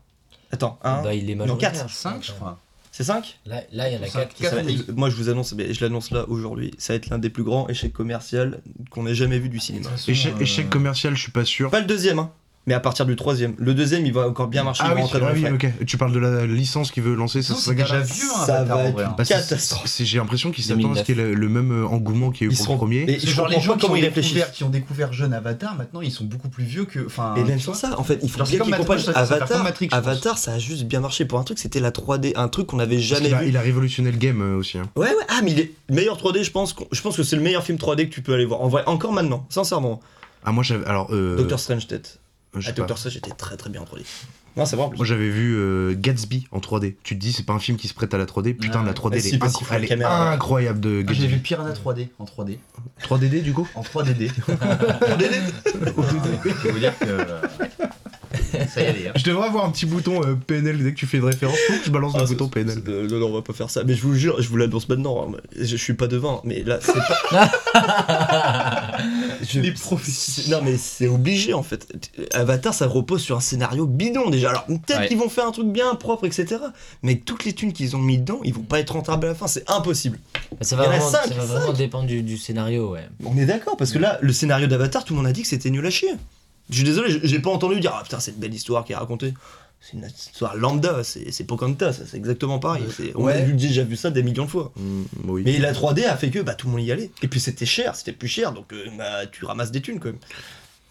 Attends, 0.51 0.79
un. 0.83 1.03
Bah, 1.03 1.13
il 1.13 1.29
est 1.29 1.35
non, 1.35 1.43
majoritaire. 1.43 1.73
4. 1.73 1.89
je 1.89 1.93
5, 1.93 2.09
crois. 2.09 2.21
je 2.21 2.31
crois. 2.31 2.59
C'est 2.97 3.03
5 3.03 3.37
Là, 3.45 3.61
là, 3.73 3.89
il 3.89 3.93
y 3.93 3.97
en 3.99 4.01
a 4.01 4.07
Cinq, 4.07 4.21
4 4.21 4.33
qui 4.33 4.41
quatre. 4.41 4.91
Moi, 4.95 5.11
je 5.11 5.15
vous 5.15 5.29
annonce, 5.29 5.53
mais 5.53 5.71
je 5.71 5.85
l'annonce 5.85 6.09
là 6.09 6.27
aujourd'hui, 6.29 6.71
ça 6.79 6.93
va 6.93 6.97
être 6.97 7.09
l'un 7.09 7.19
des 7.19 7.29
plus 7.29 7.43
grands 7.43 7.69
échecs 7.69 7.93
commerciaux 7.93 8.45
qu'on 8.89 9.05
ait 9.05 9.13
jamais 9.13 9.37
vu 9.37 9.49
du 9.49 9.59
cinéma. 9.59 9.87
Échec, 10.07 10.33
euh, 10.35 10.39
échec 10.39 10.67
commercial, 10.67 11.15
je 11.15 11.21
suis 11.21 11.31
pas 11.31 11.45
sûr. 11.45 11.69
Pas 11.69 11.79
le 11.79 11.85
deuxième, 11.85 12.17
hein, 12.17 12.31
mais 12.67 12.73
à 12.75 12.79
partir 12.79 13.05
du 13.07 13.15
troisième. 13.15 13.55
Le 13.57 13.73
deuxième, 13.73 14.05
il 14.05 14.13
va 14.13 14.27
encore 14.27 14.47
bien 14.47 14.63
marcher. 14.63 14.83
il 14.83 14.85
Ah 14.85 14.89
va 14.89 14.95
oui, 14.95 15.01
rentrer 15.01 15.19
dans 15.19 15.27
ah 15.27 15.31
oui. 15.33 15.85
Tu 15.87 15.97
parles 15.97 16.11
de 16.11 16.19
la 16.19 16.45
licence 16.45 16.91
qu'il 16.91 17.01
veut 17.03 17.15
lancer, 17.15 17.41
ça 17.41 17.55
c'est 17.55 17.73
déjà 17.73 17.99
vieux, 18.01 18.13
hein, 18.35 18.45
Ça 18.45 18.63
va 18.63 18.83
être 18.83 18.93
vrai. 18.93 19.05
Bah, 19.17 19.25
c'est- 19.25 19.33
catastrophe. 19.33 19.89
J'ai 19.99 20.17
l'impression 20.19 20.51
qu'ils 20.51 20.65
s'attendent 20.65 20.97
à 20.97 21.01
2009. 21.01 21.01
ce 21.01 21.05
qu'il 21.05 21.17
y 21.17 21.21
ait 21.21 21.33
le, 21.33 21.49
même 21.49 21.71
euh, 21.71 21.87
engouement 21.87 22.29
qu'il 22.29 22.45
y 22.45 22.49
a 22.49 22.51
eu 22.51 22.53
Ils 22.53 22.57
pour 22.57 22.65
seront- 22.65 22.73
le 22.75 22.77
premier. 22.79 23.19
Je 23.19 23.27
genre 23.27 23.47
les 23.47 23.59
gens 23.61 23.73
pas 23.73 23.79
qui 23.79 23.89
ont, 23.89 23.95
ils 23.95 24.03
réfléchissent. 24.03 24.33
découvert, 24.33 24.51
qui 24.51 24.63
ont 24.65 24.69
découvert 24.69 25.13
jeune 25.13 25.33
Avatar, 25.33 25.75
maintenant 25.75 26.01
ils 26.01 26.11
sont 26.11 26.25
beaucoup 26.25 26.49
plus 26.49 26.65
vieux 26.65 26.85
que. 26.85 27.05
Enfin, 27.05 27.33
Et 27.35 27.43
même 27.43 27.59
sans 27.59 27.73
ça, 27.73 27.97
en 27.99 28.03
fait, 28.03 28.19
il 28.21 28.29
faut 28.29 28.43
bien 28.43 28.57
comme 28.59 28.67
qu'ils 28.67 28.75
comprennent. 28.77 28.99
Avatar, 29.15 29.63
Matrix. 29.63 29.87
Avatar, 29.91 30.37
ça 30.37 30.51
a 30.53 30.59
juste 30.59 30.83
bien 30.83 30.99
marché 30.99 31.25
pour 31.25 31.39
un 31.39 31.43
truc, 31.43 31.57
c'était 31.59 31.79
la 31.79 31.91
3D, 31.91 32.33
un 32.35 32.49
truc 32.49 32.67
qu'on 32.67 32.79
avait 32.79 32.95
Parce 32.97 33.07
jamais 33.07 33.29
qu'il 33.29 33.37
vu. 33.37 33.47
il 33.47 33.57
a 33.57 33.61
révolutionné 33.61 34.11
le 34.11 34.17
game 34.17 34.41
euh, 34.41 34.57
aussi. 34.57 34.77
hein. 34.77 34.83
Ouais, 34.97 35.07
ouais, 35.07 35.13
ah, 35.29 35.39
mais 35.43 35.51
il 35.53 35.59
est 35.61 35.71
meilleur 35.89 36.17
3D, 36.17 36.43
je 36.43 36.51
pense, 36.51 36.73
qu'on- 36.73 36.87
je 36.91 37.01
pense 37.01 37.15
que 37.15 37.23
c'est 37.23 37.37
le 37.37 37.41
meilleur 37.41 37.63
film 37.63 37.77
3D 37.77 38.09
que 38.09 38.13
tu 38.13 38.21
peux 38.21 38.33
aller 38.33 38.45
voir. 38.45 38.61
En 38.61 38.67
vrai, 38.67 38.83
encore 38.87 39.13
maintenant, 39.13 39.45
sincèrement. 39.49 40.01
Ah, 40.43 40.51
moi 40.51 40.63
j'avais. 40.63 40.85
Alors. 40.85 41.07
Euh, 41.13 41.35
Doctor 41.37 41.59
Strange, 41.59 41.87
peut-être. 41.87 42.19
Je 42.61 42.67
sais 42.67 42.71
Ah. 42.73 42.77
Doctor 42.77 42.97
Strange 42.97 43.17
était 43.17 43.31
très 43.31 43.57
très 43.57 43.69
bien 43.69 43.81
en 43.81 43.85
3D. 43.85 44.03
Non, 44.55 44.65
c'est 44.65 44.75
vrai. 44.75 44.89
Moi 44.95 45.05
j'avais 45.05 45.29
vu 45.29 45.55
euh, 45.55 45.93
Gatsby 45.95 46.47
en 46.51 46.57
3D. 46.59 46.95
Tu 47.03 47.15
te 47.15 47.19
dis, 47.21 47.31
c'est 47.31 47.45
pas 47.45 47.53
un 47.53 47.59
film 47.59 47.77
qui 47.77 47.87
se 47.87 47.93
prête 47.93 48.13
à 48.15 48.17
la 48.17 48.25
3D. 48.25 48.55
Putain, 48.55 48.79
Ah, 48.81 48.85
la 48.87 48.93
3D 48.93 49.09
mais 49.11 49.15
elle 49.17 49.21
si, 49.23 49.35
est, 49.35 49.37
parce 49.37 49.53
incro- 49.53 49.57
qu'il 49.59 49.67
faut 49.67 49.73
la 49.73 49.77
elle 49.79 49.85
est 49.85 49.87
caméra. 49.87 50.31
incroyable 50.31 50.79
de 50.79 51.03
Ah, 51.07 51.11
J'ai 51.13 51.19
Gatsby. 51.21 51.27
vu 51.35 51.39
Piranha 51.39 51.73
3D 51.73 52.07
en 52.17 52.25
3D. 52.25 52.57
3DD 53.03 53.41
du 53.43 53.53
coup 53.53 53.67
En 53.75 53.83
3DD. 53.83 54.31
3DD 54.31 55.53
Je 56.63 56.69
veux 56.71 56.79
dire 56.79 56.97
que. 56.97 57.05
euh, 57.05 57.41
Ça 58.77 58.83
y 58.83 59.03
est, 59.03 59.07
hein. 59.09 59.13
Je 59.15 59.23
devrais 59.23 59.47
avoir 59.47 59.65
un 59.65 59.71
petit 59.71 59.85
bouton 59.85 60.21
euh, 60.23 60.35
PNL 60.35 60.83
dès 60.83 60.91
que 60.93 60.97
tu 60.97 61.05
fais 61.05 61.17
une 61.17 61.25
référence. 61.25 61.57
Faut 61.67 61.73
que 61.73 61.85
je 61.85 61.89
balance 61.91 62.13
Ah, 62.15 62.21
le 62.21 62.27
bouton 62.27 62.47
PNL. 62.49 62.81
non, 62.85 63.19
non, 63.19 63.27
on 63.27 63.33
va 63.33 63.41
pas 63.41 63.53
faire 63.53 63.69
ça. 63.69 63.83
Mais 63.83 63.93
je 63.95 64.01
vous 64.01 64.13
jure, 64.15 64.41
je 64.41 64.47
vous 64.49 64.57
l'annonce 64.57 64.87
maintenant. 64.89 65.27
hein. 65.33 65.37
Je, 65.55 65.63
je 65.65 65.75
suis 65.77 65.93
pas 65.93 66.07
devant, 66.07 66.41
mais 66.43 66.63
là, 66.63 66.79
c'est 66.81 66.93
pas. 66.93 67.51
Je- 69.41 70.49
Non, 70.51 70.61
mais 70.63 70.77
c'est 70.77 71.07
obligé 71.07 71.53
en 71.53 71.63
fait. 71.63 71.87
Avatar, 72.33 72.73
ça 72.73 72.87
repose 72.87 73.21
sur 73.21 73.37
un 73.37 73.41
scénario 73.41 73.85
bidon 73.85 74.29
déjà. 74.29 74.49
Alors, 74.49 74.65
peut-être 74.65 74.99
Ouais. 74.99 75.07
qu'ils 75.07 75.17
vont 75.17 75.29
faire 75.29 75.47
un 75.47 75.51
truc 75.51 75.67
bien 75.67 75.93
propre, 75.95 76.25
etc. 76.25 76.57
Mais 77.03 77.15
toutes 77.15 77.45
les 77.45 77.53
thunes 77.53 77.71
qu'ils 77.73 77.95
ont 77.95 77.99
mis 77.99 78.17
dedans, 78.17 78.39
ils 78.43 78.53
vont 78.53 78.63
pas 78.63 78.79
être 78.79 78.91
rentables 78.93 79.25
à 79.25 79.29
la 79.29 79.35
fin. 79.35 79.47
C'est 79.47 79.69
impossible. 79.69 80.19
Bah, 80.51 80.57
ça 80.61 80.75
va 80.75 80.85
vraiment, 80.87 81.09
ça 81.09 81.21
va 81.27 81.45
vraiment 81.45 81.73
dépendre 81.73 82.07
du, 82.07 82.23
du 82.23 82.37
scénario, 82.37 82.91
ouais. 82.91 83.07
On 83.25 83.37
est 83.37 83.45
d'accord, 83.45 83.77
parce 83.77 83.91
que 83.91 83.99
là, 83.99 84.17
le 84.21 84.33
scénario 84.33 84.67
d'Avatar, 84.67 85.03
tout 85.05 85.13
le 85.13 85.17
monde 85.17 85.27
a 85.27 85.31
dit 85.33 85.41
que 85.43 85.47
c'était 85.47 85.69
nul 85.69 85.85
à 85.85 85.89
chier. 85.89 86.11
Je 86.69 86.75
suis 86.75 86.83
désolé, 86.83 87.19
j'ai- 87.23 87.39
pas 87.39 87.49
entendu 87.49 87.79
dire 87.79 87.93
Ah 87.97 88.03
putain, 88.03 88.19
c'est 88.19 88.31
une 88.31 88.37
belle 88.37 88.53
histoire 88.53 88.83
qui 88.85 88.91
est 88.93 88.95
racontée. 88.95 89.33
C'est 89.79 89.93
une 89.93 90.05
histoire 90.05 90.55
lambda, 90.57 91.03
c'est 91.03 91.43
Pocahontas, 91.45 91.93
ça, 91.93 92.03
c'est 92.09 92.17
exactement 92.17 92.57
pareil. 92.59 92.83
C'est- 92.95 93.11
On 93.15 93.27
a 93.27 93.37
vu- 93.37 93.53
déjà 93.53 93.83
vu 93.83 93.95
ça 93.95 94.09
des 94.09 94.23
millions 94.23 94.45
de 94.45 94.49
fois. 94.49 94.71
Mm, 94.75 95.03
oui. 95.25 95.43
Mais 95.45 95.59
la 95.59 95.71
3D 95.71 96.03
a 96.05 96.17
fait 96.17 96.29
que 96.31 96.39
bah, 96.39 96.55
tout 96.55 96.67
le 96.67 96.73
monde 96.73 96.81
y 96.83 96.91
allait. 96.91 97.11
Et 97.21 97.27
puis 97.27 97.39
c'était 97.39 97.65
cher, 97.67 97.95
c'était 97.95 98.11
plus 98.11 98.27
cher, 98.27 98.51
donc 98.53 98.73
euh, 98.73 98.85
bah, 98.97 99.27
tu 99.31 99.45
ramasses 99.45 99.71
des 99.71 99.81
thunes 99.81 99.99
quand 99.99 100.07
même. 100.09 100.17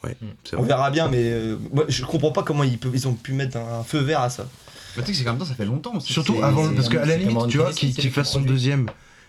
Ouais, 0.04 0.16
c'est 0.44 0.54
On 0.54 0.60
vrai. 0.60 0.68
verra 0.68 0.90
bien, 0.90 1.08
mais 1.08 1.18
euh, 1.24 1.56
moi, 1.72 1.84
je 1.88 2.04
comprends 2.04 2.30
pas 2.30 2.42
comment 2.44 2.62
ils, 2.62 2.78
peuvent, 2.78 2.92
ils 2.94 3.08
ont 3.08 3.14
pu 3.14 3.32
mettre 3.32 3.56
un 3.56 3.82
feu 3.82 3.98
vert 3.98 4.20
à 4.20 4.30
ça. 4.30 4.48
Le 4.96 5.02
truc, 5.02 5.14
c'est 5.16 5.24
qu'en 5.24 5.30
même 5.32 5.40
temps, 5.40 5.44
ça 5.46 5.54
fait 5.54 5.64
longtemps 5.66 5.96
aussi. 5.96 6.12
Surtout 6.12 6.42
avant, 6.42 6.72
parce 6.72 6.88
qu'à 6.88 7.04
la 7.04 7.16
limite, 7.16 7.48
tu 7.48 7.58
vois, 7.58 7.72
qu'il 7.72 8.10
fasse 8.12 8.30
son 8.30 8.40
deuxième 8.40 8.86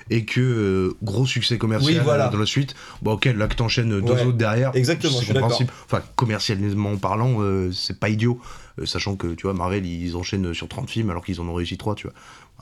et 0.10 0.26
que 0.26 0.40
euh, 0.42 0.94
gros 1.04 1.26
succès 1.26 1.58
commercial 1.58 1.94
Oui, 1.96 2.00
voilà. 2.04 2.28
dans 2.30 2.38
la 2.38 2.46
suite, 2.46 2.76
bon 3.02 3.14
ok, 3.14 3.26
là 3.26 3.48
que 3.48 3.56
t'enchaînes 3.56 4.02
deux 4.02 4.14
Ouais. 4.14 4.24
autres 4.26 4.38
derrière, 4.38 4.72
Exactement, 4.76 5.20
je 5.22 5.28
compréhensible. 5.34 5.72
Enfin, 5.86 6.02
commercialement 6.16 6.98
parlant, 6.98 7.38
euh, 7.42 7.72
c'est 7.72 8.00
pas 8.00 8.10
idiot, 8.10 8.40
Euh, 8.80 8.86
sachant 8.86 9.16
que 9.16 9.34
tu 9.34 9.44
vois, 9.44 9.54
Marvel 9.56 9.86
ils 9.88 10.16
enchaînent 10.16 10.54
sur 10.54 10.68
30 10.68 10.90
films 10.90 11.10
alors 11.10 11.26
qu'ils 11.26 11.42
en 11.42 11.48
ont 11.48 11.54
réussi 11.56 11.78
3, 11.78 11.96
tu 11.96 12.06
vois. 12.08 12.14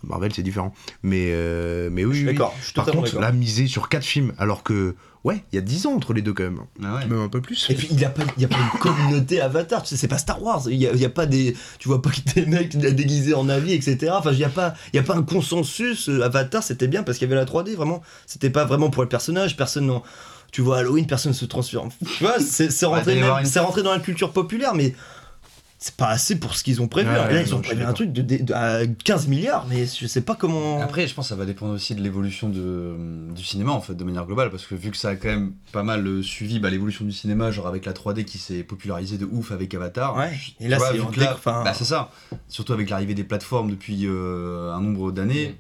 Marvel 0.03 0.31
c'est 0.34 0.43
différent. 0.43 0.73
Mais, 1.03 1.29
euh, 1.31 1.89
mais 1.91 2.05
oui, 2.05 2.13
Je 2.13 2.19
suis 2.19 2.27
oui, 2.29 2.73
Par 2.75 2.86
contre, 2.86 3.19
là, 3.19 3.31
miser 3.34 3.67
sur 3.67 3.89
4 3.89 4.03
films, 4.05 4.34
alors 4.38 4.63
que, 4.63 4.95
ouais, 5.25 5.43
il 5.51 5.55
y 5.55 5.59
a 5.59 5.61
10 5.61 5.88
ans 5.88 5.93
entre 5.93 6.13
les 6.13 6.21
deux 6.21 6.33
quand 6.33 6.43
même. 6.43 6.59
Ah 6.81 6.95
ouais. 6.95 7.05
Même 7.07 7.19
un 7.19 7.27
peu 7.27 7.41
plus. 7.41 7.67
Et 7.69 7.75
puis 7.75 7.88
il 7.91 7.97
n'y 7.97 8.05
a, 8.05 8.09
pas- 8.09 8.23
il 8.38 8.41
y 8.41 8.45
a 8.45 8.47
pas 8.47 8.55
une 8.57 8.79
communauté 8.79 9.41
Avatar, 9.41 9.83
tu 9.83 9.89
sais, 9.89 9.97
c'est 9.97 10.07
pas 10.07 10.17
Star 10.17 10.41
Wars, 10.41 10.61
il 10.69 10.77
n'y 10.79 10.88
a, 10.88 10.91
il 10.93 10.99
y 11.01 11.05
a 11.05 11.09
pas 11.09 11.25
des. 11.25 11.57
Tu 11.79 11.89
vois 11.89 12.01
pas 12.01 12.11
que 12.11 12.33
des 12.35 12.45
mecs 12.45 12.77
déguisés 12.77 13.33
en 13.33 13.49
avis, 13.49 13.73
etc. 13.73 14.13
Enfin, 14.15 14.31
il 14.31 14.38
n'y 14.38 14.43
a, 14.45 14.49
pas- 14.49 14.73
y 14.93 14.97
a 14.99 15.03
pas 15.03 15.15
un 15.15 15.23
consensus. 15.23 16.07
euh, 16.09 16.23
Avatar, 16.23 16.63
c'était 16.63 16.88
bien 16.88 17.03
parce 17.03 17.17
qu'il 17.17 17.27
y 17.27 17.31
avait 17.33 17.39
la 17.41 17.45
3D, 17.45 17.75
vraiment. 17.75 18.01
C'était 18.25 18.49
pas 18.49 18.63
vraiment 18.65 18.89
pour 18.89 19.03
le 19.03 19.09
personnage, 19.09 19.57
personne 19.57 19.88
n'en. 19.88 20.03
Tu 20.51 20.61
vois, 20.61 20.77
Halloween, 20.77 21.05
personne 21.05 21.33
ne 21.33 21.35
se 21.35 21.43
transforme. 21.43 21.89
Tu 22.17 22.23
vois, 22.23 22.39
c'est 22.39 22.69
Ouais, 22.85 22.85
rentré, 22.95 23.15
même- 23.15 23.25
une- 23.43 23.59
rentré 23.61 23.83
dans 23.83 23.91
la 23.91 23.99
culture 23.99 24.31
populaire, 24.31 24.73
mais. 24.73 24.95
C'est 25.77 25.95
pas 25.95 26.07
assez 26.07 26.39
pour 26.39 26.55
ce 26.55 26.63
qu'ils 26.63 26.81
ont 26.81 26.88
prévu. 26.88 27.09
Ouais, 27.09 27.15
là, 27.33 27.41
ils 27.41 27.53
ont 27.53 27.61
prévu 27.61 27.83
un 27.83 27.93
truc 27.93 28.11
de, 28.13 28.21
de- 28.21 28.43
de- 28.43 28.53
à 28.53 28.88
15 28.88 29.27
milliards, 29.27 29.67
mais 29.69 29.85
je 29.85 30.07
sais 30.07 30.21
pas 30.21 30.33
comment. 30.35 30.81
Après, 30.81 31.05
je 31.07 31.13
pense 31.13 31.25
que 31.25 31.29
ça 31.29 31.35
va 31.35 31.45
dépendre 31.45 31.73
aussi 31.73 31.93
de 31.95 32.01
l'évolution 32.01 32.49
du 32.49 33.43
cinéma, 33.43 33.71
en 33.71 33.81
fait, 33.81 33.93
de 33.93 34.03
manière 34.03 34.25
globale, 34.25 34.49
parce 34.49 34.65
que 34.65 34.73
vu 34.73 34.89
que 34.89 34.97
ça 34.97 35.09
a 35.09 35.15
quand 35.15 35.27
même 35.27 35.51
pas 35.73 35.83
mal 35.83 36.07
euh, 36.07 36.23
suivi 36.23 36.59
bah, 36.59 36.69
l'évolution 36.69 37.03
du 37.05 37.11
cinéma, 37.11 37.51
genre 37.51 37.67
avec 37.67 37.85
la 37.85 37.93
3D 37.93 38.23
qui 38.23 38.38
s'est 38.38 38.63
popularisée 38.63 39.17
de 39.17 39.25
ouf 39.25 39.51
avec 39.51 39.73
Avatar. 39.73 40.15
Ouais, 40.15 40.31
et 40.59 40.67
là, 40.69 40.77
c'est 40.93 40.97
là- 41.25 41.31
bah, 41.63 41.73
c'est 41.73 41.85
ça. 41.85 42.09
Surtout 42.47 42.73
avec 42.73 42.89
l'arrivée 42.89 43.13
des 43.13 43.23
plateformes 43.25 43.69
depuis 43.69 44.05
euh, 44.05 44.71
un 44.73 44.81
nombre 44.81 45.11
d'années. 45.11 45.55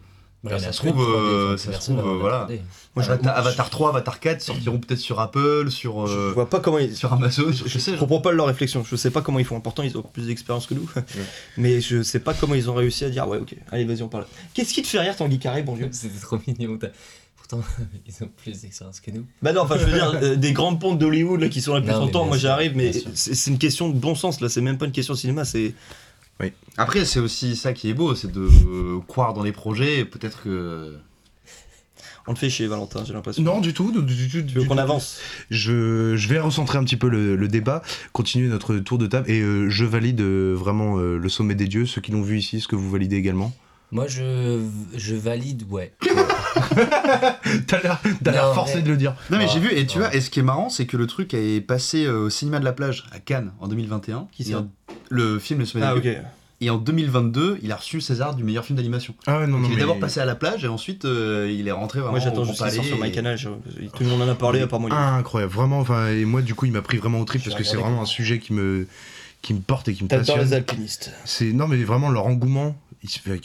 Ouais, 0.45 0.51
Bah, 0.51 0.59
ça 0.59 0.71
se 0.71 0.77
trouve, 0.77 0.91
3D, 1.03 1.17
euh, 1.17 1.57
ça 1.57 1.73
se 1.73 1.91
trouve, 1.91 1.99
euh, 2.07 2.17
voilà. 2.19 2.45
de 2.47 2.53
3D. 2.55 2.61
Moi, 2.95 3.03
je- 3.03 3.11
Avatar, 3.11 3.37
Avatar 3.37 3.69
3, 3.71 3.89
Avatar 3.89 4.19
4 4.19 4.41
sortiront 4.41 4.77
peut-être 4.79 4.99
sur 4.99 5.19
Apple, 5.19 5.71
sur, 5.71 6.05
Je 6.07 6.13
euh, 6.17 6.31
vois 6.33 6.49
pas 6.49 6.59
comment 6.59 6.77
ils. 6.77 6.95
sur 6.95 7.11
Amazon, 7.11 7.51
Je, 7.51 7.67
je 7.67 7.79
sais. 7.79 7.93
je 7.93 7.97
comprends 7.97 8.21
pas 8.21 8.31
leur 8.31 8.45
réflexion. 8.45 8.83
Je 8.83 8.95
sais 8.95 9.09
pas 9.11 9.21
comment 9.21 9.39
ils 9.39 9.45
font. 9.45 9.59
Pourtant, 9.59 9.81
ils 9.83 9.97
ont 9.97 10.03
plus 10.03 10.27
d'expérience 10.27 10.67
que 10.67 10.75
nous. 10.75 10.87
Mais 11.57 11.81
je 11.81 12.03
sais 12.03 12.19
pas 12.19 12.33
comment 12.33 12.53
ils 12.55 12.69
ont 12.69 12.75
réussi 12.75 13.03
à 13.05 13.09
dire 13.09 13.27
ouais, 13.27 13.39
ok, 13.39 13.55
allez, 13.71 13.85
vas-y, 13.85 14.03
on 14.03 14.07
parle. 14.07 14.25
Qu'est-ce 14.53 14.73
qui 14.73 14.81
te 14.83 14.87
fait 14.87 14.99
rire, 14.99 15.15
Tanguy 15.15 15.39
Carré, 15.39 15.63
bon 15.63 15.75
Dieu? 15.75 15.89
C'était 15.91 16.19
trop 16.19 16.37
mignon. 16.47 16.77
Pourtant, 17.37 17.61
ils 18.07 18.23
ont 18.23 18.29
plus 18.37 18.61
d'expérience 18.61 18.99
que 18.99 19.11
nous. 19.11 19.25
Bah 19.41 19.51
non, 19.53 19.61
enfin, 19.61 19.77
je 19.79 19.85
veux 19.85 19.91
dire, 19.93 20.13
euh, 20.21 20.35
des 20.35 20.51
grandes 20.53 20.79
pontes 20.79 20.97
d'Hollywood 20.99 21.41
là 21.41 21.49
qui 21.49 21.61
sont 21.61 21.73
là 21.73 21.79
depuis 21.79 21.91
Non, 21.93 22.05
mais 22.05 22.11
30 22.11 22.15
ans. 22.15 22.19
bien 22.21 22.29
Moi, 22.29 22.37
j'arrive, 22.37 22.75
mais 22.75 22.91
c'est 23.13 23.49
une 23.51 23.57
question 23.59 23.89
de 23.89 23.93
bon 23.97 24.15
sens 24.15 24.41
là. 24.41 24.49
C'est 24.49 24.61
même 24.61 24.77
pas 24.77 24.85
une 24.85 24.91
question 24.91 25.13
de 25.15 25.19
cinéma. 25.19 25.43
C'est 25.45 25.73
Après, 26.77 27.05
c'est 27.05 27.19
aussi 27.21 27.55
ça 27.55 27.71
qui 27.71 27.89
est 27.89 27.93
beau, 27.93 28.15
c'est 28.15 28.29
de 28.31 28.41
euh, 28.41 28.99
croire 29.07 29.33
dans 29.33 29.43
les 29.43 29.53
projets, 29.53 29.99
et 29.99 30.05
peut-être 30.05 30.43
que. 30.43 30.93
on 32.27 32.33
te 32.33 32.39
fait 32.39 32.49
chier, 32.49 32.67
Valentin. 32.67 33.03
J'ai 33.05 33.13
l'impression. 33.13 33.41
Non, 33.43 33.61
du 33.61 33.73
tout. 33.73 33.91
Du, 33.93 34.01
du- 34.13 34.27
du- 34.27 34.45
Tu 34.45 34.55
veux 34.55 34.61
du 34.63 34.67
qu'on 34.67 34.77
avance? 34.77 35.19
Je, 35.49 36.17
je 36.17 36.27
vais 36.27 36.39
recentrer 36.39 36.77
un 36.77 36.83
petit 36.83 36.97
peu 36.97 37.07
le, 37.07 37.37
le 37.37 37.47
débat, 37.47 37.81
continuer 38.11 38.49
notre 38.49 38.75
tour 38.79 38.97
de 38.97 39.07
table, 39.07 39.31
et 39.31 39.39
euh, 39.41 39.69
je 39.69 39.85
valide 39.85 40.19
euh, 40.19 40.53
vraiment 40.53 40.97
euh, 40.97 41.17
le 41.17 41.29
sommet 41.29 41.55
des 41.55 41.67
dieux. 41.67 41.85
Ceux 41.85 42.01
qui 42.01 42.11
l'ont 42.11 42.21
vu 42.23 42.37
ici, 42.39 42.57
est-ce 42.57 42.67
que 42.67 42.75
vous 42.75 42.89
validez 42.91 43.15
également 43.15 43.53
Moi, 43.91 44.07
je, 44.07 44.61
je 44.95 45.15
valide, 45.15 45.63
ouais. 45.69 45.93
T'as 47.67 47.81
l'air 47.81 48.01
t'as 48.23 48.31
l'air 48.31 48.47
Non, 48.47 48.53
forcé 48.53 48.75
mais- 48.77 48.81
de 48.81 48.89
le 48.89 48.97
dire. 48.97 49.15
Non, 49.29 49.37
mais 49.37 49.47
j'ai 49.47 49.59
vu, 49.59 49.71
et 49.73 49.85
tu 49.87 49.97
ouais. 49.99 50.05
vois, 50.05 50.15
et 50.15 50.19
ce 50.21 50.29
qui 50.29 50.39
est 50.39 50.43
marrant, 50.43 50.69
c'est 50.69 50.85
que 50.85 50.97
le 50.97 51.07
truc 51.07 51.33
est 51.33 51.61
passé 51.61 52.05
euh, 52.05 52.25
au 52.25 52.29
cinéma 52.29 52.59
de 52.59 52.65
la 52.65 52.73
plage 52.73 53.05
à 53.11 53.19
Cannes 53.19 53.53
en 53.59 53.67
2021. 53.67 54.27
Qui 54.31 54.43
Le 55.09 55.39
film 55.39 55.59
Le 55.59 55.65
Sommet 55.65 55.85
Ah, 55.85 55.93
des 55.99 56.09
ok. 56.11 56.17
Et 56.61 56.69
en 56.69 56.77
2022, 56.77 57.59
il 57.63 57.71
a 57.73 57.75
reçu 57.75 57.97
le 57.97 58.01
César 58.01 58.33
du 58.33 58.43
meilleur 58.45 58.63
film 58.63 58.77
d'animation. 58.77 59.13
Ah 59.27 59.39
ouais, 59.39 59.47
non, 59.47 59.57
non. 59.57 59.67
il 59.67 59.71
est 59.73 59.75
mais- 59.75 59.81
d'abord 59.81 59.99
passé 59.99 60.21
à 60.21 60.25
la 60.25 60.35
plage 60.35 60.63
et 60.63 60.69
ensuite 60.69 61.03
euh, 61.03 61.53
il 61.53 61.67
est 61.67 61.71
rentré 61.71 61.99
vraiment 61.99 62.11
Moi, 62.13 62.19
j'attends 62.21 62.43
au 62.43 62.45
juste 62.45 62.57
qu'il 62.63 62.71
sorte 62.71 62.75
Palais 62.77 62.87
sur 62.95 62.97
et- 63.05 63.09
MyCanal. 63.09 63.37
je- 63.37 63.49
Tout 63.49 64.03
le 64.03 64.05
monde 64.09 64.21
en 64.21 64.27
a 64.29 64.35
parlé, 64.35 64.61
à 64.61 64.67
part 64.67 64.79
moi. 64.79 64.89
Incroyable, 64.93 65.51
vraiment. 65.53 65.79
Enfin, 65.81 66.07
et 66.07 66.23
moi, 66.23 66.41
du 66.41 66.55
coup, 66.55 66.65
il 66.65 66.71
m'a 66.71 66.81
pris 66.81 66.97
vraiment 66.97 67.19
au 67.19 67.25
trip 67.25 67.41
Je 67.41 67.49
parce 67.49 67.57
vais 67.57 67.63
que 67.63 67.67
c'est 67.67 67.75
regarder 67.75 67.91
vraiment 67.91 68.03
un 68.03 68.05
sujet 68.07 68.39
qui 68.39 68.53
me, 68.53 68.87
qui 69.41 69.53
me 69.53 69.59
porte 69.59 69.89
et 69.89 69.93
qui 69.93 70.03
me 70.05 70.07
T'adores 70.07 70.37
les 70.37 70.41
passionne. 70.43 70.57
alpinistes. 70.57 71.11
C'est 71.25 71.51
non, 71.51 71.67
mais 71.67 71.75
vraiment 71.83 72.09
leur 72.09 72.25
engouement. 72.25 72.77
Ils, 73.03 73.09
se- 73.09 73.19
le 73.29 73.35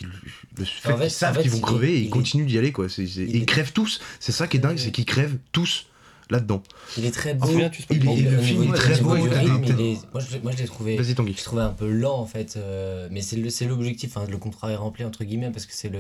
fait 0.65 0.93
En 0.93 0.97
fait- 0.97 1.03
qu'ils 1.03 1.11
savent 1.11 1.33
en 1.33 1.35
fait, 1.35 1.43
qu'ils 1.43 1.51
vont 1.51 1.57
il 1.57 1.61
est- 1.61 1.63
crever 1.63 1.89
et 1.93 1.97
il 1.97 2.03
ils 2.05 2.07
est- 2.07 2.11
continuent 2.11 2.47
d'y 2.47 2.57
aller 2.59 2.73
quoi. 2.73 2.89
C'est- 2.89 3.07
c'est- 3.07 3.23
il 3.23 3.31
et 3.35 3.39
ils 3.39 3.43
est- 3.43 3.47
crèvent 3.47 3.73
tous. 3.73 4.01
C'est 4.19 4.33
ça 4.33 4.47
qui 4.47 4.57
est 4.57 4.61
dingue, 4.61 4.79
c'est 4.79 4.91
qu'ils 4.93 5.05
crèvent 5.05 5.37
tous 5.53 5.87
là-dedans. 6.31 6.63
Il 6.97 7.05
est 7.05 7.11
très 7.11 7.35
beau. 7.35 7.47
Enfin, 7.49 7.69
tu 7.71 7.83
il 7.91 8.09
est- 8.09 8.31
le 8.31 8.39
film 8.39 8.63
est 8.63 8.77
très 8.77 9.01
beau. 9.01 9.17
Moi, 9.17 9.19
je, 9.21 9.73
l'ai- 9.77 10.65
trouvé. 10.65 10.97
Vas-y 10.97 11.15
Tanguy. 11.15 11.35
Je 11.37 11.45
trouvais 11.45 11.63
un 11.63 11.71
peu 11.71 11.91
lent 11.91 12.19
en 12.19 12.27
fait, 12.27 12.57
euh, 12.57 13.09
mais 13.11 13.21
c'est 13.21 13.65
l'objectif, 13.67 14.17
hein, 14.17 14.25
le 14.29 14.37
contrat 14.39 14.71
est 14.73 14.77
rempli 14.77 15.05
entre 15.05 15.25
guillemets 15.25 15.51
parce 15.51 15.67
que 15.67 15.73
c'est 15.75 15.91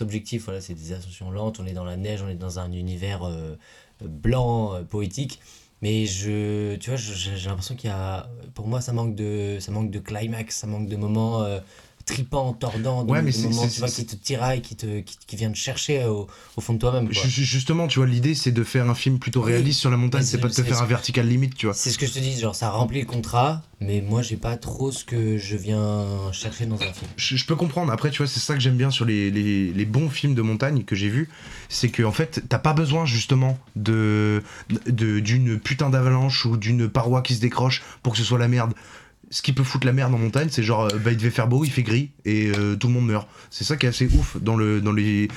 l'objectif, 0.00 0.44
voilà, 0.44 0.60
c'est 0.60 0.74
des 0.74 0.92
ascensions 0.92 1.30
lentes, 1.30 1.60
on 1.60 1.66
est 1.66 1.72
dans 1.72 1.84
la 1.84 1.96
neige, 1.96 2.22
on 2.22 2.28
est 2.28 2.34
dans 2.34 2.58
un 2.58 2.72
univers 2.72 3.24
euh, 3.24 3.56
blanc, 4.02 4.74
euh, 4.74 4.82
poétique, 4.82 5.40
mais 5.82 6.06
je, 6.06 6.76
tu 6.76 6.90
vois, 6.90 6.98
j'ai 6.98 7.48
l'impression 7.48 7.74
qu'il 7.74 7.90
y 7.90 7.92
a, 7.92 8.28
pour 8.54 8.66
moi 8.66 8.80
ça 8.80 8.92
manque 8.92 9.14
de, 9.14 9.58
ça 9.60 9.70
manque 9.72 9.90
de 9.90 9.98
climax, 9.98 10.56
ça 10.56 10.66
manque 10.66 10.88
de 10.88 10.96
moments 10.96 11.44
euh, 12.10 12.14
tripants, 12.14 12.52
tordants, 12.52 13.04
de, 13.04 13.10
Ouais, 13.10 13.22
mais 13.22 13.32
c'est- 13.32 13.42
moments 13.48 13.62
c'est- 13.68 13.74
tu 13.74 13.80
vois, 13.80 13.88
qui 13.88 14.04
te 14.06 14.14
tiraillent, 14.16 14.62
qui, 14.62 14.76
te, 14.76 15.00
qui, 15.00 15.16
qui 15.26 15.36
viennent 15.36 15.52
te 15.52 15.58
chercher 15.58 16.04
au, 16.04 16.26
au 16.56 16.60
fond 16.60 16.74
de 16.74 16.78
toi-même. 16.78 17.08
Justement, 17.12 17.86
tu 17.86 17.98
vois, 17.98 18.06
l'idée 18.08 18.34
c'est 18.34 18.52
de 18.52 18.62
faire 18.64 18.88
un 18.88 18.94
film 18.94 19.18
plutôt 19.18 19.42
Oui. 19.44 19.52
réaliste 19.52 19.80
sur 19.80 19.90
la 19.90 19.96
montagne, 19.96 20.22
c'est 20.22 20.38
pas 20.38 20.48
de 20.48 20.54
te 20.54 20.62
faire 20.62 20.80
un 20.82 20.86
vertical 20.86 21.26
limite, 21.26 21.54
tu 21.56 21.66
vois. 21.66 21.74
C'est 21.74 21.90
ce 21.90 21.98
que 21.98 22.06
je 22.06 22.12
te 22.12 22.18
dis, 22.18 22.38
genre 22.38 22.54
ça 22.54 22.70
remplit 22.70 23.00
le 23.00 23.06
contrat, 23.06 23.62
mais 23.80 24.00
moi 24.00 24.22
j'ai 24.22 24.36
pas 24.36 24.56
trop 24.56 24.92
ce 24.92 25.04
que 25.04 25.38
je 25.38 25.56
viens 25.56 26.06
chercher 26.32 26.66
dans 26.66 26.76
un 26.76 26.92
film. 26.92 27.10
Je, 27.16 27.36
je 27.36 27.46
peux 27.46 27.56
comprendre. 27.56 27.92
Après, 27.92 28.10
tu 28.10 28.18
vois, 28.18 28.26
c'est 28.26 28.40
ça 28.40 28.54
que 28.54 28.60
j'aime 28.60 28.76
bien 28.76 28.90
sur 28.90 29.04
les, 29.04 29.30
les- 29.30 29.72
les 29.72 29.84
bons 29.84 30.08
films 30.10 30.34
de 30.34 30.42
montagne 30.42 30.84
que 30.84 30.94
j'ai 30.96 31.08
vus. 31.08 31.28
C'est 31.68 31.88
que, 31.88 32.02
en 32.02 32.12
fait, 32.12 32.42
t'as 32.48 32.58
pas 32.58 32.72
besoin, 32.72 33.04
justement, 33.06 33.58
de 33.76 34.42
de- 34.86 35.20
d'une 35.20 35.58
putain 35.58 35.90
d'avalanche 35.90 36.44
ou 36.46 36.56
d'une 36.56 36.88
paroi 36.88 37.22
qui 37.22 37.34
se 37.34 37.40
décroche 37.40 37.82
pour 38.02 38.12
que 38.12 38.18
ce 38.18 38.24
soit 38.24 38.38
la 38.38 38.48
merde. 38.48 38.72
Ce 39.34 39.42
qui 39.42 39.52
peut 39.52 39.64
foutre 39.64 39.84
la 39.84 39.92
merde 39.92 40.14
en 40.14 40.18
montagne, 40.18 40.46
c'est 40.48 40.62
genre, 40.62 40.88
il 40.92 41.16
devait 41.16 41.28
faire 41.28 41.48
beau, 41.48 41.64
il 41.64 41.70
fait 41.72 41.82
gris, 41.82 42.10
et 42.24 42.52
euh, 42.56 42.76
tout 42.76 42.86
le 42.86 42.92
monde 42.92 43.06
meurt. 43.06 43.26
C'est 43.50 43.64
ça 43.64 43.76
qui 43.76 43.84
est 43.84 43.88
assez 43.88 44.06
ouf 44.06 44.36
dans, 44.40 44.54
le, 44.54 44.80
dans, 44.80 44.92
les, 44.92 45.28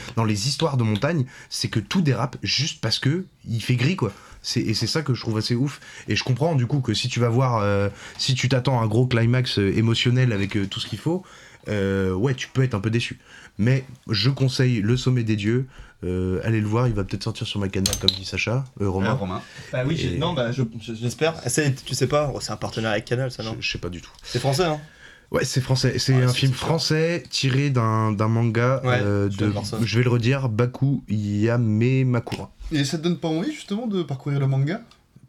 histoires 0.48 0.78
de 0.78 0.84
montagne, 0.84 1.26
c'est 1.50 1.68
que 1.68 1.80
tout 1.80 2.02
dérape 2.02 2.38
juste 2.44 2.80
parce 2.80 3.00
que 3.00 3.26
il 3.50 3.60
fait 3.60 3.76
gris, 3.76 3.96
quoi. 3.96 4.14
Et 4.56 4.76
c'est 4.76 4.86
ça 4.86 5.02
que 5.02 5.16
je 5.16 5.22
trouve 5.22 5.40
assez 5.40 5.56
ouf. 5.56 5.82
Et 6.08 6.16
je 6.16 6.24
comprends, 6.24 6.54
du 6.54 6.68
coup, 6.68 6.80
que 6.80 6.94
si 6.94 7.10
tu 7.10 7.20
vas 7.20 7.30
voir, 7.30 7.58
euh, 7.58 7.90
si 8.20 8.36
tu 8.36 8.48
t'attends 8.50 8.80
à 8.80 8.84
un 8.84 8.88
gros 8.88 9.08
climax 9.08 9.58
euh, 9.58 9.76
émotionnel 9.76 10.32
avec 10.32 10.70
tout 10.70 10.80
ce 10.80 10.86
qu'il 10.86 11.00
faut, 11.00 11.24
ouais, 11.68 12.36
tu 12.36 12.50
peux 12.50 12.62
être 12.62 12.76
un 12.76 12.80
peu 12.80 12.92
déçu. 12.92 13.18
Mais 13.58 13.84
je 14.08 14.30
conseille 14.30 14.80
Le 14.82 14.96
Sommet 14.96 15.24
des 15.24 15.36
Dieux. 15.36 15.66
Euh, 16.04 16.40
allez 16.44 16.62
le 16.62 16.68
voir, 16.68 16.88
il 16.88 16.94
va 16.94 17.04
peut-être 17.04 17.24
sortir 17.24 17.48
sur 17.48 17.60
ma 17.60 17.70
canal, 17.70 17.96
comme 18.00 18.12
dit 18.12 18.24
Sacha, 18.26 18.64
euh, 18.82 18.90
Romain. 18.90 19.10
Euh, 19.12 19.14
Romain. 19.14 19.42
Bah 19.72 19.84
oui, 19.86 20.00
Et- 20.00 20.18
non, 20.20 20.34
bah 20.34 20.52
je- 20.52 20.62
je- 20.80 20.94
j'espère. 20.94 21.34
C'est- 21.48 21.84
Tu 21.86 21.96
sais 21.96 22.06
pas, 22.08 22.32
oh, 22.36 22.40
c'est 22.40 22.52
un 22.52 22.56
partenaire 22.58 22.92
avec 22.92 23.06
Canal, 23.06 23.32
ça 23.32 23.42
non 23.44 23.56
Je, 23.60 23.66
je 23.66 23.72
sais 23.72 23.80
pas 23.80 23.90
du 23.90 24.02
tout. 24.02 24.12
C'est 24.24 24.40
français, 24.40 24.66
hein 24.66 24.80
Ouais, 25.32 25.44
c'est 25.44 25.60
français. 25.60 25.98
C'est 26.00 26.14
Ouais, 26.16 26.24
un 26.24 26.28
film 26.30 26.54
français 26.54 27.22
tiré 27.30 27.70
d'un 27.70 28.12
d'un 28.14 28.30
manga 28.30 28.80
Ouais, 28.86 29.00
euh, 29.02 29.28
de. 29.28 29.52
Je 29.84 29.98
vais 29.98 30.04
le 30.04 30.10
redire, 30.10 30.48
Baku 30.50 31.04
Yamemakura. 31.10 32.52
Et 32.72 32.84
ça 32.86 32.98
te 32.98 33.04
donne 33.04 33.18
pas 33.18 33.28
envie 33.28 33.52
justement 33.52 33.88
de 33.88 34.04
parcourir 34.04 34.40
le 34.40 34.48
manga? 34.48 34.82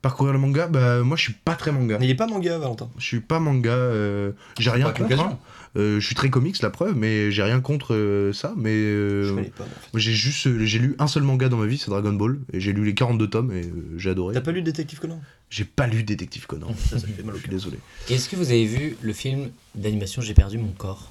Parcourir 0.02 0.32
le 0.32 0.38
manga, 0.38 0.68
bah 0.68 1.00
moi 1.02 1.16
je 1.16 1.22
suis 1.22 1.32
pas 1.32 1.54
très 1.56 1.72
manga. 1.72 1.96
Mais 1.98 2.06
il 2.06 2.10
est 2.10 2.14
pas 2.14 2.28
manga, 2.28 2.56
Valentin. 2.58 2.88
Je 2.98 3.04
suis 3.04 3.18
pas 3.20 3.40
manga. 3.40 3.70
euh, 3.70 4.30
j'ai 4.58 4.70
rien 4.70 4.90
contre. 4.92 5.18
hein. 5.20 5.38
Euh, 5.76 6.00
je 6.00 6.06
suis 6.06 6.14
très 6.14 6.30
comics, 6.30 6.60
la 6.62 6.70
preuve, 6.70 6.96
mais 6.96 7.30
j'ai 7.30 7.42
rien 7.42 7.60
contre 7.60 7.94
euh, 7.94 8.32
ça. 8.32 8.54
Mais 8.56 8.72
euh, 8.74 9.42
pas. 9.56 9.64
moi. 9.92 10.00
j'ai 10.00 10.12
juste, 10.12 10.64
j'ai 10.64 10.78
lu 10.78 10.96
un 10.98 11.06
seul 11.06 11.22
manga 11.22 11.48
dans 11.48 11.56
ma 11.58 11.66
vie, 11.66 11.78
c'est 11.78 11.90
Dragon 11.90 12.12
Ball, 12.12 12.38
et 12.52 12.60
j'ai 12.60 12.72
lu 12.72 12.84
les 12.84 12.94
42 12.94 13.28
tomes 13.28 13.52
et 13.52 13.64
euh, 13.64 13.94
j'ai 13.96 14.10
adoré. 14.10 14.34
T'as 14.34 14.40
pas 14.40 14.52
lu 14.52 14.62
Détective 14.62 14.98
Conan? 14.98 15.20
J'ai 15.50 15.64
pas 15.64 15.86
lu 15.86 16.02
Détective 16.02 16.46
Conan. 16.46 16.68
Ça, 16.76 16.98
ça 16.98 17.06
fait 17.06 17.22
mal 17.22 17.34
au 17.34 17.38
Je 17.38 17.42
suis 17.42 17.48
cœur. 17.50 17.58
désolé. 17.58 17.78
Est-ce 18.10 18.28
que 18.28 18.36
vous 18.36 18.50
avez 18.50 18.66
vu 18.66 18.96
le 19.02 19.12
film 19.12 19.50
d'animation 19.74 20.22
J'ai 20.22 20.34
perdu 20.34 20.58
mon 20.58 20.72
corps? 20.72 21.10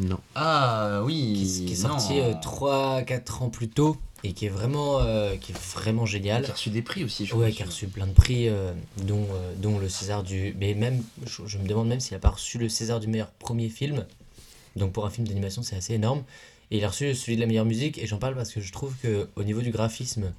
Non. 0.00 0.18
Ah 0.34 1.02
oui. 1.04 1.34
qui, 1.36 1.66
qui 1.66 1.72
est 1.72 1.76
sorti 1.76 2.14
3-4 2.42 3.42
ans 3.44 3.48
plus 3.48 3.68
tôt 3.68 3.96
et 4.24 4.32
qui 4.32 4.46
est 4.46 4.50
vraiment, 4.50 5.00
euh, 5.00 5.36
qui 5.36 5.52
est 5.52 5.58
vraiment 5.74 6.06
génial. 6.06 6.44
Qui 6.44 6.50
a 6.50 6.54
reçu 6.54 6.70
des 6.70 6.82
prix 6.82 7.04
aussi, 7.04 7.26
je 7.26 7.34
Ouais, 7.34 7.52
qui 7.52 7.62
a 7.62 7.66
reçu 7.66 7.86
plein 7.86 8.06
de 8.06 8.12
prix, 8.12 8.48
euh, 8.48 8.72
dont, 9.04 9.26
euh, 9.32 9.54
dont 9.56 9.78
le 9.78 9.88
César 9.88 10.22
du. 10.22 10.54
Mais 10.58 10.74
même, 10.74 11.02
je, 11.24 11.46
je 11.46 11.58
me 11.58 11.66
demande 11.66 11.88
même 11.88 12.00
s'il 12.00 12.16
a 12.16 12.18
pas 12.18 12.30
reçu 12.30 12.58
le 12.58 12.68
César 12.68 13.00
du 13.00 13.06
meilleur 13.06 13.30
premier 13.30 13.68
film. 13.68 14.04
Donc 14.76 14.92
pour 14.92 15.06
un 15.06 15.10
film 15.10 15.26
d'animation, 15.26 15.62
c'est 15.62 15.76
assez 15.76 15.94
énorme. 15.94 16.24
Et 16.70 16.78
il 16.78 16.84
a 16.84 16.88
reçu 16.88 17.14
celui 17.14 17.36
de 17.36 17.40
la 17.40 17.46
meilleure 17.46 17.64
musique, 17.64 17.98
et 17.98 18.06
j'en 18.06 18.18
parle 18.18 18.34
parce 18.34 18.52
que 18.52 18.60
je 18.60 18.72
trouve 18.72 18.94
que 19.02 19.28
au 19.36 19.42
niveau 19.42 19.62
du 19.62 19.70
graphisme, 19.70 20.32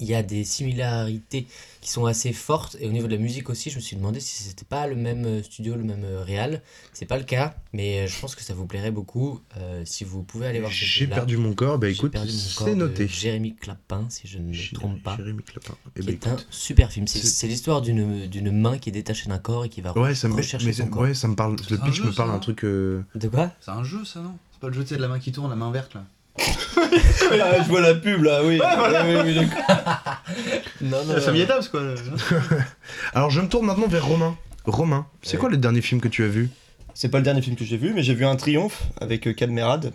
il 0.00 0.06
y 0.06 0.14
a 0.14 0.22
des 0.22 0.44
similarités 0.44 1.46
qui 1.80 1.90
sont 1.90 2.06
assez 2.06 2.32
fortes. 2.32 2.76
Et 2.80 2.88
au 2.88 2.92
niveau 2.92 3.06
de 3.06 3.14
la 3.14 3.20
musique 3.20 3.50
aussi, 3.50 3.70
je 3.70 3.76
me 3.76 3.80
suis 3.80 3.96
demandé 3.96 4.20
si 4.20 4.42
c'était 4.42 4.64
pas 4.64 4.86
le 4.86 4.96
même 4.96 5.24
euh, 5.26 5.42
studio, 5.42 5.74
le 5.74 5.84
même 5.84 6.04
euh, 6.04 6.22
réal. 6.22 6.62
C'est 6.92 7.06
pas 7.06 7.18
le 7.18 7.24
cas, 7.24 7.54
mais 7.72 8.00
euh, 8.00 8.06
je 8.06 8.18
pense 8.20 8.34
que 8.34 8.42
ça 8.42 8.54
vous 8.54 8.66
plairait 8.66 8.90
beaucoup 8.90 9.40
euh, 9.58 9.82
si 9.84 10.04
vous 10.04 10.22
pouvez 10.22 10.46
aller 10.46 10.60
voir 10.60 10.72
ce 10.72 10.84
J'ai 10.84 11.06
perdu 11.06 11.36
mon 11.36 11.54
corps, 11.54 11.78
bah 11.78 11.88
écoute, 11.88 12.16
c'est 12.26 12.74
noté. 12.74 13.06
Jérémy 13.08 13.54
Clapin, 13.54 14.06
si 14.08 14.26
je 14.26 14.38
ne 14.38 14.44
me 14.48 14.74
trompe 14.74 15.02
pas 15.02 15.16
Jérémy 15.16 15.42
Clapin. 15.42 15.74
Eh 15.96 16.00
qui 16.02 16.10
est 16.10 16.26
un 16.28 16.36
super 16.50 16.90
film. 16.90 17.06
C'est 17.06 17.46
l'histoire 17.46 17.82
d'une 17.82 18.26
d'une 18.26 18.50
main 18.50 18.78
qui 18.78 18.88
est 18.88 18.92
détachée 18.92 19.28
d'un 19.28 19.38
corps 19.38 19.64
et 19.64 19.68
qui 19.68 19.80
va 19.80 19.96
Ouais, 19.98 20.14
ça 20.14 20.28
me, 20.28 20.34
rechercher 20.34 20.66
mais 20.66 20.72
son 20.72 20.86
corps. 20.88 21.02
ouais, 21.02 21.14
ça 21.14 21.28
me 21.28 21.34
parle. 21.36 21.56
Le 21.70 21.76
pitch 21.78 21.94
jeu, 21.96 22.04
me 22.04 22.12
parle 22.12 22.30
ça, 22.30 22.34
un 22.36 22.38
truc. 22.38 22.64
euh, 22.64 23.02
De 23.14 23.28
quoi? 23.28 23.50
C'est 23.60 23.70
un 23.70 23.84
jeu 23.84 24.04
ça 24.04 24.20
non? 24.20 24.36
C'est 24.52 24.60
pas 24.60 24.68
le 24.68 24.74
jeu 24.74 24.84
de 24.84 24.96
la 24.96 25.08
main 25.08 25.18
qui 25.18 25.32
tourne, 25.32 25.50
la 25.50 25.56
main 25.56 25.70
verte 25.70 25.94
là 25.94 26.04
Ah, 26.38 27.62
je 27.62 27.68
vois 27.68 27.80
la 27.80 27.94
pub 27.94 28.22
là, 28.22 28.42
oui. 28.44 28.60
Oui, 28.60 28.94
oui, 29.06 29.16
oui, 29.24 29.34
d'accord. 29.34 29.76
Non, 30.80 31.04
non, 31.04 31.14
La 31.14 31.20
famille 31.20 31.42
non. 31.46 31.50
Adams, 31.54 31.64
quoi. 31.70 31.82
Alors 33.14 33.30
je 33.30 33.40
me 33.40 33.48
tourne 33.48 33.66
maintenant 33.66 33.86
vers 33.86 34.04
Romain. 34.06 34.36
Romain, 34.66 35.06
c'est 35.22 35.36
quoi 35.38 35.48
le 35.50 35.56
dernier 35.56 35.80
film 35.82 36.00
que 36.00 36.08
tu 36.08 36.24
as 36.24 36.28
vu 36.28 36.50
C'est 36.94 37.08
pas 37.08 37.18
le 37.18 37.24
dernier 37.24 37.42
film 37.42 37.56
que 37.56 37.64
j'ai 37.64 37.76
vu, 37.76 37.92
mais 37.94 38.02
j'ai 38.02 38.14
vu 38.14 38.24
un 38.24 38.36
triomphe 38.36 38.82
avec 39.00 39.26
euh, 39.28 39.32
Cadmerade 39.32 39.92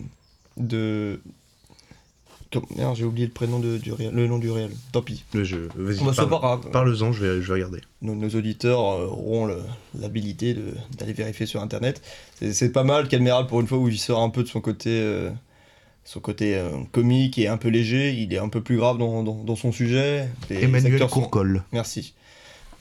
de. 0.57 1.21
Merde, 2.75 2.95
j'ai 2.95 3.03
oublié 3.03 3.27
le 3.27 3.31
prénom 3.33 3.59
de, 3.59 3.77
du 3.77 3.91
réel, 3.93 4.11
le 4.11 4.25
nom 4.25 4.39
du 4.39 4.49
réel. 4.49 4.71
Tant 4.91 5.03
pis. 5.03 5.23
Je... 5.35 5.55
Vas-y, 5.75 5.99
parle- 6.15 6.29
pas 6.29 6.59
parle-en, 6.71 7.11
je 7.11 7.23
vais, 7.23 7.41
je 7.43 7.47
vais 7.47 7.53
regarder. 7.53 7.79
Nos, 8.01 8.15
nos 8.15 8.29
auditeurs 8.29 8.79
euh, 8.79 9.05
auront 9.05 9.45
le- 9.45 9.61
l'habilité 9.99 10.55
de- 10.55 10.73
d'aller 10.97 11.13
vérifier 11.13 11.45
sur 11.45 11.61
internet. 11.61 12.01
C'est- 12.39 12.53
C'est 12.53 12.71
pas 12.71 12.83
mal, 12.83 13.07
Cadmerade, 13.07 13.47
pour 13.47 13.61
une 13.61 13.67
fois 13.67 13.77
où 13.77 13.87
il 13.87 13.99
sort 13.99 14.21
un 14.23 14.29
peu 14.31 14.41
de 14.41 14.47
son 14.47 14.61
côté, 14.61 14.89
euh, 14.89 15.29
son 16.11 16.19
côté 16.21 16.55
euh, 16.55 16.69
comique 16.91 17.37
et 17.37 17.47
un 17.47 17.57
peu 17.57 17.67
léger. 17.69 18.13
Il 18.13 18.33
est 18.33 18.39
un 18.39 18.49
peu 18.49 18.61
plus 18.61 18.77
grave 18.77 18.97
dans, 18.97 19.21
dans- 19.21 19.43
dans 19.43 19.55
son 19.55 19.71
sujet. 19.71 20.27
Les 20.49 20.63
Emmanuel 20.63 20.93
acteurs 20.93 21.09
sont- 21.11 21.19
Courcol. 21.21 21.63
Merci. 21.71 22.15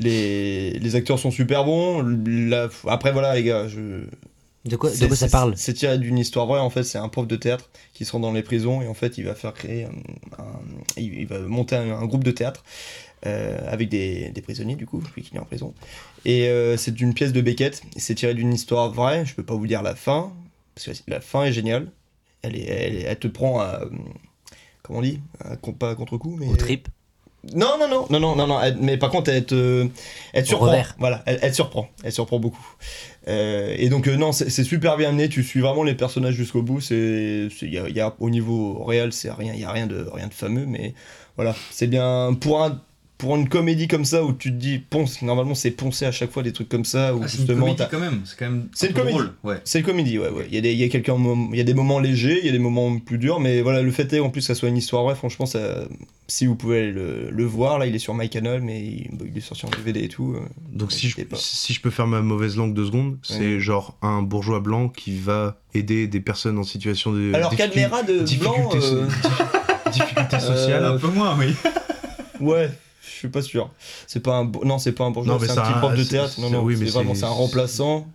Les, 0.00 0.70
les 0.78 0.96
acteurs 0.96 1.18
sont 1.18 1.30
super 1.30 1.64
bons. 1.66 2.02
La- 2.26 2.68
Après, 2.86 3.12
voilà, 3.12 3.34
les 3.34 3.42
gars, 3.44 3.68
je, 3.68 4.04
De 4.64 4.76
quoi, 4.76 4.90
de 4.90 5.06
quoi 5.06 5.16
ça 5.16 5.28
parle 5.28 5.54
C'est 5.56 5.74
tiré 5.74 5.98
d'une 5.98 6.16
histoire 6.18 6.46
vraie 6.46 6.60
en 6.60 6.70
fait. 6.70 6.84
C'est 6.84 6.96
un 6.98 7.08
prof 7.10 7.26
de 7.26 7.36
théâtre 7.36 7.68
qui 7.92 8.06
se 8.06 8.12
rend 8.12 8.20
dans 8.20 8.32
les 8.32 8.42
prisons 8.42 8.80
et 8.80 8.86
en 8.86 8.94
fait 8.94 9.18
il 9.18 9.24
va 9.24 9.34
faire 9.34 9.52
créer 9.52 9.84
un, 9.84 9.88
un- 10.42 10.60
il, 10.96 11.26
va 11.26 11.40
monter 11.40 11.76
un, 11.76 11.90
un 11.98 12.06
groupe 12.06 12.24
de 12.24 12.30
théâtre 12.30 12.64
euh, 13.26 13.58
avec 13.70 13.88
des, 13.90 14.30
des 14.30 14.40
prisonniers 14.40 14.76
du 14.76 14.86
coup 14.86 15.00
vu 15.16 15.20
qu'il 15.22 15.36
est 15.36 15.40
en 15.40 15.44
prison. 15.44 15.74
Et 16.24 16.48
euh, 16.48 16.76
c'est 16.78 16.98
une 17.00 17.12
pièce 17.12 17.32
de 17.32 17.40
Beckett. 17.42 17.82
et 17.94 18.00
C'est 18.00 18.14
tiré 18.14 18.32
d'une 18.34 18.54
histoire 18.54 18.90
vraie. 18.90 19.26
Je 19.26 19.34
peux 19.34 19.42
pas 19.44 19.54
vous 19.54 19.66
dire 19.66 19.82
la 19.82 19.94
fin 19.96 20.32
parce 20.74 20.86
que 20.86 20.92
la 21.10 21.20
fin 21.20 21.42
est 21.44 21.52
géniale. 21.52 21.88
Elle 22.42 22.56
est, 22.56 22.64
elle, 22.66 22.96
est- 22.96 23.02
elle 23.02 23.18
te 23.18 23.28
prend 23.28 23.60
à 23.60 23.80
comment 24.82 25.00
on 25.00 25.02
dit 25.02 25.20
à, 25.40 25.56
pas 25.72 25.90
à 25.90 25.94
contre-coup 25.94 26.36
mais 26.38 26.46
Au 26.48 26.56
trip 26.56 26.88
non, 27.54 27.78
non, 27.78 27.88
non, 27.88 28.06
non, 28.10 28.18
non, 28.20 28.34
non, 28.36 28.46
non, 28.48 28.60
elle- 28.60 28.78
mais 28.80 28.96
par 28.98 29.10
contre, 29.10 29.30
elle 29.30 29.46
te, 29.46 29.88
elle 30.32 30.42
te 30.42 30.48
surprend. 30.48 30.66
revers. 30.66 30.96
Voilà, 30.98 31.22
elle, 31.24 31.38
elle 31.40 31.54
surprend, 31.54 31.88
elle 32.02 32.12
surprend 32.12 32.40
beaucoup. 32.40 32.66
Euh, 33.28 33.74
et 33.78 33.88
donc, 33.88 34.08
euh, 34.08 34.16
non, 34.16 34.32
c'est 34.32 34.64
super 34.64 34.96
bien 34.96 35.10
amené, 35.10 35.28
tu 35.28 35.44
suis 35.44 35.60
vraiment 35.60 35.84
les 35.84 35.94
personnages 35.94 36.34
jusqu'au 36.34 36.62
bout. 36.62 36.80
C'est, 36.80 37.48
c'est- 37.56 37.68
y 37.68 37.78
a, 37.78 37.88
y 37.88 38.00
a- 38.00 38.12
au 38.18 38.28
niveau 38.28 38.82
réel, 38.82 39.12
c'est 39.12 39.30
rien, 39.30 39.52
il 39.54 39.60
y 39.60 39.64
a 39.64 39.70
rien 39.70 39.86
de, 39.86 40.08
rien 40.12 40.26
de 40.26 40.34
fameux, 40.34 40.66
mais 40.66 40.94
voilà, 41.36 41.54
c'est 41.70 41.86
bien 41.86 42.36
pour 42.38 42.62
un, 42.62 42.82
pour 43.18 43.34
une 43.34 43.48
comédie 43.48 43.88
comme 43.88 44.04
ça 44.04 44.24
où 44.24 44.32
tu 44.32 44.50
te 44.50 44.56
dis, 44.56 44.78
ponce, 44.78 45.22
normalement, 45.22 45.56
c'est 45.56 45.72
poncer 45.72 46.06
à 46.06 46.12
chaque 46.12 46.30
fois 46.30 46.44
des 46.44 46.52
trucs 46.52 46.68
comme 46.68 46.84
ça 46.84 47.14
où 47.16 47.20
Ah, 47.22 47.26
c'est 47.26 47.34
une 47.34 47.46
justement, 47.46 47.60
comédie 47.66 47.82
quand 47.90 47.98
même. 47.98 48.20
C'est 48.24 48.38
quand 48.38 48.48
même. 48.50 48.68
C'est 48.72 48.86
une 48.88 48.92
comédie. 48.94 49.12
drôle, 49.18 49.32
Ouais. 49.42 49.56
c'est 49.64 49.80
une 49.80 49.84
comédie, 49.84 50.18
ouais, 50.20 50.28
ouais. 50.30 50.46
Il 50.48 50.54
y 50.54 50.58
a 50.58 50.60
des, 50.60 50.72
il 50.72 50.78
y 50.78 50.84
a 50.84 50.86
il 50.86 51.56
y 51.56 51.60
a 51.60 51.64
des 51.64 51.74
moments 51.74 51.98
légers, 51.98 52.38
il 52.40 52.46
y 52.46 52.48
a 52.48 52.52
des 52.52 52.58
moments 52.60 52.96
plus 53.00 53.18
durs, 53.18 53.40
mais 53.40 53.60
voilà, 53.60 53.82
le 53.82 53.90
fait 53.90 54.12
est 54.12 54.20
en 54.20 54.30
plus 54.30 54.42
que 54.42 54.46
ça 54.46 54.54
soit 54.54 54.68
une 54.68 54.76
histoire 54.76 55.02
vraie, 55.02 55.16
franchement, 55.16 55.46
ça, 55.46 55.58
si 56.28 56.46
vous 56.46 56.54
pouvez 56.54 56.92
le, 56.92 57.28
le 57.30 57.44
voir, 57.44 57.78
là, 57.80 57.86
il 57.86 57.94
est 57.96 57.98
sur 57.98 58.14
MyCanal, 58.14 58.60
mais 58.62 58.80
il, 58.80 59.08
il 59.32 59.36
est 59.36 59.40
sorti 59.40 59.66
en 59.66 59.70
DVD 59.70 60.04
et 60.04 60.08
tout. 60.08 60.34
euh, 60.36 60.40
Donc 60.72 60.92
si 60.92 61.08
je, 61.08 61.20
pas. 61.22 61.36
si 61.36 61.72
je 61.72 61.80
peux 61.80 61.90
faire 61.90 62.06
ma 62.06 62.20
mauvaise 62.20 62.56
langue 62.56 62.72
deux 62.74 62.86
secondes, 62.86 63.18
c'est 63.24 63.38
Ouais. 63.54 63.58
genre 63.60 63.98
un 64.00 64.22
bourgeois 64.22 64.60
blanc 64.60 64.88
qui 64.88 65.18
va 65.18 65.58
aider 65.74 66.06
des 66.06 66.20
personnes 66.20 66.56
en 66.58 66.62
situation 66.62 67.10
de 67.12 67.32
Alors, 67.34 67.54
Cadmera 67.56 68.04
de 68.04 68.20
blanc, 68.38 68.70
euh, 68.74 69.06
diffi- 69.08 69.90
difficulté 69.92 70.38
sociale. 70.38 70.84
Euh, 70.84 70.94
Un 70.94 70.98
peu 70.98 71.08
moins, 71.08 71.36
oui. 71.38 71.54
ouais, 72.40 72.70
suis 73.18 73.28
pas 73.28 73.42
sûr. 73.42 73.70
C'est 74.06 74.20
pas 74.22 74.36
un, 74.36 74.50
non, 74.64 74.78
c'est 74.78 74.92
pas 74.92 75.04
un 75.04 75.10
bourgeois, 75.10 75.34
Non, 75.34 75.40
mais 75.40 75.46
c'est 75.46 75.54
c'est 75.54 75.58
un 75.60 75.62
petit 75.64 75.72
un- 75.74 75.78
prof 75.78 75.94
de 75.94 76.04
théâtre. 76.04 76.34
Non, 76.40 76.48
c'est- 76.48 76.52
non, 76.54 76.62
oui, 76.62 76.76
c'est 76.78 76.84
vraiment, 76.86 77.14
un 77.22 77.26
remplaçant. 77.28 78.06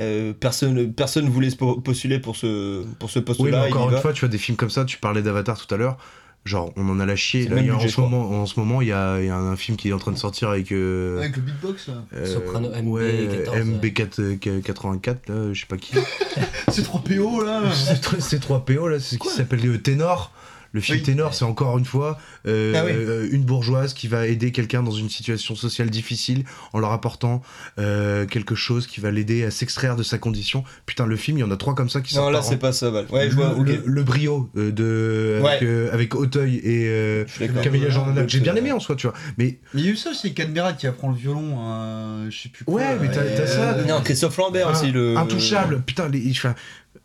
Euh, 0.00 0.32
personne, 0.32 0.92
personne 0.94 1.28
voulait 1.28 1.50
se 1.50 1.56
po- 1.56 1.78
postuler 1.80 2.18
pour 2.18 2.34
ce, 2.36 2.82
pour 2.98 3.10
ce 3.10 3.18
oui, 3.18 3.24
mais 3.28 3.34
poste-là. 3.34 3.68
il 3.68 3.72
encore 3.74 3.88
une 3.88 3.94
va. 3.96 4.00
fois, 4.00 4.12
tu 4.14 4.20
vois 4.20 4.28
des 4.30 4.38
films 4.38 4.56
comme 4.56 4.70
ça, 4.70 4.84
tu 4.86 4.96
parlais 4.98 5.20
d'Avatar 5.22 5.58
tout 5.64 5.72
à 5.74 5.76
l'heure. 5.76 5.98
Genre, 6.44 6.72
on 6.76 6.88
en 6.88 6.98
a 6.98 7.06
la 7.06 7.14
chier. 7.14 7.44
C'est 7.44 7.50
Là, 7.50 7.56
le 7.56 7.60
il 7.62 7.66
y 7.66 7.68
a- 7.68 7.72
même 7.74 7.78
en, 7.78 7.82
ce 7.88 7.88
je 7.94 8.00
moment, 8.00 8.30
en 8.42 8.46
ce 8.46 8.58
moment, 8.58 8.80
il 8.82 8.88
y 8.88 8.92
a, 8.92 9.20
il 9.20 9.26
y 9.26 9.30
a 9.30 9.36
un 9.36 9.54
film 9.54 9.76
qui 9.76 9.90
est 9.90 9.92
en 9.92 9.98
train 9.98 10.10
de 10.12 10.18
sortir 10.18 10.48
avec. 10.48 10.72
euh, 10.72 11.18
Avec 11.20 11.36
le 11.36 11.42
beatbox, 11.42 11.86
là. 11.88 11.94
euh, 12.14 12.26
Soprano 12.26 12.68
MB 12.70 12.88
ouais, 12.88 13.28
14, 13.44 13.58
MB84, 13.58 15.16
là, 15.28 15.52
je 15.52 15.60
sais 15.60 15.66
pas 15.66 15.76
qui. 15.76 15.94
C'est 16.72 16.82
3 16.82 17.02
PO, 17.04 17.44
là. 17.44 17.62
C'est 18.18 18.40
3PO, 18.42 18.88
là, 18.88 18.98
c'est 18.98 19.16
ce 19.16 19.18
qui 19.18 19.28
s'appelle 19.28 19.64
euh, 19.66 19.78
Ténor. 19.78 20.32
Le 20.72 20.80
film 20.80 20.98
Oui. 20.98 21.02
Ténor, 21.04 21.34
c'est 21.34 21.44
encore 21.44 21.76
une 21.78 21.84
fois 21.84 22.18
euh, 22.46 22.72
Ah 22.76 22.84
oui. 22.84 22.92
euh, 22.94 23.28
une 23.30 23.42
bourgeoise 23.44 23.92
qui 23.94 24.08
va 24.08 24.26
aider 24.26 24.52
quelqu'un 24.52 24.82
dans 24.82 24.90
une 24.92 25.10
situation 25.10 25.54
sociale 25.54 25.90
difficile 25.90 26.44
en 26.72 26.80
leur 26.80 26.92
apportant 26.92 27.42
euh, 27.78 28.24
quelque 28.26 28.54
chose 28.54 28.86
qui 28.86 29.00
va 29.00 29.10
l'aider 29.10 29.44
à 29.44 29.50
s'extraire 29.50 29.96
de 29.96 30.02
sa 30.02 30.18
condition. 30.18 30.64
Putain, 30.86 31.06
le 31.06 31.16
film, 31.16 31.38
il 31.38 31.40
y 31.42 31.44
en 31.44 31.50
a 31.50 31.56
trois 31.56 31.74
comme 31.74 31.90
ça 31.90 32.00
qui 32.00 32.14
sont 32.14 32.22
Non, 32.22 32.30
là, 32.30 32.42
c'est 32.42 32.56
pas 32.56 32.72
ça, 32.72 32.90
Val. 32.90 33.06
Ouais, 33.10 33.30
je 33.30 33.34
vois, 33.36 33.54
le, 33.58 33.64
le- 33.64 33.82
le 33.84 34.02
brio 34.02 34.48
euh, 34.56 34.70
de 34.72 35.40
avec, 35.44 35.60
Ouais. 35.60 35.66
euh, 35.66 35.92
avec 35.92 36.14
Auteuil 36.14 36.56
et 36.64 36.86
euh. 36.88 37.24
Camilla 37.62 37.90
Jordana 37.90 38.22
que 38.22 38.28
j'ai 38.30 38.40
bien 38.40 38.54
aimé 38.56 38.72
en 38.72 38.80
soi 38.80 38.96
tu 38.96 39.06
vois 39.06 39.16
mais 39.38 39.58
Mais 39.74 39.80
il 39.82 39.86
y 39.86 39.88
a 39.88 39.92
eu 39.92 39.96
ça 39.96 40.10
aussi, 40.10 40.32
Cadmerat 40.34 40.72
qui 40.72 40.86
apprend 40.86 41.10
le 41.10 41.16
violon, 41.16 41.56
euh, 41.58 42.30
je 42.30 42.38
sais 42.42 42.48
plus 42.48 42.64
quoi. 42.64 42.74
Ouais, 42.74 42.96
mais 43.00 43.10
t'as- 43.10 43.46
ça. 43.46 43.76
Non, 43.86 44.00
Christophe 44.02 44.36
Lambert 44.38 44.68
Un- 44.68 44.72
aussi, 44.72 44.90
le. 44.90 45.16
intouchable 45.16 45.82
putain 45.82 46.08
les 46.08 46.30
enfin, 46.30 46.54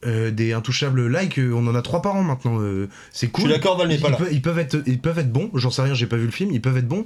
euh, 0.05 0.29
des 0.31 0.53
intouchables 0.53 1.07
like 1.07 1.39
euh, 1.39 1.51
on 1.53 1.65
en 1.67 1.73
a 1.75 1.81
trois 1.81 2.01
par 2.01 2.15
an 2.15 2.23
maintenant 2.23 2.59
euh, 2.61 2.87
c'est 3.11 3.27
Je 3.27 3.31
cool 3.31 3.43
suis 3.45 3.51
d'accord, 3.53 3.77
Val 3.77 3.87
n'est 3.87 3.95
ils, 3.95 4.01
pas 4.01 4.09
ils 4.09 4.11
là. 4.11 4.17
peuvent, 4.17 4.29
ils 4.33 4.41
peuvent 4.41 4.59
être 4.59 4.83
ils 4.85 4.99
peuvent 4.99 5.17
être 5.19 5.31
bons 5.31 5.49
j'en 5.55 5.71
sais 5.71 5.81
rien 5.81 5.93
j'ai 5.95 6.05
pas 6.07 6.17
vu 6.17 6.25
le 6.25 6.31
film 6.31 6.51
ils 6.51 6.61
peuvent 6.61 6.77
être 6.77 6.87
bons 6.87 7.05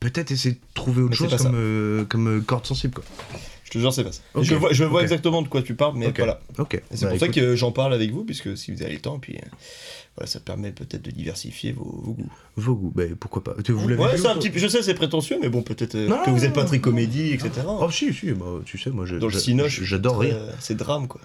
peut-être 0.00 0.32
essayer 0.32 0.56
de 0.56 0.60
trouver 0.74 1.02
autre 1.02 1.10
Mais 1.10 1.16
c'est 1.16 1.22
chose 1.22 1.30
pas 1.30 1.38
ça. 1.38 1.44
comme 1.44 1.54
euh, 1.56 2.04
comme 2.06 2.28
euh, 2.28 2.40
corde 2.40 2.66
sensible 2.66 2.94
quoi 2.94 3.04
Je 3.64 3.70
te 3.70 3.78
jure, 3.78 3.92
c'est 3.94 4.02
pas 4.04 4.10
ça. 4.12 4.20
Ok. 4.34 4.42
Je 4.44 4.54
vois, 4.56 4.72
je 4.72 4.82
vois 4.84 4.98
Ok. 4.98 5.04
exactement 5.04 5.40
de 5.42 5.48
quoi 5.48 5.62
tu 5.62 5.74
parles, 5.76 5.94
mais 5.96 6.08
Ok. 6.08 6.18
voilà. 6.18 6.40
ok 6.58 6.74
Et 6.74 6.80
c'est 6.90 7.04
Bah, 7.04 7.10
pour 7.12 7.20
ça 7.20 7.26
écoute, 7.26 7.36
que 7.36 7.54
j'en 7.56 7.70
parle 7.72 7.94
avec 7.94 8.10
vous, 8.10 8.22
puisque 8.24 8.54
si 8.58 8.70
vous 8.72 8.82
avez 8.82 8.92
le 8.94 8.98
temps, 9.00 9.18
puis 9.20 9.36
euh, 9.36 9.48
voilà, 10.16 10.26
ça 10.28 10.40
permet 10.40 10.72
peut-être 10.72 11.00
de 11.02 11.10
diversifier 11.12 11.72
vos, 11.72 11.84
vos 12.04 12.12
goûts. 12.14 12.30
vos 12.56 12.74
goûts 12.74 12.92
bah, 12.94 13.04
pourquoi 13.18 13.42
pas 13.44 13.54
vous 13.66 13.88
l'avez 13.88 14.02
Ouais, 14.02 14.16
vu 14.16 14.18
c'est 14.20 14.26
un 14.28 14.34
ou- 14.36 14.40
petit 14.40 14.50
peu- 14.50 14.58
je 14.58 14.66
sais, 14.66 14.82
c'est 14.82 14.92
prétentieux, 14.94 15.38
mais 15.40 15.48
bon, 15.48 15.62
peut-être 15.62 15.94
euh, 15.94 16.08
Non, 16.08 16.18
que 16.24 16.30
vous 16.30 16.38
non, 16.38 16.42
êtes 16.42 16.52
pas 16.52 16.62
non, 16.62 16.66
très 16.68 16.80
comédie, 16.80 17.30
etc. 17.32 17.50
oh 17.66 17.88
si 17.90 18.12
si 18.12 18.32
bah, 18.32 18.44
tu 18.66 18.76
sais 18.78 18.90
moi 18.90 19.06
je, 19.06 19.16
Dans 19.16 19.28
le 19.28 19.32
je- 19.32 19.38
cinoche, 19.38 19.82
j'adore 19.84 20.18
rire 20.18 20.34
euh, 20.36 20.50
C'est 20.60 20.76
drame, 20.76 21.06
quoi. 21.08 21.20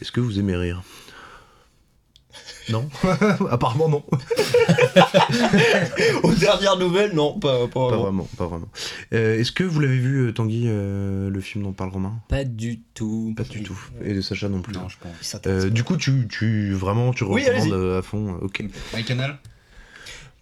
Est-ce 0.00 0.12
que 0.12 0.20
vous 0.20 0.38
aimez 0.38 0.56
rire? 0.56 0.82
Non? 2.70 2.88
Apparemment 3.50 3.88
non 3.88 4.04
Aux 6.22 6.32
dernières 6.34 6.76
nouvelles, 6.78 7.14
non, 7.14 7.38
pas, 7.38 7.66
pas 7.66 7.68
Pas 7.68 7.80
vraiment. 7.88 8.02
vraiment, 8.02 8.28
pas 8.38 8.46
vraiment. 8.46 8.68
Euh, 9.12 9.38
Est-ce 9.38 9.52
que 9.52 9.64
vous 9.64 9.80
l'avez 9.80 9.98
vu, 9.98 10.28
euh, 10.28 10.32
Tanguy, 10.32 10.64
euh, 10.66 11.28
le 11.28 11.40
film 11.40 11.64
dont 11.64 11.72
parle 11.72 11.90
Romain? 11.90 12.20
Pas 12.28 12.44
du 12.44 12.80
tout. 12.94 13.34
Pas 13.36 13.42
du 13.42 13.62
tout. 13.62 13.78
Et 14.02 14.14
de 14.14 14.20
Sacha 14.20 14.48
non 14.48 14.62
plus. 14.62 14.72
Non, 14.74 14.88
je 14.88 14.96
pense. 14.98 15.36
Euh, 15.46 15.70
du 15.70 15.84
coup, 15.84 15.96
tu, 15.96 16.26
tu 16.28 16.72
vraiment, 16.72 17.12
tu 17.12 17.24
Oui, 17.24 17.44
recommandes 17.48 17.96
à 17.98 18.02
fond. 18.02 18.38
Ok. 18.40 18.62
My 18.94 19.04
Canal? 19.04 19.38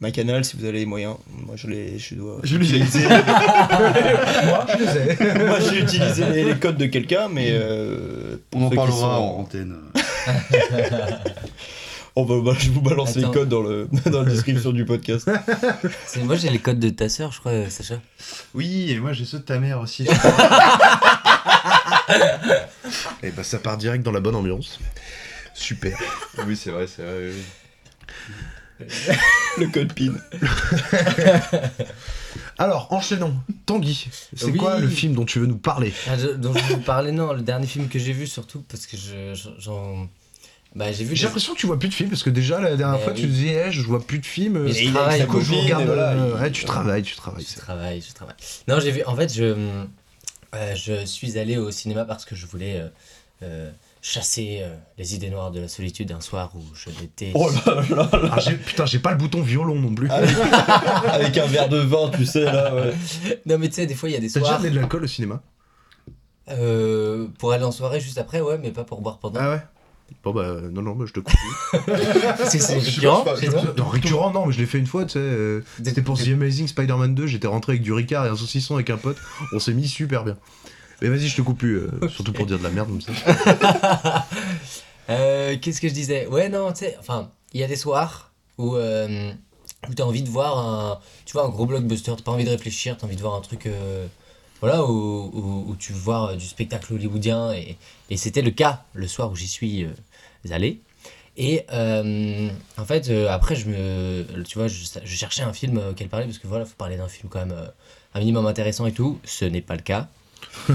Ma 0.01 0.11
canal, 0.11 0.45
si 0.47 0.57
vous 0.57 0.65
avez 0.65 0.79
les 0.79 0.87
moyens, 0.87 1.17
moi 1.47 1.57
je 1.57 1.67
les, 1.67 1.99
je 1.99 2.15
dois 2.15 2.39
Je 2.43 2.57
les 2.57 2.75
ai. 2.75 2.79
Moi, 3.09 4.67
je 4.67 4.79
les 4.79 4.97
ai. 4.99 5.45
moi 5.47 5.61
j'ai 5.61 5.81
utilisé 5.81 6.25
les, 6.33 6.45
les 6.45 6.59
codes 6.59 6.79
de 6.79 6.87
quelqu'un, 6.87 7.29
mais 7.29 7.49
euh, 7.51 8.37
pour 8.51 8.63
On 8.63 8.67
en 8.67 8.71
parlera 8.71 8.97
sont- 8.99 9.05
en 9.07 9.41
antenne. 9.41 9.77
On 12.17 12.25
va, 12.25 12.41
bah, 12.41 12.57
je 12.59 12.71
vous 12.71 12.81
balance 12.81 13.15
les 13.15 13.23
codes 13.31 13.49
dans 13.51 13.61
le 13.61 13.89
dans 14.11 14.23
la 14.23 14.31
description 14.33 14.73
du 14.73 14.85
podcast. 14.87 15.31
C'est- 16.07 16.25
Moi 16.25 16.35
j'ai 16.37 16.49
les 16.51 16.59
codes 16.59 16.81
de 16.81 16.89
ta 16.89 17.09
sœur, 17.11 17.31
je 17.33 17.39
crois, 17.41 17.69
Sacha. 17.71 18.01
Oui, 18.55 18.91
et 18.91 18.99
moi 18.99 19.13
j'ai 19.13 19.25
ceux 19.27 19.39
de 19.39 19.45
ta 19.45 19.59
mère 19.59 19.81
aussi. 19.81 20.07
Et 23.23 23.31
bah, 23.31 23.43
ça 23.45 23.59
part 23.59 23.77
direct 23.77 24.03
dans 24.03 24.13
la 24.13 24.21
bonne 24.21 24.35
ambiance. 24.35 24.81
Super. 25.55 25.99
oui, 26.47 26.57
c'est 26.57 26.71
vrai, 26.71 26.87
c'est 26.87 27.03
vrai. 27.03 27.29
oui. 27.35 27.43
le 29.59 29.67
code 29.69 29.93
PIN. 29.93 30.13
Alors, 32.59 32.93
enchaînons. 32.93 33.35
Tanguy, 33.67 34.09
c'est 34.37 34.45
Oui. 34.47 34.57
quoi 34.59 34.79
le 34.79 34.89
film 34.89 35.15
dont 35.15 35.25
tu 35.25 35.39
veux 35.39 35.47
nous 35.47 35.57
parler 35.59 35.93
Ah, 36.09 36.17
je- 36.19 36.29
dont 36.29 36.53
je 36.55 36.75
vous 36.75 36.81
parlais, 36.81 37.13
non, 37.13 37.33
le 37.33 37.43
dernier 37.43 37.67
film 37.67 37.89
que 37.89 37.99
j'ai 37.99 38.13
vu 38.13 38.27
surtout, 38.27 38.63
parce 38.69 38.87
que 38.87 38.97
je, 38.97 39.35
je- 39.35 39.49
j'en. 39.59 40.09
Bah 40.75 40.93
j'ai 40.93 41.03
vu. 41.05 41.17
J'ai 41.17 41.25
l'impression 41.25 41.55
que 41.55 41.59
tu 41.59 41.67
vois 41.67 41.79
plus 41.81 41.89
de 41.89 41.95
films 41.95 42.11
parce 42.11 42.23
que 42.23 42.31
déjà 42.31 42.61
la 42.61 42.77
dernière 42.77 43.01
Eh 43.01 43.05
fois 43.05 43.13
tu 43.13 43.23
oui. 43.23 43.29
disais 43.29 43.65
eh, 43.67 43.73
je 43.73 43.83
vois 43.83 44.01
plus 44.07 44.21
de 44.21 44.27
films. 44.27 44.57
Euh, 44.57 44.69
je 44.73 44.85
il 44.85 44.93
travaille, 44.93 45.21
je 45.21 45.53
regarde. 45.55 45.85
voilà, 45.85 46.11
euh, 46.13 46.33
il- 46.37 46.41
ouais, 46.43 46.51
tu 46.53 46.65
travailles, 46.65 47.03
tu 47.03 47.17
travailles. 47.17 47.45
Je 47.51 47.57
travaille, 47.59 48.01
je 48.09 48.15
travaille. 48.15 48.37
Non, 48.69 48.79
j'ai 48.79 48.93
vu. 48.93 49.03
En 49.05 49.17
fait, 49.17 49.35
je, 49.35 49.43
euh, 50.55 50.75
je 50.77 51.05
suis 51.07 51.39
allé 51.39 51.57
au 51.57 51.73
cinéma 51.73 52.05
parce 52.05 52.25
que 52.25 52.37
je 52.37 52.47
voulais 52.47 52.85
euh, 53.43 53.71
chasser 54.03 54.61
euh, 54.63 54.75
les 54.99 55.15
idées 55.15 55.31
noires 55.31 55.51
de 55.51 55.61
la 55.61 55.69
solitude 55.69 56.11
un 56.13 56.21
soir 56.21 56.51
où 56.55 56.61
je 56.75 56.89
n'étais. 57.01 57.33
Oh 57.35 57.51
là 57.67 57.75
là 57.91 58.09
là. 58.13 58.31
Ah, 58.33 58.41
j'ai- 58.41 58.55
putain, 58.57 58.87
j'ai 58.87 58.99
pas 58.99 59.11
le 59.13 59.19
bouton 59.19 59.43
violon 59.43 59.75
non 59.79 59.95
plus. 59.95 60.11
Avec, 60.11 60.35
avec 61.13 61.39
un 61.39 61.47
verre 61.47 61.69
de 61.69 61.79
vin, 61.79 62.11
tu 62.17 62.25
sais 62.25 62.45
là. 62.45 62.75
Ouais. 62.75 62.95
Non, 63.47 63.59
mais 63.59 63.69
tu 63.69 63.75
sais, 63.75 63.87
des 63.87 63.95
fois, 63.95 64.09
il 64.09 64.13
y 64.13 64.17
a 64.17 64.21
des 64.21 64.29
T'as 64.31 64.41
déjà 64.41 64.47
soirs. 64.53 64.61
amené 64.61 64.71
de 64.75 64.77
l'alcool 64.81 65.05
au 65.05 65.07
cinéma? 65.07 65.43
Euh, 66.49 67.29
pour 67.39 67.53
aller 67.53 67.65
en 67.65 67.71
soirée 67.73 68.01
juste 68.01 68.19
après, 68.19 68.41
ouais, 68.41 68.59
mais 68.59 68.71
pas 68.71 68.85
pour 68.85 69.01
boire 69.03 69.19
pendant. 69.19 69.39
Ah 69.41 69.51
ouais? 69.51 69.61
Bon 70.25 70.33
bah 70.33 70.57
non 70.73 70.83
non, 70.83 70.97
moi 70.97 71.07
je 71.07 71.13
te 71.13 71.21
coupe. 71.21 71.37
C'est 72.49 72.75
récurrent 72.75 73.25
non, 73.79 73.85
récurrent 73.89 74.33
non, 74.33 74.47
mais 74.47 74.53
je 74.53 74.59
l'ai 74.59 74.67
fait 74.67 74.79
une 74.79 74.87
fois, 74.89 75.05
tu 75.05 75.13
sais. 75.13 75.19
euh, 75.21 75.61
C'était 75.85 76.03
pour 76.03 76.19
The 76.19 76.27
Amazing 76.31 76.67
Spider-Man 76.67 77.15
2, 77.15 77.29
j'étais 77.29 77.47
rentré 77.47 77.75
avec 77.75 77.83
du 77.83 77.93
Ricard 77.93 78.27
et 78.27 78.29
un 78.29 78.35
saucisson 78.37 78.75
avec 78.75 78.91
un 78.91 78.97
pote, 78.97 79.17
on 79.53 79.61
s'est 79.61 79.73
mis 79.73 79.87
super 79.87 80.25
bien. 80.25 80.37
Mais 81.03 81.09
vas-y, 81.09 81.29
je 81.29 81.37
te 81.37 81.43
coupe 81.43 81.59
plus, 81.59 81.77
euh, 81.79 82.09
surtout 82.09 82.33
pour 82.33 82.47
dire 82.47 82.59
de 82.59 82.63
la 82.65 82.71
merde 82.71 82.89
comme 82.89 83.01
ça. 83.01 84.27
Euh, 85.09 85.57
Qu'est-ce 85.61 85.81
que 85.81 85.89
je 85.89 85.93
disais? 85.93 86.29
Ouais, 86.29 86.49
non, 86.49 86.71
tu 86.71 86.85
sais, 86.85 86.97
enfin, 87.01 87.33
il 87.53 87.59
y 87.59 87.65
a 87.65 87.67
des 87.67 87.75
soirs 87.75 88.31
où, 88.59 88.77
euh, 88.77 89.33
où 89.89 89.95
t'as 89.95 90.05
envie 90.05 90.23
de 90.23 90.29
voir 90.29 90.57
un, 90.57 91.01
tu 91.27 91.33
vois, 91.33 91.47
un 91.47 91.49
gros 91.49 91.67
blockbuster, 91.67 92.13
t'as 92.17 92.23
pas 92.23 92.31
envie 92.31 92.45
de 92.45 92.51
réfléchir, 92.51 92.97
t'as 92.97 93.09
envie 93.09 93.17
de 93.17 93.21
voir 93.21 93.35
un 93.35 93.41
truc, 93.41 93.67
euh, 93.67 94.07
voilà, 94.61 94.85
où, 94.85 95.31
où, 95.35 95.65
où 95.69 95.75
tu 95.75 95.93
veux 95.93 95.99
voir 95.99 96.37
du 96.37 96.47
spectacle 96.47 96.95
hollywoodien, 96.95 97.53
et, 97.55 97.77
et 98.09 98.17
c'était 98.17 98.43
le 98.43 98.53
cas 98.53 98.85
le 98.95 99.09
soir 99.09 99.33
où 99.33 99.35
j'y 99.35 99.49
suis 99.49 99.85
allé. 100.49 100.81
Et 101.37 101.65
euh, 101.73 102.51
en 102.77 102.85
fait, 102.85 103.09
euh, 103.09 103.29
après, 103.31 103.57
je 103.57 103.69
me, 103.69 104.25
tu 104.47 104.59
vois, 104.59 104.69
je, 104.69 104.85
je 105.03 105.17
cherchais 105.17 105.43
un 105.43 105.53
film 105.53 105.81
auquel 105.91 106.09
parler, 106.09 106.27
parce 106.27 106.39
que 106.39 106.47
voilà, 106.47 106.65
faut 106.65 106.75
parler 106.77 106.97
d'un 106.97 107.09
film 107.09 107.29
quand 107.31 107.39
même 107.41 107.53
euh, 107.57 107.67
un 108.15 108.19
minimum 108.21 108.47
intéressant 108.47 108.87
et 108.87 108.93
tout. 108.93 109.19
Ce 109.25 109.45
n'est 109.45 109.61
pas 109.63 109.75
le 109.75 109.83
cas. 109.83 110.09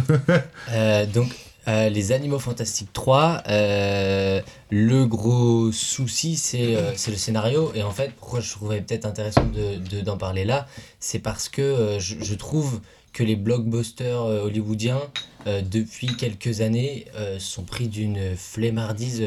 Euh, 0.72 1.06
donc, 1.06 1.30
euh, 1.68 1.90
Les 1.90 2.12
Animaux 2.12 2.40
Fantastiques 2.40 2.92
3, 2.94 3.44
euh, 3.48 4.42
le 4.70 5.06
gros 5.06 5.72
souci, 5.72 6.36
c'est 6.36 6.76
euh, 6.76 6.92
le 7.08 7.16
scénario. 7.18 7.72
Et 7.76 7.84
en 7.84 7.92
fait, 7.92 8.12
pourquoi 8.20 8.40
je 8.40 8.52
trouvais 8.52 8.82
peut-être 8.82 9.06
intéressant 9.06 9.46
de, 9.46 9.78
de- 9.78 10.02
d'en 10.02 10.18
parler 10.18 10.44
là, 10.46 10.68
c'est 11.00 11.20
parce 11.20 11.50
que 11.50 11.98
je, 12.00 12.16
je 12.20 12.34
trouve 12.36 12.82
que 13.14 13.24
les 13.24 13.36
blockbusters 13.36 14.22
hollywoodiens, 14.24 15.00
depuis 15.46 16.08
quelques 16.18 16.60
années, 16.60 17.06
sont 17.40 17.64
pris 17.64 17.88
d'une 17.88 18.36
flemmardise 18.36 19.24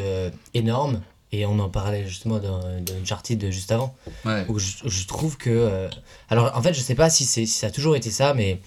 énorme. 0.52 1.00
Et 1.32 1.46
on 1.46 1.58
en 1.58 1.70
parlait 1.70 2.06
justement 2.06 2.38
dans, 2.38 2.60
dans 2.60 2.94
Uncharted 3.02 3.50
juste 3.50 3.72
avant 3.72 3.94
Ouais. 4.26 4.44
où 4.48 4.58
je, 4.58 4.76
je 4.84 5.06
trouve 5.06 5.38
que. 5.38 5.88
alors, 6.28 6.52
en 6.54 6.60
fait, 6.60 6.74
je 6.74 6.80
sais 6.80 6.94
pas 6.94 7.08
si, 7.08 7.24
si 7.24 7.46
ça 7.46 7.68
a 7.68 7.70
toujours 7.70 7.96
été 7.96 8.10
ça, 8.10 8.34
mais 8.34 8.60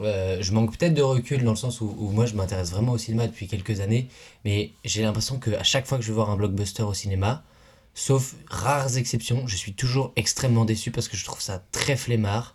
euh, 0.00 0.38
je 0.40 0.52
manque 0.52 0.76
peut-être 0.76 0.94
de 0.94 1.02
recul 1.02 1.42
dans 1.42 1.52
le 1.52 1.56
sens 1.56 1.80
où, 1.80 1.90
moi 2.12 2.26
je 2.26 2.34
m'intéresse 2.34 2.70
vraiment 2.70 2.92
au 2.92 2.98
cinéma 2.98 3.26
depuis 3.26 3.46
quelques 3.46 3.80
années, 3.80 4.08
mais 4.44 4.70
j'ai 4.84 5.02
l'impression 5.02 5.38
qu'à 5.38 5.62
chaque 5.62 5.86
fois 5.86 5.98
que 5.98 6.04
je 6.04 6.08
vais 6.08 6.14
voir 6.14 6.30
un 6.30 6.36
blockbuster 6.36 6.82
au 6.82 6.94
cinéma, 6.94 7.42
sauf 7.94 8.34
rares 8.48 8.98
exceptions, 8.98 9.46
je 9.46 9.56
suis 9.56 9.72
toujours 9.72 10.12
extrêmement 10.16 10.64
déçu 10.64 10.90
parce 10.90 11.08
que 11.08 11.16
je 11.16 11.24
trouve 11.24 11.40
ça 11.40 11.62
très 11.72 11.96
flemmard. 11.96 12.54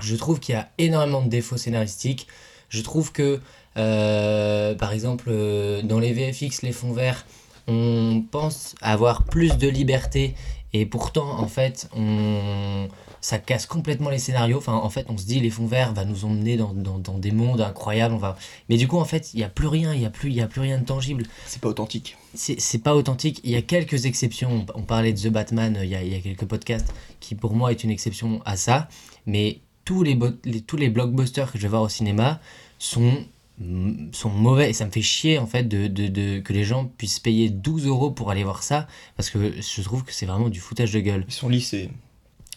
Je 0.00 0.14
trouve 0.16 0.40
qu'il 0.40 0.54
y 0.54 0.58
a 0.58 0.68
énormément 0.78 1.22
de 1.22 1.28
défauts 1.28 1.56
scénaristiques. 1.56 2.26
Je 2.68 2.82
trouve 2.82 3.12
que, 3.12 3.40
euh, 3.76 4.74
par 4.74 4.92
exemple, 4.92 5.26
euh, 5.28 5.82
dans 5.82 5.98
les 5.98 6.12
VFX, 6.12 6.62
les 6.62 6.72
fonds 6.72 6.92
verts, 6.92 7.24
on 7.66 8.22
pense 8.30 8.74
avoir 8.80 9.24
plus 9.24 9.56
de 9.56 9.68
liberté 9.68 10.34
et 10.72 10.86
pourtant, 10.86 11.38
en 11.38 11.48
fait, 11.48 11.88
on... 11.96 12.88
ça 13.20 13.38
casse 13.38 13.66
complètement 13.66 14.10
les 14.10 14.18
scénarios. 14.18 14.58
Enfin, 14.58 14.74
en 14.74 14.90
fait, 14.90 15.06
on 15.08 15.16
se 15.18 15.24
dit, 15.26 15.40
les 15.40 15.50
fonds 15.50 15.66
verts 15.66 15.92
va 15.94 16.04
nous 16.04 16.24
emmener 16.24 16.56
dans, 16.56 16.72
dans, 16.72 16.98
dans 16.98 17.18
des 17.18 17.32
mondes 17.32 17.60
incroyables. 17.60 18.14
On 18.14 18.18
va... 18.18 18.36
Mais 18.68 18.76
du 18.76 18.86
coup, 18.88 18.98
en 18.98 19.04
fait, 19.04 19.32
il 19.34 19.38
n'y 19.38 19.44
a 19.44 19.48
plus 19.48 19.66
rien, 19.66 19.92
il 19.94 20.00
n'y 20.00 20.06
a, 20.06 20.10
plus- 20.10 20.30
il 20.30 20.36
y 20.36 20.40
a 20.40 20.46
plus 20.46 20.60
rien 20.60 20.78
de 20.78 20.84
tangible. 20.84 21.24
C'est 21.46 21.60
pas 21.60 21.68
authentique. 21.68 22.16
C'est 22.34 22.82
pas 22.82 22.94
authentique. 22.94 23.40
Il 23.44 23.50
y 23.50 23.56
a 23.56 23.62
quelques 23.62 24.06
exceptions. 24.06 24.64
On 24.74 24.80
on 24.80 24.82
parlait 24.82 25.12
de 25.12 25.18
The 25.20 25.28
Batman 25.28 25.76
euh, 25.76 25.84
il 25.84 25.90
y 25.90 25.94
a, 25.96 26.02
il 26.02 26.12
y 26.12 26.16
a 26.16 26.20
quelques 26.20 26.44
podcasts, 26.46 26.92
qui 27.20 27.34
pour 27.34 27.54
moi 27.54 27.72
est 27.72 27.82
une 27.84 27.90
exception 27.90 28.40
à 28.44 28.56
ça. 28.56 28.88
Mais 29.26 29.58
tous 29.84 30.02
les- 30.02 30.18
tous 30.66 30.76
les 30.76 30.88
blockbusters 30.90 31.50
que 31.50 31.58
je 31.58 31.62
vais 31.62 31.68
voir 31.68 31.82
au 31.82 31.88
cinéma 31.88 32.40
sont, 32.78 33.24
mm, 33.58 34.12
sont 34.12 34.30
mauvais. 34.30 34.70
Et 34.70 34.72
ça 34.72 34.84
me 34.86 34.90
fait 34.90 35.02
chier, 35.02 35.38
en 35.38 35.46
fait, 35.46 35.64
de, 35.64 35.86
de, 35.88 36.06
de- 36.08 36.38
que 36.40 36.52
les 36.52 36.64
gens 36.64 36.84
puissent 36.98 37.18
payer 37.18 37.48
12 37.48 37.86
euros 37.86 38.10
pour 38.10 38.30
aller 38.30 38.44
voir 38.44 38.62
ça. 38.62 38.86
Parce 39.16 39.30
que 39.30 39.54
je 39.60 39.82
trouve 39.82 40.04
que 40.04 40.12
c'est 40.12 40.26
vraiment 40.26 40.48
du 40.50 40.60
foutage 40.60 40.92
de 40.92 41.00
gueule. 41.00 41.24
Ils 41.28 41.32
sont 41.34 41.48
lissés. 41.48 41.90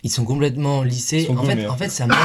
Ils 0.04 0.10
sont 0.10 0.26
complètement 0.26 0.82
lissés. 0.82 1.26
Sont 1.26 1.38
en, 1.38 1.44
fait, 1.44 1.56
boomers. 1.56 1.72
en 1.72 1.78
fait, 1.78 1.90
ça 1.90 2.08
manque, 2.08 2.18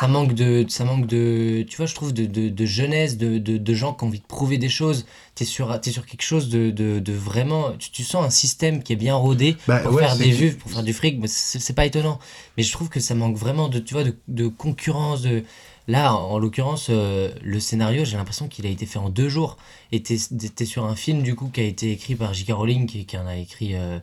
ça 0.00 0.08
manque 0.08 0.32
de, 0.34 0.64
ça 0.68 0.84
manque 0.84 1.06
de, 1.06 1.64
tu 1.68 1.76
vois, 1.76 1.84
je 1.86 1.94
trouve 1.94 2.14
de, 2.14 2.24
de, 2.24 2.48
de 2.48 2.66
jeunesse, 2.66 3.18
de, 3.18 3.36
de, 3.38 3.74
gens 3.74 3.92
qui 3.92 4.04
ont 4.04 4.06
envie 4.06 4.20
de 4.20 4.24
prouver 4.24 4.56
des 4.56 4.70
choses. 4.70 5.04
T'es 5.34 5.44
sur, 5.44 5.78
t'es 5.80 5.90
sur 5.90 6.06
quelque 6.06 6.22
chose 6.22 6.48
de, 6.48 7.12
vraiment, 7.12 7.72
tu, 7.78 7.90
tu 7.90 8.04
sens 8.04 8.24
un 8.24 8.30
système 8.30 8.82
qui 8.82 8.94
est 8.94 8.96
bien 8.96 9.14
rodé 9.16 9.56
Bah, 9.68 9.80
pour 9.80 9.92
ouais, 9.92 10.02
faire 10.02 10.16
des 10.16 10.30
vues, 10.30 10.54
pour 10.54 10.70
faire 10.70 10.82
du 10.82 10.94
fric. 10.94 11.20
C'est 11.26 11.74
pas 11.74 11.84
étonnant. 11.84 12.18
Mais 12.56 12.62
je 12.62 12.72
trouve 12.72 12.88
que 12.88 13.00
ça 13.00 13.14
manque 13.14 13.36
vraiment 13.36 13.68
de, 13.68 13.78
tu 13.80 13.92
vois, 13.94 14.04
de, 14.28 14.48
concurrence. 14.48 15.20
De... 15.22 15.44
Là, 15.88 16.14
en, 16.14 16.30
en 16.32 16.38
l'occurrence, 16.38 16.86
euh, 16.88 17.30
le 17.42 17.60
scénario, 17.60 18.04
j'ai 18.06 18.16
l'impression 18.16 18.48
qu'il 18.48 18.64
a 18.64 18.70
été 18.70 18.86
fait 18.86 18.98
en 18.98 19.10
deux 19.10 19.28
jours. 19.28 19.58
Et 19.92 20.02
t'es 20.02 20.64
sur 20.64 20.86
un 20.86 20.96
film, 20.96 21.22
du 21.22 21.34
coup, 21.34 21.50
qui 21.52 21.60
a 21.60 21.64
été 21.64 21.92
écrit 21.92 22.14
par 22.14 22.32
J.K. 22.32 22.52
Rowling, 22.52 22.86
qui, 22.86 23.04
qui 23.04 23.18
en 23.18 23.26
a 23.26 23.36
écrit. 23.36 23.74
euh, 23.74 23.98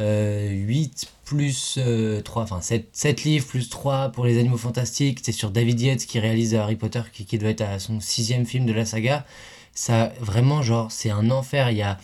euh, 0.00 0.50
8 0.50 1.08
plus 1.24 1.74
euh, 1.78 2.22
3, 2.22 2.42
enfin 2.44 2.60
7, 2.60 2.88
7 2.92 3.24
livres 3.24 3.46
plus 3.46 3.68
3 3.68 4.10
pour 4.10 4.24
les 4.24 4.38
animaux 4.38 4.56
fantastiques. 4.58 5.20
C'est 5.22 5.32
sur 5.32 5.50
David 5.50 5.80
Yates 5.80 6.06
qui 6.06 6.18
réalise 6.20 6.54
Harry 6.54 6.76
Potter, 6.76 7.02
qui, 7.12 7.24
qui 7.26 7.38
doit 7.38 7.50
être 7.50 7.62
à 7.62 7.78
son 7.78 8.00
sixième 8.00 8.46
film 8.46 8.66
de 8.66 8.72
la 8.72 8.84
saga. 8.84 9.26
Ça, 9.74 10.12
vraiment, 10.20 10.62
genre, 10.62 10.90
c'est 10.90 11.10
un 11.10 11.30
enfer. 11.30 11.70
Il 11.70 11.76
y 11.76 11.82
a, 11.82 11.98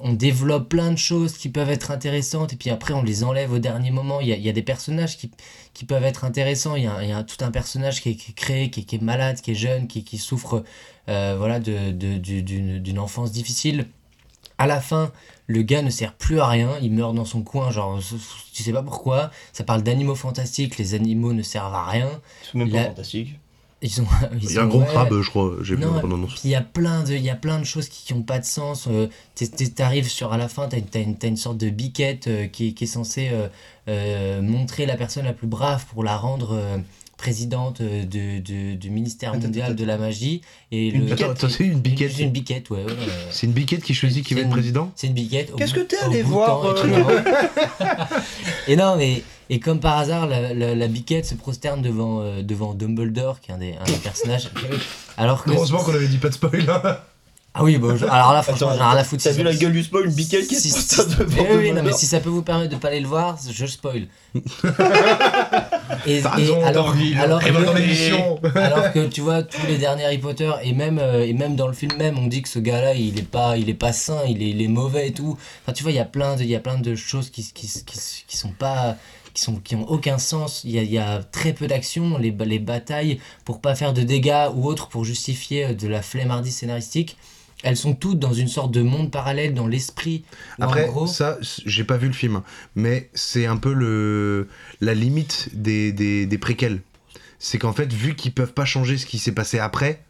on 0.00 0.12
développe 0.12 0.68
plein 0.68 0.90
de 0.90 0.98
choses 0.98 1.34
qui 1.38 1.48
peuvent 1.48 1.70
être 1.70 1.90
intéressantes, 1.92 2.52
et 2.52 2.56
puis 2.56 2.70
après, 2.70 2.94
on 2.94 3.02
les 3.02 3.22
enlève 3.24 3.52
au 3.52 3.58
dernier 3.60 3.90
moment. 3.92 4.20
Il 4.20 4.28
y 4.28 4.32
a, 4.32 4.36
il 4.36 4.42
y 4.42 4.48
a 4.48 4.52
des 4.52 4.62
personnages 4.62 5.16
qui, 5.16 5.30
qui 5.72 5.84
peuvent 5.84 6.04
être 6.04 6.24
intéressants. 6.24 6.74
Il 6.76 6.84
y 6.84 6.86
a, 6.86 7.02
il 7.02 7.08
y 7.10 7.12
a 7.12 7.22
tout 7.22 7.42
un 7.44 7.50
personnage 7.50 8.02
qui 8.02 8.10
est, 8.10 8.14
qui 8.16 8.32
est 8.32 8.34
créé, 8.34 8.70
qui 8.70 8.80
est, 8.94 9.02
malade, 9.02 9.40
qui 9.40 9.52
est 9.52 9.54
jeune, 9.54 9.86
qui, 9.86 10.18
souffre 10.18 10.64
euh, 11.08 11.34
voilà, 11.38 11.60
de, 11.60 11.92
de- 11.92 12.18
d'une 12.18 12.78
d'une 12.80 12.98
enfance 12.98 13.30
difficile. 13.32 13.86
À 14.58 14.66
la 14.66 14.80
fin, 14.80 15.12
le 15.46 15.62
gars 15.62 15.82
ne 15.82 15.90
sert 15.90 16.14
plus 16.14 16.40
à 16.40 16.46
rien, 16.48 16.70
il 16.80 16.92
meurt 16.92 17.14
dans 17.14 17.24
son 17.24 17.42
coin, 17.42 17.70
genre, 17.70 17.98
tu 18.52 18.62
sais 18.62 18.72
pas 18.72 18.82
pourquoi. 18.82 19.30
Ça 19.52 19.64
parle 19.64 19.82
d'animaux 19.82 20.14
fantastiques, 20.14 20.78
les 20.78 20.94
animaux 20.94 21.32
ne 21.32 21.42
servent 21.42 21.74
à 21.74 21.84
rien. 21.84 22.08
Ils 22.42 22.46
sont 22.50 22.58
même 22.58 22.70
pas 22.70 22.76
La- 22.76 22.84
fantastiques. 22.86 23.38
Ils 23.82 24.00
ont, 24.00 24.06
ils 24.40 24.44
Il 24.44 24.52
y 24.54 24.58
a 24.58 24.62
un 24.62 24.66
gros 24.66 24.80
ouais, 24.80 24.86
crabe, 24.86 25.20
je 25.20 25.28
crois. 25.28 25.56
J'ai 25.60 25.76
vu 25.76 25.82
il 26.44 26.50
y 26.50 26.54
a 26.54 26.62
plein 26.62 27.02
de, 27.02 27.12
il 27.12 27.22
y 27.22 27.28
a 27.28 27.34
plein 27.36 27.58
de 27.58 27.64
choses 27.64 27.88
qui 27.90 28.14
n'ont 28.14 28.22
pas 28.22 28.38
de 28.38 28.44
sens. 28.46 28.86
Euh, 28.90 29.08
T'arrives 29.76 30.08
sur 30.08 30.32
à 30.32 30.38
la 30.38 30.48
fin, 30.48 30.68
t'as 30.68 30.78
une, 30.78 30.86
t'as 30.86 31.00
une, 31.00 31.16
t'as 31.18 31.28
une 31.28 31.36
sorte 31.36 31.58
de 31.58 31.68
biquette 31.68 32.26
euh, 32.28 32.46
qui, 32.46 32.68
est- 32.68 32.72
qui 32.72 32.84
est 32.84 32.86
censée 32.86 33.28
euh, 33.30 33.48
euh, 33.88 34.40
montrer 34.40 34.86
la 34.86 34.96
personne 34.96 35.26
la 35.26 35.34
plus 35.34 35.46
brave 35.48 35.84
pour 35.92 36.02
la 36.02 36.16
rendre 36.16 36.52
euh, 36.54 36.78
présidente 37.24 37.80
euh, 37.80 38.02
de, 38.04 38.38
de- 38.40 38.74
du 38.74 38.90
ministère 38.90 39.30
Attends, 39.32 39.44
mondial 39.44 39.66
attends, 39.72 39.74
de 39.80 39.84
la 39.86 39.96
magie. 39.96 40.42
Et 40.70 40.88
Une 40.88 41.06
le- 41.06 41.12
Attends, 41.14 41.30
attends, 41.30 41.48
c'est 41.48 41.64
une 41.64 41.80
biquette. 41.80 42.12
C'est 42.14 42.24
une 42.24 42.30
biquette, 42.30 42.68
ouais. 42.68 42.84
ouais, 42.84 42.92
ouais. 42.92 42.96
C'est 43.30 43.46
une 43.46 43.52
biquette 43.54 43.82
qui 43.82 43.94
choisit 43.94 44.24
qui 44.26 44.34
va 44.34 44.42
être 44.42 44.50
président 44.50 44.92
C'est 44.94 45.06
une 45.06 45.14
biquette. 45.14 45.50
au 45.52 45.56
Qu'est-ce 45.56 45.72
bout- 45.72 45.80
que 45.80 45.86
t'es 45.86 45.96
allé 45.98 46.22
voir, 46.22 46.60
temps, 46.74 46.84
euh. 46.84 47.86
Et 48.68 48.76
non, 48.76 48.96
mais 48.96 49.22
et 49.50 49.58
comme 49.60 49.80
par 49.80 49.96
hasard, 49.98 50.26
la, 50.26 50.52
la, 50.54 50.74
la 50.74 50.86
biquette 50.88 51.24
se 51.26 51.34
prosterne 51.34 51.80
devant, 51.82 52.20
euh, 52.20 52.42
devant 52.42 52.74
Dumbledore, 52.74 53.40
qui 53.40 53.50
est 53.50 53.54
un 53.54 53.58
des, 53.58 53.74
un 53.80 53.84
des 53.84 53.92
personnages. 54.02 54.50
Alors 55.16 55.44
que. 55.44 55.50
Heureusement 55.50 55.78
qu'on 55.82 55.94
avait 55.94 56.08
dit 56.08 56.18
pas 56.18 56.28
de 56.28 56.34
spoil. 56.34 56.68
hein. 56.68 56.98
Ah 57.56 57.62
oui, 57.62 57.78
bon, 57.78 57.96
je- 57.96 58.04
alors 58.06 58.32
là, 58.32 58.42
franchement, 58.42 58.68
Attends, 58.70 58.78
j'en 58.78 58.84
ai 58.84 58.90
rien 58.90 59.00
à 59.00 59.04
foutre. 59.04 59.22
T'as 59.22 59.30
si 59.30 59.36
vu 59.38 59.44
la 59.44 59.54
gueule 59.54 59.72
du 59.72 59.84
spoil, 59.84 60.06
une 60.06 60.14
qui 60.14 60.24
si- 60.24 60.36
est 60.36 60.42
si- 60.60 60.96
devant 61.18 61.44
Eh 61.48 61.52
oui, 61.52 61.56
oui, 61.68 61.72
non, 61.72 61.84
mais 61.84 61.92
si 61.92 62.04
ça 62.06 62.18
peut 62.18 62.28
vous 62.28 62.42
permettre 62.42 62.72
de 62.72 62.76
pas 62.76 62.88
aller 62.88 62.98
le 63.00 63.06
voir, 63.06 63.38
je 63.48 63.66
spoil. 63.66 64.08
et, 64.34 66.20
T'as 66.20 66.36
et 66.38 66.40
raison, 66.42 66.64
alors, 66.64 66.94
alors, 67.20 67.40
dans 67.40 67.72
que- 67.72 67.78
l'émission. 67.78 68.40
alors 68.54 68.92
que 68.92 69.06
tu 69.06 69.20
vois 69.20 69.42
tous 69.44 69.64
les 69.66 69.78
derniers 69.78 70.04
Harry 70.04 70.18
Potter 70.18 70.50
et 70.62 70.72
même 70.72 70.98
euh, 70.98 71.24
et 71.24 71.32
même 71.32 71.56
dans 71.56 71.66
le 71.68 71.72
film 71.72 71.92
même 71.96 72.18
on 72.18 72.26
dit 72.26 72.42
que 72.42 72.48
ce 72.48 72.58
gars-là 72.58 72.94
il 72.94 73.18
est 73.18 73.22
pas 73.22 73.56
il 73.56 73.68
est 73.70 73.74
pas 73.74 73.92
sain 73.92 74.18
il 74.28 74.42
est, 74.42 74.50
il 74.50 74.60
est 74.62 74.68
mauvais 74.68 75.08
et 75.08 75.12
tout 75.12 75.38
enfin 75.62 75.72
tu 75.72 75.82
vois 75.84 75.92
il 75.92 75.96
y 75.96 76.00
a 76.00 76.04
plein 76.04 76.36
de 76.36 76.42
il 76.42 76.48
y 76.50 76.56
a 76.56 76.60
plein 76.60 76.78
de 76.78 76.94
choses 76.96 77.30
qui 77.30 77.42
qui, 77.52 77.68
qui, 77.68 77.98
qui 78.26 78.36
sont 78.36 78.50
pas 78.50 78.96
qui 79.34 79.42
sont 79.42 79.54
qui 79.56 79.76
ont 79.76 79.88
aucun 79.88 80.18
sens 80.18 80.62
il 80.64 80.72
y 80.72 80.78
a, 80.78 80.82
il 80.82 80.90
y 80.92 80.98
a 80.98 81.22
très 81.22 81.52
peu 81.52 81.66
d'action 81.68 82.18
les, 82.18 82.30
ba- 82.32 82.44
les 82.44 82.58
batailles 82.58 83.20
pour 83.44 83.60
pas 83.60 83.74
faire 83.74 83.92
de 83.92 84.02
dégâts 84.02 84.48
ou 84.54 84.66
autre 84.66 84.88
pour 84.88 85.04
justifier 85.04 85.66
euh, 85.66 85.74
de 85.74 85.86
la 85.88 86.02
flemmardise 86.02 86.56
scénaristique 86.56 87.16
elles 87.64 87.76
sont 87.76 87.94
toutes 87.94 88.18
dans 88.18 88.32
une 88.32 88.46
sorte 88.48 88.70
de 88.72 88.82
monde 88.82 89.10
parallèle 89.10 89.54
dans 89.54 89.66
l'esprit 89.66 90.24
Après, 90.60 90.86
gros 90.86 91.06
ça, 91.06 91.38
j'ai 91.40 91.82
pas 91.84 91.96
vu 91.96 92.06
le 92.06 92.12
film, 92.12 92.42
mais 92.76 93.10
c'est 93.14 93.46
un 93.46 93.56
peu 93.56 93.72
le 93.72 94.48
la 94.80 94.94
limite 94.94 95.48
des, 95.52 95.90
des, 95.92 96.26
des 96.26 96.38
préquels. 96.38 96.80
C'est 97.38 97.58
qu'en 97.58 97.72
fait, 97.72 97.92
vu 97.92 98.14
qu'ils 98.14 98.32
peuvent 98.32 98.52
pas 98.54 98.64
changer 98.64 98.96
ce 98.98 99.06
qui 99.06 99.18
s'est 99.18 99.32
passé 99.32 99.58
après, 99.58 100.02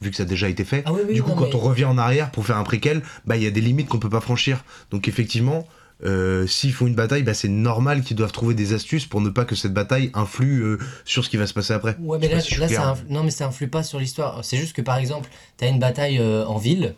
vu 0.00 0.10
que 0.10 0.16
ça 0.16 0.24
a 0.24 0.26
déjà 0.26 0.48
été 0.48 0.64
fait, 0.64 0.82
Ah 0.86 0.92
oui, 0.92 1.00
oui, 1.08 1.14
du 1.14 1.22
coup, 1.22 1.30
non, 1.30 1.36
quand 1.36 1.46
mais- 1.48 1.54
on 1.54 1.60
revient 1.60 1.84
en 1.84 1.96
arrière 1.98 2.30
pour 2.30 2.44
faire 2.44 2.56
un 2.56 2.64
préquel, 2.64 3.02
bah 3.24 3.36
il 3.36 3.42
y 3.42 3.46
a 3.46 3.50
des 3.50 3.60
limites 3.60 3.88
qu'on 3.88 3.98
peut 4.00 4.10
pas 4.10 4.20
franchir. 4.20 4.64
Donc 4.90 5.06
effectivement, 5.08 5.66
euh, 6.04 6.46
s'ils 6.46 6.72
font 6.72 6.86
une 6.86 6.94
bataille, 6.94 7.22
bah, 7.22 7.34
c'est 7.34 7.48
normal 7.48 8.02
qu'ils 8.02 8.16
doivent 8.16 8.32
trouver 8.32 8.54
des 8.54 8.72
astuces 8.72 9.06
pour 9.06 9.20
ne 9.20 9.30
pas 9.30 9.44
que 9.44 9.54
cette 9.54 9.72
bataille 9.72 10.10
influe 10.14 10.60
euh, 10.62 10.78
sur 11.04 11.24
ce 11.24 11.30
qui 11.30 11.36
va 11.36 11.46
se 11.46 11.54
passer 11.54 11.72
après. 11.72 11.96
Ouais, 12.00 12.18
mais 12.20 12.28
là, 12.28 12.40
si 12.40 12.54
ça 12.54 12.88
influe- 12.90 13.06
non, 13.10 13.22
mais 13.22 13.30
ça 13.30 13.46
influe 13.46 13.68
pas 13.68 13.82
sur 13.82 13.98
l'histoire. 14.00 14.44
C'est 14.44 14.56
juste 14.56 14.74
que 14.74 14.82
par 14.82 14.96
exemple, 14.98 15.28
t'as 15.56 15.68
une 15.68 15.78
bataille 15.78 16.18
euh, 16.18 16.44
en 16.46 16.58
ville, 16.58 16.94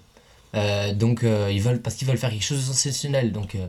euh, 0.54 0.94
donc 0.94 1.24
euh, 1.24 1.50
ils 1.52 1.60
veulent 1.60 1.80
parce 1.82 1.96
qu'ils 1.96 2.06
veulent 2.08 2.16
faire 2.18 2.30
quelque 2.30 2.44
chose 2.44 2.58
de 2.58 2.72
sensationnel. 2.72 3.32
Donc 3.32 3.54
euh, 3.54 3.66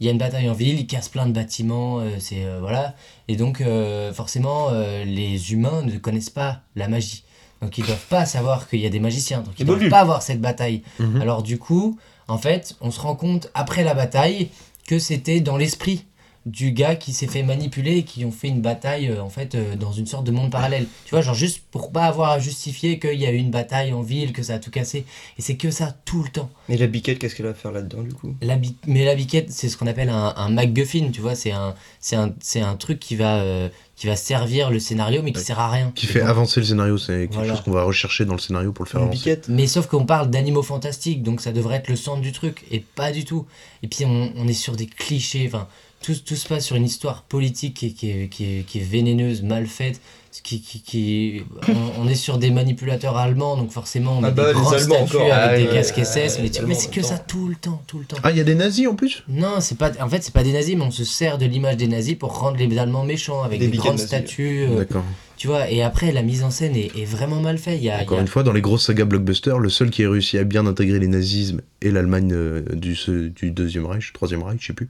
il 0.00 0.06
y 0.06 0.08
a 0.08 0.12
une 0.12 0.18
bataille 0.18 0.48
en 0.48 0.52
ville, 0.52 0.78
ils 0.78 0.86
cassent 0.86 1.08
plein 1.08 1.26
de 1.26 1.32
bâtiments, 1.32 2.00
euh, 2.00 2.10
c'est 2.18 2.44
euh, 2.44 2.58
voilà, 2.60 2.94
et 3.28 3.36
donc 3.36 3.60
euh, 3.62 4.12
forcément 4.12 4.68
euh, 4.70 5.04
les 5.04 5.52
humains 5.52 5.82
ne 5.82 5.96
connaissent 5.98 6.30
pas 6.30 6.60
la 6.76 6.86
magie. 6.88 7.24
Donc 7.62 7.78
ils 7.78 7.86
doivent 7.86 8.06
pas 8.10 8.26
savoir 8.26 8.68
qu'il 8.68 8.80
y 8.80 8.86
a 8.86 8.90
des 8.90 9.00
magiciens, 9.00 9.40
donc 9.40 9.54
ils 9.58 9.64
beau 9.64 9.76
doivent 9.76 9.88
pas 9.88 10.00
avoir 10.00 10.20
cette 10.20 10.42
bataille. 10.42 10.82
Mhm. 11.00 11.22
Alors 11.22 11.42
du 11.42 11.56
coup, 11.58 11.98
en 12.28 12.36
fait, 12.36 12.76
on 12.82 12.90
se 12.90 13.00
rend 13.00 13.14
compte 13.16 13.50
après 13.54 13.82
la 13.82 13.94
bataille 13.94 14.50
que 14.86 14.98
c'était 14.98 15.40
dans 15.40 15.56
l'esprit. 15.56 16.06
Du 16.46 16.70
gars 16.70 16.94
qui 16.94 17.12
s'est 17.12 17.26
fait 17.26 17.42
manipuler 17.42 17.96
et 17.98 18.02
qui 18.04 18.24
ont 18.24 18.30
fait 18.30 18.46
une 18.46 18.60
bataille 18.62 19.08
euh, 19.08 19.20
en 19.20 19.28
fait 19.30 19.56
euh, 19.56 19.74
dans 19.74 19.90
une 19.92 20.06
sorte 20.06 20.24
de 20.24 20.30
monde 20.30 20.50
parallèle. 20.50 20.86
Tu 21.04 21.10
vois, 21.10 21.20
genre 21.20 21.34
juste 21.34 21.60
pour 21.72 21.90
pas 21.90 22.04
avoir 22.04 22.30
à 22.30 22.38
justifier 22.38 22.98
qu'il 23.00 23.18
y 23.20 23.26
a 23.26 23.32
eu 23.32 23.36
une 23.36 23.50
bataille 23.50 23.92
en 23.92 24.00
ville, 24.00 24.32
que 24.32 24.44
ça 24.44 24.54
a 24.54 24.58
tout 24.60 24.70
cassé. 24.70 25.04
Et 25.38 25.42
c'est 25.42 25.56
que 25.56 25.72
ça 25.72 25.94
tout 26.04 26.22
le 26.22 26.28
temps. 26.28 26.48
Et 26.68 26.76
la 26.76 26.86
biquette, 26.86 27.18
qu'est-ce 27.18 27.34
qu'elle 27.34 27.46
va 27.46 27.54
faire 27.54 27.72
là-dedans 27.72 28.02
du 28.02 28.14
coup? 28.14 28.32
La 28.42 28.54
bi- 28.56 28.76
mais 28.86 29.04
la 29.04 29.16
biquette, 29.16 29.50
c'est 29.50 29.68
ce 29.68 29.76
qu'on 29.76 29.88
appelle 29.88 30.08
un, 30.08 30.34
un 30.36 30.48
MacGuffin, 30.50 31.10
tu 31.12 31.20
vois, 31.20 31.34
c'est 31.34 31.50
un, 31.50 31.74
c'est 32.00 32.14
un, 32.16 32.32
c'est 32.40 32.60
un 32.60 32.76
truc 32.76 33.00
qui 33.00 33.16
va, 33.16 33.38
euh, 33.40 33.68
qui 33.96 34.06
va 34.06 34.14
servir 34.14 34.70
le 34.70 34.78
scénario 34.78 35.22
mais 35.22 35.32
qui 35.32 35.40
sert 35.42 35.58
à 35.58 35.68
rien. 35.68 35.90
Qui 35.96 36.06
fait 36.06 36.20
avancer 36.22 36.60
le 36.60 36.66
scénario, 36.66 36.96
c'est 36.96 37.22
quelque 37.22 37.34
Voilà. 37.34 37.54
chose 37.54 37.62
qu'on 37.64 37.72
va 37.72 37.82
rechercher 37.82 38.24
dans 38.24 38.34
le 38.34 38.38
scénario 38.40 38.70
pour 38.72 38.84
le 38.84 38.90
faire 38.90 39.00
Une 39.00 39.08
avancer. 39.08 39.18
biquette? 39.18 39.48
Mais 39.48 39.66
sauf 39.66 39.88
qu'on 39.88 40.06
parle 40.06 40.30
d'animaux 40.30 40.62
fantastiques, 40.62 41.24
donc 41.24 41.40
ça 41.40 41.50
devrait 41.50 41.76
être 41.78 41.88
le 41.88 41.96
centre 41.96 42.20
du 42.20 42.30
truc, 42.30 42.64
et 42.70 42.78
pas 42.94 43.10
du 43.10 43.24
tout. 43.24 43.46
Et 43.82 43.88
puis 43.88 44.04
on, 44.04 44.32
on 44.36 44.46
est 44.46 44.52
sur 44.52 44.76
des 44.76 44.86
clichés, 44.86 45.44
enfin, 45.48 45.66
tout, 46.02 46.14
tout 46.24 46.36
se 46.36 46.46
passe 46.46 46.66
sur 46.66 46.76
une 46.76 46.84
histoire 46.84 47.22
politique 47.22 47.74
qui 47.74 48.10
est, 48.10 48.84
vénéneuse, 48.84 49.42
mal 49.42 49.66
faite. 49.66 50.00
Qui, 50.44 50.60
qui, 50.60 50.80
qui, 50.82 51.42
on, 51.68 52.02
on 52.04 52.08
est 52.08 52.14
sur 52.14 52.38
des 52.38 52.50
manipulateurs 52.50 53.16
allemands, 53.16 53.56
donc 53.56 53.70
forcément 53.70 54.16
on 54.18 54.22
a 54.24 54.28
Ah 54.28 54.30
bah, 54.30 54.42
des 54.52 54.58
Allemands 54.58 54.70
statues 54.78 55.16
encore. 55.16 55.32
avec 55.32 55.50
Ah, 55.50 55.56
des 55.56 55.64
ouais, 55.64 55.72
casques 55.72 56.04
SS, 56.04 56.16
ouais, 56.16 56.42
mais, 56.42 56.68
les 56.68 56.74
c'est 56.74 56.90
que 56.90 57.02
ça 57.02 57.18
tout 57.18 57.48
le 57.48 57.54
temps, 57.56 57.82
tout 57.86 57.98
le 57.98 58.04
temps. 58.04 58.16
Ah, 58.22 58.30
il 58.30 58.36
y 58.36 58.40
a 58.40 58.44
des 58.44 58.54
nazis 58.54 58.86
en 58.86 58.94
plus? 58.94 59.22
Non, 59.28 59.60
c'est 59.60 59.78
pas. 59.78 59.90
En 60.00 60.08
fait, 60.08 60.22
c'est 60.22 60.34
pas 60.34 60.42
des 60.44 60.52
nazis, 60.52 60.76
mais 60.76 60.84
on 60.84 60.90
se 60.90 61.04
sert 61.04 61.38
de 61.38 61.46
l'image 61.46 61.76
des 61.78 61.88
nazis 61.88 62.14
pour 62.16 62.38
rendre 62.38 62.56
les 62.58 62.78
Allemands 62.78 63.04
méchants 63.04 63.42
avec 63.42 63.58
Des 63.60 63.68
grandes 63.68 63.92
nazis. 63.92 64.06
statues. 64.08 64.66
euh, 64.68 64.78
D'accord. 64.78 65.04
tu 65.36 65.46
vois, 65.48 65.70
et 65.70 65.82
après 65.82 66.12
la 66.12 66.22
mise 66.22 66.44
en 66.44 66.50
scène 66.50 66.76
est, 66.76 66.96
est 66.96 67.04
vraiment 67.06 67.40
mal 67.40 67.56
faite. 67.58 67.78
Il 67.78 67.84
y 67.84 67.90
a, 67.90 68.00
y 68.00 68.02
Encore 68.04 68.18
a- 68.18 68.20
une 68.22 68.28
fois, 68.28 68.42
dans 68.42 68.52
les 68.52 68.60
grosses 68.62 68.84
sagas 68.86 69.04
blockbusters, 69.04 69.58
le 69.58 69.68
seul 69.70 69.90
qui 69.90 70.04
a 70.04 70.10
réussi 70.10 70.38
à 70.38 70.44
bien 70.44 70.66
intégrer 70.66 70.98
les 70.98 71.08
nazismes 71.08 71.60
et 71.82 71.90
l'Allemagne 71.90 72.30
euh, 72.32 72.62
du, 72.74 72.96
du 73.34 73.50
Deuxième 73.50 73.86
Reich, 73.86 74.12
Troisième 74.12 74.42
Reich, 74.42 74.58
je 74.60 74.66
sais 74.68 74.72
plus, 74.74 74.88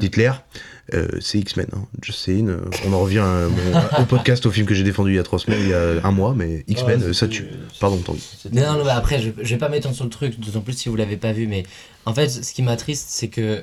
d'Hitler, 0.00 0.32
euh, 0.94 1.08
c'est 1.20 1.38
X-Men. 1.38 1.66
Hein. 1.74 1.84
Just 2.02 2.20
saying, 2.20 2.48
euh, 2.48 2.58
on 2.86 2.92
en 2.92 3.00
revient 3.00 3.18
à 3.18 3.46
mon- 3.48 4.02
au 4.02 4.06
podcast, 4.06 4.44
au 4.46 4.50
film 4.50 4.66
que 4.66 4.74
j'ai 4.74 4.82
défendu 4.84 5.12
il 5.12 5.16
y 5.16 5.18
a 5.18 5.22
trois 5.22 5.38
semaines, 5.38 5.60
il 5.62 5.68
y 5.68 5.74
a 5.74 6.04
un 6.04 6.10
mois, 6.12 6.34
mais 6.36 6.64
X-Men, 6.68 7.02
euh, 7.02 7.12
ça 7.12 7.28
tue. 7.28 7.46
Pardon, 7.80 7.98
Tanguy. 7.98 8.22
Non, 8.52 8.74
non, 8.78 8.84
bah 8.84 8.94
après, 8.96 9.20
je, 9.20 9.30
je 9.40 9.48
vais 9.50 9.58
pas 9.58 9.68
m'étendre 9.68 9.94
sur 9.94 10.04
le 10.04 10.10
truc, 10.10 10.38
d'autant 10.40 10.60
plus 10.60 10.72
si 10.74 10.88
vous 10.88 10.96
l'avez 10.96 11.16
pas 11.16 11.32
vu, 11.32 11.46
mais 11.46 11.64
en 12.06 12.14
fait, 12.14 12.28
ce 12.28 12.52
qui 12.52 12.62
m'attriste, 12.62 13.06
c'est 13.10 13.28
que, 13.28 13.62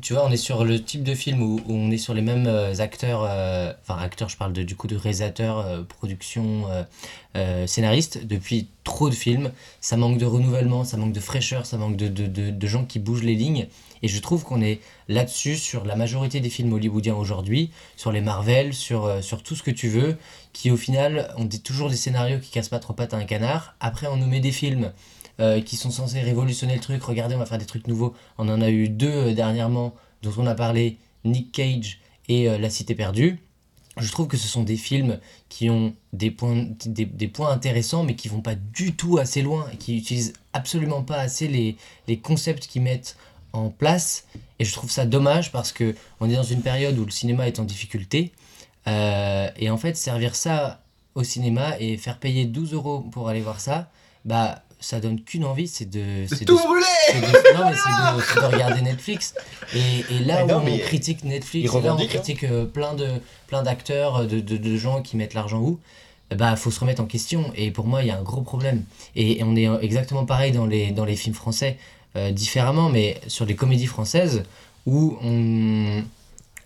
tu 0.00 0.12
vois, 0.12 0.24
on 0.24 0.30
est 0.30 0.36
sur 0.36 0.64
le 0.64 0.82
type 0.82 1.02
de 1.02 1.14
film 1.14 1.42
où, 1.42 1.60
on 1.68 1.90
est 1.90 1.98
sur 1.98 2.14
les 2.14 2.22
mêmes 2.22 2.46
euh, 2.46 2.74
acteurs, 2.78 3.26
euh, 3.28 3.72
enfin, 3.82 4.00
acteurs, 4.00 4.28
je 4.28 4.36
parle 4.36 4.52
de, 4.52 4.62
du 4.62 4.76
coup 4.76 4.86
de 4.86 4.96
réalisateurs, 4.96 5.58
euh, 5.58 5.82
production, 5.82 6.66
euh, 7.36 7.66
scénaristes, 7.66 8.26
depuis 8.26 8.68
trop 8.84 9.10
de 9.10 9.14
films. 9.14 9.52
Ça 9.80 9.96
manque 9.96 10.18
de 10.18 10.24
renouvellement, 10.24 10.84
ça 10.84 10.96
manque 10.96 11.12
de 11.12 11.20
fraîcheur, 11.20 11.66
ça 11.66 11.76
manque 11.76 11.96
de, 11.96 12.08
de, 12.08 12.50
de, 12.50 12.66
gens 12.66 12.84
qui 12.84 12.98
bougent 12.98 13.24
les 13.24 13.34
lignes. 13.34 13.66
Et 14.02 14.08
je 14.08 14.20
trouve 14.20 14.44
qu'on 14.44 14.62
est 14.62 14.80
là-dessus 15.08 15.56
sur 15.56 15.84
la 15.84 15.96
majorité 15.96 16.40
des 16.40 16.50
films 16.50 16.72
hollywoodiens 16.72 17.14
aujourd'hui, 17.14 17.70
sur 17.96 18.12
les 18.12 18.20
Marvel, 18.20 18.72
sur, 18.74 19.22
sur 19.22 19.42
tout 19.42 19.54
ce 19.54 19.62
que 19.62 19.70
tu 19.70 19.88
veux, 19.88 20.16
qui 20.52 20.70
au 20.70 20.76
final, 20.76 21.34
on 21.36 21.44
dit 21.44 21.60
toujours 21.60 21.90
des 21.90 21.96
scénarios 21.96 22.38
qui 22.38 22.50
cassent 22.50 22.68
pas 22.68 22.78
trop 22.78 22.92
pattes 22.92 23.14
à 23.14 23.16
un 23.16 23.24
canard. 23.24 23.74
Après, 23.80 24.06
on 24.06 24.16
nous 24.16 24.26
met 24.26 24.40
des 24.40 24.52
films 24.52 24.92
euh, 25.38 25.60
qui 25.60 25.76
sont 25.76 25.90
censés 25.90 26.22
révolutionner 26.22 26.74
le 26.74 26.80
truc. 26.80 27.02
Regardez, 27.02 27.34
on 27.34 27.38
va 27.38 27.44
faire 27.44 27.58
des 27.58 27.66
trucs 27.66 27.88
nouveaux. 27.88 28.14
On 28.38 28.48
en 28.48 28.62
a 28.62 28.70
eu 28.70 28.88
deux 28.88 29.10
euh, 29.10 29.34
dernièrement 29.34 29.94
dont 30.22 30.32
on 30.38 30.46
a 30.46 30.54
parlé, 30.54 30.96
Nick 31.26 31.52
Cage 31.52 32.00
et 32.30 32.48
euh, 32.48 32.56
La 32.56 32.70
Cité 32.70 32.94
perdue. 32.94 33.38
Je 33.98 34.10
trouve 34.10 34.28
que 34.28 34.38
ce 34.38 34.48
sont 34.48 34.62
des 34.62 34.78
films 34.78 35.18
qui 35.50 35.68
ont 35.68 35.92
des 36.14 36.30
points, 36.30 36.66
des, 36.86 37.28
points 37.28 37.50
intéressants, 37.50 38.02
mais 38.02 38.14
qui 38.14 38.28
vont 38.28 38.40
pas 38.40 38.54
du 38.54 38.96
tout 38.96 39.18
assez 39.18 39.42
loin 39.42 39.68
et 39.74 39.76
qui 39.76 39.98
utilisent 39.98 40.32
absolument 40.54 41.02
pas 41.02 41.18
assez 41.18 41.48
les, 41.48 41.76
les 42.08 42.18
concepts 42.18 42.66
qu'ils 42.66 42.82
mettent 42.82 43.18
en 43.52 43.68
place. 43.68 44.24
Et 44.58 44.64
je 44.64 44.72
trouve 44.72 44.90
ça 44.90 45.04
dommage 45.04 45.52
parce 45.52 45.70
que 45.70 45.94
on 46.20 46.30
est 46.30 46.36
dans 46.36 46.44
une 46.44 46.62
période 46.62 46.98
où 46.98 47.04
le 47.04 47.10
cinéma 47.10 47.46
est 47.46 47.58
en 47.58 47.64
difficulté. 47.64 48.32
Et 48.86 49.70
en 49.70 49.76
fait, 49.76 49.96
servir 49.96 50.34
ça 50.34 50.82
au 51.14 51.24
cinéma 51.24 51.78
et 51.78 51.98
faire 51.98 52.18
payer 52.18 52.46
12 52.46 52.72
euros 52.72 53.00
pour 53.00 53.28
aller 53.28 53.40
voir 53.40 53.60
ça, 53.60 53.90
bah 54.24 54.62
ça 54.80 55.00
donne 55.00 55.20
qu'une 55.22 55.44
envie, 55.44 55.68
c'est 55.68 55.88
de. 55.88 56.26
tout 56.44 56.58
brûlé 56.58 56.84
c'est 57.08 57.20
de- 57.20 57.56
non, 57.58 57.70
mais 57.70 57.76
c'est 57.76 57.88
de, 58.16 58.22
c'est 58.34 58.40
de 58.40 58.54
regarder 58.54 58.82
Netflix. 58.82 59.34
Et, 59.74 60.14
et 60.14 60.18
là 60.20 60.44
Mais 60.44 60.52
où 60.54 60.60
non, 60.60 60.64
on 60.72 60.78
critique 60.78 61.24
Netflix, 61.24 61.74
et 61.74 61.80
là 61.80 61.94
où 61.94 61.96
on 61.96 62.02
hein. 62.02 62.06
critique 62.06 62.44
euh, 62.44 62.64
plein 62.64 62.94
de 62.94 63.08
plein 63.46 63.62
d'acteurs, 63.62 64.26
de, 64.26 64.40
de, 64.40 64.56
de 64.56 64.76
gens 64.76 65.02
qui 65.02 65.16
mettent 65.16 65.34
l'argent 65.34 65.60
où, 65.60 65.78
bah 66.34 66.56
faut 66.56 66.70
se 66.70 66.80
remettre 66.80 67.02
en 67.02 67.06
question. 67.06 67.52
Et 67.56 67.70
pour 67.70 67.86
moi, 67.86 68.02
il 68.02 68.08
y 68.08 68.10
a 68.10 68.18
un 68.18 68.22
gros 68.22 68.42
problème. 68.42 68.84
Et, 69.14 69.38
et 69.38 69.44
on 69.44 69.54
est 69.56 69.68
exactement 69.82 70.24
pareil 70.26 70.52
dans 70.52 70.66
les, 70.66 70.90
dans 70.90 71.04
les 71.04 71.16
films 71.16 71.34
français, 71.34 71.78
euh, 72.16 72.30
différemment, 72.32 72.88
mais 72.88 73.20
sur 73.28 73.46
les 73.46 73.54
comédies 73.54 73.86
françaises, 73.86 74.42
où 74.86 75.16
on, 75.22 76.02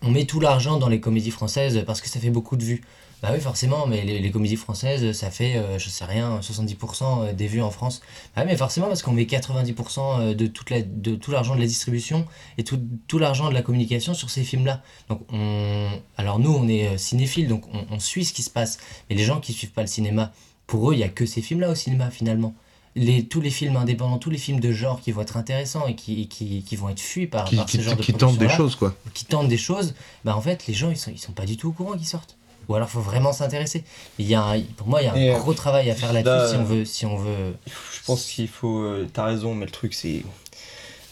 on 0.01 0.11
met 0.11 0.25
tout 0.25 0.39
l'argent 0.39 0.77
dans 0.77 0.89
les 0.89 0.99
comédies 0.99 1.31
françaises 1.31 1.83
parce 1.85 2.01
que 2.01 2.09
ça 2.09 2.19
fait 2.19 2.29
beaucoup 2.29 2.55
de 2.57 2.63
vues. 2.63 2.81
Bah 3.21 3.29
oui, 3.33 3.39
forcément, 3.39 3.85
mais 3.85 4.03
les, 4.03 4.19
les 4.19 4.31
comédies 4.31 4.55
françaises, 4.55 5.11
ça 5.11 5.29
fait, 5.29 5.55
euh, 5.55 5.77
je 5.77 5.89
sais 5.89 6.05
rien, 6.05 6.39
70% 6.39 7.35
des 7.35 7.45
vues 7.47 7.61
en 7.61 7.69
France. 7.69 8.01
Bah 8.35 8.45
mais 8.45 8.57
forcément, 8.57 8.87
parce 8.87 9.03
qu'on 9.03 9.11
met 9.11 9.25
90% 9.25 10.33
de, 10.33 10.47
toute 10.47 10.71
la, 10.71 10.81
de 10.81 11.15
tout 11.15 11.29
l'argent 11.29 11.55
de 11.55 11.59
la 11.59 11.67
distribution 11.67 12.25
et 12.57 12.63
tout, 12.63 12.79
tout 13.07 13.19
l'argent 13.19 13.49
de 13.49 13.53
la 13.53 13.61
communication 13.61 14.15
sur 14.15 14.31
ces 14.31 14.43
films-là. 14.43 14.81
Donc, 15.09 15.21
on... 15.31 15.89
alors 16.17 16.39
nous, 16.39 16.51
on 16.51 16.67
est 16.67 16.87
euh, 16.87 16.97
cinéphiles, 16.97 17.47
donc 17.47 17.63
on, 17.73 17.85
on 17.91 17.99
suit 17.99 18.25
ce 18.25 18.33
qui 18.33 18.41
se 18.41 18.49
passe. 18.49 18.79
Mais 19.09 19.15
les 19.15 19.23
gens 19.23 19.39
qui 19.39 19.53
suivent 19.53 19.71
pas 19.71 19.81
le 19.81 19.87
cinéma, 19.87 20.31
pour 20.65 20.89
eux, 20.89 20.93
il 20.95 20.99
y 20.99 21.03
a 21.03 21.09
que 21.09 21.25
ces 21.27 21.41
films-là 21.41 21.69
au 21.69 21.75
cinéma, 21.75 22.09
finalement. 22.09 22.55
Les, 22.95 23.25
tous 23.25 23.39
les 23.39 23.51
films 23.51 23.77
indépendants, 23.77 24.17
tous 24.17 24.31
les 24.31 24.37
films 24.37 24.59
de 24.59 24.71
genre 24.71 24.99
qui 24.99 25.11
vont 25.11 25.21
être 25.21 25.37
intéressants 25.37 25.87
et 25.87 25.95
qui, 25.95 26.27
qui, 26.27 26.63
qui 26.63 26.75
vont 26.75 26.89
être 26.89 26.99
fuis 26.99 27.27
par, 27.27 27.45
Qui, 27.45 27.55
par 27.55 27.65
qui, 27.65 27.77
ce 27.77 27.83
genre 27.83 27.95
de 27.95 28.01
qui 28.01 28.13
tentent 28.13 28.37
des 28.37 28.49
choses, 28.49 28.75
quoi. 28.75 28.93
qui 29.13 29.25
tentent 29.25 29.47
des 29.47 29.57
choses, 29.57 29.93
bah 30.25 30.35
en 30.35 30.41
fait, 30.41 30.65
les 30.67 30.73
gens, 30.73 30.89
ils 30.89 30.97
sont, 30.97 31.11
ils 31.11 31.19
sont 31.19 31.31
pas 31.31 31.45
du 31.45 31.55
tout 31.55 31.69
au 31.69 31.71
courant 31.71 31.93
qu'ils 31.93 32.07
sortent. 32.07 32.37
Ou 32.69 32.75
alors, 32.75 32.89
faut 32.89 33.01
vraiment 33.01 33.33
s'intéresser. 33.33 33.83
Il 34.19 34.27
y 34.27 34.35
a 34.35 34.43
un- 34.43 34.61
pour 34.77 34.87
moi, 34.87 35.01
il 35.01 35.05
y 35.05 35.07
a 35.07 35.13
un 35.13 35.15
Et, 35.17 35.31
euh, 35.33 35.37
gros 35.39 35.53
travail 35.53 35.89
à 35.89 35.95
faire 35.95 36.13
là-dessus 36.13 36.29
là, 36.29 36.47
si 36.47 36.55
on 36.55 36.63
veut, 36.63 36.85
si 36.85 37.05
on 37.05 37.17
veut. 37.17 37.53
Je 37.67 38.05
pense 38.05 38.25
qu'il 38.25 38.47
faut. 38.47 38.79
euh, 38.83 39.07
T'as 39.11 39.25
raison, 39.25 39.53
mais 39.55 39.65
le 39.65 39.71
truc 39.71 39.93
c'est. 39.93 40.23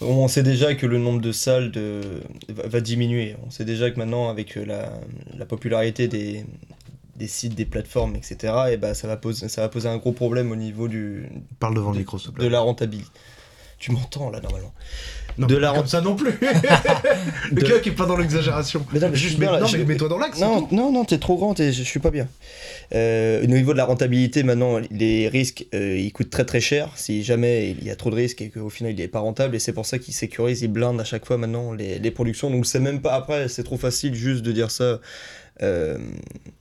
On 0.02 0.28
sait 0.28 0.42
déjà 0.42 0.74
que 0.74 0.86
le 0.86 0.96
nombre 0.98 1.20
de 1.20 1.30
salles 1.32 1.70
de... 1.72 2.22
va, 2.48 2.80
diminuer. 2.80 3.36
On 3.46 3.50
sait 3.50 3.66
déjà 3.66 3.90
que 3.90 3.98
maintenant, 3.98 4.30
avec 4.30 4.56
euh, 4.56 4.64
la, 4.64 4.90
la 5.36 5.44
popularité 5.44 6.08
des, 6.08 6.46
des 7.16 7.28
sites, 7.28 7.54
des 7.54 7.66
plateformes, 7.66 8.16
etc., 8.16 8.54
et 8.72 8.76
bah, 8.78 8.94
ça, 8.94 9.06
va 9.08 9.18
poser, 9.18 9.50
ça 9.50 9.60
va 9.60 9.68
poser 9.68 9.90
un 9.90 9.98
gros 9.98 10.12
problème 10.12 10.52
au 10.52 10.56
niveau 10.56 10.88
du, 10.88 11.28
Parle 11.58 11.74
devant 11.74 11.90
le 11.92 11.98
micro, 11.98 12.16
s'il 12.18 12.30
te 12.30 12.36
plaît. 12.36 12.44
de 12.44 12.48
la 12.50 12.60
rentabilité. 12.60 13.10
Tu 13.78 13.92
m'entends 13.92 14.30
là, 14.30 14.40
normalement 14.40 14.72
Non, 15.38 15.46
de 15.46 15.56
la 15.56 15.72
comme 15.72 15.86
ça 15.86 16.00
non 16.00 16.16
plus. 16.16 16.32
le 17.52 17.62
De- 17.62 17.66
gars 17.68 17.78
qui 17.80 17.90
est 17.90 17.92
pas 17.92 18.06
dans 18.06 18.16
l'exagération. 18.16 18.84
Mais 18.92 19.00
mais 19.00 19.14
Juste, 19.14 19.38
mais- 19.38 19.46
non, 19.46 19.66
je- 19.66 19.76
mais 19.78 19.84
mets-toi 19.84 20.08
dans 20.08 20.18
l'axe. 20.18 20.38
Non, 20.40 20.68
non, 20.72 20.92
non, 20.92 21.04
t'es 21.04 21.18
trop 21.18 21.36
grand, 21.36 21.54
t'es- 21.54 21.72
je 21.72 21.82
suis 21.82 22.00
pas 22.00 22.10
bien. 22.10 22.28
Euh, 22.94 23.42
au 23.42 23.46
niveau 23.46 23.72
de 23.72 23.78
la 23.78 23.84
rentabilité, 23.84 24.42
maintenant, 24.42 24.78
les 24.90 25.28
risques, 25.28 25.66
euh, 25.74 25.96
ils 25.98 26.12
coûtent 26.12 26.30
très 26.30 26.44
très 26.44 26.60
cher. 26.60 26.90
Si 26.96 27.22
jamais 27.22 27.70
il 27.70 27.84
y 27.84 27.90
a 27.90 27.96
trop 27.96 28.10
de 28.10 28.16
risques 28.16 28.42
et 28.42 28.50
qu'au 28.50 28.68
final 28.68 28.92
il 28.92 28.98
n'est 28.98 29.08
pas 29.08 29.20
rentable, 29.20 29.54
et 29.56 29.58
c'est 29.58 29.72
pour 29.72 29.86
ça 29.86 29.98
qu'ils 29.98 30.14
sécurisent, 30.14 30.62
ils 30.62 30.68
blindent 30.68 31.00
à 31.00 31.04
chaque 31.04 31.24
fois 31.26 31.36
maintenant 31.38 31.72
les, 31.72 31.98
les 31.98 32.10
productions. 32.10 32.50
Donc 32.50 32.66
c'est 32.66 32.80
même 32.80 33.00
pas 33.00 33.14
après, 33.14 33.48
c'est 33.48 33.62
trop 33.64 33.76
facile 33.78 34.14
juste 34.14 34.42
de 34.42 34.52
dire 34.52 34.70
ça. 34.70 35.00
euh, 35.62 35.98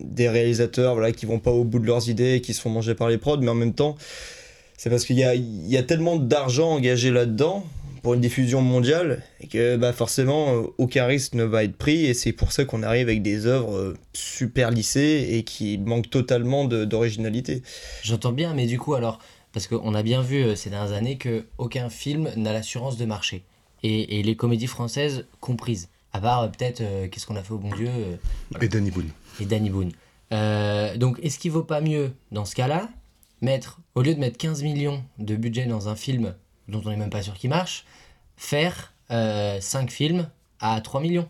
des 0.02 0.28
réalisateurs 0.28 0.94
voilà, 0.94 1.14
qui 1.14 1.26
vont 1.26 1.40
pas 1.40 1.52
au 1.52 1.64
bout 1.64 1.80
de 1.80 1.86
leurs 1.86 2.10
idées 2.10 2.34
et 2.36 2.42
qui 2.42 2.54
se 2.54 2.60
font 2.60 2.70
manger 2.70 2.96
par 2.96 3.08
les 3.08 3.18
prods, 3.18 3.38
mais 3.40 3.48
en 3.48 3.56
même 3.56 3.74
temps, 3.74 3.96
c'est 4.78 4.90
parce 4.90 5.06
qu'il 5.06 5.18
y 5.18 5.24
a, 5.24 5.36
il 5.36 5.68
y 5.70 5.78
a 5.78 5.84
tellement 5.84 6.18
d'argent 6.18 6.72
engagé 6.72 7.10
là-dedans 7.10 7.66
pour 8.02 8.14
une 8.14 8.22
diffusion 8.22 8.62
mondiale 8.62 9.24
et 9.42 9.48
que 9.48 9.76
bah, 9.78 9.94
forcément 9.94 10.56
euh, 10.56 10.64
aucun 10.78 11.06
risque 11.06 11.34
ne 11.34 11.44
va 11.44 11.64
être 11.64 11.76
pris 11.78 12.06
et 12.06 12.14
c'est 12.14 12.32
pour 12.34 12.52
ça 12.52 12.66
qu'on 12.66 12.84
arrive 12.84 13.08
avec 13.08 13.22
des 13.22 13.46
œuvres 13.46 13.76
euh, 13.76 13.98
super 14.14 14.72
lissées 14.72 15.28
et 15.32 15.44
qui 15.44 15.78
manquent 15.78 16.10
totalement 16.10 16.66
de- 16.66 16.86
d'originalité. 16.86 17.62
J'entends 18.04 18.32
bien, 18.32 18.54
mais 18.54 18.66
du 18.66 18.78
coup, 18.80 18.94
alors, 18.96 19.20
parce 19.54 19.68
qu'on 19.68 19.94
a 19.96 20.04
bien 20.04 20.22
vu 20.22 20.44
euh, 20.44 20.56
ces 20.56 20.70
dernières 20.70 20.94
années 20.96 21.18
que 21.18 21.46
aucun 21.58 21.90
film 21.90 22.30
n'a 22.36 22.54
l'assurance 22.54 22.98
de 22.98 23.06
marcher. 23.06 23.44
Et, 23.84 24.20
et 24.20 24.24
les 24.24 24.36
comédies 24.36 24.68
françaises 24.68 25.26
comprises. 25.40 25.88
À 26.12 26.20
part 26.20 26.52
peut-être 26.52 26.82
euh, 26.82 27.08
Qu'est-ce 27.08 27.26
qu'on 27.26 27.36
a 27.38 27.44
fait 27.44 27.54
au 27.54 27.58
bon 27.60 27.74
Dieu 27.76 27.88
euh, 27.90 28.16
Et 28.62 28.68
Danny 28.68 28.92
Boone. 28.92 29.10
et 29.40 29.46
Danny 29.46 29.70
Boone. 29.70 29.92
Euh, 30.34 30.98
donc, 30.98 31.18
est-ce 31.24 31.40
qu'il 31.40 31.52
vaut 31.52 31.64
pas 31.64 31.80
mieux, 31.82 32.12
dans 32.32 32.46
ce 32.46 32.56
cas-là, 32.56 32.90
mettre, 33.42 33.80
au 33.96 34.02
lieu 34.02 34.14
de 34.14 34.20
mettre 34.20 34.38
15 34.38 34.64
millions 34.64 35.02
de 35.18 35.36
budget 35.36 35.66
dans 35.66 35.88
un 35.88 35.96
film 35.96 36.36
dont 36.70 36.82
on 36.86 36.90
n'est 36.90 36.96
même 36.98 37.10
pas 37.10 37.22
sûr 37.22 37.34
qu'il 37.36 37.50
marche, 37.50 37.86
faire 38.38 38.94
5 39.10 39.90
films 39.92 40.30
à 40.60 40.80
3 40.82 41.02
millions 41.02 41.28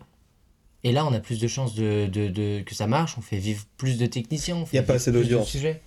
Et 0.84 0.92
là, 0.92 1.04
on 1.06 1.12
a 1.12 1.20
plus 1.20 1.38
de 1.40 1.46
chances 1.48 1.74
de, 1.74 2.06
de- 2.06 2.28
de- 2.28 2.62
que 2.62 2.74
ça 2.74 2.86
marche, 2.86 3.16
on 3.18 3.20
fait 3.20 3.36
vivre 3.38 3.64
plus 3.76 3.98
de 3.98 4.06
techniciens, 4.06 4.56
on 4.56 4.64
fait 4.66 4.76
Y 4.76 4.80
a 4.80 4.82
pas 4.82 4.94
vivre 4.94 5.02
assez 5.02 5.10
plus 5.12 5.18
de 5.20 5.24
d'audience. 5.24 5.48
sujets. 5.50 5.82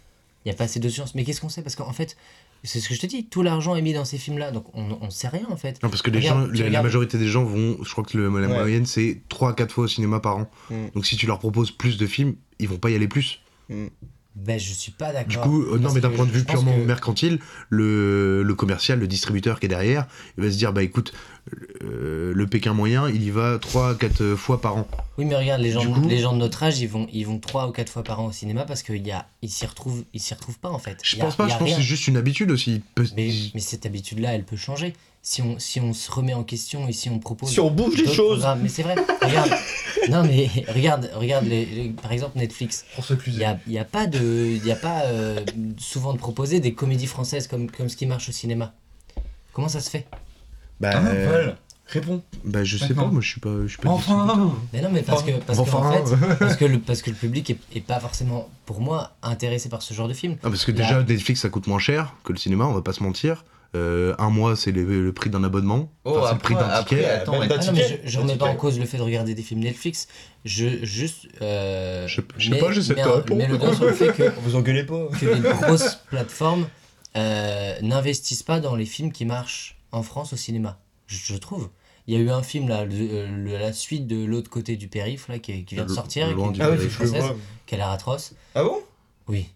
Il 0.46 0.50
n'y 0.50 0.54
a 0.54 0.56
pas 0.58 0.66
assez 0.66 0.80
d'audience. 0.80 1.16
Mais 1.16 1.24
qu'est-ce 1.24 1.42
qu'on 1.42 1.50
sait? 1.50 1.62
Parce 1.64 1.76
qu'en 1.76 1.94
fait, 1.94 2.16
c'est 2.64 2.80
ce 2.80 2.88
que 2.90 2.96
je 2.96 3.00
te 3.00 3.06
dis, 3.08 3.26
tout 3.26 3.42
l'argent 3.44 3.76
est 3.76 3.82
mis 3.82 3.94
dans 3.94 4.06
ces 4.06 4.18
films-là, 4.18 4.52
donc 4.52 4.66
on 4.74 5.04
ne 5.06 5.10
sait 5.10 5.28
rien 5.30 5.46
en 5.50 5.58
fait. 5.58 5.82
Non, 5.84 5.90
parce 5.90 6.02
que 6.02 6.12
les 6.12 6.20
Regarde, 6.20 6.54
gens, 6.56 6.64
la, 6.70 6.82
majorité 6.84 7.18
des 7.18 7.28
gens 7.28 7.44
vont, 7.44 7.78
je 7.84 7.90
crois 7.92 8.04
que 8.04 8.18
le- 8.18 8.26
la 8.40 8.48
Ouais. 8.48 8.54
moyenne 8.60 8.86
c'est 8.86 9.22
3 9.30 9.52
à 9.52 9.54
4 9.54 9.72
fois 9.74 9.86
au 9.86 9.88
cinéma 9.88 10.20
par 10.20 10.38
an. 10.38 10.50
Mm. 10.70 10.90
Donc 10.96 11.06
si 11.06 11.16
tu 11.18 11.26
leur 11.28 11.40
proposes 11.40 11.72
plus 11.72 11.98
de 11.98 12.06
films, 12.08 12.36
ils 12.60 12.68
vont 12.70 12.78
pas 12.78 12.90
y 12.90 12.96
aller 12.96 13.08
plus. 13.08 13.40
Ben, 14.36 14.60
je 14.60 14.74
suis 14.74 14.92
pas 14.92 15.14
d'accord. 15.14 15.28
Du 15.30 15.38
coup, 15.38 15.62
euh, 15.64 15.78
non, 15.78 15.92
mais 15.94 16.02
d'un 16.02 16.10
point 16.10 16.26
de 16.26 16.32
vue 16.32 16.44
purement 16.44 16.74
que- 16.76 16.80
mercantile, 16.86 17.40
le, 17.70 18.42
le 18.44 18.56
commercial, 18.56 19.00
le 19.00 19.08
distributeur 19.08 19.60
qui 19.60 19.68
est 19.68 19.70
derrière, 19.70 20.08
il 20.38 20.44
va 20.44 20.50
se 20.52 20.58
dire 20.58 20.74
bah 20.74 20.82
écoute, 20.82 21.14
euh, 21.84 22.34
le 22.34 22.48
Pékin 22.48 22.74
moyen, 22.74 23.08
il 23.10 23.24
y 23.24 23.30
va 23.30 23.58
3-4 23.58 24.36
fois 24.36 24.60
par 24.62 24.78
an. 24.78 24.88
Oui, 25.18 25.26
mais 25.26 25.36
regarde, 25.36 25.62
les 25.62 25.72
gens, 25.72 25.92
coup- 25.92 26.08
les 26.08 26.18
gens 26.20 26.34
de 26.34 26.38
notre 26.40 26.64
âge, 26.64 26.80
ils 26.80 26.88
vont, 26.90 27.08
ils 27.14 27.26
vont 27.28 27.38
trois 27.40 27.68
ou 27.68 27.72
quatre 27.72 27.90
fois 27.92 28.04
par 28.04 28.20
an 28.22 28.26
au 28.28 28.32
cinéma 28.32 28.64
parce 28.66 28.82
qu'ils 28.84 29.04
ils 29.42 29.50
s'y 29.50 29.66
retrouvent, 29.66 30.04
ils 30.14 30.20
s'y 30.20 30.34
retrouvent 30.34 30.60
pas 30.60 30.70
en 30.72 30.80
fait. 30.80 30.98
Je 31.04 31.16
a- 31.18 31.20
pense 31.20 31.36
pas, 31.36 31.48
je 31.48 31.58
pense 31.58 31.70
que 31.70 31.76
c'est 31.76 31.82
juste 31.82 32.08
une 32.08 32.18
habitude 32.18 32.50
aussi. 32.52 32.82
Mais 33.16 33.32
cette 33.60 33.86
habitude-là, 33.86 34.34
elle 34.34 34.46
peut 34.46 34.58
changer. 34.58 34.94
Si 35.26 35.42
on, 35.42 35.58
si 35.58 35.80
on 35.80 35.94
se 35.94 36.12
remet 36.12 36.34
en 36.34 36.44
question 36.44 36.86
et 36.90 36.92
si 36.92 37.10
on 37.10 37.18
propose. 37.18 37.50
Si 37.50 37.62
on 37.62 37.72
bouge 37.72 37.96
les 37.98 38.12
choses. 38.12 38.40
programmes- 38.40 38.60
Mais 38.62 38.68
c'est 38.68 38.84
vrai, 38.84 38.96
regarde. 39.22 39.52
non, 40.10 40.24
mais 40.24 40.50
regarde, 40.68 41.10
regarde 41.16 41.46
les, 41.46 41.66
les- 41.66 41.90
par 41.92 42.12
exemple 42.12 42.38
Netflix. 42.38 42.84
Il 43.28 43.38
n'y 43.38 43.46
a, 43.46 43.58
il 43.66 43.72
y 43.72 43.80
a 43.80 43.86
pas, 43.86 44.06
de, 44.06 44.20
il 44.22 44.66
y 44.66 44.72
a 44.72 44.76
pas 44.76 45.04
euh, 45.06 45.40
souvent 45.78 46.12
de 46.12 46.18
proposer 46.18 46.60
des 46.60 46.74
comédies 46.74 47.08
françaises 47.08 47.48
comme, 47.48 47.72
comme 47.72 47.88
ce 47.88 47.96
qui 47.96 48.06
marche 48.06 48.28
au 48.28 48.34
cinéma. 48.34 48.74
Comment 49.54 49.70
ça 49.70 49.80
se 49.80 49.90
fait? 49.90 50.06
Bah, 50.82 50.90
Ah, 50.94 51.06
euh, 51.08 51.30
Val, 51.32 51.58
réponds. 51.88 52.22
bah, 52.44 52.66
je 52.66 52.76
sais 52.78 52.90
Maintenant. 52.90 53.04
pas, 53.06 53.12
moi 53.12 53.22
je 53.22 53.30
suis 53.30 53.40
pas. 53.40 53.62
Je 53.64 53.68
suis 53.68 53.78
pas 53.78 53.90
Enfin 53.92 54.54
Mais 54.74 54.82
non, 54.82 54.90
mais 54.92 55.04
parce 55.04 55.24
que, 55.24 55.32
parce 55.40 55.58
Enfin. 55.58 55.80
qu'en 56.02 56.06
fait, 56.18 56.36
parce 56.40 56.58
que, 56.58 56.66
le, 56.66 56.80
parce 56.80 57.02
que 57.02 57.12
le 57.12 57.16
public 57.16 57.50
est, 57.50 57.60
est 57.74 57.80
pas 57.82 58.02
forcément, 58.02 58.50
pour 58.66 58.82
moi, 58.82 59.12
intéressé 59.24 59.70
par 59.70 59.84
ce 59.84 59.94
genre 59.94 60.10
de 60.10 60.14
film. 60.14 60.36
Ah, 60.44 60.50
parce 60.50 60.66
que 60.66 60.72
Là- 60.72 60.80
déjà, 60.80 61.02
Netflix 61.04 61.40
ça 61.40 61.48
coûte 61.50 61.68
moins 61.68 61.80
cher 61.80 62.14
que 62.26 62.34
le 62.34 62.40
cinéma, 62.40 62.66
on 62.66 62.74
va 62.74 62.82
pas 62.82 62.92
se 62.92 63.02
mentir. 63.04 63.46
Euh, 63.76 64.14
un 64.20 64.30
mois, 64.30 64.56
c'est 64.56 64.72
le, 64.72 64.84
le 65.04 65.14
prix 65.14 65.30
d'un 65.32 65.44
abonnement. 65.44 65.92
Oh, 66.06 66.18
Enfin, 66.18 66.28
c'est 66.28 66.34
le 66.36 66.40
prix 66.40 66.54
après- 66.54 66.68
d'un 66.70 66.84
ticket. 66.84 67.06
après, 67.06 67.16
attends, 67.16 67.40
mais- 67.40 67.48
Ah 67.52 67.66
non, 67.66 67.72
mais 67.74 68.00
je, 68.04 68.10
je 68.10 68.20
remets 68.20 68.36
pas 68.36 68.46
en 68.46 68.56
cause 68.56 68.80
le 68.80 68.86
fait 68.86 68.98
de 68.98 69.02
regarder 69.02 69.34
des 69.34 69.42
films 69.42 69.62
Netflix. 69.62 70.08
Je 70.46 70.84
juste. 70.86 71.28
Euh, 71.42 72.08
Je 72.08 72.16
sais- 72.22 72.28
je 72.38 72.44
sais 72.46 72.52
mets- 72.52 72.60
pas, 72.60 72.72
j'essaie 72.72 72.94
de 72.94 73.02
te 73.02 73.08
répondre. 73.08 73.42
mets 73.42 73.48
le 73.48 73.58
doigt 73.58 73.74
sur 73.76 73.86
le 73.86 73.94
fait 73.94 74.14
que, 74.14 74.32
Vous 74.42 74.56
engueulez 74.56 74.84
pas. 74.86 75.08
que 75.20 75.26
les 75.26 75.40
grosses 75.40 75.96
plateformes 76.10 76.68
euh, 77.16 77.76
n'investissent 77.82 78.44
pas 78.44 78.60
dans 78.60 78.76
les 78.76 78.86
films 78.86 79.12
qui 79.12 79.26
marchent 79.26 79.78
en 79.92 80.04
France 80.04 80.34
au 80.34 80.38
cinéma. 80.38 80.80
Je, 81.08 81.18
je 81.34 81.36
trouve. 81.38 81.70
Il 82.08 82.14
y 82.14 82.18
a 82.18 82.20
eu 82.20 82.30
un 82.30 82.44
film 82.44 82.68
là, 82.68 82.86
le- 82.86 83.26
le- 83.28 83.58
la 83.58 83.72
suite 83.74 84.08
de 84.08 84.24
l'autre 84.26 84.50
côté 84.50 84.76
du 84.76 84.88
périph 84.88 85.28
là 85.30 85.40
qui, 85.40 85.64
qui 85.66 85.76
vient 85.76 85.86
de 85.86 85.92
sortir, 85.92 86.30
loin 86.32 86.48
qui 86.48 86.56
du 86.56 86.62
est 86.62 86.64
Ah 86.66 86.72
oui, 86.72 86.90
française, 86.90 87.24
qui 87.66 87.76
a 87.76 87.78
l'air 87.78 87.90
atroce. 87.90 88.34
Ah 88.56 88.64
bon? 88.64 88.80
Oui. 89.28 89.48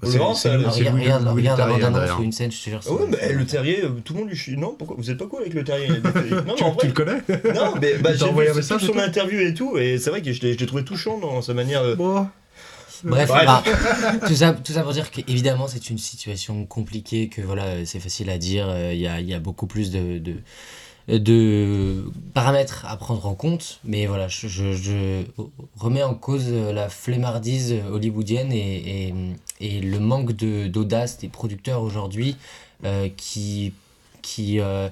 Bah, 0.00 0.08
c'est- 0.10 0.18
ça- 0.34 0.56
Louis- 0.56 0.64
Ah, 0.66 0.70
c'est 0.72 0.78
regarde, 0.80 0.94
Louis- 0.96 1.02
regarde, 1.04 1.22
Louis 1.24 1.30
regarde 1.32 1.58
la 1.58 1.64
Leterrier, 1.66 1.82
bande-annonce 1.84 1.98
derrière. 2.06 2.20
ou 2.20 2.22
une 2.24 2.32
scène, 2.32 2.52
je 2.52 2.58
te 2.64 2.70
jure. 2.70 2.80
Ah 2.86 2.92
ouais, 2.92 2.98
c'est- 3.10 3.26
mais 3.28 3.32
le 3.34 3.46
terrier, 3.46 3.84
euh, 3.84 3.88
tout 4.04 4.12
le 4.14 4.20
monde 4.20 4.28
lui 4.28 4.36
chie. 4.36 4.56
Non, 4.56 4.74
pourquoi 4.78 4.96
Vous 4.98 5.10
êtes 5.10 5.18
pas 5.18 5.26
cool 5.26 5.40
avec 5.40 5.54
le 5.54 5.64
terrier 5.64 5.88
Non, 5.88 5.94
mais 6.04 6.36
en 6.50 6.54
Tu, 6.54 6.64
vrai. 6.64 6.86
le 6.86 6.92
connais 6.92 7.18
Non, 7.54 7.74
mais 7.80 7.94
bah, 7.98 8.14
j'ai 8.14 8.24
envoyé 8.24 8.50
vu 8.50 8.56
message 8.56 8.82
et 8.82 8.86
son 8.86 8.92
tout 8.92 8.98
interview 9.00 9.40
et 9.40 9.54
tout, 9.54 9.76
et 9.78 9.98
c'est 9.98 10.10
vrai 10.10 10.22
que 10.22 10.32
je 10.32 10.40
l'ai 10.42 10.52
je 10.54 10.58
l'ai 10.58 10.66
trouvé 10.66 10.84
touchant 10.84 11.18
dans 11.18 11.42
sa 11.42 11.52
manière. 11.54 11.82
euh, 11.82 11.96
Bon. 11.96 12.26
Bref, 13.04 13.28
Bref. 13.28 13.46
bah, 13.46 13.62
tout, 14.26 14.34
ça, 14.34 14.52
tout 14.52 14.72
ça 14.72 14.82
pour 14.82 14.92
dire 14.92 15.10
qu'évidemment 15.12 15.68
c'est 15.68 15.88
une 15.90 15.98
situation 15.98 16.64
compliquée, 16.66 17.28
que 17.28 17.40
voilà, 17.42 17.64
euh, 17.64 17.82
c'est 17.84 18.00
facile 18.00 18.28
à 18.30 18.38
dire, 18.38 18.66
euh, 18.68 18.90
il 18.92 18.98
y, 19.00 19.06
a, 19.06 19.20
il 19.20 19.28
y 19.28 19.34
a 19.34 19.38
beaucoup 19.38 19.68
plus 19.68 19.92
de, 19.92 20.18
de, 20.18 20.34
de 21.18 22.04
paramètres 22.34 22.84
à 22.88 22.96
prendre 22.96 23.24
en 23.26 23.34
compte, 23.34 23.80
mais 23.84 24.06
voilà, 24.06 24.28
je, 24.28 24.48
je- 24.48 24.72
je 24.72 25.22
remets 25.78 26.02
en 26.02 26.14
cause 26.14 26.46
euh, 26.48 26.72
la 26.72 26.88
flemmardise 26.88 27.74
hollywoodienne 27.92 28.52
et, 28.52 29.06
et, 29.08 29.14
et 29.60 29.80
le 29.80 29.98
manque 29.98 30.32
d'audace 30.32 31.18
des 31.18 31.28
producteurs 31.28 31.82
aujourd'hui 31.82 32.36
euh, 32.84 33.08
qui, 33.16 33.72
euh, 34.60 34.88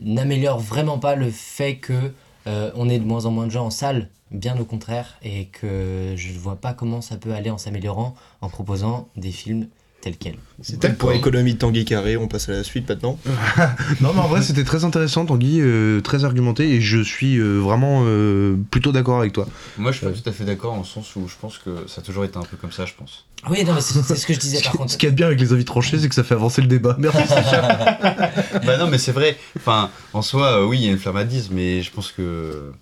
n'améliorent 0.00 0.60
vraiment 0.60 0.98
pas 0.98 1.14
le 1.14 1.30
fait 1.30 1.76
que 1.76 2.12
euh, 2.46 2.70
on 2.74 2.88
est 2.88 2.98
de 2.98 3.04
moins 3.04 3.26
en 3.26 3.30
moins 3.30 3.46
de 3.46 3.50
gens 3.50 3.66
en 3.66 3.70
salle, 3.70 4.08
bien 4.30 4.58
au 4.58 4.64
contraire, 4.64 5.16
et 5.22 5.46
que 5.46 6.14
je 6.16 6.32
ne 6.32 6.38
vois 6.38 6.56
pas 6.56 6.74
comment 6.74 7.00
ça 7.00 7.16
peut 7.16 7.32
aller 7.32 7.50
en 7.50 7.58
s'améliorant 7.58 8.14
en 8.40 8.48
proposant 8.48 9.08
des 9.16 9.32
films 9.32 9.68
tels 10.04 10.16
quels. 10.18 10.36
C'était 10.60 10.90
pour 10.92 11.12
économie 11.12 11.54
de 11.54 11.58
Tanguy 11.58 11.84
Carré, 11.86 12.16
on 12.18 12.28
passe 12.28 12.48
à 12.50 12.52
la 12.52 12.62
suite 12.64 12.88
maintenant. 12.88 13.18
Non, 14.00 14.12
mais 14.14 14.20
en 14.20 14.28
vrai, 14.28 14.42
c'était 14.42 14.64
très 14.64 14.84
intéressant, 14.84 15.24
Tanguy, 15.24 15.60
euh, 15.60 16.00
très 16.00 16.24
argumenté, 16.24 16.74
et 16.74 16.80
je 16.80 17.02
suis 17.02 17.38
euh, 17.38 17.58
vraiment 17.58 18.02
euh, 18.04 18.56
plutôt 18.70 18.92
d'accord 18.92 19.18
avec 19.20 19.32
toi. 19.32 19.46
Moi, 19.78 19.92
je 19.92 19.98
suis 19.98 20.06
pas 20.06 20.12
tout 20.12 20.28
à 20.28 20.32
fait 20.32 20.44
d'accord 20.44 20.72
dans 20.74 20.80
le 20.80 20.84
sens 20.86 21.16
où 21.16 21.26
je 21.28 21.34
pense 21.40 21.58
que 21.58 21.70
ça 21.86 22.00
a 22.00 22.04
toujours 22.04 22.24
été 22.24 22.36
un 22.36 22.42
peu 22.42 22.56
comme 22.58 22.72
ça, 22.72 22.84
je 22.86 22.92
pense. 22.98 23.24
Oui, 23.50 23.64
non, 23.64 23.74
mais 23.74 23.80
c'est 23.80 24.02
ce 24.16 24.26
que 24.26 24.34
je 24.34 24.38
disais 24.38 24.58
Ce 24.60 24.62
par 24.64 24.72
qui- 24.72 24.78
contre. 24.78 24.92
ce 24.92 24.98
qu'il 24.98 25.06
y 25.06 25.08
a 25.08 25.12
de 25.12 25.16
bien 25.16 25.26
avec 25.26 25.40
les 25.40 25.52
avis 25.52 25.64
tranchés, 25.64 25.98
c'est 25.98 26.08
que 26.08 26.14
ça 26.14 26.24
fait 26.24 26.34
avancer 26.34 26.60
le 26.60 26.66
débat. 26.68 26.96
Merci. 26.98 27.18
bah 28.66 28.76
non, 28.78 28.88
mais 28.88 28.98
c'est 28.98 29.12
vrai. 29.12 29.36
Enfin, 29.56 29.90
en 30.12 30.22
soi, 30.22 30.60
euh, 30.60 30.66
oui, 30.66 30.78
il 30.80 30.84
y 30.84 30.88
a 30.88 30.92
une 30.92 30.98
flammardise, 30.98 31.48
mais 31.50 31.82
je 31.82 31.90
pense 31.90 32.12
que. 32.12 32.72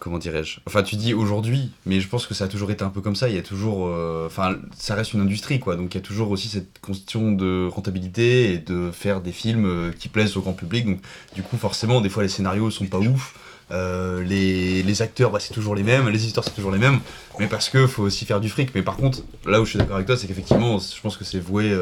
Comment 0.00 0.16
dirais-je 0.18 0.60
Enfin, 0.66 0.82
tu 0.82 0.96
dis 0.96 1.12
aujourd'hui, 1.12 1.70
mais 1.84 2.00
je 2.00 2.08
pense 2.08 2.26
que 2.26 2.32
ça 2.32 2.44
a 2.44 2.48
toujours 2.48 2.70
été 2.70 2.82
un 2.82 2.88
peu 2.88 3.02
comme 3.02 3.14
ça. 3.14 3.28
Il 3.28 3.34
y 3.34 3.38
a 3.38 3.42
toujours. 3.42 3.86
euh, 3.86 4.26
Enfin, 4.26 4.56
ça 4.74 4.94
reste 4.94 5.12
une 5.12 5.20
industrie, 5.20 5.60
quoi. 5.60 5.76
Donc, 5.76 5.94
il 5.94 5.98
y 5.98 6.00
a 6.00 6.02
toujours 6.02 6.30
aussi 6.30 6.48
cette 6.48 6.80
question 6.80 7.32
de 7.32 7.68
rentabilité 7.70 8.54
et 8.54 8.58
de 8.58 8.90
faire 8.92 9.20
des 9.20 9.30
films 9.32 9.66
euh, 9.66 9.92
qui 9.92 10.08
plaisent 10.08 10.38
au 10.38 10.40
grand 10.40 10.54
public. 10.54 10.86
Donc, 10.86 11.00
du 11.34 11.42
coup, 11.42 11.58
forcément, 11.58 12.00
des 12.00 12.08
fois, 12.08 12.22
les 12.22 12.30
scénarios 12.30 12.70
sont 12.70 12.86
pas 12.86 12.96
ouf. 12.98 13.34
Euh, 13.72 14.24
les, 14.24 15.02
acteurs, 15.02 15.30
bah, 15.30 15.38
c'est 15.38 15.52
toujours 15.52 15.74
les 15.74 15.82
mêmes. 15.82 16.08
Les 16.08 16.24
histoires, 16.24 16.44
c'est 16.46 16.54
toujours 16.54 16.72
les 16.72 16.78
mêmes. 16.78 17.00
Mais 17.38 17.46
parce 17.46 17.68
que 17.68 17.86
faut 17.86 18.02
aussi 18.02 18.24
faire 18.24 18.40
du 18.40 18.48
fric. 18.48 18.74
Mais 18.74 18.82
par 18.82 18.96
contre, 18.96 19.18
là 19.44 19.60
où 19.60 19.66
je 19.66 19.70
suis 19.70 19.78
d'accord 19.78 19.96
avec 19.96 20.06
toi, 20.06 20.16
c'est 20.16 20.26
qu'effectivement, 20.26 20.78
je 20.78 21.00
pense 21.02 21.18
que 21.18 21.24
c'est 21.24 21.40
voué. 21.40 21.72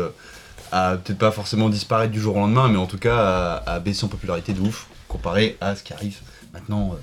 à 0.73 0.97
peut-être 0.97 1.19
pas 1.19 1.31
forcément 1.31 1.69
disparaître 1.69 2.12
du 2.12 2.21
jour 2.21 2.37
au 2.37 2.41
lendemain, 2.41 2.69
mais 2.69 2.79
en 2.79 2.87
tout 2.87 2.99
cas 2.99 3.16
à, 3.64 3.75
à 3.75 3.81
baisser 3.81 4.05
en 4.05 4.09
popularité 4.09 4.53
de 4.53 4.61
ouf 4.61 4.87
comparé 5.07 5.57
à 5.61 5.77
ce 5.77 5.83
qui 5.83 5.93
arrive 5.95 6.19
maintenant. 6.53 6.97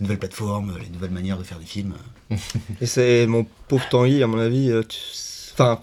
Les 0.00 0.04
nouvelles 0.04 0.18
plateformes, 0.18 0.76
les 0.82 0.88
nouvelles 0.90 1.10
manières 1.10 1.38
de 1.38 1.44
faire 1.44 1.58
des 1.58 1.64
films. 1.66 1.94
Et 2.80 2.86
c'est 2.86 3.26
mon 3.26 3.46
pauvre 3.68 3.88
Tanguy, 3.88 4.22
à 4.22 4.26
mon 4.26 4.38
avis. 4.38 4.70
euh, 4.70 4.82
tu- 4.82 4.98
Enfin, 5.58 5.80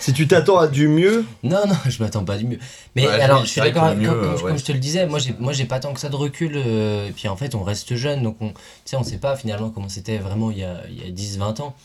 si 0.00 0.12
tu 0.12 0.26
t'attends 0.26 0.58
à 0.58 0.66
du 0.66 0.88
mieux, 0.88 1.24
Non, 1.44 1.64
non, 1.68 1.76
je 1.88 2.02
m'attends 2.02 2.24
pas 2.24 2.36
du 2.38 2.44
mieux. 2.44 2.58
Mais 2.96 3.06
Ouais, 3.06 3.20
alors, 3.20 3.44
je 3.44 3.50
suis 3.50 3.60
d'accord, 3.60 3.94
le 3.94 4.04
comme, 4.04 4.18
euh, 4.24 4.36
comme 4.36 4.58
je 4.58 4.64
te 4.64 4.72
le 4.72 4.80
disais, 4.80 5.06
moi 5.06 5.20
j'ai, 5.20 5.32
moi 5.38 5.52
j'ai 5.52 5.64
pas 5.64 5.78
tant 5.78 5.92
que 5.94 6.00
ça 6.00 6.08
de 6.08 6.16
recul. 6.16 6.54
euh, 6.56 7.06
et 7.08 7.12
puis 7.12 7.28
en 7.28 7.36
fait, 7.36 7.54
on 7.54 7.62
reste 7.62 7.94
jeune, 7.94 8.24
donc 8.24 8.36
on, 8.40 8.48
tu 8.48 8.54
sais, 8.84 8.96
on 8.96 9.04
sait 9.04 9.18
pas 9.18 9.36
finalement 9.36 9.70
comment 9.70 9.88
c'était 9.88 10.18
vraiment 10.18 10.50
il 10.50 10.58
y 10.58 10.64
a, 10.64 10.82
il 10.90 10.98
y 10.98 11.08
a 11.08 11.12
10-20 11.12 11.60
ans. 11.62 11.76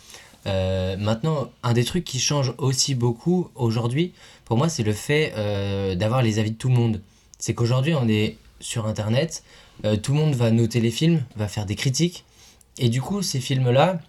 Euh, 0.48 0.98
maintenant, 0.98 1.52
un 1.62 1.74
des 1.74 1.84
trucs 1.84 2.06
qui 2.06 2.20
change 2.20 2.54
aussi 2.58 2.96
beaucoup 2.96 3.50
aujourd'hui, 3.54 4.14
pour 4.46 4.58
moi, 4.58 4.68
c'est 4.68 4.82
le 4.84 4.94
fait 4.94 5.34
euh, 5.38 5.94
d'avoir 5.94 6.24
les 6.24 6.40
avis 6.40 6.50
de 6.52 6.58
tout 6.58 6.70
le 6.70 6.76
monde. 6.76 7.02
C'est 7.38 7.54
qu'aujourd'hui, 7.54 7.94
on 7.94 8.08
est 8.08 8.38
sur 8.60 8.88
Internet, 8.88 9.44
tout 10.02 10.14
le 10.14 10.20
monde 10.20 10.36
va 10.36 10.52
noter 10.52 10.80
les 10.80 10.92
films, 10.92 11.24
va 11.36 11.48
faire 11.48 11.66
des 11.66 11.76
critiques, 11.76 12.26
et 12.80 12.90
du 12.90 13.02
coup, 13.02 13.22
ces 13.22 13.40
films-là, 13.40 14.00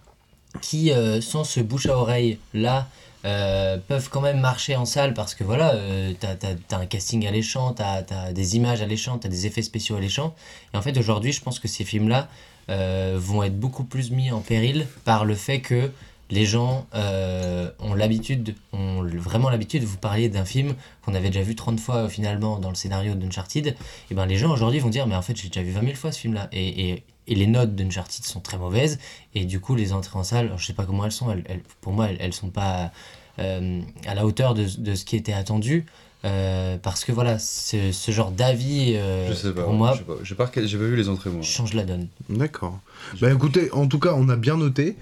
qui, 0.61 0.91
euh, 0.91 1.21
sans 1.21 1.43
ce 1.43 1.59
bouche 1.59 1.85
à 1.85 1.97
oreille 1.97 2.39
là, 2.53 2.87
euh, 3.25 3.77
peuvent 3.87 4.09
quand 4.09 4.21
même 4.21 4.39
marcher 4.39 4.75
en 4.75 4.85
salle 4.85 5.13
parce 5.13 5.35
que 5.35 5.43
voilà, 5.43 5.73
euh, 5.73 6.13
t'as, 6.19 6.35
t'as- 6.35 6.55
t'as 6.67 6.77
un 6.77 6.85
casting 6.85 7.27
alléchant, 7.27 7.73
t'as, 7.73 8.01
t'as 8.01 8.31
des 8.31 8.55
images 8.55 8.81
alléchantes, 8.81 9.21
t'as 9.21 9.29
des 9.29 9.45
effets 9.45 9.61
spéciaux 9.61 9.97
alléchants. 9.97 10.33
Et 10.73 10.77
en 10.77 10.81
fait, 10.81 10.97
aujourd'hui, 10.97 11.33
je 11.33 11.41
pense 11.41 11.59
que 11.59 11.67
ces 11.67 11.83
films-là 11.83 12.29
euh, 12.69 13.17
vont 13.19 13.43
être 13.43 13.59
beaucoup 13.59 13.83
plus 13.83 14.11
mis 14.11 14.31
en 14.31 14.39
péril 14.41 14.87
par 15.03 15.25
le 15.25 15.35
fait 15.35 15.59
que 15.59 15.91
les 16.31 16.45
gens 16.45 16.85
euh, 16.95 17.71
ont 17.79 17.93
l'habitude, 17.95 18.55
ont 18.73 19.03
vraiment 19.03 19.49
l'habitude, 19.49 19.83
vous 19.83 19.97
parliez 19.97 20.29
d'un 20.29 20.45
film 20.45 20.75
qu'on 21.03 21.15
avait 21.15 21.29
déjà 21.29 21.41
vu 21.41 21.55
30 21.55 21.79
fois 21.79 21.95
euh, 21.95 22.07
finalement 22.09 22.59
dans 22.59 22.69
le 22.69 22.75
scénario 22.75 23.15
d'Uncharted, 23.15 23.75
et 24.11 24.13
ben 24.13 24.25
les 24.25 24.35
gens 24.37 24.51
aujourd'hui 24.51 24.79
vont 24.79 24.89
dire 24.89 25.07
mais 25.07 25.15
en 25.15 25.21
fait 25.23 25.35
j'ai 25.35 25.47
déjà 25.47 25.63
vu 25.63 25.71
20 25.71 25.81
000 25.81 25.93
fois 25.95 26.11
ce 26.11 26.19
film-là. 26.19 26.47
Et, 26.51 26.89
et, 26.91 27.03
et 27.27 27.35
les 27.35 27.47
notes 27.47 27.75
d'Uncharted 27.75 28.25
sont 28.25 28.39
très 28.41 28.57
mauvaises, 28.57 28.99
et 29.33 29.45
du 29.45 29.59
coup 29.59 29.75
les 29.75 29.91
entrées 29.93 30.19
en 30.19 30.23
salle, 30.23 30.51
je 30.57 30.65
sais 30.65 30.73
pas 30.73 30.85
comment 30.85 31.05
elles 31.05 31.11
sont, 31.11 31.31
elles, 31.31 31.43
elles- 31.47 31.63
pour 31.81 31.93
moi 31.93 32.09
elles, 32.09 32.17
elles 32.19 32.33
sont 32.33 32.49
pas 32.49 32.91
euh, 33.39 33.81
à 34.05 34.13
la 34.15 34.25
hauteur 34.25 34.53
de, 34.53 34.65
de 34.77 34.95
ce 34.95 35.05
qui 35.05 35.15
était 35.15 35.33
attendu. 35.33 35.85
euh, 36.25 36.77
parce 36.77 37.05
que 37.05 37.11
voilà, 37.13 37.39
ce, 37.39 37.91
ce 37.93 38.11
genre 38.11 38.31
d'avis, 38.31 38.95
euh, 38.97 39.29
je 39.29 39.33
sais 39.33 39.53
pas. 39.53 39.63
pour 39.63 39.73
moi, 39.73 39.93
je 39.93 39.99
sais 39.99 40.03
pas. 40.03 40.13
J'ai 40.23 40.35
pas, 40.35 40.51
j'ai 40.53 40.77
pas 40.77 40.83
vu 40.83 40.95
les 40.97 41.07
entrées 41.09 41.29
moi. 41.29 41.41
change 41.41 41.73
la 41.73 41.85
donne. 41.85 42.07
D'accord. 42.29 42.77
Bah 43.21 43.31
écoutez, 43.31 43.71
en 43.71 43.87
tout 43.87 43.99
cas, 43.99 44.13
on 44.15 44.27
a 44.29 44.35
bien 44.35 44.57
noté 44.57 44.95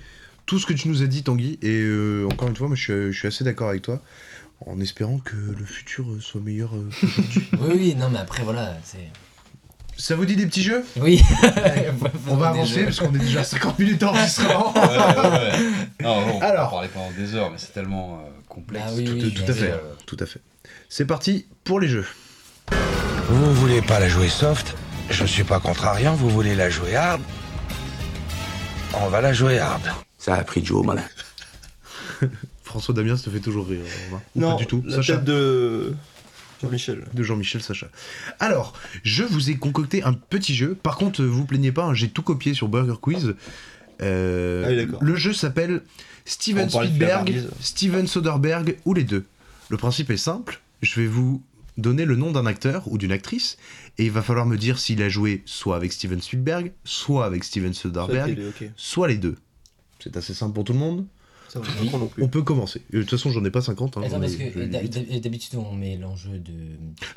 tout 0.47 0.57
ce 0.57 0.65
que 0.65 0.73
tu 0.73 0.87
nous 0.87 1.03
as 1.03 1.07
dit, 1.07 1.21
Tanguy, 1.23 1.59
et 1.61 1.81
euh, 1.81 2.25
encore 2.31 2.47
une 2.47 2.55
fois, 2.55 2.67
moi, 2.67 2.75
je, 2.75 2.81
suis, 2.81 3.13
je 3.13 3.19
suis 3.19 3.27
assez 3.27 3.43
d'accord 3.43 3.69
avec 3.69 3.83
toi, 3.83 4.01
en 4.65 4.79
espérant 4.79 5.19
que 5.19 5.35
le 5.35 5.65
futur 5.65 6.09
euh, 6.09 6.19
soit 6.19 6.41
meilleur 6.41 6.73
euh, 6.73 6.89
qu'aujourd'hui. 6.99 7.49
Oui, 7.59 7.75
oui, 7.75 7.95
non, 7.95 8.09
mais 8.09 8.17
après 8.19 8.43
voilà, 8.43 8.75
c'est. 8.83 9.11
Ça 9.97 10.15
vous 10.15 10.25
dit 10.25 10.35
des 10.35 10.45
petits 10.45 10.63
jeux? 10.63 10.85
Oui. 11.01 11.21
On 12.27 12.37
va 12.37 12.49
avancer 12.49 12.83
parce 12.85 12.99
qu'on 12.99 13.13
est 13.13 13.19
déjà 13.19 13.41
à 13.41 13.43
50 13.43 13.77
minutes 13.79 14.01
d'enregistrement. 14.01 14.73
Ouais, 14.73 14.81
ouais, 14.81 15.29
ouais. 15.31 15.51
Non, 16.01 16.25
bon, 16.25 16.39
Alors. 16.39 16.67
on 16.73 16.81
va 16.81 16.87
parler 16.87 16.89
pendant 16.93 17.11
des 17.11 17.35
heures, 17.35 17.51
mais 17.51 17.57
c'est 17.57 17.73
tellement 17.73 18.19
euh, 18.19 18.29
complexe. 18.47 18.85
Ah 18.87 18.93
oui, 18.95 19.03
tout, 19.03 19.13
oui, 19.13 19.33
tout 19.33 19.43
je 19.45 19.51
à 19.51 19.55
fait, 19.55 19.73
tout 20.05 20.17
à 20.19 20.25
fait. 20.25 20.39
C'est 20.87 21.05
parti 21.05 21.45
pour 21.63 21.79
les 21.79 21.89
jeux. 21.89 22.05
Vous 23.29 23.53
voulez 23.55 23.81
pas 23.81 23.99
la 23.99 24.07
jouer 24.07 24.29
soft? 24.29 24.75
Je 25.09 25.25
suis 25.25 25.43
pas 25.43 25.59
contrariant, 25.59 26.13
vous 26.15 26.29
voulez 26.29 26.55
la 26.55 26.69
jouer 26.69 26.95
hard? 26.95 27.21
On 28.93 29.09
va 29.09 29.19
la 29.19 29.33
jouer 29.33 29.59
hard. 29.59 29.81
Ça 30.27 30.35
a 30.35 30.43
pris 30.43 30.63
Joe, 30.63 30.85
malin. 30.85 31.03
François 32.63 32.93
Damien, 32.93 33.15
ça 33.15 33.23
te 33.23 33.29
fait 33.29 33.39
toujours 33.39 33.65
rire. 33.67 33.79
Non, 34.35 34.51
pas 34.51 34.57
du 34.57 34.67
tout. 34.67 34.83
la 34.85 34.97
Sacha 34.97 35.15
tête 35.15 35.23
de 35.23 35.93
Jean-Michel. 36.61 37.05
de 37.13 37.23
Jean-Michel 37.23 37.61
Sacha. 37.61 37.87
Alors, 38.39 38.73
je 39.03 39.23
vous 39.23 39.49
ai 39.49 39.55
concocté 39.55 40.03
un 40.03 40.11
petit 40.13 40.53
jeu. 40.53 40.75
Par 40.75 40.97
contre, 40.97 41.23
vous 41.23 41.45
plaignez 41.45 41.71
pas, 41.71 41.85
hein, 41.85 41.93
j'ai 41.93 42.09
tout 42.09 42.23
copié 42.23 42.53
sur 42.53 42.67
Burger 42.67 42.95
Quiz. 43.01 43.35
Euh, 44.01 44.63
Ah 44.65 44.69
oui, 44.69 44.75
d'accord. 44.75 45.01
le 45.01 45.15
jeu 45.15 45.33
s'appelle 45.33 45.81
Steven 46.25 46.69
Spielberg. 46.69 47.45
Steven 47.61 48.05
Soderbergh 48.05 48.75
ou 48.85 48.93
les 48.93 49.05
deux. 49.05 49.23
Le 49.69 49.77
principe 49.77 50.11
est 50.11 50.17
simple. 50.17 50.59
Je 50.81 50.99
vais 50.99 51.07
vous 51.07 51.41
donner 51.77 52.03
le 52.05 52.15
nom 52.17 52.31
d'un 52.31 52.45
acteur 52.47 52.83
ou 52.91 52.97
d'une 52.97 53.11
actrice, 53.13 53.57
et 53.97 54.05
il 54.05 54.11
va 54.11 54.21
falloir 54.23 54.45
me 54.45 54.57
dire 54.57 54.77
s'il 54.77 55.01
a 55.03 55.09
joué 55.09 55.43
soit 55.45 55.75
avec 55.77 55.93
Steven 55.93 56.21
Spielberg, 56.21 56.73
soit 56.83 57.25
avec 57.25 57.43
Steven 57.43 57.73
Soderbergh, 57.73 58.37
soit 58.75 59.07
les 59.07 59.17
deux. 59.17 59.35
C'est 59.99 60.15
assez 60.17 60.33
simple 60.33 60.53
pour 60.53 60.63
tout 60.63 60.73
le 60.73 60.79
monde. 60.79 61.05
Ça 61.49 61.61
Oui. 61.81 61.89
On 62.21 62.27
peut 62.27 62.41
commencer. 62.41 62.81
De 62.91 62.99
toute 62.99 63.09
façon, 63.11 63.31
j'en 63.31 63.43
ai 63.45 63.49
pas 63.51 63.61
50. 63.61 63.95
hein, 63.97 64.01
Attends, 64.05 64.19
parce 64.19 64.35
que 64.35 64.65
d'habitude, 65.19 65.55
on 65.57 65.73
met 65.73 65.95
l'enjeu 65.95 66.39
de. 66.39 66.51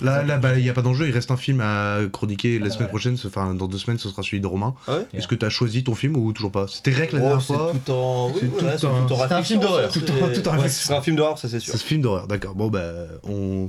Là, 0.04 0.22
là, 0.22 0.38
bah, 0.38 0.56
il 0.56 0.62
n'y 0.62 0.68
a 0.68 0.72
pas 0.72 0.82
d'enjeu. 0.82 1.08
Il 1.08 1.12
reste 1.12 1.32
un 1.32 1.36
film 1.36 1.60
à 1.60 1.98
chroniquer 2.12 2.60
la 2.60 2.66
Ah, 2.66 2.70
semaine 2.70 2.82
ouais. 2.84 2.88
prochaine. 2.90 3.16
Enfin, 3.26 3.54
dans 3.54 3.66
deux 3.66 3.78
semaines, 3.78 3.98
ce 3.98 4.08
sera 4.08 4.22
celui 4.22 4.40
de 4.40 4.46
Romain. 4.46 4.76
Ah 4.86 4.98
ouais 4.98 5.06
Est-ce 5.14 5.26
que 5.26 5.34
tu 5.34 5.44
as 5.44 5.50
choisi 5.50 5.82
ton 5.82 5.96
film 5.96 6.16
ou 6.16 6.32
toujours 6.32 6.52
pas? 6.52 6.68
C'était 6.68 6.92
Rec 6.92 7.10
la 7.10 7.18
Oh, 7.18 7.22
dernière 7.22 7.42
fois. 7.42 7.72
tout 7.84 7.90
en. 7.90 8.28
Oui, 8.30 8.34
C'est 8.38 8.46
voilà, 8.46 8.72
tout 8.74 8.78
c'est 8.78 8.86
en- 8.86 9.06
tout 9.08 9.14
en 9.14 9.18
c'est 9.28 9.34
un 9.34 9.42
film 9.42 9.60
d'horreur. 9.62 9.90
Tout 9.90 10.48
en- 10.48 10.94
un 10.94 11.02
film 11.02 11.16
d'horreur, 11.16 11.38
ça 11.38 11.48
c'est 11.48 11.58
sûr. 11.58 11.72
C'est 11.72 11.78
ce 11.78 11.84
film 11.84 12.00
d'horreur, 12.00 12.28
d'accord. 12.28 12.54
Bon, 12.54 12.68
bah, 12.68 12.84
on, 13.24 13.66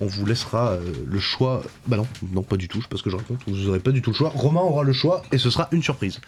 on 0.00 0.06
vous 0.06 0.26
laissera 0.26 0.70
euh, 0.72 0.80
le 1.06 1.20
choix. 1.20 1.62
Bah 1.86 1.96
non, 1.96 2.08
non, 2.32 2.42
pas 2.42 2.56
du 2.56 2.66
tout, 2.66 2.78
je 2.78 2.82
sais 2.82 2.88
pas 2.88 2.96
ce 2.96 3.04
que 3.04 3.10
je 3.10 3.14
raconte. 3.16 3.38
Vous 3.46 3.68
aurez 3.68 3.78
pas 3.78 3.92
du 3.92 4.02
tout 4.02 4.10
le 4.10 4.16
choix. 4.16 4.30
Romain 4.34 4.62
aura 4.62 4.82
le 4.82 4.92
choix 4.92 5.22
et 5.30 5.38
ce 5.38 5.48
sera 5.48 5.68
une 5.70 5.82
surprise. 5.84 6.18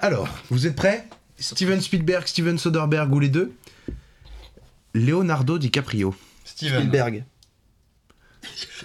Alors, 0.00 0.28
vous 0.50 0.66
êtes 0.66 0.76
prêts? 0.76 1.08
Steven 1.38 1.80
Spielberg, 1.80 2.26
Steven 2.26 2.58
Soderbergh 2.58 3.12
ou 3.12 3.20
les 3.20 3.28
deux 3.28 3.52
Leonardo 4.94 5.58
DiCaprio. 5.58 6.14
Steven. 6.44 6.78
Spielberg. 6.80 7.24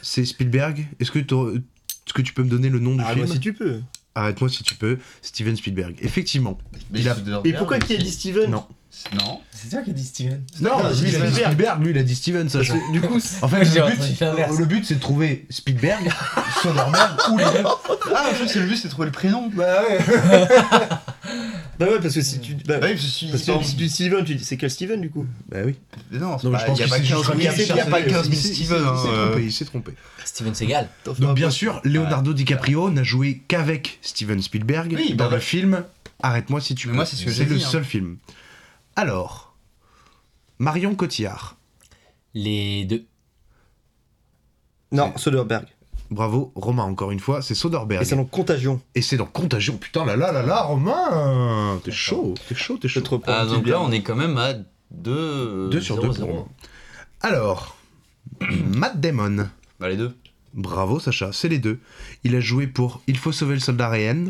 C'est 0.02 0.26
Spielberg. 0.26 0.88
Est-ce 1.00 1.12
que, 1.12 1.20
t'aurais- 1.20 1.56
est-ce 1.56 2.14
que 2.14 2.22
tu 2.22 2.34
peux 2.34 2.44
me 2.44 2.50
donner 2.50 2.70
le 2.70 2.80
nom 2.80 2.96
du 2.96 3.04
Ah, 3.06 3.14
film 3.14 3.26
moi 3.26 3.34
si 3.34 3.40
tu 3.40 3.54
peux. 3.54 3.80
Arrête-moi 4.16 4.50
si 4.50 4.64
tu 4.64 4.76
peux. 4.76 4.98
Steven 5.22 5.56
Spielberg. 5.56 5.96
Effectivement. 6.02 6.58
Il 6.94 7.08
a- 7.08 7.16
Et 7.46 7.54
pourquoi 7.54 7.80
qui 7.80 7.94
a 7.96 7.98
dit 7.98 8.12
Steven 8.12 8.50
Non. 8.52 8.66
Non. 9.14 9.40
C'est 9.54 9.70
toi 9.70 9.82
qui 9.84 9.92
as 9.92 9.94
dit 9.94 10.04
Steven. 10.04 10.44
Non, 10.60 10.84
Non, 10.84 10.90
lui 10.90 11.10
il 11.10 11.16
a 11.16 11.20
dit 11.22 11.32
Spielberg. 11.32 11.34
Spielberg, 11.54 11.82
lui 11.84 11.90
il 11.92 11.98
a 11.98 12.04
dit 12.04 12.16
Steven, 12.16 12.50
ça. 12.50 12.60
Du 12.92 13.00
coup, 13.00 13.20
En 13.42 13.48
fait, 13.48 13.60
le 13.64 13.90
but, 13.96 14.20
l'inverse. 14.20 14.58
le 14.60 14.66
but 14.66 14.84
c'est 14.86 14.96
de 14.96 15.00
trouver 15.00 15.46
Spielberg, 15.50 16.12
Soderbergh 16.62 17.18
ou 17.32 17.38
les 17.38 17.46
deux. 17.46 17.64
Ah, 17.64 18.32
je 18.32 18.34
crois 18.34 18.34
que 18.46 18.48
c'est 18.52 18.60
le 18.60 18.66
but, 18.68 18.76
c'est 18.76 18.90
de 18.90 18.92
trouver 18.92 19.06
le 19.06 19.14
prénom. 19.14 19.50
Bah 19.56 19.84
ouais. 19.88 20.00
bah 21.86 21.92
ouais, 21.92 22.00
parce 22.00 22.14
que 22.14 22.22
si 22.22 22.40
tu. 22.40 22.54
Bah, 22.66 22.80
Bah 22.80 22.88
oui, 22.90 22.98
je 22.98 23.08
suis. 23.08 23.28
parce 23.28 23.44
que 23.44 23.64
si 23.64 23.76
tu 23.76 23.84
dis 23.84 23.90
Steven, 23.90 24.24
tu 24.24 24.36
dis 24.36 24.44
c'est 24.44 24.58
quel 24.58 24.70
Steven 24.70 25.02
du 25.02 25.10
coup? 25.10 25.26
Bah 25.50 25.58
oui. 25.66 25.76
Non, 26.12 26.38
c'est 26.38 26.46
Non, 26.46 26.52
mais 26.52 26.58
pas- 26.58 26.64
je 26.64 26.66
pense 26.68 26.80
y 26.80 26.82
a 26.84 26.86
qu'il 26.86 26.90
pas 26.90 26.96
s'est 26.98 27.02
15 27.02 27.02
juste 27.02 27.10
000 27.10 27.24
trompé, 27.24 27.40
il 27.40 27.44
y 27.44 27.48
a 27.48 27.52
pas 27.86 28.00
il 28.00 28.06
s'est- 28.06 28.12
15 28.12 28.30
000 28.30 28.34
il 28.34 28.38
s'est- 28.38 28.54
Steven. 28.54 28.82
Il 28.82 28.88
hein, 28.88 28.98
s'est 28.98 29.08
euh. 29.10 29.26
trompé, 29.30 29.44
il 29.46 29.52
s'est 29.52 29.66
trompé. 29.66 29.92
Steven 30.26 30.54
Seagal. 30.56 30.90
Donc 31.06 31.36
bien 31.36 31.50
sûr, 31.50 31.82
Leonardo 31.84 32.34
DiCaprio 32.34 32.90
n'a 32.92 33.04
joué 33.04 33.42
qu'avec 33.48 33.98
Steven 34.02 34.42
Spielberg 34.42 34.94
Oui, 34.96 35.14
dans 35.16 35.28
bah 35.30 35.36
le 35.36 35.42
film 35.42 35.84
Arrête-moi 36.24 36.62
si 36.62 36.76
tu 36.76 36.88
moi, 36.88 37.06
c'est 37.06 37.16
ce 37.16 37.26
que 37.26 37.32
C'est 37.32 37.46
le 37.46 37.56
hein. 37.56 37.60
seul 37.60 37.84
film. 37.84 38.18
Alors, 38.96 39.56
Marion 40.60 40.94
Cotillard. 40.94 41.58
Les 42.36 42.86
deux. 42.86 43.06
Non, 44.92 45.14
Soderbergh. 45.18 45.66
Bravo, 46.12 46.52
Romain, 46.56 46.84
encore 46.84 47.12
une 47.12 47.20
fois, 47.22 47.42
c'est 47.42 47.56
Soderbergh. 47.56 48.02
Et 48.02 48.06
c'est 48.06 48.16
dans 48.18 48.26
Contagion. 48.26 48.82
Et 48.96 49.02
c'est 49.02 49.16
dans 49.18 49.26
Contagion. 49.26 49.78
Putain, 49.78 50.06
là 50.06 50.16
là 50.18 50.32
là 50.32 50.42
là, 50.44 50.62
Romain 50.64 51.80
T'es 51.84 51.92
chaud, 51.92 52.34
t'es 52.50 52.54
chaud, 52.56 52.78
t'es 52.78 52.88
chaud. 52.90 53.02
Ah, 53.28 53.46
donc 53.46 53.66
là, 53.68 53.82
on 53.82 53.92
est 53.92 54.02
quand 54.04 54.16
même 54.16 54.38
à 54.38 54.54
2. 54.92 55.70
2 55.70 55.82
sur 55.82 55.96
2 56.02 56.10
pour 56.10 56.28
Romain. 56.28 56.46
Alors, 57.22 57.78
Matt 58.76 59.00
Damon. 59.00 59.48
Bah, 59.80 59.90
les 59.90 59.98
deux. 59.98 60.16
Bravo 60.54 61.00
Sacha, 61.00 61.30
c'est 61.32 61.48
les 61.48 61.60
deux. 61.60 61.80
Il 62.26 62.36
a 62.36 62.42
joué 62.42 62.68
pour 62.68 63.02
Il 63.08 63.18
faut 63.18 63.32
sauver 63.32 63.54
le 63.54 63.62
soldat 63.62 63.88
Ryan 63.90 64.26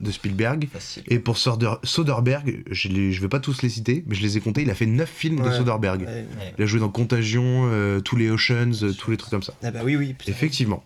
de 0.00 0.10
Spielberg 0.10 0.68
Facile. 0.72 1.02
et 1.08 1.18
pour 1.20 1.36
Soder- 1.36 1.78
Soderbergh, 1.84 2.64
je, 2.70 2.88
les, 2.88 3.12
je 3.12 3.20
vais 3.20 3.28
pas 3.28 3.38
tous 3.40 3.62
les 3.62 3.68
citer, 3.68 4.04
mais 4.06 4.14
je 4.16 4.22
les 4.22 4.36
ai 4.36 4.40
comptés, 4.40 4.62
il 4.62 4.70
a 4.70 4.74
fait 4.74 4.86
9 4.86 5.08
films 5.08 5.36
de 5.40 5.48
Ouais. 5.48 5.56
Soderbergh. 5.56 6.02
Ouais. 6.02 6.26
Il 6.58 6.62
a 6.62 6.66
joué 6.66 6.80
dans 6.80 6.88
Contagion, 6.88 7.68
euh, 7.70 8.00
tous 8.00 8.16
les 8.16 8.28
Oceans, 8.30 8.72
euh, 8.82 8.92
tous 8.92 9.10
les 9.12 9.16
trucs 9.16 9.30
comme 9.30 9.42
ça. 9.44 9.54
Ah 9.62 9.70
bah 9.70 9.80
oui, 9.84 9.94
oui. 9.96 10.14
putain. 10.14 10.30
Effectivement. 10.32 10.84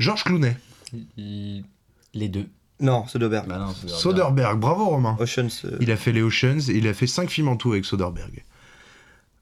George 0.00 0.24
Clooney, 0.24 0.56
Les 1.16 2.28
deux. 2.28 2.46
Non, 2.80 3.06
Soderbergh. 3.06 3.46
Bah, 3.46 3.58
non, 3.58 3.74
c'est 3.78 3.90
Soderbergh, 3.90 4.58
bravo 4.58 4.86
Romain. 4.86 5.14
Ocean's. 5.20 5.66
euh, 5.66 5.76
Il 5.80 5.90
a 5.90 5.96
fait 5.96 6.12
les 6.12 6.22
Oceans 6.22 6.58
et 6.70 6.72
il 6.78 6.88
a 6.88 6.94
fait 6.94 7.06
5 7.06 7.28
films 7.28 7.48
en 7.48 7.56
tout 7.56 7.72
avec 7.72 7.84
Soderbergh. 7.84 8.42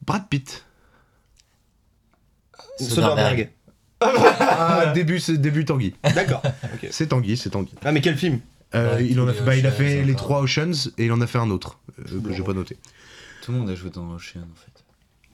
Brad 0.05 0.29
Pitt. 0.29 0.65
Soderbergh. 2.81 3.51
Ah, 4.01 4.87
début, 4.95 5.21
c'est 5.21 5.39
début 5.39 5.65
Tanguy. 5.65 5.95
D'accord. 6.15 6.43
C'est 6.91 7.09
Tanguy, 7.09 7.37
c'est 7.37 7.51
Tanguy. 7.51 7.73
Ah, 7.85 7.93
mais 7.93 8.01
quel 8.01 8.17
film? 8.17 8.41
Euh, 8.75 8.97
Ouais, 8.97 9.07
il, 9.07 9.19
en 9.21 9.27
a 9.29 9.33
fait, 9.33 9.43
bah, 9.45 9.57
il 9.57 9.67
a 9.67 9.71
fait 9.71 10.03
les. 10.05 10.15
3 10.15 10.41
Oceans 10.43 10.91
et 10.99 11.07
il 11.07 11.13
en 11.13 11.21
a 11.21 11.27
fait 11.27 11.39
un 11.39 11.51
autre 11.51 11.79
euh, 12.01 12.21
que 12.21 12.33
j'ai 12.35 12.43
pas 12.43 12.53
noté. 12.53 12.77
Tout 13.43 13.53
le 13.53 13.59
monde 13.59 13.71
a 13.71 13.75
joué 13.75 13.91
dans 13.91 14.11
Ocean, 14.15 14.41
en 14.41 14.57
fait. 14.57 14.78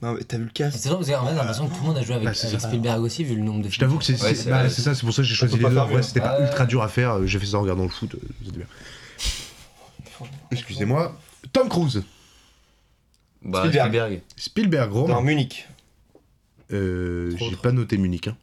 Non, 0.01 0.13
mais 0.13 0.23
t'as 0.23 0.37
vu 0.37 0.43
le 0.43 0.49
cast 0.49 0.77
C'est 0.77 0.89
drôle 0.89 1.05
parce 1.05 1.11
qu'en 1.11 1.25
fait, 1.25 1.31
j'ai 1.31 1.37
l'impression 1.37 1.67
que 1.67 1.73
tout 1.73 1.81
le 1.81 1.87
monde 1.87 1.97
a 1.97 2.01
joué 2.03 2.15
avec, 2.15 2.27
Bah, 2.27 2.33
c'est 2.33 2.47
avec 2.47 2.59
ça. 2.61 2.67
Spielberg 2.67 3.01
aussi, 3.01 3.23
vu 3.23 3.35
le 3.35 3.41
nombre 3.43 3.59
de 3.63 3.69
Je 3.69 3.75
films. 3.75 3.79
t'avoue 3.87 3.97
que 3.97 4.03
c'est 4.03 4.13
Ouais, 4.21 4.29
c'est- 4.29 4.35
c'est 4.43 4.49
bah, 4.49 4.59
vrai. 4.59 4.69
c'est 4.69 4.81
ça, 4.81 4.93
c'est 4.93 5.01
pour 5.05 5.13
ça 5.13 5.21
que 5.21 5.27
j'ai 5.27 5.35
choisi 5.35 5.53
peut 5.53 5.57
les 5.59 5.63
pas 5.63 5.69
deux. 5.69 5.75
faire 5.75 5.83
En 5.83 5.87
vrai, 5.87 5.95
mieux. 5.97 6.01
c'était 6.03 6.19
pas 6.21 6.37
Ouais. 6.39 6.45
ultra 6.45 6.65
dur 6.65 6.83
à 6.83 6.87
faire. 6.89 7.11
euh, 7.13 7.25
J'ai 7.25 7.39
fait 7.39 7.45
ça 7.45 7.57
en 7.57 7.61
regardant 7.61 7.83
le 7.83 7.89
foot. 7.89 8.13
euh, 8.15 8.19
C'était 8.45 8.57
bien. 8.57 8.67
Excusez-moi. 10.51 11.17
Tom 11.53 11.69
Cruise. 11.69 12.03
Bah, 13.43 13.63
Spielberg. 13.69 14.21
Spielberg. 14.35 14.91
Dans 14.91 15.01
Romain. 15.01 15.21
Munich. 15.21 15.67
Euh, 16.73 17.33
Trop 17.37 17.49
J'ai 17.49 17.55
pas 17.57 17.71
noté 17.71 17.97
Munich. 17.97 18.27
Hein. 18.27 18.35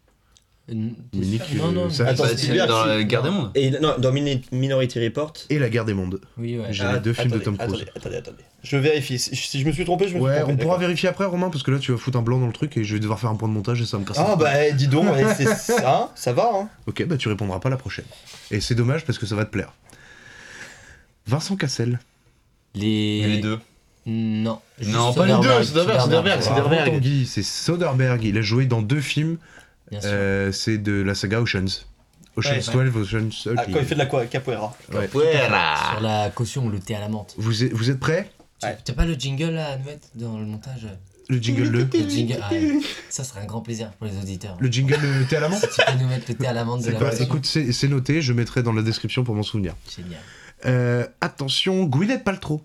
Non, 0.69 1.73
non. 1.73 1.87
euh, 1.87 1.91
ça- 1.91 2.07
Attends, 2.07 2.23
Bah, 2.23 2.29
c'est 2.31 2.39
Spielberg, 2.39 2.69
dans 2.69 2.85
la 2.85 3.03
guerre 3.03 3.23
des 3.23 3.31
mondes. 3.31 3.51
Et 3.57 3.71
non, 3.73 3.95
dans 3.99 4.13
Mini- 4.13 4.43
Minority 4.53 5.05
Report. 5.05 5.33
Et 5.51 5.59
La 5.59 5.69
guerre 5.69 5.85
des 5.85 5.93
mondes. 5.95 6.21
Oui, 6.39 6.57
ouais. 6.59 6.67
J'ai 6.71 6.85
les 6.91 7.01
deux 7.01 7.13
films 7.13 7.31
de 7.33 7.39
Tom 7.39 7.57
Cruise. 7.59 7.73
Attendez, 7.73 7.87
attendez, 7.97 8.17
attendez. 8.17 8.45
Je 8.63 8.77
vérifie. 8.77 9.19
Si 9.19 9.35
si 9.35 9.61
je 9.61 9.67
me 9.67 9.73
suis 9.73 9.85
trompé, 9.85 10.05
je 10.07 10.15
me 10.15 10.21
suis 10.21 10.25
Ouais, 10.25 10.37
trompé. 10.39 10.53
on 10.53 10.57
pourra 10.57 10.67
d'accord. 10.75 10.81
vérifier 10.81 11.09
après, 11.09 11.25
Romain, 11.25 11.51
parce 11.51 11.65
que 11.65 11.73
là, 11.73 11.79
tu 11.81 11.91
vas 11.91 11.99
foutre 11.99 12.17
un 12.19 12.23
blanc 12.23 12.39
dans 12.39 12.47
le 12.47 12.53
truc 12.53 12.77
et 12.77 12.85
je 12.85 12.95
vais 12.95 13.01
devoir 13.01 13.19
faire 13.19 13.31
un 13.31 13.35
point 13.35 13.49
de 13.49 13.53
montage 13.55 13.81
et 13.81 13.87
ça 13.87 13.97
va 13.97 14.03
me 14.03 14.07
casser. 14.07 14.21
Ah 14.25 14.37
bah 14.37 14.71
dis 14.71 14.87
donc, 14.87 15.07
c'est 15.37 15.47
ça, 15.57 16.13
ça 16.15 16.33
va 16.33 16.51
hein. 16.55 16.69
Ok, 16.87 17.05
bah 17.07 17.17
tu 17.17 17.29
répondras 17.29 17.59
pas 17.59 17.69
la 17.71 17.77
prochaine. 17.77 18.05
Et 18.53 18.61
c'est 18.61 18.77
dommage 18.77 19.05
parce 19.05 19.19
que 19.19 19.27
ça 19.27 19.35
va 19.35 19.45
te 19.45 19.51
plaire. 19.51 19.73
Vincent 21.27 21.57
Cassel. 21.57 21.99
Les... 22.75 23.27
Les 23.27 23.39
deux. 23.39 23.59
Non. 24.07 24.61
Non, 24.87 25.13
pas 25.13 25.27
les 25.27 25.33
deux, 25.35 25.43
Soderbergh, 25.43 25.65
Soderbergh, 25.65 26.01
Soderbergh, 26.01 26.41
Bravo, 26.41 26.57
Soderbergh. 26.57 26.93
Tanguy, 26.93 27.27
c'est 27.27 27.43
Soderbergh. 27.43 28.25
Il 28.25 28.39
a 28.39 28.43
joué 28.43 28.67
dans 28.67 28.83
deux 28.83 29.01
films. 29.01 29.39
Euh, 30.05 30.53
c'est 30.53 30.79
de 30.79 30.93
la 31.03 31.15
saga 31.15 31.41
Oceans. 31.41 31.85
Oceans 32.37 32.51
Ouais, 32.75 32.91
12, 32.91 32.97
Oceans 33.15 33.29
13. 33.29 33.55
Ah, 33.59 33.65
quand 33.67 33.79
il 33.79 33.85
fait 33.85 33.95
de 33.95 33.99
la 33.99 34.07
quoi- 34.07 34.25
capoeira. 34.27 34.75
Ouais. 34.93 35.09
Sur 35.09 36.01
la 36.01 36.31
caution, 36.31 36.69
le 36.69 36.79
thé 36.81 36.95
à 36.95 37.01
la 37.01 37.09
menthe. 37.09 37.35
Vous 37.37 37.63
êtes, 37.65 37.73
vous 37.73 37.91
êtes 37.91 38.01
prêts? 38.01 38.31
Tu- 38.61 38.69
T'as 38.85 38.93
pas 38.95 39.05
le 39.05 39.15
jingle 39.15 39.51
là 39.51 39.73
à 39.73 39.77
nous 39.77 39.85
mettre 39.85 40.09
dans 40.15 40.39
le 40.39 40.47
montage? 40.47 40.87
Le 41.29 41.39
jingle 41.41 41.65
le. 41.69 41.85
Le 41.93 42.09
jingle, 42.09 42.39
ah 42.43 42.51
ça 43.11 43.25
serait 43.25 43.41
un 43.41 43.45
grand 43.47 43.61
plaisir 43.61 43.91
pour 43.93 44.07
les 44.07 44.17
auditeurs. 44.17 44.57
Le 44.61 44.71
jingle 44.71 44.97
le 45.01 45.25
thé 45.27 45.37
à 45.37 45.41
la 45.41 45.49
menthe? 45.49 45.61
Si 45.61 45.69
tu 45.81 45.85
peux 45.87 45.99
nous 45.99 46.09
mettre 46.09 46.27
le 46.29 46.35
thé 46.37 46.47
à 46.47 46.53
la 46.53 46.65
menthe 46.65 46.81
de 46.81 46.85
C'est 46.87 46.93
la 46.93 46.99
pas-. 46.99 47.21
Écoute, 47.21 47.45
c'est 47.47 47.73
c'est 47.73 47.89
noté, 47.89 48.23
je 48.23 48.33
mettrai 48.33 48.63
dans 48.63 48.73
la 48.73 48.83
description 48.83 49.25
pour 49.25 49.35
m'en 49.35 49.43
souvenir. 49.43 49.75
Génial. 49.95 50.21
Euh, 50.67 51.07
attention, 51.21 51.85
Gwyneth 51.85 52.25
Paltrow. 52.25 52.63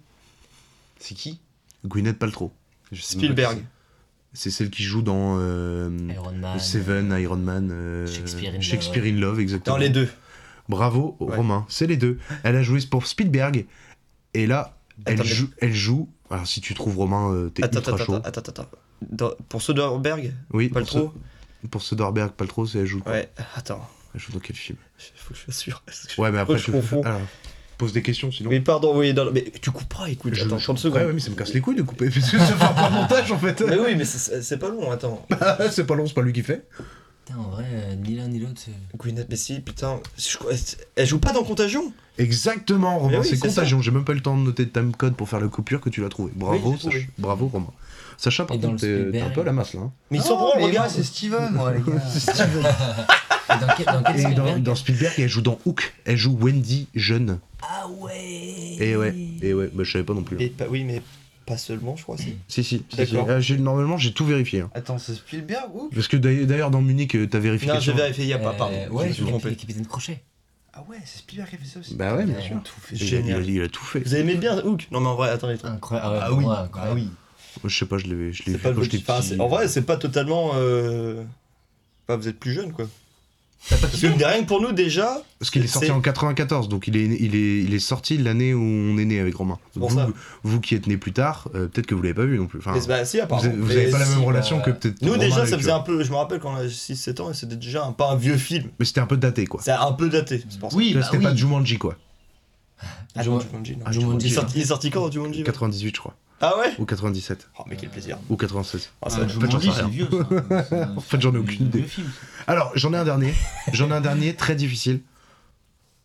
C'est 0.99 1.15
qui? 1.15 1.39
Gwyneth 1.86 2.17
Paltrow. 2.19 2.51
Je 2.91 3.01
sais 3.01 3.17
même 3.17 3.28
pas 3.28 3.34
Spielberg. 3.34 3.57
C'est 4.38 4.52
celle 4.52 4.70
qui 4.70 4.84
joue 4.84 5.02
dans 5.02 5.38
euh, 5.40 5.90
Iron 6.14 6.32
Man. 6.34 6.60
Seven, 6.60 7.12
Iron 7.20 7.38
Man, 7.38 7.70
euh, 7.72 8.06
Shakespeare 8.06 8.54
in 8.56 8.62
Shakespeare 8.62 9.04
Love, 9.04 9.14
in 9.16 9.20
Love, 9.20 9.40
exactement. 9.40 9.76
Dans 9.76 9.82
les 9.82 9.90
deux. 9.90 10.08
Bravo, 10.70 11.16
Ouais. 11.20 11.36
Romain, 11.36 11.66
c'est 11.70 11.88
les 11.88 11.98
deux. 11.98 12.20
Elle 12.44 12.56
a 12.56 12.62
joué 12.62 12.80
pour 12.90 13.08
Spielberg 13.08 13.66
et 14.36 14.46
là, 14.46 14.78
elle 15.06 15.18
mais- 15.18 15.26
joue, 15.26 15.50
elle 15.60 15.74
joue. 15.74 16.08
Alors 16.30 16.46
si 16.46 16.62
tu 16.62 16.76
trouves 16.76 16.98
Romain, 16.98 17.32
euh, 17.34 17.50
t'es 17.50 17.64
Attends, 17.64 17.80
ultra 17.80 17.96
attends, 17.96 18.06
chaud. 18.06 18.16
attends, 18.16 18.28
attends, 18.42 18.62
attends. 18.64 18.70
Dans- 19.10 19.32
pour 19.50 19.62
Soderbergh 19.64 20.34
Oui, 20.54 20.70
Pas 20.70 20.82
pour, 20.82 20.88
trop 20.90 21.14
Ce- 21.64 21.68
pour 21.68 21.82
Soderbergh, 21.82 22.32
Paltrow, 22.32 22.68
c'est 22.68 22.78
elle 22.80 22.86
joue. 22.86 23.00
quoi 23.00 23.14
Ouais, 23.14 23.32
attends. 23.56 23.90
Elle 24.14 24.20
joue 24.22 24.34
dans 24.34 24.40
quel 24.40 24.56
film 24.56 24.78
Faut 25.16 25.34
que 25.34 25.40
je 25.40 25.44
sois 25.46 25.54
sûr. 25.54 25.84
Ouais, 26.20 26.32
mais 26.32 26.38
après 26.40 26.60
je 26.60 26.66
tu 26.66 26.72
confonds. 26.72 27.02
alors, 27.02 27.22
pose 27.78 27.93
des 27.93 28.01
questions 28.01 28.32
sinon. 28.32 28.49
Oui, 28.49 28.59
pardon, 28.59 28.97
oui, 28.97 29.13
non, 29.13 29.30
mais 29.34 29.45
tu 29.61 29.71
couperas, 29.71 30.07
écoute, 30.09 30.34
Je- 30.34 30.45
attends, 30.45 30.57
je- 30.57 30.63
30 30.63 30.78
Ouais, 30.78 30.82
secondes. 30.84 31.01
ouais, 31.03 31.13
mais 31.13 31.19
ça 31.19 31.30
me 31.30 31.36
casse 31.36 31.53
les 31.53 31.61
couilles 31.61 31.75
de 31.75 31.84
couper 31.84 32.09
parce 32.09 32.28
que 32.32 32.38
ça 32.38 32.45
fait 32.45 32.59
pas 32.75 32.89
montage 32.89 33.32
en 33.32 33.38
fait. 33.38 33.61
Mais 33.67 33.78
oui, 33.78 33.95
mais 33.95 34.05
c'est 34.05 34.57
pas 34.57 34.69
long, 34.69 34.91
attends. 34.91 35.25
c'est 35.71 35.86
pas 35.86 35.95
long, 35.95 36.05
c'est 36.07 36.13
pas 36.13 36.21
lui 36.21 36.34
qui 36.34 36.43
fait. 36.43 36.67
Putain, 37.25 37.39
en 37.39 37.49
vrai, 37.49 37.65
euh, 37.71 37.95
ni 37.95 38.15
l'un 38.15 38.28
ni 38.30 38.39
l'autre. 38.39 38.53
c'est- 38.55 38.71
Gwyneth, 38.97 39.28
mais 39.30 39.36
si, 39.36 39.59
putain. 39.59 39.99
je 40.17 40.38
Elle 40.95 41.05
joue 41.05 41.19
pas 41.19 41.34
dans 41.34 41.43
Contagion? 41.43 41.91
Exactement, 42.17 42.97
Romain, 42.99 43.11
Mais 43.11 43.17
oui, 43.19 43.28
c'est 43.30 43.38
contagion. 43.38 43.82
J'ai 43.82 43.91
même 43.91 44.05
pas 44.05 44.13
eu 44.13 44.15
le 44.15 44.21
temps 44.21 44.36
de 44.38 44.41
noter 44.41 44.63
le 44.63 44.71
timecode 44.71 45.15
pour 45.15 45.30
faire 45.30 45.39
la 45.39 45.47
coupure 45.49 45.82
que 45.82 45.89
tu 45.89 46.01
l'as 46.01 46.09
trouvé. 46.09 46.32
Bravo, 46.36 46.71
Oui. 46.71 46.78
Sacha- 46.82 47.05
bravo 47.17 47.47
Romain. 47.47 47.67
Sacha, 48.17 48.45
par 48.45 48.57
contre, 48.59 48.82
t'es 48.82 49.21
un 49.21 49.30
peu 49.30 49.41
à 49.41 49.43
la 49.43 49.51
masse 49.51 49.73
là. 49.75 49.82
hein. 49.82 49.91
Mais 50.09 50.17
ils 50.17 50.23
sont 50.23 50.36
branle, 50.36 50.63
regarde 50.63 50.89
c'est 50.89 51.03
Steven, 51.03 51.51
moi, 51.53 51.71
les 51.73 51.80
gars. 51.91 52.01
C'est 52.11 52.19
Steven. 52.34 52.63
Et 53.50 53.60
dans 53.60 53.68
quel, 53.78 53.86
dans 53.86 54.04
quel 54.04 54.20
Et 54.20 54.24
dans, 54.24 54.30
Spielberg 54.30 54.64
dans 54.64 54.76
Spielberg, 54.76 55.14
elle 55.20 55.30
joue 55.30 55.41
dans 55.41 55.60
Hook. 55.66 55.93
Elle 56.06 56.18
joue 56.18 56.38
Wendy 56.39 56.88
jeune. 56.95 57.39
Ah 57.62 57.88
ouais 58.00 58.76
Et 58.80 58.95
ouais, 58.95 59.16
et 59.41 59.54
ouais, 59.54 59.70
bah, 59.74 59.84
je 59.84 59.91
savais 59.91 60.04
pas 60.04 60.14
non 60.14 60.24
plus. 60.24 60.41
Et 60.41 60.50
pas- 60.50 60.68
Oui, 60.70 60.84
mais 60.84 61.02
pas 61.45 61.58
seulement, 61.58 61.95
je 61.95 62.04
crois, 62.04 62.18
si. 62.18 62.36
Si, 62.48 62.64
si, 62.64 62.84
si. 62.89 63.18
Ah, 63.18 63.39
normalement, 63.60 63.98
j'ai 63.98 64.12
tout 64.12 64.26
vérifié. 64.26 64.62
hein. 64.62 64.70
Attends, 64.74 64.98
c'est 64.98 65.16
Spielberg 65.16 65.74
ou? 65.74 65.89
Parce 65.93 66.08
que 66.10 66.18
d'ailleurs 66.18 66.72
dans 66.72 66.82
Munich, 66.82 67.16
euh, 67.16 67.26
ta 67.28 67.38
Non, 67.38 67.43
vérification. 67.45 67.93
j'ai 67.93 67.98
vérifié, 67.98 68.24
il 68.26 68.30
y 68.30 68.34
a 68.34 68.39
pas, 68.39 68.54
pardon. 68.54 68.76
Euh, 68.76 68.86
je 68.88 68.91
ouais, 68.93 69.08
me 69.08 69.14
suis 69.14 69.24
le 69.24 69.30
trompé. 69.30 69.56
capitaine 69.56 69.86
Crochet. 69.88 70.22
Ah 70.74 70.84
ouais, 70.89 70.98
c'est 71.06 71.20
Spielberg 71.20 71.50
qui 71.50 71.56
a 71.56 71.60
fait 71.60 71.66
ça 71.66 71.80
aussi. 71.80 71.95
Bah 71.95 72.16
ouais, 72.16 72.26
bien 72.26 72.39
sûr. 72.41 72.62
Tout 72.64 72.74
fait. 72.82 72.95
Il 72.95 73.02
a, 73.02 73.06
il 73.06 73.08
Génial. 73.10 73.41
a- 73.41 73.45
il 73.45 73.62
a 73.64 73.68
tout 73.70 73.84
fait. 73.84 74.00
Vous 74.02 74.16
aimez 74.16 74.36
bien 74.36 74.62
Hook? 74.64 74.88
Non, 74.91 75.00
mais 75.00 75.08
en 75.08 75.16
vrai, 75.16 75.30
attendez. 75.30 75.56
Incroyable. 75.64 76.20
Ah 76.22 76.28
pour 76.28 76.38
oui, 76.38 76.43
moi, 76.43 76.58
ah 76.60 76.64
incroyable. 76.66 77.00
oui. 77.00 77.10
Je 77.66 77.76
sais 77.76 77.86
pas, 77.88 77.98
je 77.98 78.06
l'ai 78.06 78.32
je 78.34 78.43
l'ai 78.43 78.52
C'est 78.52 78.52
vu 78.52 78.58
pas 78.60 78.70
le 78.70 78.76
quand 78.76 78.82
enfin, 78.82 79.22
petit. 79.22 79.39
En 79.41 79.48
vrai, 79.48 79.68
c'est 79.68 79.82
pas 79.82 79.98
totalement. 79.98 80.52
euh, 80.56 81.24
Enfin, 82.08 82.18
vous 82.18 82.28
êtes 82.28 82.39
plus 82.39 82.54
jeune, 82.54 82.72
quoi. 82.74 82.88
Parce 83.70 83.99
que 83.99 84.08
rien 84.08 84.43
que 84.43 84.47
pour 84.47 84.62
nous, 84.62 84.72
déjà. 84.72 85.22
Parce 85.39 85.49
qu'il 85.51 85.64
est 85.64 85.68
sorti 85.68 85.91
en 85.91 85.99
94, 85.99 86.70
donc 86.70 86.88
il 86.88 86.95
est, 86.95 87.03
il 87.05 87.36
est, 87.36 87.64
il 87.64 87.74
est 87.74 87.80
sorti 87.80 88.18
l'année 88.18 88.53
où 88.53 88.62
on 88.62 88.97
est 88.97 89.03
né 89.05 89.20
avec 89.20 89.36
Romain. 89.36 89.58
pour 89.78 89.89
Vous, 89.89 89.97
ça. 89.97 90.08
vous 90.43 90.62
qui 90.62 90.74
êtes 90.76 90.88
né 90.88 90.95
plus 90.95 91.12
tard, 91.12 91.49
euh, 91.53 91.68
peut-être 91.68 91.86
que 91.88 91.93
vous 91.95 92.01
l'avez 92.01 92.14
pas 92.14 92.24
vu 92.26 92.38
non 92.38 92.45
plus. 92.47 92.60
Enfin, 92.60 92.72
Mais 92.74 92.80
bah, 92.88 93.03
si, 93.03 93.18
vous 93.18 93.24
apparemment. 93.24 93.49
avez, 93.49 93.58
vous 93.60 93.68
Mais 93.68 93.76
avez 93.76 93.89
pas 93.91 93.99
la 93.99 94.05
même 94.05 94.24
relation 94.24 94.58
bah, 94.58 94.64
que 94.64 94.72
peut-être. 94.72 95.01
Nous, 95.01 95.10
Romain 95.12 95.24
déjà, 95.24 95.45
ça 95.45 95.58
faisait 95.58 95.72
euh, 95.72 95.76
un 95.76 95.80
peu. 95.82 96.01
Je 96.03 96.12
me 96.12 96.16
rappelle 96.16 96.39
quand 96.39 96.53
on 96.53 96.55
a 96.58 96.66
6-7 96.66 97.22
ans, 97.22 97.32
et 97.32 97.34
c'était 97.34 97.55
déjà 97.58 97.84
un, 97.84 97.91
pas 97.91 98.12
un 98.12 98.16
vieux 98.16 98.38
film. 98.38 98.70
Mais 98.80 98.86
c'était 98.86 99.01
un 99.01 99.05
peu 99.08 99.18
daté 99.18 99.45
quoi. 99.47 99.60
C'est 99.64 99.72
un 99.72 99.91
peu 99.91 100.08
daté. 100.08 100.43
C'est 100.49 100.60
pour 100.60 100.72
ça. 100.72 100.78
Oui, 100.78 100.93
Là, 100.93 100.99
bah 101.01 101.05
c'était 101.05 101.18
oui. 101.18 101.24
pas 101.24 101.36
Jumanji 101.36 101.78
quoi. 101.78 101.95
Ah, 103.16 103.24
non, 103.26 103.39
Jumanji, 103.39 103.76
non. 103.76 103.84
Ah, 103.86 103.89
Il 103.91 103.99
Jumanji, 103.99 104.28
est 104.28 104.30
sorti- 104.36 104.53
il 104.58 104.62
est 104.62 104.66
sorti 104.66 104.91
quand, 104.91 105.12
Jumanji 105.12 105.39
ouais 105.39 105.45
98 105.45 105.93
je 105.95 105.99
crois. 105.99 106.16
Ah 106.40 106.58
ouais 106.60 106.76
Ou 106.78 106.86
97. 106.86 107.50
Oh, 107.58 107.64
mais 107.68 107.76
quel 107.76 107.90
plaisir. 107.90 108.18
Ou 108.30 108.36
96. 108.38 108.92
Ah, 109.02 109.10
ça, 109.10 109.18
Ah, 109.22 109.24
En 109.26 109.28
fait, 109.40 109.52
j'en 109.52 109.60
sais 109.60 109.70
rien. 109.72 109.88
vieux, 109.88 110.08
ça. 110.70 110.90
En 110.98 111.02
fait, 111.02 111.20
j'en 111.22 111.34
ai 111.34 111.38
aucune 111.38 111.66
idée. 111.66 111.82
film. 111.84 112.10
Alors, 112.46 112.72
j'en 112.76 112.94
ai 112.94 112.98
un 112.98 113.04
dernier. 113.06 113.34
J'en 113.74 113.90
ai 113.90 113.94
un 113.94 114.02
dernier 114.02 114.36
très 114.36 114.56
difficile. 114.56 115.02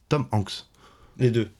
Tom 0.08 0.26
Hanks. 0.32 0.64
Les 1.18 1.30
deux. 1.30 1.50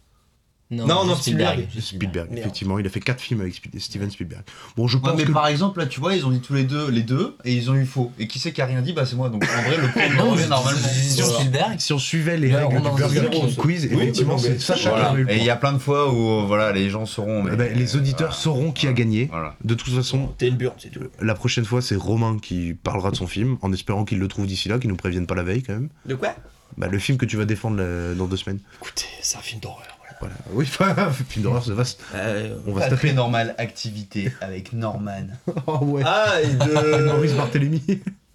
Non, 0.73 0.87
Non, 0.87 1.05
non, 1.05 1.15
Spielberg. 1.15 1.67
Spielberg. 1.69 1.83
Spielberg, 1.83 2.29
effectivement. 2.39 2.79
Il 2.79 2.87
a 2.87 2.89
fait 2.91 3.01
4 3.01 3.21
films 3.21 3.43
avec 3.43 3.61
Steven 3.79 4.11
Spielberg. 4.11 4.43
Bon, 4.77 4.89
je 4.89 4.97
Ouais, 4.97 5.03
pense 5.05 5.17
mais 5.19 5.25
que. 5.25 5.31
par 5.33 5.47
exemple, 5.47 5.79
là, 5.81 5.87
tu 5.87 6.01
vois, 6.01 6.17
ils 6.17 6.25
ont 6.25 6.31
dit 6.31 6.41
tous 6.41 6.55
les 6.55 6.65
deux, 6.65 6.89
les 6.91 7.03
deux, 7.03 7.37
et 7.45 7.53
ils 7.53 7.71
ont 7.71 7.75
eu 7.75 7.85
faux. 7.85 8.11
Et 8.19 8.27
qui 8.27 8.39
c'est 8.39 8.53
qui 8.53 8.63
a 8.63 8.67
rien 8.67 8.81
dit? 8.81 8.93
Bah, 8.95 9.05
c'est 9.05 9.15
moi. 9.17 9.29
Donc, 9.29 9.45
en 9.45 9.63
vrai, 9.63 9.77
le 9.77 9.89
c'est- 9.95 10.49
normalement. 10.49 10.81
c'est 10.83 11.11
sur 11.11 11.27
Spielberg. 11.27 11.75
Si 11.79 11.93
on 11.93 11.99
suivait 11.99 12.39
les 12.39 12.55
règles 12.57 12.77
on 12.77 12.95
du 12.95 13.01
Burger 13.03 13.29
King. 13.31 13.55
Quiz, 13.55 13.85
effectivement, 13.85 14.39
c'est 14.39 14.59
Sacha 14.61 15.15
Et 15.29 15.37
il 15.37 15.45
y 15.45 15.51
a 15.51 15.57
plein 15.57 15.75
de 15.75 15.79
fois 15.79 16.13
où, 16.13 16.47
voilà, 16.47 16.73
les 16.73 16.89
gens 16.91 17.05
sauront. 17.07 17.43
Mais, 17.43 17.51
Eh 17.53 17.57
ben, 17.57 17.77
les 17.79 17.97
auditeurs 17.97 18.29
voilà. 18.29 18.43
sauront 18.43 18.73
qui 18.73 18.87
a 18.89 18.93
gagné. 18.95 19.27
Voilà. 19.31 19.55
De 19.63 19.75
toute 19.75 19.93
façon, 19.95 20.33
T'es 20.39 20.49
une 20.49 20.57
burne, 20.57 20.75
c'est 20.79 20.91
tout. 20.91 21.01
la 21.21 21.35
prochaine 21.35 21.65
fois, 21.67 21.83
c'est 21.83 21.97
Romain 21.97 22.39
qui 22.41 22.73
parlera 22.75 23.11
de 23.11 23.17
son 23.17 23.27
film, 23.27 23.59
en 23.61 23.73
espérant 23.73 24.05
qu'il 24.05 24.19
le 24.19 24.29
trouve 24.29 24.47
d'ici 24.47 24.69
là, 24.71 24.79
qu'il 24.79 24.89
nous 24.89 24.97
prévienne 24.97 25.27
pas 25.27 25.35
la 25.35 25.43
veille 25.43 25.63
quand 25.63 25.75
même. 25.75 25.89
De 26.07 26.15
quoi? 26.15 26.35
Bah, 26.79 26.89
le 26.91 26.99
film 26.99 27.19
que 27.19 27.27
tu 27.27 27.37
vas 27.37 27.45
défendre 27.45 27.77
euh, 27.81 28.15
dans 28.15 28.27
deux 28.27 28.39
semaines. 28.39 28.59
Écoutez, 28.81 29.05
c'est 29.21 29.37
un 29.37 29.41
film 29.43 29.61
d'horreur. 29.61 29.99
Voilà. 30.23 30.35
Oui, 30.53 30.67
film 30.67 31.43
d'horreur, 31.43 31.63
c'est 31.65 31.73
vaste. 31.73 32.01
Voilà. 32.13 32.33
On 32.67 32.73
va 32.73 32.85
se 32.85 32.91
taper. 32.91 33.09
très 33.09 33.13
normal, 33.13 33.55
activité 33.59 34.33
avec 34.41 34.73
Norman. 34.73 35.27
Oh 35.67 35.79
ouais. 35.83 36.03
Ah, 36.07 36.41
et 36.43 36.47
de. 36.55 37.05
Maurice 37.07 37.33
Barthélémy. 37.35 37.83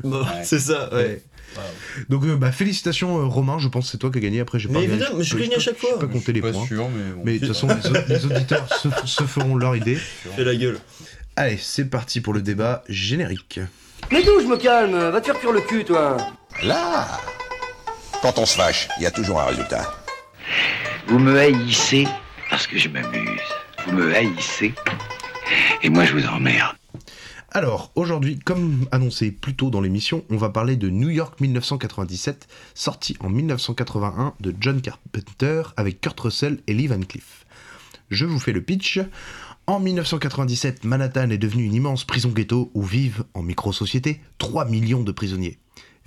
Bon, 0.03 0.23
C'est 0.43 0.59
ça, 0.59 0.93
ouais. 0.93 1.23
Donc, 2.09 2.23
euh, 2.25 2.35
bah, 2.35 2.51
félicitations, 2.51 3.19
euh, 3.19 3.25
Romain. 3.25 3.57
Je 3.57 3.67
pense 3.67 3.85
que 3.85 3.91
c'est 3.91 3.97
toi 3.97 4.11
qui 4.11 4.17
as 4.19 4.21
gagné. 4.21 4.41
Après, 4.41 4.59
j'ai 4.59 4.67
pas 4.67 4.79
Mais 4.79 4.87
mais 4.87 5.23
je 5.23 5.37
gagne 5.37 5.55
à 5.55 5.59
chaque 5.59 5.77
fois. 5.77 5.97
pas 5.97 6.05
compté 6.07 6.31
les 6.33 6.41
Pas 6.41 6.51
points. 6.51 6.67
sûr, 6.67 6.87
mais 6.89 7.11
bon. 7.13 7.21
Mais 7.23 7.33
de 7.39 7.47
toute 7.47 7.55
façon, 7.55 7.67
les, 7.67 7.89
au- 7.89 8.03
les 8.07 8.25
auditeurs 8.25 8.67
se, 8.77 8.89
se 9.05 9.23
feront 9.23 9.55
leur 9.55 9.75
idée. 9.75 9.95
Fais 9.95 10.43
la 10.43 10.55
gueule. 10.55 10.77
Allez, 11.35 11.57
c'est 11.59 11.85
parti 11.85 12.19
pour 12.21 12.33
le 12.33 12.41
débat 12.41 12.83
générique. 12.89 13.59
Mais 14.11 14.23
d'où 14.23 14.39
je 14.41 14.45
me 14.45 14.57
calme? 14.57 14.97
Va 15.09 15.19
te 15.21 15.25
faire 15.27 15.39
cuire 15.39 15.51
le 15.53 15.61
cul, 15.61 15.83
toi 15.85 16.17
Là 16.63 17.07
Quand 18.21 18.37
on 18.37 18.45
se 18.45 18.55
fâche, 18.55 18.89
il 18.99 19.03
y 19.03 19.05
a 19.07 19.11
toujours 19.11 19.39
un 19.41 19.45
résultat. 19.45 19.91
Vous 21.07 21.19
me 21.19 21.39
haïssez 21.39 22.05
parce 22.49 22.67
que 22.67 22.77
je 22.77 22.89
m'amuse. 22.89 23.39
Vous 23.85 23.93
me 23.93 24.13
haïssez 24.13 24.73
et 25.81 25.89
moi 25.89 26.03
je 26.03 26.13
vous 26.13 26.25
emmerde. 26.27 26.75
Alors, 27.51 27.93
aujourd'hui, 27.95 28.37
comme 28.39 28.85
annoncé 28.91 29.31
plus 29.31 29.55
tôt 29.55 29.69
dans 29.69 29.79
l'émission, 29.79 30.25
on 30.29 30.35
va 30.35 30.49
parler 30.49 30.75
de 30.75 30.89
New 30.89 31.09
York 31.09 31.39
1997, 31.39 32.49
sorti 32.75 33.15
en 33.21 33.29
1981 33.29 34.33
de 34.41 34.53
John 34.59 34.81
Carpenter 34.81 35.63
avec 35.77 36.01
Kurt 36.01 36.19
Russell 36.19 36.59
et 36.67 36.73
Lee 36.73 36.87
Van 36.87 36.99
Cleef. 36.99 37.45
Je 38.09 38.25
vous 38.25 38.39
fais 38.39 38.51
le 38.51 38.61
pitch. 38.61 38.99
En 39.65 39.79
1997, 39.79 40.83
Manhattan 40.83 41.29
est 41.29 41.37
devenue 41.37 41.63
une 41.63 41.73
immense 41.73 42.03
prison 42.03 42.29
ghetto 42.29 42.69
où 42.73 42.83
vivent, 42.83 43.23
en 43.33 43.43
micro-société, 43.43 44.19
3 44.39 44.65
millions 44.65 45.03
de 45.03 45.13
prisonniers. 45.13 45.57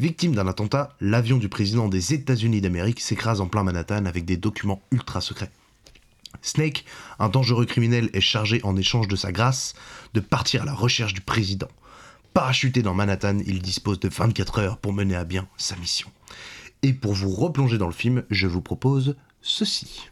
Victime 0.01 0.35
d'un 0.35 0.47
attentat, 0.47 0.97
l'avion 1.03 1.37
du 1.37 1.51
président 1.51 1.87
des 1.87 2.15
États-Unis 2.15 2.63
d'Amérique 2.63 3.01
s'écrase 3.01 3.43
en 3.43 3.49
plein 3.49 3.65
Manhattan 3.65 4.07
avec 4.07 4.25
des 4.25 4.39
documents 4.39 4.81
ultra 4.91 5.21
secrets. 5.21 5.51
Snake, 6.41 6.87
un 7.19 7.29
dangereux 7.29 7.67
criminel, 7.67 8.09
est 8.15 8.23
chargé 8.23 8.63
en 8.65 8.79
échange 8.79 9.09
de 9.09 9.17
sa 9.17 9.31
grâce 9.31 9.75
de 10.15 10.21
partir 10.21 10.63
à 10.63 10.65
la 10.65 10.73
recherche 10.73 11.13
du 11.13 11.21
président. 11.21 11.69
Parachuté 12.33 12.81
dans 12.81 12.95
Manhattan, 12.95 13.41
il 13.45 13.61
dispose 13.61 14.01
de 14.01 14.09
24 14.09 14.61
heures 14.61 14.79
pour 14.79 14.95
mener 14.95 15.17
à 15.17 15.25
bien 15.25 15.47
sa 15.59 15.77
mission. 15.77 16.11
Et 16.81 16.95
pour 16.95 17.13
vous 17.13 17.35
replonger 17.35 17.77
dans 17.77 17.87
le 17.87 17.93
film, 17.93 18.25
je 18.31 18.47
vous 18.47 18.63
propose 18.63 19.17
ceci. 19.43 20.09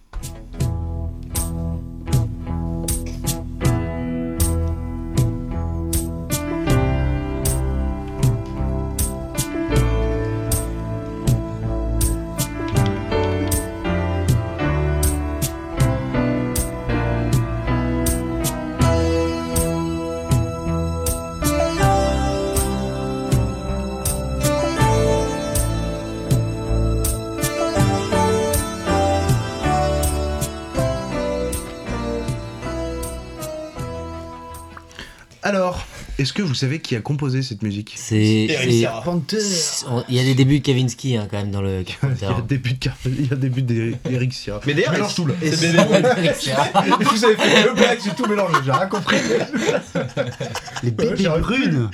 Alors, 35.48 35.82
est-ce 36.18 36.34
que 36.34 36.42
vous 36.42 36.54
savez 36.54 36.78
qui 36.78 36.94
a 36.94 37.00
composé 37.00 37.40
cette 37.42 37.62
musique? 37.62 37.94
C'est. 37.96 38.16
Eric 38.50 38.68
Il 38.70 40.14
y 40.14 40.20
a 40.20 40.22
des 40.22 40.34
débuts 40.34 40.58
de 40.60 40.64
Kavinsky 40.66 41.16
hein, 41.16 41.26
quand 41.30 41.38
même 41.38 41.50
dans 41.50 41.62
le 41.62 41.80
Il 42.02 42.22
y 42.22 42.24
a 42.26 42.40
des 42.46 42.58
buts 42.58 42.74
de 42.74 42.78
Car- 42.78 42.96
il 43.06 43.26
y 43.30 43.32
a 43.32 43.36
des 43.36 43.48
buts 43.48 43.62
d'Eric 43.62 44.34
Sierra. 44.34 44.60
Mais 44.66 44.74
d'ailleurs, 44.74 44.92
mélange 44.92 45.14
tout 45.14 45.24
là. 45.26 45.32
c'est 45.40 45.72
bébé. 45.72 45.78
Vous 47.00 47.24
avez 47.24 47.36
fait 47.36 47.62
deux 47.64 47.72
blagues, 47.72 47.98
j'ai 48.04 48.10
tout 48.10 48.26
mélangé, 48.26 48.56
j'ai 48.62 48.72
rien 48.72 48.86
compris. 48.88 49.16
Les 50.82 50.90
bébés 50.90 51.28
brunes 51.40 51.90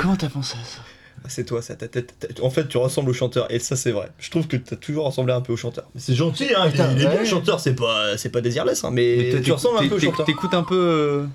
Comment 0.00 0.16
t'as 0.16 0.28
pensé 0.28 0.54
à 0.60 0.64
ça? 0.66 0.80
C'est 1.28 1.44
toi, 1.44 1.62
ça, 1.62 1.76
ta 1.76 1.86
tête. 1.86 2.14
ta- 2.18 2.42
En 2.42 2.50
fait, 2.50 2.66
tu 2.66 2.76
ressembles 2.78 3.10
au 3.10 3.12
chanteur, 3.12 3.46
et 3.52 3.60
ça, 3.60 3.76
c'est 3.76 3.92
vrai. 3.92 4.08
Je 4.18 4.30
trouve 4.30 4.48
que 4.48 4.56
t'as 4.56 4.74
toujours 4.74 5.04
ressemblé 5.06 5.32
un 5.32 5.42
peu 5.42 5.52
au 5.52 5.56
chanteur. 5.56 5.84
Mais 5.94 6.00
c'est 6.00 6.14
gentil, 6.16 6.46
hein, 6.56 6.62
il 6.64 6.68
est- 6.68 6.70
Putain, 6.72 6.90
il 6.90 6.96
est 6.96 7.00
bien 7.00 7.10
ouais. 7.10 7.18
le 7.20 7.24
chanteur, 7.24 7.60
c'est 7.60 7.74
pas, 7.74 8.16
c'est 8.16 8.30
pas 8.30 8.40
désirless, 8.40 8.82
hein, 8.82 8.90
mais, 8.92 9.36
tu 9.44 9.52
ressembles 9.52 9.84
un 9.84 9.88
peu 9.88 9.94
au 9.94 10.00
chanteur. 10.00 10.26
T'écoutes 10.26 10.54
un 10.54 10.64
peu. 10.64 10.74
euh, 10.74 11.26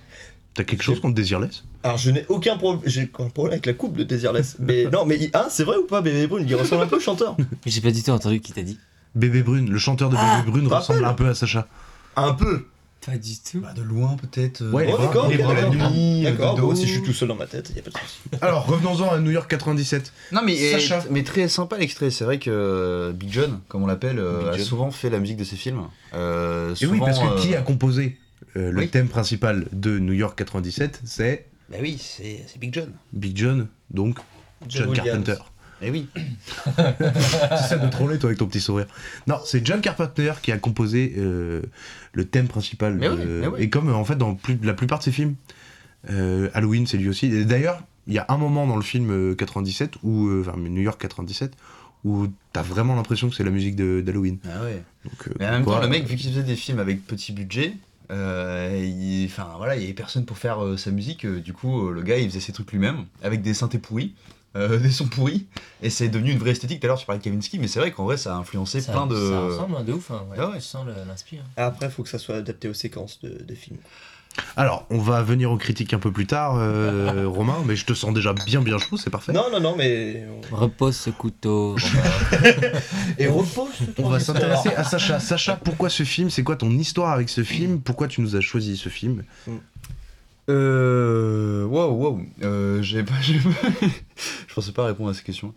T'as 0.56 0.64
quelque 0.64 0.84
chose 0.84 1.00
contre 1.02 1.14
Désirless 1.16 1.64
Alors, 1.84 1.98
je 1.98 2.10
n'ai 2.12 2.26
aucun 2.30 2.58
problème, 2.58 2.82
j'ai 2.86 3.02
un 3.20 3.30
problème 3.30 3.54
avec 3.54 3.66
la 3.66 3.74
coupe 3.74 3.98
de 3.98 4.04
Désirless. 4.04 4.56
mais 4.60 4.86
non, 4.86 5.06
mais 5.06 5.18
il- 5.20 5.30
hein, 5.34 5.48
c'est 5.50 5.64
vrai 5.66 5.78
ou 5.78 5.86
pas, 5.86 6.02
Bébé 6.02 6.28
Brune, 6.28 6.46
il 6.48 6.56
ressemble 6.56 6.84
un 6.84 6.88
peu 6.88 6.96
au 6.96 7.00
chanteur. 7.02 7.36
Mais 7.38 7.46
J'ai 7.66 7.82
pas 7.82 7.92
du 7.92 8.02
tout 8.02 8.12
entendu 8.12 8.40
qui 8.40 8.54
t'a 8.54 8.64
dit. 8.64 8.80
Bébé 9.16 9.44
Brune, 9.44 9.70
le 9.70 9.78
chanteur 9.78 10.10
de 10.10 10.16
Ah, 10.18 10.40
Bébé 10.40 10.52
Brune 10.52 10.68
ressemble 10.74 11.04
un 11.06 11.14
peu 11.14 11.28
à 11.28 11.36
Sacha. 11.36 11.68
Un 12.16 12.34
peu. 12.34 12.66
Pas 13.06 13.18
du 13.18 13.34
tout. 13.38 13.60
Bah, 13.60 13.72
de 13.76 13.84
loin, 13.84 14.16
peut-être. 14.16 14.62
euh, 14.64 14.72
Ouais, 14.72 14.90
Oh, 14.92 14.98
d'accord, 15.00 15.30
d'accord. 15.30 15.54
la 15.54 15.70
nuit, 15.70 16.24
D'accord, 16.24 16.56
de 16.56 16.62
moi 16.62 16.74
dos. 16.74 16.80
aussi 16.80 16.88
je 16.88 16.94
suis 16.94 17.04
tout 17.04 17.14
seul 17.14 17.28
dans 17.28 17.36
ma 17.36 17.46
tête, 17.46 17.72
y 17.76 17.80
a 17.80 17.84
pas 17.84 17.92
de 17.92 17.98
souci. 17.98 18.20
Alors, 18.42 18.66
revenons-en 18.66 19.12
à 19.12 19.20
New 19.20 19.30
York 19.30 19.48
97. 19.48 20.12
Non 20.32 20.42
mais, 20.44 20.56
Sacha. 20.72 21.04
mais 21.12 21.24
très 21.24 21.48
sympa 21.48 21.78
l'extrait, 21.78 22.10
c'est 22.10 22.24
vrai 22.24 22.40
que 22.40 22.50
euh, 22.50 23.12
Big 23.12 23.32
John, 23.32 23.60
comme 23.68 23.84
on 23.84 23.88
l'appelle, 23.88 24.18
euh, 24.18 24.54
a 24.54 24.58
souvent 24.58 24.90
fait 24.90 25.12
la 25.12 25.20
musique 25.20 25.38
de 25.38 25.44
ses 25.44 25.56
films. 25.56 25.82
Euh, 26.16 26.74
Et 26.82 26.86
oui, 26.88 26.98
parce 27.00 27.20
que 27.20 27.26
euh, 27.26 27.38
qui 27.38 27.54
a 27.54 27.62
composé? 27.62 28.18
Euh, 28.58 28.72
le 28.72 28.80
oui. 28.80 28.90
thème 28.90 29.08
principal 29.08 29.66
de 29.72 30.00
New 30.00 30.14
York 30.14 30.38
97 30.38 31.02
C'est 31.06 31.46
Bah 31.70 31.78
oui, 31.82 31.98
c'est 32.00 32.44
c'est 32.48 32.60
Big 32.60 32.74
John. 32.74 32.92
Big 33.14 33.36
John, 33.38 33.68
donc 33.92 34.20
John. 34.68 34.94
Carpenter. 34.94 35.36
Eh 35.82 35.92
oui. 35.92 36.08
T'essaies 36.78 37.80
de 37.80 37.90
troller 37.90 38.18
toi 38.18 38.30
avec 38.30 38.40
ton 38.40 38.48
petit 38.48 38.62
sourire. 38.62 38.86
Non, 39.28 39.38
c'est 39.46 39.66
John 39.66 39.82
Carpenter 39.82 40.34
qui 40.42 40.52
a 40.52 40.58
composé 40.58 41.14
euh, 41.18 41.62
le 42.14 42.26
thème 42.26 42.48
principal. 42.48 42.96
Mais 42.96 43.10
de- 43.10 43.14
oui, 43.14 43.26
mais 43.42 43.48
oui. 43.48 43.62
Et 43.64 43.70
comme 43.70 43.90
euh, 43.90 43.94
en 43.94 44.06
fait 44.06 44.16
dans 44.16 44.36
plus- 44.36 44.58
la 44.64 44.74
plupart 44.74 45.00
de 45.00 45.04
ses 45.04 45.12
films, 45.12 45.36
euh, 46.10 46.50
Halloween 46.54 46.88
c'est 46.88 46.98
lui 46.98 47.10
aussi. 47.10 47.46
D'ailleurs, 47.46 47.84
il 48.08 48.14
y 48.14 48.20
a 48.20 48.26
un 48.30 48.38
moment 48.38 48.66
dans 48.68 48.76
le 48.78 48.84
film 48.84 49.12
euh, 49.12 49.36
97 49.36 49.96
où, 50.04 50.28
euh, 50.28 50.46
enfin 50.48 50.58
New 50.58 50.82
York 50.82 51.00
97 51.02 51.52
où 52.04 52.28
t'as 52.54 52.62
vraiment 52.62 52.96
l'impression 52.96 53.30
que 53.30 53.36
c'est 53.36 53.44
la 53.44 53.50
musique 53.50 53.76
d'Halloween. 53.76 54.38
Ah 54.46 54.62
ouais. 54.64 54.84
Donc, 55.04 55.28
euh, 55.28 55.32
Mais 55.40 55.48
en 55.48 55.52
même 55.54 55.66
temps, 55.66 55.82
le 55.82 55.88
mec, 55.88 56.06
vu 56.06 56.16
qu'il 56.18 56.30
faisait 56.30 56.44
des 56.44 56.56
films 56.56 56.78
avec 56.78 57.04
petit 57.08 57.34
budget, 57.34 57.70
euh, 57.70 57.74
enfin 58.10 59.54
voilà, 59.58 59.76
il 59.76 59.82
y 59.82 59.86
avait 59.86 59.94
personne 59.94 60.26
pour 60.26 60.38
faire 60.38 60.64
euh, 60.64 60.78
sa 60.78 60.92
musique. 60.92 61.26
euh, 61.26 61.40
du 61.42 61.54
coup, 61.54 61.88
euh, 61.90 61.92
le 61.94 62.02
gars, 62.02 62.18
il 62.18 62.30
faisait 62.30 62.40
ses 62.40 62.54
trucs 62.54 62.72
lui-même, 62.72 63.06
avec 63.24 63.42
des 63.42 63.54
synthés 63.54 63.80
pourris, 63.80 64.14
euh, 64.56 64.78
des 64.80 64.92
sons 64.92 65.08
pourris, 65.08 65.48
et 65.82 65.90
c'est 65.90 66.08
devenu 66.10 66.32
une 66.32 66.38
vraie 66.38 66.52
esthétique. 66.52 66.80
Tout 66.80 66.86
à 66.86 66.90
l'heure, 66.90 66.98
tu 67.00 67.06
parlais 67.06 67.20
de 67.20 67.24
Kavinsky, 67.24 67.60
mais 67.60 67.68
c'est 67.68 67.80
vrai 67.80 67.92
qu'en 67.92 68.06
vrai, 68.06 68.18
ça 68.18 68.34
a 68.36 68.38
influencé 68.38 68.82
Ça, 68.82 68.92
plein 68.94 69.08
de. 69.08 69.16
ça 69.16 69.40
ressemble 69.42 69.76
hein, 69.78 69.84
de 69.84 69.94
ouf. 69.94 70.12
Hein, 70.12 70.24
ouais. 70.30 70.38
Ah 70.40 70.50
ouais. 70.50 70.56
Tu 70.58 70.62
sens 70.64 70.86
l'inspire. 71.08 71.44
Après, 71.58 71.90
faut 71.90 72.04
que 72.04 72.10
ça 72.10 72.20
soit 72.20 72.36
adapté 72.36 72.68
aux 72.68 72.74
séquences 72.74 73.20
de, 73.22 73.44
de 73.44 73.56
films. 73.56 73.80
Alors, 74.58 74.86
on 74.90 75.00
va 75.00 75.22
venir 75.22 75.52
aux 75.52 75.58
critiques 75.58 75.94
un 75.94 76.00
peu 76.00 76.12
plus 76.12 76.28
tard, 76.28 76.56
euh, 76.58 77.26
Romain, 77.28 77.58
mais 77.66 77.76
je 77.76 77.86
te 77.86 77.94
sens 77.94 78.14
déjà 78.14 78.34
bien 78.34 78.62
bien 78.62 78.78
chaud, 78.78 78.98
c'est 78.98 79.10
parfait. 79.10 79.34
Non, 79.34 79.46
non, 79.52 79.60
non, 79.60 79.76
mais. 79.78 80.26
Repose 80.52 80.96
ce 80.96 81.10
couteau. 81.10 81.76
Romain. 82.34 82.72
Et 83.18 83.28
repose 83.28 83.70
On 83.98 84.10
va 84.10 84.20
s'intéresser 84.20 84.70
à 84.70 84.84
Sacha. 84.84 85.20
Sacha, 85.20 85.56
pourquoi 85.56 85.90
ce 85.90 86.04
film? 86.04 86.30
C'est 86.30 86.44
quoi 86.44 86.56
ton 86.56 86.72
histoire 86.72 87.12
avec 87.12 87.30
ce 87.30 87.44
film? 87.44 87.80
Pourquoi 87.82 88.08
tu 88.08 88.22
nous 88.22 88.36
as 88.36 88.42
choisi 88.42 88.78
ce 88.78 88.90
film? 88.90 89.24
Euh. 90.50 91.66
Waouh, 91.66 91.94
waouh. 91.94 92.26
Euh, 92.44 92.82
j'ai 92.82 93.04
pas, 93.04 93.14
je 93.22 94.54
pensais 94.54 94.72
pas 94.72 94.86
répondre 94.86 95.10
à 95.10 95.14
cette 95.14 95.24
question. 95.24 95.54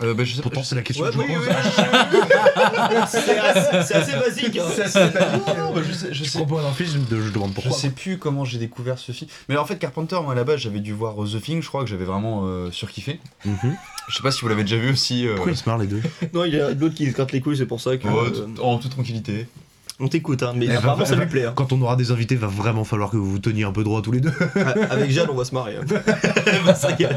Euh, 0.00 0.14
bah, 0.14 0.22
je 0.24 0.34
sais 0.36 0.42
Pourtant, 0.42 0.62
c'est 0.62 0.74
la 0.76 0.82
question 0.82 1.04
Ouais, 1.04 1.10
que 1.10 1.16
je 1.16 1.20
oui, 1.22 1.34
pose. 1.34 1.46
oui, 1.48 1.52
c'est 3.08 3.94
assez, 3.94 4.12
basique. 4.16 4.56
Hein. 4.58 4.64
C'est 4.74 4.82
assez 4.82 4.98
basique. 5.00 5.46
Non, 5.58 5.72
bah, 5.74 5.80
je 5.86 5.92
sais, 5.92 6.08
je 6.12 6.24
Je 6.24 6.28
sais, 6.28 6.38
un 6.40 6.72
film, 6.72 7.04
je 7.10 7.30
demande 7.32 7.52
je 7.64 7.70
sais 7.70 7.90
plus 7.90 8.18
comment 8.18 8.44
j'ai 8.44 8.58
découvert 8.58 8.98
ce 8.98 9.10
film. 9.12 9.28
Mais 9.48 9.56
en 9.56 9.64
fait, 9.64 9.76
Carpenter, 9.76 10.18
moi, 10.22 10.32
à 10.32 10.36
la 10.36 10.44
base, 10.44 10.60
j'avais 10.60 10.80
dû 10.80 10.92
voir 10.92 11.14
The 11.16 11.40
Thing, 11.42 11.62
je 11.62 11.68
crois 11.68 11.82
que 11.82 11.90
j'avais 11.90 12.04
vraiment 12.04 12.42
euh, 12.46 12.70
surkiffé. 12.70 13.18
Mhm. 13.44 13.76
Je 14.08 14.16
sais 14.16 14.22
pas 14.22 14.30
si 14.30 14.40
vous 14.42 14.48
l'avez 14.48 14.62
déjà 14.62 14.76
vu 14.76 14.92
aussi. 14.92 15.26
euh, 15.26 15.34
Pourquoi 15.34 15.52
ils 15.52 15.58
se 15.58 15.68
marrent 15.68 15.78
les 15.78 15.86
deux? 15.86 16.00
Non, 16.32 16.44
il 16.44 16.54
y 16.54 16.60
a 16.60 16.72
d'autres 16.74 16.94
qui 16.94 17.06
se 17.10 17.14
grattent 17.14 17.32
les 17.32 17.40
couilles, 17.40 17.56
c'est 17.56 17.66
pour 17.66 17.80
ça 17.80 17.96
que. 17.96 18.06
ouais, 18.06 18.12
euh, 18.36 18.62
en 18.62 18.78
toute 18.78 18.92
tranquillité. 18.92 19.46
on 20.00 20.06
t'écoute, 20.08 20.42
hein, 20.44 20.52
mais 20.54 20.66
Eh, 20.66 20.76
apparemment 20.76 21.02
va- 21.02 21.06
ça 21.06 21.16
va- 21.16 21.24
lui 21.24 21.30
plaît. 21.30 21.44
hein. 21.46 21.52
Quand 21.56 21.72
on 21.72 21.82
aura 21.82 21.96
des 21.96 22.10
invités, 22.12 22.36
va 22.36 22.46
vraiment 22.46 22.84
falloir 22.84 23.10
que 23.10 23.16
vous 23.16 23.30
vous 23.32 23.38
teniez 23.40 23.64
un 23.64 23.72
peu 23.72 23.82
droit 23.84 24.00
tous 24.00 24.12
les 24.12 24.20
deux. 24.20 24.32
Avec 24.90 25.10
Jeanne, 25.10 25.28
on 25.30 25.34
va 25.34 25.44
se 25.44 25.54
marrer. 25.54 25.76
hein. 25.76 26.74
Se 26.74 26.86
régaler. 26.86 27.16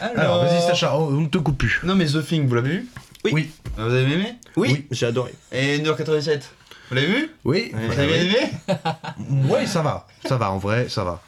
Alors, 0.00 0.44
vas-y, 0.44 0.60
Sacha, 0.62 0.96
on 0.96 1.10
ne 1.20 1.26
te 1.28 1.38
coupe 1.38 1.58
plus. 1.58 1.80
Non, 1.84 1.94
mais 1.94 2.06
The 2.06 2.24
Thing, 2.26 2.46
vous 2.46 2.54
l'avez 2.54 2.70
vu 2.70 2.86
Oui. 3.24 3.30
Oui. 3.34 3.50
Vous 3.76 3.82
avez 3.82 4.12
aimé 4.12 4.34
Oui, 4.56 4.68
Oui. 4.72 4.86
j'ai 4.90 5.06
adoré. 5.06 5.32
Et 5.52 5.78
New 5.78 5.86
York 5.86 5.98
97 5.98 6.50
Vous 6.88 6.94
l'avez 6.94 7.06
vu 7.06 7.30
Oui, 7.44 7.72
Vous 7.72 7.98
avez 7.98 8.06
bien 8.06 8.22
aimé 8.22 8.50
ouais, 9.50 9.66
ça 9.66 9.82
va. 9.82 10.06
Ça 10.26 10.36
va, 10.36 10.50
en 10.50 10.58
vrai, 10.58 10.88
ça 10.88 11.04
va. 11.04 11.22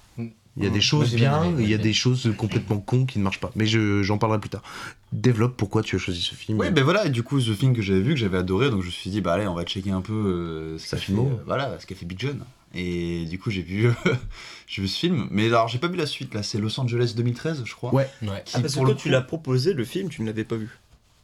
Il 0.58 0.64
y 0.64 0.66
a 0.66 0.70
des 0.70 0.80
choses 0.80 1.10
j'ai 1.10 1.16
bien 1.18 1.52
il 1.58 1.68
y 1.68 1.74
a 1.74 1.78
des 1.78 1.92
choses 1.92 2.32
complètement 2.38 2.78
cons 2.78 3.04
qui 3.04 3.18
ne 3.18 3.24
marchent 3.24 3.40
pas. 3.40 3.50
Mais 3.56 3.66
je- 3.66 4.02
j'en 4.02 4.16
parlerai 4.16 4.40
plus 4.40 4.48
tard. 4.48 4.62
Développe 5.12 5.54
pourquoi 5.54 5.82
tu 5.82 5.96
as 5.96 5.98
choisi 5.98 6.22
ce 6.22 6.34
film. 6.34 6.58
Oui, 6.58 6.70
ben 6.70 6.82
voilà, 6.82 7.04
et 7.04 7.10
du 7.10 7.22
coup, 7.22 7.38
The 7.40 7.58
Thing 7.58 7.76
que 7.76 7.82
j'avais 7.82 8.00
vu, 8.00 8.14
que 8.14 8.20
j'avais 8.20 8.38
adoré, 8.38 8.70
donc 8.70 8.80
je 8.80 8.86
me 8.86 8.90
suis 8.90 9.10
dit, 9.10 9.20
bah 9.20 9.34
allez, 9.34 9.46
on 9.46 9.54
va 9.54 9.64
checker 9.64 9.90
un 9.90 10.00
peu 10.00 10.14
euh, 10.14 10.78
ce 10.78 10.90
qu'a 10.92 10.96
fait, 10.96 11.12
euh, 11.12 11.16
voilà, 11.44 11.76
ce 11.78 11.84
qu'a 11.84 11.94
fait 11.94 12.06
Big 12.06 12.18
John. 12.18 12.38
Et 12.74 13.24
du 13.24 13.38
coup, 13.38 13.50
j'ai 13.50 13.62
vu, 13.62 13.90
j'ai 14.66 14.82
vu 14.82 14.88
ce 14.88 14.98
film. 14.98 15.28
Mais 15.30 15.46
alors, 15.46 15.68
j'ai 15.68 15.78
pas 15.78 15.88
vu 15.88 15.96
la 15.96 16.06
suite, 16.06 16.34
là, 16.34 16.42
c'est 16.42 16.58
Los 16.58 16.78
Angeles 16.78 17.14
2013, 17.16 17.62
je 17.64 17.74
crois. 17.74 17.94
Ouais. 17.94 18.08
Ouais. 18.22 18.42
Qui, 18.44 18.52
Ah, 18.56 18.60
parce 18.60 18.74
que 18.74 18.80
quand 18.80 18.94
tu 18.94 19.04
coup- 19.04 19.08
l'as 19.08 19.22
proposé, 19.22 19.72
le 19.72 19.84
film, 19.84 20.08
tu 20.10 20.22
ne 20.22 20.26
l'avais 20.26 20.44
pas 20.44 20.56
vu. 20.56 20.68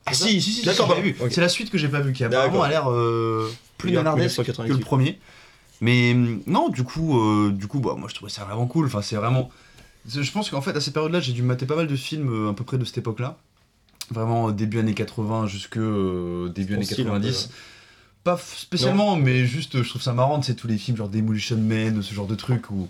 Ah 0.07 0.15
si, 0.15 0.41
si, 0.41 0.43
si, 0.43 0.53
si, 0.61 0.67
D'accord, 0.67 0.89
l'avais 0.89 1.13
vu. 1.13 1.17
C'est 1.31 1.41
la 1.41 1.49
suite 1.49 1.71
que 1.71 1.79
j'ai 1.79 1.89
pas 1.89 2.01
vue, 2.01 2.13
qui 2.13 2.25
apparemment 2.25 2.53
D'accord. 2.53 2.65
a 2.65 2.69
l'air 2.69 2.91
euh, 2.91 3.53
plus 3.79 3.93
nanardesque 3.93 4.37
que 4.37 4.41
1998. 4.43 4.79
le 4.79 4.85
premier. 4.85 5.19
Mais 5.81 6.13
hum, 6.13 6.43
non, 6.47 6.69
du 6.71 6.83
coup, 6.85 7.19
euh, 7.21 7.53
du 7.53 7.67
coup 7.67 7.81
bah, 7.81 7.95
moi 7.99 8.09
je 8.09 8.15
trouvais 8.15 8.31
ça 8.31 8.45
vraiment 8.45 8.67
cool. 8.67 8.87
Enfin, 8.87 9.03
c'est 9.03 9.17
vraiment. 9.17 9.51
Je 10.09 10.31
pense 10.33 10.51
qu'en 10.51 10.61
fait, 10.61 10.77
à 10.77 10.81
cette 10.81 10.95
période-là, 10.95 11.21
j'ai 11.21 11.33
dû 11.33 11.43
mater 11.43 11.67
pas 11.67 11.77
mal 11.77 11.87
de 11.87 11.95
films 11.97 12.33
euh, 12.47 12.51
à 12.51 12.55
peu 12.55 12.65
près 12.65 12.79
de 12.79 12.85
cette 12.85 12.99
époque-là. 12.99 13.39
Vraiment 14.11 14.49
euh, 14.49 14.53
début 14.53 14.79
années 14.81 14.95
80 14.95 15.47
jusque 15.47 15.77
euh, 15.77 16.49
début 16.49 16.75
années 16.75 16.85
style, 16.85 17.07
un 17.07 17.19
peu, 17.21 17.21
90. 17.21 17.51
Pas 18.25 18.37
spécialement, 18.39 19.17
mais 19.17 19.47
juste 19.47 19.83
je 19.83 19.89
trouve 19.89 20.03
ça 20.03 20.13
marrant, 20.13 20.41
sais, 20.43 20.55
tous 20.55 20.69
les 20.69 20.79
films 20.79 20.97
genre 20.97 21.09
Demolition 21.09 21.57
Man, 21.57 22.03
ce 22.03 22.15
genre 22.15 22.27
de 22.27 22.35
trucs 22.37 22.71
où. 22.71 22.89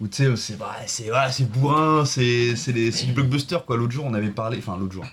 Où 0.00 0.08
tu 0.08 0.24
sais, 0.24 0.36
c'est 0.36 0.58
bah, 0.58 0.74
c'est 0.86 1.04
voilà, 1.10 1.30
c'est 1.30 1.44
bourrin, 1.48 2.04
c'est 2.04 2.56
c'est 2.56 2.90
c'est 2.90 3.06
du 3.06 3.12
blockbuster 3.12 3.58
quoi. 3.64 3.76
L'autre 3.76 3.92
jour, 3.92 4.04
on 4.04 4.14
avait 4.14 4.30
parlé, 4.30 4.58
enfin 4.58 4.76
l'autre 4.76 4.94
jour, 4.94 5.04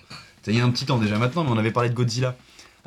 il 0.48 0.56
y 0.56 0.60
a 0.60 0.64
un 0.64 0.70
petit 0.70 0.84
temps 0.86 0.98
déjà 0.98 1.16
maintenant, 1.18 1.44
mais 1.44 1.50
on 1.50 1.58
avait 1.58 1.70
parlé 1.70 1.90
de 1.90 1.94
Godzilla, 1.94 2.34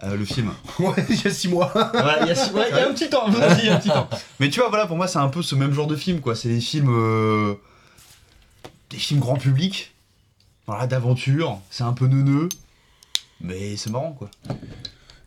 euh, 0.02 0.18
le 0.18 0.26
film. 0.26 0.52
Ouais, 0.80 0.94
il 1.10 1.22
y 1.24 1.28
a 1.28 1.30
six 1.32 1.48
mois. 1.48 1.72
Voilà, 1.74 2.24
il 2.24 2.28
y 2.28 2.32
a, 2.32 2.36
six- 2.36 2.52
ouais, 2.52 2.66
il 2.72 2.76
y 2.76 2.80
a 2.80 2.90
un 2.90 2.94
petit 2.94 3.10
temps, 3.10 3.26
il 3.30 3.66
y 3.66 3.70
a 3.70 3.76
un 3.76 3.80
petit 3.80 3.88
temps. 3.90 4.10
Mais 4.42 4.50
tu 4.50 4.60
vois, 4.60 4.68
voilà, 4.70 4.86
pour 4.88 4.98
moi, 4.98 5.08
c'est 5.08 5.20
un 5.20 5.30
peu 5.30 5.42
ce 5.44 5.56
même 5.56 5.72
genre 5.74 5.88
de 5.88 5.96
film, 5.96 6.20
quoi. 6.20 6.36
C'est 6.36 6.50
des 6.50 6.60
films. 6.60 6.90
euh, 6.90 7.54
des 8.90 8.98
films 8.98 9.20
grand 9.22 9.36
public, 9.38 9.94
voilà, 10.68 10.88
d'aventure, 10.88 11.60
c'est 11.70 11.84
un 11.84 11.94
peu 11.94 12.08
neuneux, 12.08 12.50
mais 13.40 13.78
c'est 13.78 13.92
marrant, 13.92 14.12
quoi. 14.12 14.30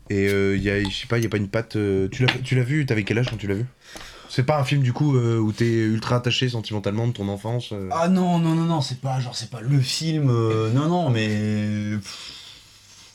Et 0.08 0.28
euh, 0.28 0.56
il 0.56 0.62
y 0.62 0.70
a, 0.70 0.82
je 0.82 0.94
sais 0.94 1.06
pas, 1.06 1.18
il 1.18 1.24
y 1.24 1.26
a 1.26 1.30
pas 1.30 1.36
une 1.36 1.48
patte. 1.48 1.76
euh, 1.76 2.08
tu 2.08 2.22
l'as, 2.24 2.28
tu 2.44 2.54
l'as 2.54 2.62
vu 2.62 2.86
T'avais 2.86 3.04
quel 3.04 3.18
âge 3.18 3.28
quand 3.30 3.36
tu 3.36 3.46
l'as 3.48 3.54
vu? 3.54 3.66
C'est 4.28 4.44
pas 4.44 4.58
un 4.58 4.64
film 4.64 4.82
du 4.82 4.92
coup 4.92 5.16
euh, 5.16 5.38
où 5.38 5.52
t'es 5.52 5.64
ultra 5.66 6.16
attaché 6.16 6.48
sentimentalement 6.48 7.06
de 7.08 7.12
ton 7.12 7.28
enfance. 7.28 7.70
euh? 7.72 7.88
Ah 7.92 8.08
non, 8.08 8.38
non, 8.38 8.54
non, 8.54 8.64
non, 8.64 8.80
c'est 8.80 9.00
pas 9.00 9.20
genre, 9.20 9.36
c'est 9.36 9.50
pas 9.50 9.60
le 9.60 9.80
film, 9.80 10.28
euh, 10.30 10.70
non, 10.72 10.88
non, 10.88 11.10
mais. 11.10 11.96
pff, 11.96 12.32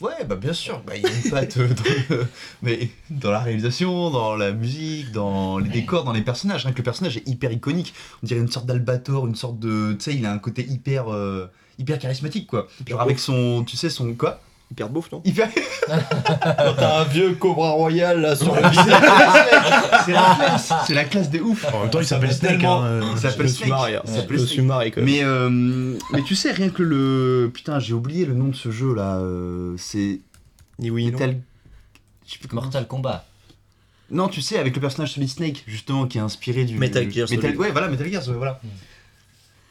Ouais, 0.00 0.24
bah 0.26 0.34
bien 0.34 0.52
sûr, 0.52 0.82
bah, 0.84 0.96
il 0.96 1.04
y 1.04 1.06
a 1.06 1.10
une 1.10 1.30
patte 1.30 1.56
euh, 1.58 1.68
dans, 1.68 1.84
le- 2.16 2.26
mais 2.62 2.90
dans 3.10 3.30
la 3.30 3.38
réalisation, 3.38 4.10
dans 4.10 4.34
la 4.34 4.50
musique, 4.52 5.12
dans 5.12 5.58
les 5.58 5.68
décors, 5.70 6.02
dans 6.02 6.12
les 6.12 6.22
personnages. 6.22 6.64
Rien 6.64 6.72
que 6.72 6.78
le 6.78 6.82
personnage 6.82 7.16
est 7.18 7.28
hyper 7.28 7.52
iconique. 7.52 7.94
On 8.22 8.26
dirait 8.26 8.40
une 8.40 8.50
sorte 8.50 8.66
d'albator, 8.66 9.26
une 9.28 9.36
sorte 9.36 9.60
de. 9.60 9.92
Tu 9.92 10.00
sais, 10.00 10.14
il 10.16 10.26
a 10.26 10.32
un 10.32 10.38
côté 10.38 10.66
hyper. 10.68 11.12
euh, 11.12 11.46
hyper 11.78 11.98
charismatique, 12.00 12.48
quoi. 12.48 12.66
Genre 12.86 13.00
avec 13.00 13.18
son. 13.20 13.62
Tu 13.64 13.76
sais, 13.76 13.90
son. 13.90 14.12
Quoi? 14.14 14.40
Hyper 14.72 14.88
beauf, 14.88 15.12
non 15.12 15.20
Hyper. 15.24 15.48
Quand 15.86 16.74
t'as 16.76 17.00
un 17.00 17.04
vieux 17.04 17.34
Cobra 17.34 17.70
Royal 17.72 18.20
là 18.20 18.34
sur 18.34 18.54
le 18.54 18.62
C'est 20.06 20.12
la 20.12 20.34
classe 20.34 20.72
C'est 20.86 20.94
la 20.94 21.04
classe 21.04 21.28
des 21.30 21.40
ouf 21.40 21.64
En 21.72 21.80
même 21.82 21.90
temps, 21.90 22.00
il 22.00 22.06
s'appelle 22.06 22.32
Snake. 22.32 22.64
hein, 22.64 22.82
euh. 22.84 23.02
Il 23.14 23.18
s'appelle 23.20 23.50
Snake. 23.50 23.70
hein. 23.72 24.00
Il 24.06 24.10
s'appelle 24.12 24.40
Snake. 24.40 24.94
quand 24.94 25.00
même. 25.02 25.04
Mais, 25.04 25.22
euh, 25.22 25.98
mais 26.12 26.22
tu 26.22 26.34
sais, 26.34 26.52
rien 26.52 26.70
que 26.70 26.82
le. 26.82 27.50
Putain, 27.52 27.78
j'ai 27.78 27.92
oublié 27.94 28.24
le 28.24 28.34
nom 28.34 28.48
de 28.48 28.56
ce 28.56 28.70
jeu 28.70 28.94
là. 28.94 29.16
euh, 29.18 29.74
c'est. 29.78 30.20
Ni 30.78 30.90
oui. 30.90 31.10
Metal. 31.10 31.38
Je 32.26 32.32
sais 32.32 32.38
plus 32.38 32.48
comment- 32.48 32.62
Mortal 32.62 32.86
Kombat. 32.86 33.24
Non, 34.10 34.28
tu 34.28 34.40
sais, 34.42 34.58
avec 34.58 34.74
le 34.74 34.80
personnage 34.80 35.12
Solid 35.12 35.28
Snake, 35.28 35.64
justement, 35.66 36.06
qui 36.06 36.18
est 36.18 36.22
inspiré 36.22 36.64
du. 36.64 36.78
Metal 36.78 37.10
Gear 37.10 37.28
Metal... 37.30 37.42
Solid. 37.50 37.56
Ouais, 37.60 37.70
voilà, 37.72 37.88
Metal 37.88 38.10
Gear, 38.10 38.26
ouais, 38.28 38.34
voilà. 38.34 38.60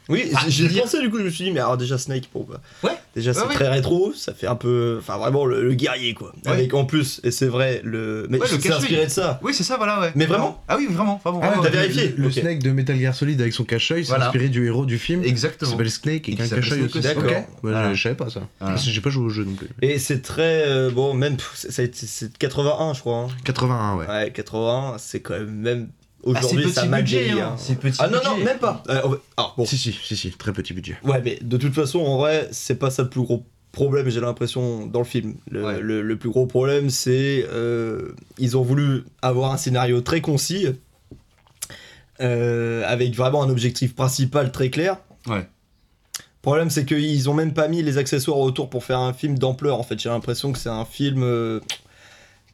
Oui, 0.09 0.31
Ah, 0.35 0.41
j'ai 0.47 0.67
pensé 0.67 0.99
du 1.01 1.09
coup, 1.09 1.17
je 1.19 1.23
me 1.23 1.29
suis 1.29 1.45
dit, 1.45 1.51
mais 1.51 1.59
alors 1.59 1.77
déjà 1.77 1.97
Snake, 1.97 2.27
pour 2.31 2.47
Ouais. 2.83 2.91
Déjà, 3.13 3.33
c'est 3.33 3.41
Ouais, 3.41 3.47
ouais. 3.47 3.53
très 3.55 3.67
rétro, 3.67 4.13
ça 4.15 4.33
fait 4.33 4.47
un 4.47 4.55
peu. 4.55 4.95
Enfin, 4.99 5.17
vraiment 5.17 5.45
le, 5.45 5.61
le 5.63 5.73
guerrier 5.73 6.13
quoi. 6.13 6.31
Ouais. 6.45 6.51
Avec 6.51 6.73
en 6.73 6.85
plus, 6.85 7.19
et 7.25 7.31
c'est 7.31 7.47
vrai, 7.47 7.81
le. 7.83 8.25
Mais 8.29 8.39
c'est 8.45 8.71
inspiré 8.71 9.05
de 9.05 9.11
ça. 9.11 9.37
Oui, 9.43 9.53
c'est 9.53 9.63
ça, 9.63 9.75
voilà, 9.75 9.99
ouais. 9.99 10.11
Mais 10.15 10.25
vraiment 10.25 10.63
Ah 10.69 10.77
oui, 10.77 10.87
vraiment, 10.89 11.19
vraiment. 11.21 11.41
Ah, 11.43 11.47
vraiment. 11.47 11.63
t'as 11.63 11.69
le- 11.71 11.77
vérifié 11.77 12.13
Le. 12.15 12.31
Snake 12.31 12.59
de 12.63 12.71
Metal 12.71 12.97
Gear 12.97 13.13
Solid 13.13 13.41
avec 13.41 13.51
son 13.51 13.65
cache-œil, 13.65 14.05
c'est 14.05 14.09
Voilà. 14.11 14.27
inspiré 14.27 14.47
du 14.47 14.65
héros 14.65 14.85
du 14.85 14.97
film. 14.97 15.23
Qui 15.23 15.29
Exactement. 15.29 15.71
s'appelle 15.71 15.91
Snake 15.91 16.29
et 16.29 16.35
qui 16.35 16.41
a 16.41 16.45
un 16.45 16.47
cache-œil 16.47 16.83
aussi. 16.83 17.01
D'accord. 17.01 17.23
Ouais, 17.25 17.47
Voilà. 17.63 17.89
je, 17.89 17.95
je 17.97 18.03
savais 18.03 18.15
pas 18.15 18.29
ça. 18.29 18.47
Voilà. 18.61 18.77
J'ai 18.77 19.01
pas 19.01 19.09
joué 19.09 19.25
au 19.25 19.29
jeu 19.29 19.43
non 19.43 19.55
plus. 19.55 19.67
Et 19.81 19.99
c'est 19.99 20.21
très. 20.21 20.63
euh, 20.67 20.89
bon, 20.89 21.13
même. 21.13 21.35
c'est- 21.53 21.71
ça 21.71 21.81
a 21.81 21.85
été- 21.85 22.05
C'est 22.07 22.31
de 22.31 22.37
81, 22.37 22.93
je 22.93 23.01
crois. 23.01 23.17
hein. 23.17 23.27
81, 23.43 23.97
ouais. 23.97 24.07
Ouais, 24.07 24.31
81, 24.31 24.95
c'est 24.97 25.19
quand 25.19 25.33
même. 25.33 25.49
Même 25.51 25.87
Ah, 26.25 26.39
c'est 26.41 26.45
aujourd'hui, 26.45 26.71
ça 26.71 26.81
petit 26.81 26.89
m'a 26.89 26.97
budget, 27.01 27.23
vieilli, 27.23 27.39
hein. 27.41 27.49
hein. 27.53 27.57
C'est 27.57 27.79
petit 27.79 27.97
Ah 27.99 28.07
non, 28.07 28.19
non, 28.23 28.37
même 28.37 28.59
pas. 28.59 28.83
Euh, 28.89 29.01
ah, 29.37 29.53
bon. 29.57 29.65
Si, 29.65 29.77
si, 29.77 29.91
si, 29.91 30.15
si, 30.15 30.31
très 30.31 30.53
petit 30.53 30.73
budget. 30.73 30.97
Ouais, 31.03 31.21
mais 31.23 31.39
de 31.41 31.57
toute 31.57 31.73
façon, 31.73 31.99
en 31.99 32.17
vrai, 32.17 32.47
c'est 32.51 32.75
pas 32.75 32.89
ça 32.91 33.03
le 33.03 33.09
plus 33.09 33.21
gros 33.21 33.43
problème, 33.71 34.07
j'ai 34.09 34.19
l'impression, 34.21 34.85
dans 34.85 34.99
le 34.99 35.05
film. 35.05 35.35
Le, 35.49 35.63
Ouais. 35.65 35.79
le- 35.79 36.01
le 36.01 36.17
plus 36.17 36.29
gros 36.29 36.45
problème, 36.45 36.89
c'est. 36.89 37.45
euh, 37.51 38.11
ils 38.37 38.55
ont 38.57 38.61
voulu 38.61 39.03
avoir 39.21 39.51
un 39.51 39.57
scénario 39.57 40.01
très 40.01 40.21
concis, 40.21 40.67
euh, 42.21 42.83
avec 42.85 43.15
vraiment 43.15 43.41
un 43.43 43.49
objectif 43.49 43.95
principal 43.95 44.51
très 44.51 44.69
clair. 44.69 44.97
Ouais. 45.27 45.47
Le 46.17 46.43
problème, 46.43 46.69
c'est 46.69 46.85
qu'ils 46.85 47.29
ont 47.29 47.33
même 47.33 47.53
pas 47.53 47.67
mis 47.67 47.81
les 47.83 47.97
accessoires 47.97 48.37
autour 48.39 48.69
pour 48.69 48.83
faire 48.83 48.99
un 48.99 49.13
film 49.13 49.37
d'ampleur, 49.37 49.79
en 49.79 49.83
fait. 49.83 49.99
J'ai 49.99 50.09
l'impression 50.09 50.51
que 50.51 50.59
c'est 50.59 50.69
un 50.69 50.85
film 50.85 51.21
euh, 51.23 51.59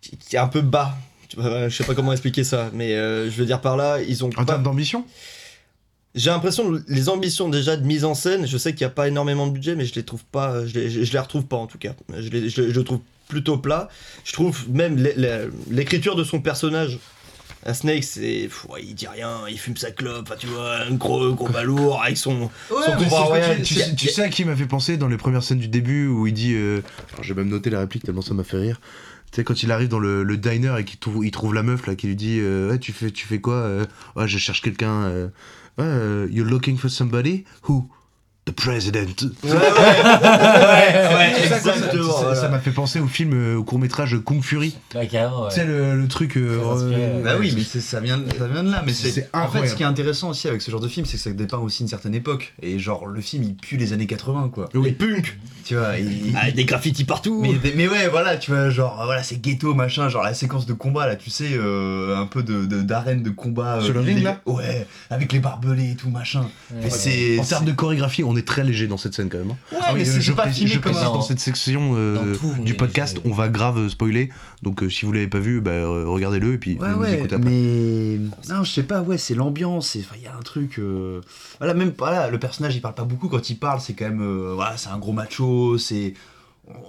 qui, 0.01 0.17
qui 0.17 0.35
est 0.35 0.39
un 0.39 0.47
peu 0.47 0.61
bas. 0.61 0.93
Je 1.37 1.69
sais 1.69 1.83
pas 1.83 1.93
comment 1.95 2.11
expliquer 2.11 2.43
ça, 2.43 2.69
mais 2.73 2.93
euh, 2.95 3.29
je 3.29 3.35
veux 3.37 3.45
dire 3.45 3.59
par 3.61 3.75
là, 3.77 4.01
ils 4.01 4.23
ont 4.23 4.29
En 4.29 4.31
pas 4.31 4.45
termes 4.45 4.63
d'ambition? 4.63 5.05
J'ai 6.15 6.29
l'impression 6.31 6.71
que 6.71 6.81
les 6.87 7.09
ambitions 7.09 7.47
déjà 7.47 7.75
de 7.77 7.85
mise 7.85 8.03
en 8.03 8.15
scène, 8.15 8.47
je 8.47 8.57
sais 8.57 8.71
qu'il 8.73 8.85
n'y 8.85 8.91
a 8.91 8.93
pas 8.95 9.07
énormément 9.07 9.45
de 9.45 9.51
budget, 9.51 9.75
mais 9.75 9.85
je 9.85 9.93
les 9.93 10.03
trouve 10.03 10.23
pas, 10.25 10.65
je 10.65 10.73
les, 10.73 10.89
je, 10.89 11.03
je 11.03 11.13
les 11.13 11.19
retrouve 11.19 11.45
pas 11.45 11.57
en 11.57 11.67
tout 11.67 11.77
cas. 11.77 11.93
Je 12.17 12.29
les, 12.29 12.49
je, 12.49 12.71
je 12.71 12.81
trouve 12.81 13.01
plutôt 13.27 13.57
plat. 13.57 13.87
Je 14.23 14.33
trouve 14.33 14.67
même 14.69 14.95
l'é- 14.97 15.13
l'é- 15.15 15.47
l'écriture 15.69 16.15
de 16.15 16.23
son 16.23 16.39
personnage. 16.41 16.97
À 17.65 17.73
Snake, 17.73 18.03
c'est. 18.05 18.49
ouais, 18.69 18.81
il 18.83 18.95
dit 18.95 19.07
rien, 19.07 19.41
il 19.49 19.59
fume 19.59 19.75
sa 19.75 19.91
clope, 19.91 20.27
enfin, 20.27 20.35
tu 20.39 20.47
vois, 20.47 20.77
un 20.83 20.93
gros, 20.93 21.33
gros 21.33 21.49
balourd 21.49 22.01
avec 22.01 22.15
son. 22.15 22.43
Ouais, 22.43 22.49
son 23.09 23.25
Royal. 23.25 23.61
tu, 23.61 23.75
tu 23.97 24.07
sais 24.07 24.21
à 24.23 24.29
qui 24.29 24.45
m'a 24.45 24.55
fait 24.55 24.67
penser 24.67 24.95
dans 24.95 25.07
les 25.09 25.17
premières 25.17 25.43
scènes 25.43 25.57
du 25.59 25.67
début 25.67 26.07
où 26.07 26.27
il 26.27 26.33
dit. 26.33 26.53
euh, 26.53 26.81
alors 27.11 27.23
j'ai 27.23 27.33
même 27.33 27.49
noté 27.49 27.69
la 27.69 27.79
réplique 27.79 28.03
tellement 28.03 28.21
ça 28.21 28.33
m'a 28.33 28.43
fait 28.45 28.57
rire. 28.57 28.79
Sais, 29.37 29.43
quand 29.43 29.61
il 29.61 29.71
arrive 29.71 29.87
dans 29.87 29.99
le, 29.99 30.35
diner 30.35 30.73
et 30.79 30.83
qu'il 30.83 30.97
trouve, 30.97 31.29
trouve 31.29 31.53
la 31.53 31.61
meuf 31.61 31.85
là 31.85 31.93
qui 31.93 32.07
lui 32.07 32.15
dit 32.15 32.39
euh, 32.39 32.75
tu 32.79 32.91
fais, 32.91 33.39
quoi 33.39 33.53
euh, 33.53 33.85
je 34.25 34.39
cherche 34.39 34.63
quelqu'un. 34.63 35.29
euh, 35.79 36.27
you're 36.31 36.49
looking 36.49 36.75
for 36.75 36.89
somebody? 36.89 37.45
Who? 37.69 37.87
The 38.47 38.51
President. 38.51 39.25
Ouais, 39.43 41.33
exactement. 41.43 42.33
ça- 42.35 42.47
m'a 42.49 42.59
fait 42.59 42.71
penser 42.71 42.99
au 43.01 43.07
film, 43.07 43.33
euh, 43.33 43.57
au 43.57 43.63
court 43.63 43.77
métrage 43.79 44.15
Kung 44.23 44.41
Fury. 44.41 44.77
Ouais. 44.95 45.07
Tu 45.07 45.55
sais, 45.55 45.65
le, 45.65 45.99
le 45.99 46.07
truc. 46.07 46.37
euh, 46.37 46.61
euh. 46.63 47.23
Bah 47.23 47.31
oui, 47.39 47.53
mais 47.55 47.63
ça 47.81 47.99
vient, 47.99 48.19
ça 48.37 48.47
vient 48.47 48.63
de 48.63 48.71
là. 48.71 48.83
Mais 48.85 48.93
C'est 48.93 49.29
en 49.33 49.49
fait 49.49 49.67
ce 49.67 49.75
qui 49.75 49.83
est 49.83 49.87
intéressant 49.87 50.29
aussi 50.29 50.47
avec 50.47 50.61
ce 50.61 50.71
genre 50.71 50.79
de 50.79 50.87
film, 50.87 51.05
c'est 51.05 51.17
que 51.17 51.23
ça 51.23 51.31
dépeint 51.31 51.57
aussi 51.57 51.83
une 51.83 51.89
certaine 51.89 52.15
époque. 52.15 52.53
Et 52.61 52.79
genre 52.79 53.05
le 53.07 53.19
film 53.19 53.43
il 53.43 53.55
pue 53.55 53.75
les 53.77 53.91
années 53.91 54.07
80 54.07 54.49
quoi. 54.53 54.69
Les 54.73 54.91
punk 54.93 55.37
Tu 55.65 55.75
vois. 55.75 55.97
il- 55.97 56.35
Avec 56.37 56.55
des 56.55 56.63
graffitis 56.65 57.03
partout 57.03 57.41
Mais, 57.41 57.73
mais 57.75 57.87
ouais, 57.89 58.07
voilà, 58.07 58.37
tu 58.37 58.51
vois, 58.51 58.69
genre, 58.69 59.01
voilà, 59.05 59.23
c'est 59.23 59.41
ghetto, 59.41 59.73
machin, 59.73 60.07
genre 60.07 60.23
la 60.23 60.33
séquence 60.33 60.65
de 60.65 60.73
combat, 60.73 61.05
là, 61.07 61.17
tu 61.17 61.29
sais, 61.29 61.49
euh, 61.53 62.15
un 62.15 62.25
peu 62.27 62.43
de 62.43 62.65
de- 62.65 62.81
d'arène 62.81 63.23
de, 63.23 63.29
combat. 63.29 63.77
euh, 63.77 63.81
Sur 63.81 63.93
le 63.93 63.99
ring, 63.99 64.17
les- 64.19 64.23
là? 64.23 64.39
Ouais, 64.45 64.87
avec 65.09 65.33
les 65.33 65.39
barbelés 65.39 65.91
et 65.91 65.95
tout, 65.95 66.09
machin. 66.09 66.45
Ouais. 66.73 66.87
Et 66.87 66.89
c'est. 66.89 67.39
En 67.39 67.43
termes 67.43 67.65
de 67.65 67.71
chorégraphie, 67.73 68.23
on 68.23 68.35
est 68.37 68.47
très 68.47 68.63
léger 68.63 68.87
dans 68.87 68.97
cette 68.97 69.13
scène 69.13 69.29
quand 69.29 69.37
même. 69.37 69.51
hein. 69.51 69.57
Ouais, 69.71 69.77
Ah 69.81 69.91
oui, 69.93 69.99
mais 70.01 70.09
euh, 70.09 70.13
c'est 70.13 70.21
je 70.21 70.31
pas 70.33 70.49
filmé 70.49 70.71
je 70.71 70.79
comme 70.79 70.93
dans 70.93 71.21
cette 71.21 71.39
section 71.39 71.93
euh, 71.95 72.15
Dans 72.33 72.37
tout, 72.39 72.53
on 72.59 72.63
du 72.63 72.73
podcast, 72.75 73.19
on 73.25 73.31
va 73.31 73.49
grave 73.49 73.87
spoiler. 73.89 74.29
Donc 74.63 74.83
euh, 74.83 74.89
si 74.89 75.05
vous 75.05 75.11
l'avez 75.11 75.27
pas 75.27 75.39
vu, 75.39 75.61
bah, 75.61 75.71
euh, 75.71 76.05
regardez-le 76.07 76.53
et 76.53 76.57
puis 76.57 76.77
Ouais, 76.79 76.93
vous 76.93 76.99
ouais, 77.01 77.13
écoutez 77.19 77.35
après. 77.35 77.49
mais. 77.49 78.19
Non, 78.49 78.63
je 78.63 78.71
sais 78.71 78.83
pas, 78.83 79.01
ouais, 79.01 79.17
c'est 79.17 79.35
l'ambiance, 79.35 79.95
il 79.95 80.05
y 80.23 80.27
a 80.27 80.35
un 80.35 80.41
truc. 80.41 80.79
euh, 80.79 81.21
Voilà, 81.59 81.73
même 81.73 81.93
voilà, 81.97 82.29
le 82.29 82.39
personnage 82.39 82.75
il 82.75 82.81
parle 82.81 82.95
pas 82.95 83.03
beaucoup, 83.05 83.27
quand 83.29 83.49
il 83.49 83.57
parle, 83.57 83.81
c'est 83.81 83.93
quand 83.93 84.05
même. 84.05 84.21
euh, 84.21 84.53
Voilà, 84.55 84.77
c'est 84.77 84.89
un 84.89 84.97
gros 84.97 85.13
macho, 85.13 85.77
c'est. 85.77 86.13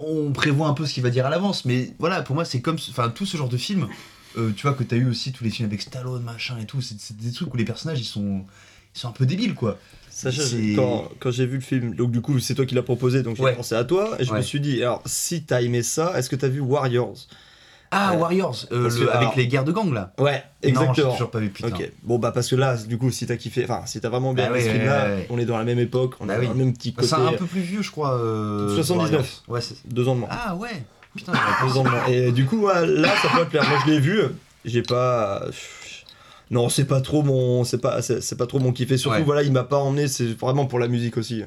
on 0.03 0.33
prévoit 0.33 0.69
un 0.69 0.75
peu 0.75 0.87
ce 0.87 0.95
qu'il 0.95 1.03
va 1.03 1.11
dire 1.11 1.27
à 1.27 1.31
l'avance, 1.31 1.65
mais 1.65 1.93
voilà, 1.99 2.23
pour 2.23 2.35
moi, 2.35 2.45
c'est 2.45 2.61
comme, 2.61 2.77
enfin, 2.91 3.09
tout 3.11 3.27
ce 3.27 3.37
genre 3.37 3.49
de 3.49 3.57
film, 3.57 3.89
euh, 4.37 4.51
tu 4.57 4.67
vois, 4.67 4.75
que 4.75 4.83
t'as 4.83 4.97
eu 4.97 5.09
aussi 5.09 5.33
tous 5.33 5.45
les 5.45 5.51
films 5.51 5.69
avec 5.69 5.83
Stallone, 5.83 6.23
machin 6.23 6.59
et 6.61 6.67
tout, 6.67 6.81
c'est 6.81 6.99
c'est 7.01 7.17
des 7.17 7.33
trucs 7.33 7.53
où 7.53 7.57
les 7.57 7.65
personnages, 7.65 8.01
ils 8.01 8.05
sont, 8.05 8.45
ils 8.95 8.99
sont 8.99 9.09
un 9.09 9.13
peu 9.13 9.27
débiles, 9.27 9.55
quoi. 9.55 9.79
Sacha, 10.19 10.43
quand, 10.75 11.09
quand 11.21 11.31
j'ai 11.31 11.47
vu 11.47 11.57
le 11.57 11.63
film, 11.63 11.95
donc 11.95 12.11
du 12.11 12.21
coup 12.21 12.39
c'est 12.41 12.55
toi 12.55 12.67
qui 12.67 12.75
l'as 12.75 12.83
proposé, 12.83 13.23
donc 13.23 13.37
j'ai 13.37 13.43
Ouais. 13.45 13.55
pensé 13.55 13.75
à 13.75 13.85
toi, 13.85 14.17
et 14.19 14.25
je 14.25 14.33
Ouais. 14.33 14.39
me 14.39 14.43
suis 14.43 14.61
dit, 14.61 14.83
alors 14.83 15.03
si 15.07 15.43
t'as 15.45 15.63
aimé 15.63 15.83
ça, 15.83 16.13
est-ce 16.19 16.29
que 16.29 16.37
t'as 16.37 16.49
vu 16.49 16.61
Warriors? 16.61 17.15
Ah, 17.91 18.11
Ouais. 18.13 18.19
Warriors, 18.19 18.67
euh, 18.73 18.83
Parce 18.83 18.99
le- 18.99 19.07
que, 19.07 19.11
avec 19.11 19.21
alors- 19.23 19.37
les 19.37 19.47
guerres 19.47 19.65
de 19.65 19.73
gang, 19.73 19.91
là. 19.95 20.13
Ouais, 20.19 20.33
Non, 20.33 20.41
j'ai 20.63 20.69
exactement. 20.71 21.13
toujours 21.13 21.31
pas 21.31 21.39
vu, 21.39 21.49
putain. 21.51 21.69
Ok, 21.69 21.91
bon 22.03 22.19
bah 22.19 22.33
parce 22.33 22.49
que 22.49 22.57
là, 22.57 22.77
du 22.77 22.99
coup, 22.99 23.11
si 23.11 23.27
t'as 23.27 23.37
kiffé, 23.37 23.65
enfin 23.65 23.83
si 23.87 23.99
t'as 24.01 24.09
vraiment 24.11 24.35
bien 24.35 24.45
Bah 24.51 24.51
aimé 24.51 24.59
ouais, 24.59 24.65
ce 24.71 24.75
film-là, 24.75 25.05
ouais, 25.07 25.15
ouais. 25.15 25.27
on 25.31 25.39
est 25.39 25.47
dans 25.47 25.57
la 25.57 25.65
même 25.65 25.79
époque, 25.79 26.15
on 26.21 26.27
Bah 26.27 26.35
a 26.35 26.39
le 26.39 26.53
même 26.53 26.75
petit 26.75 26.93
côté. 26.93 27.07
C'est 27.09 27.15
un 27.15 27.33
peu 27.33 27.47
plus 27.47 27.61
vieux, 27.63 27.81
je 27.83 27.91
crois. 27.91 28.13
euh, 28.19 28.75
79. 28.75 29.11
Warriors. 29.13 29.43
Ouais, 29.49 29.61
c'est. 29.63 29.77
Deux 29.91 30.07
ans 30.09 30.15
de 30.17 30.21
moins. 30.21 30.29
Ah 30.31 30.55
ouais. 30.57 30.83
Putain, 31.17 31.33
Deux 31.67 31.79
ans 31.79 31.85
de 31.85 31.89
moins. 31.89 32.07
Et 32.09 32.31
du 32.33 32.45
coup, 32.45 32.67
là, 32.67 33.15
ça 33.23 33.29
peut 33.35 33.45
te 33.47 33.51
plaire. 33.51 33.67
Moi, 33.69 33.79
je 33.87 33.91
l'ai 33.91 34.01
vu, 34.01 34.21
j'ai 34.67 34.83
pas. 34.83 35.45
Non, 36.51 36.69
c'est 36.69 36.85
pas 36.87 37.01
trop 37.01 37.23
mon, 37.23 37.65
c'est 37.65 37.79
pas, 37.79 38.01
c'est 38.03 38.37
pas 38.39 38.47
trop 38.47 38.59
mon 38.59 38.73
kiff. 38.73 38.91
Et 38.91 38.97
surtout, 38.99 39.19
Ouais. 39.19 39.25
voilà, 39.25 39.43
il 39.43 39.53
m'a 39.53 39.65
pas 39.65 39.79
emmené. 39.79 40.09
C'est 40.09 40.27
vraiment 40.39 40.67
pour 40.67 40.79
la 40.79 40.89
musique 40.89 41.17
aussi. 41.17 41.43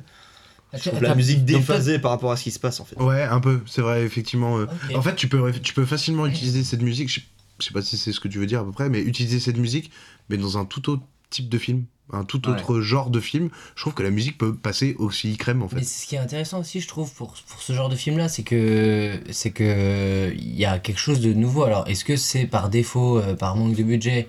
Je 0.74 0.90
trouve 0.90 1.02
la 1.04 1.16
musique 1.16 1.44
déphasée 1.44 2.00
par 2.00 2.12
rapport 2.12 2.32
à 2.32 2.38
ce 2.38 2.44
qui 2.44 2.52
se 2.52 2.60
passe 2.60 2.80
en 2.80 2.86
fait. 2.86 2.98
Ouais, 3.02 3.24
un 3.24 3.40
peu, 3.42 3.60
c'est 3.66 3.82
vrai, 3.82 4.04
effectivement. 4.04 4.58
euh. 4.60 4.68
En 4.96 5.02
fait, 5.02 5.16
tu 5.16 5.28
peux, 5.28 5.52
tu 5.52 5.74
peux 5.74 5.86
facilement 5.86 6.26
utiliser 6.28 6.64
cette 6.64 6.82
musique, 6.82 7.10
je, 7.10 7.20
sais 7.66 7.72
pas 7.74 7.82
si 7.82 7.98
c'est 7.98 8.14
ce 8.14 8.20
que 8.22 8.28
tu 8.30 8.38
veux 8.40 8.46
dire 8.46 8.62
à 8.62 8.64
peu 8.64 8.72
près, 8.72 8.88
mais 8.90 9.02
utiliser 9.02 9.40
cette 9.42 9.58
musique, 9.58 9.92
mais 10.30 10.38
dans 10.38 10.58
un 10.58 10.64
tout 10.66 10.90
autre 10.90 11.04
type 11.30 11.50
de 11.50 11.58
film, 11.58 11.84
un 12.14 12.24
tout 12.24 12.48
Ouais. 12.48 12.54
autre 12.56 12.80
genre 12.80 13.10
de 13.10 13.20
film, 13.20 13.50
je 13.76 13.82
trouve 13.82 13.94
que 13.94 14.04
la 14.04 14.12
musique 14.12 14.38
peut 14.38 14.54
passer 14.56 14.96
aussi 14.98 15.36
crème 15.36 15.62
en 15.62 15.68
fait. 15.68 15.76
Mais 15.78 15.84
ce 15.84 16.06
qui 16.08 16.16
est 16.16 16.20
intéressant 16.20 16.60
aussi, 16.62 16.80
je 16.80 16.88
trouve, 16.88 17.12
pour, 17.14 17.34
pour 17.48 17.62
ce 17.62 17.74
genre 17.74 17.90
de 17.90 17.96
film-là, 17.98 18.30
c'est 18.30 18.44
que 18.44 19.20
c'est 19.30 19.52
que 19.52 20.32
il 20.34 20.56
y 20.56 20.64
a 20.66 20.80
quelque 20.80 21.00
chose 21.00 21.20
de 21.20 21.34
nouveau. 21.34 21.64
Alors, 21.64 21.86
est-ce 21.90 22.06
que 22.06 22.16
c'est 22.16 22.46
par 22.46 22.70
défaut, 22.70 23.18
euh, 23.18 23.36
par 23.36 23.58
manque 23.58 23.76
de 23.76 23.84
budget 23.84 24.28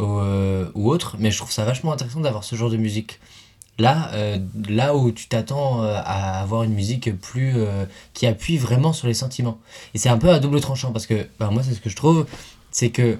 ou, 0.00 0.18
euh, 0.18 0.70
ou 0.74 0.90
autre 0.90 1.16
Mais 1.18 1.30
je 1.30 1.38
trouve 1.38 1.52
ça 1.52 1.64
vachement 1.64 1.92
intéressant 1.92 2.20
d'avoir 2.20 2.44
ce 2.44 2.56
genre 2.56 2.70
de 2.70 2.76
musique. 2.76 3.20
Là, 3.78 4.10
euh, 4.12 4.38
là 4.68 4.94
où 4.94 5.10
tu 5.10 5.28
t'attends 5.28 5.82
euh, 5.82 5.94
à 6.04 6.40
avoir 6.40 6.64
une 6.64 6.74
musique 6.74 7.18
plus 7.18 7.56
qui 8.12 8.26
appuie 8.26 8.58
vraiment 8.58 8.92
sur 8.92 9.06
les 9.06 9.14
sentiments. 9.14 9.58
Et 9.94 9.98
c'est 9.98 10.08
un 10.08 10.18
peu 10.18 10.30
à 10.30 10.38
double 10.38 10.60
tranchant 10.60 10.92
parce 10.92 11.06
que 11.06 11.28
bah, 11.38 11.50
moi, 11.50 11.62
c'est 11.62 11.74
ce 11.74 11.80
que 11.80 11.90
je 11.90 11.96
trouve, 11.96 12.26
c'est 12.70 12.90
que 12.90 13.18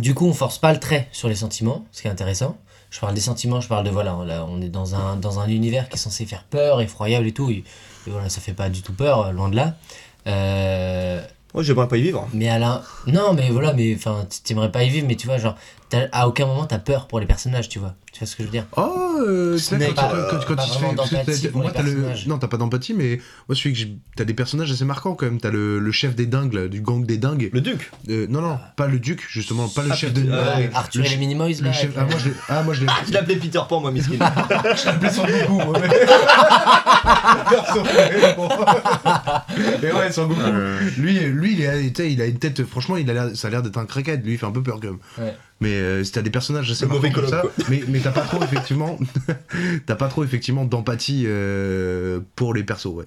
du 0.00 0.14
coup, 0.14 0.26
on 0.26 0.34
force 0.34 0.58
pas 0.58 0.72
le 0.72 0.78
trait 0.78 1.08
sur 1.12 1.28
les 1.28 1.34
sentiments, 1.34 1.86
ce 1.92 2.02
qui 2.02 2.08
est 2.08 2.10
intéressant. 2.10 2.56
Je 2.90 3.00
parle 3.00 3.14
des 3.14 3.20
sentiments, 3.20 3.60
je 3.60 3.68
parle 3.68 3.84
de 3.84 3.90
voilà, 3.90 4.16
là, 4.24 4.46
on 4.48 4.62
est 4.62 4.68
dans 4.68 4.94
un, 4.94 5.16
dans 5.16 5.40
un 5.40 5.48
univers 5.48 5.88
qui 5.88 5.96
est 5.96 5.98
censé 5.98 6.24
faire 6.24 6.44
peur, 6.44 6.80
effroyable 6.80 7.26
et 7.26 7.32
tout. 7.32 7.50
Et, 7.50 7.64
voilà, 8.06 8.30
ça 8.30 8.40
fait 8.40 8.54
pas 8.54 8.70
du 8.70 8.80
tout 8.80 8.94
peur, 8.94 9.32
loin 9.32 9.50
de 9.50 9.56
là. 9.56 9.76
Moi, 11.54 11.62
j'aimerais 11.62 11.88
pas 11.88 11.96
y 11.96 12.02
vivre. 12.02 12.28
mais 12.34 12.48
Alain, 12.48 12.82
non, 13.06 13.32
mais 13.32 13.50
voilà, 13.50 13.72
mais 13.72 13.94
enfin, 13.94 14.26
t'aimerais 14.44 14.70
pas 14.70 14.82
y 14.84 14.90
vivre, 14.90 15.06
mais 15.08 15.16
tu 15.16 15.26
vois, 15.26 15.38
genre, 15.38 15.56
à 16.12 16.28
aucun 16.28 16.46
moment 16.46 16.66
t'as 16.66 16.78
peur 16.78 17.06
pour 17.06 17.20
les 17.20 17.26
personnages, 17.26 17.68
tu 17.68 17.78
vois. 17.78 17.94
Tu 18.12 18.20
vois 18.20 18.26
ce 18.26 18.36
que 18.36 18.42
je 18.42 18.48
veux 18.48 18.52
dire 18.52 18.64
Oh, 18.76 18.80
euh, 19.20 19.58
quand, 19.68 19.76
euh, 19.76 20.30
quand- 20.30 20.38
quand 20.46 20.56
pas 20.56 20.64
il 20.66 20.72
se 20.72 20.78
fait. 21.48 21.52
moi, 21.54 21.70
t'as 21.72 21.82
le-. 21.82 22.06
Non, 22.26 22.38
t'as 22.38 22.48
pas 22.48 22.56
d'empathie, 22.56 22.94
mais 22.94 23.20
moi, 23.48 23.54
celui 23.56 23.74
que 23.74 23.88
t'as 24.16 24.24
des 24.24 24.34
personnages 24.34 24.70
assez 24.72 24.84
marquants 24.84 25.14
quand 25.14 25.26
même. 25.26 25.40
T'as 25.40 25.50
le, 25.50 25.78
le 25.78 25.92
chef 25.92 26.14
des 26.14 26.26
dingues, 26.26 26.52
là, 26.54 26.68
du 26.68 26.80
gang 26.80 27.04
des 27.04 27.18
dingues. 27.18 27.50
Le 27.52 27.60
duc. 27.60 27.90
Euh, 28.08 28.26
non, 28.28 28.40
non, 28.40 28.58
pas 28.76 28.86
le 28.86 28.98
duc, 28.98 29.24
justement, 29.28 29.68
pas 29.68 29.82
le 29.82 29.90
Ah, 29.92 29.96
chef 29.96 30.12
de. 30.14 30.24
euh, 30.30 30.66
Arthur 30.74 31.02
le 31.02 31.06
et 31.06 31.10
les 31.10 31.16
Minimoys, 31.18 31.60
le 31.60 31.72
chef- 31.72 31.92
Ah, 31.96 32.04
moi, 32.04 32.18
je 32.18 32.28
l'ai- 32.30 32.34
ah, 32.48 32.62
moi, 32.62 32.74
je 32.74 32.80
l'ai. 32.80 32.86
Je 33.08 33.12
l'appelais 33.12 33.36
Peter 33.36 33.60
Pan, 33.68 33.80
moi, 33.80 33.90
miskin. 33.92 34.14
Je 34.18 34.86
l'appelais 34.86 35.10
son 35.10 35.24
Goku, 35.24 35.52
moi. 35.52 35.78
mais- 35.80 35.88
Perso, 37.50 37.82
mais 37.84 38.34
bon. 38.34 38.48
Mais 39.82 39.92
ouais, 39.92 40.12
son 40.12 40.26
Goku. 40.26 40.40
Lui, 40.98 41.18
lui 41.20 41.52
il, 41.58 41.66
a 42.22 42.26
une 42.26 42.38
tête, 42.38 42.64
franchement, 42.64 42.96
il 42.96 43.08
a 43.10 43.12
l'air- 43.14 43.30
ça 43.36 43.48
a 43.48 43.50
l'air 43.50 43.62
d'être 43.62 43.78
un 43.78 43.86
craquette. 43.86 44.24
Lui, 44.24 44.32
il 44.34 44.38
fait 44.38 44.46
un 44.46 44.50
peu 44.50 44.62
peur 44.62 44.78
quand 44.80 44.88
même. 44.88 44.98
Ouais. 45.18 45.36
Mais 45.60 45.72
euh, 45.74 46.04
si 46.04 46.12
t'as 46.12 46.22
des 46.22 46.30
personnages 46.30 46.70
assez 46.70 46.86
mauvais 46.86 47.10
comme 47.10 47.26
ça, 47.28 47.42
mais, 47.68 47.82
mais 47.88 47.98
t'as 48.00 48.12
pas 48.12 48.20
trop, 48.22 48.42
effectivement, 48.44 48.98
t'as 49.86 49.96
pas 49.96 50.08
trop, 50.08 50.22
effectivement, 50.24 50.64
d'empathie 50.64 51.24
euh, 51.26 52.20
pour 52.36 52.54
les 52.54 52.62
persos, 52.62 52.86
ouais. 52.86 53.06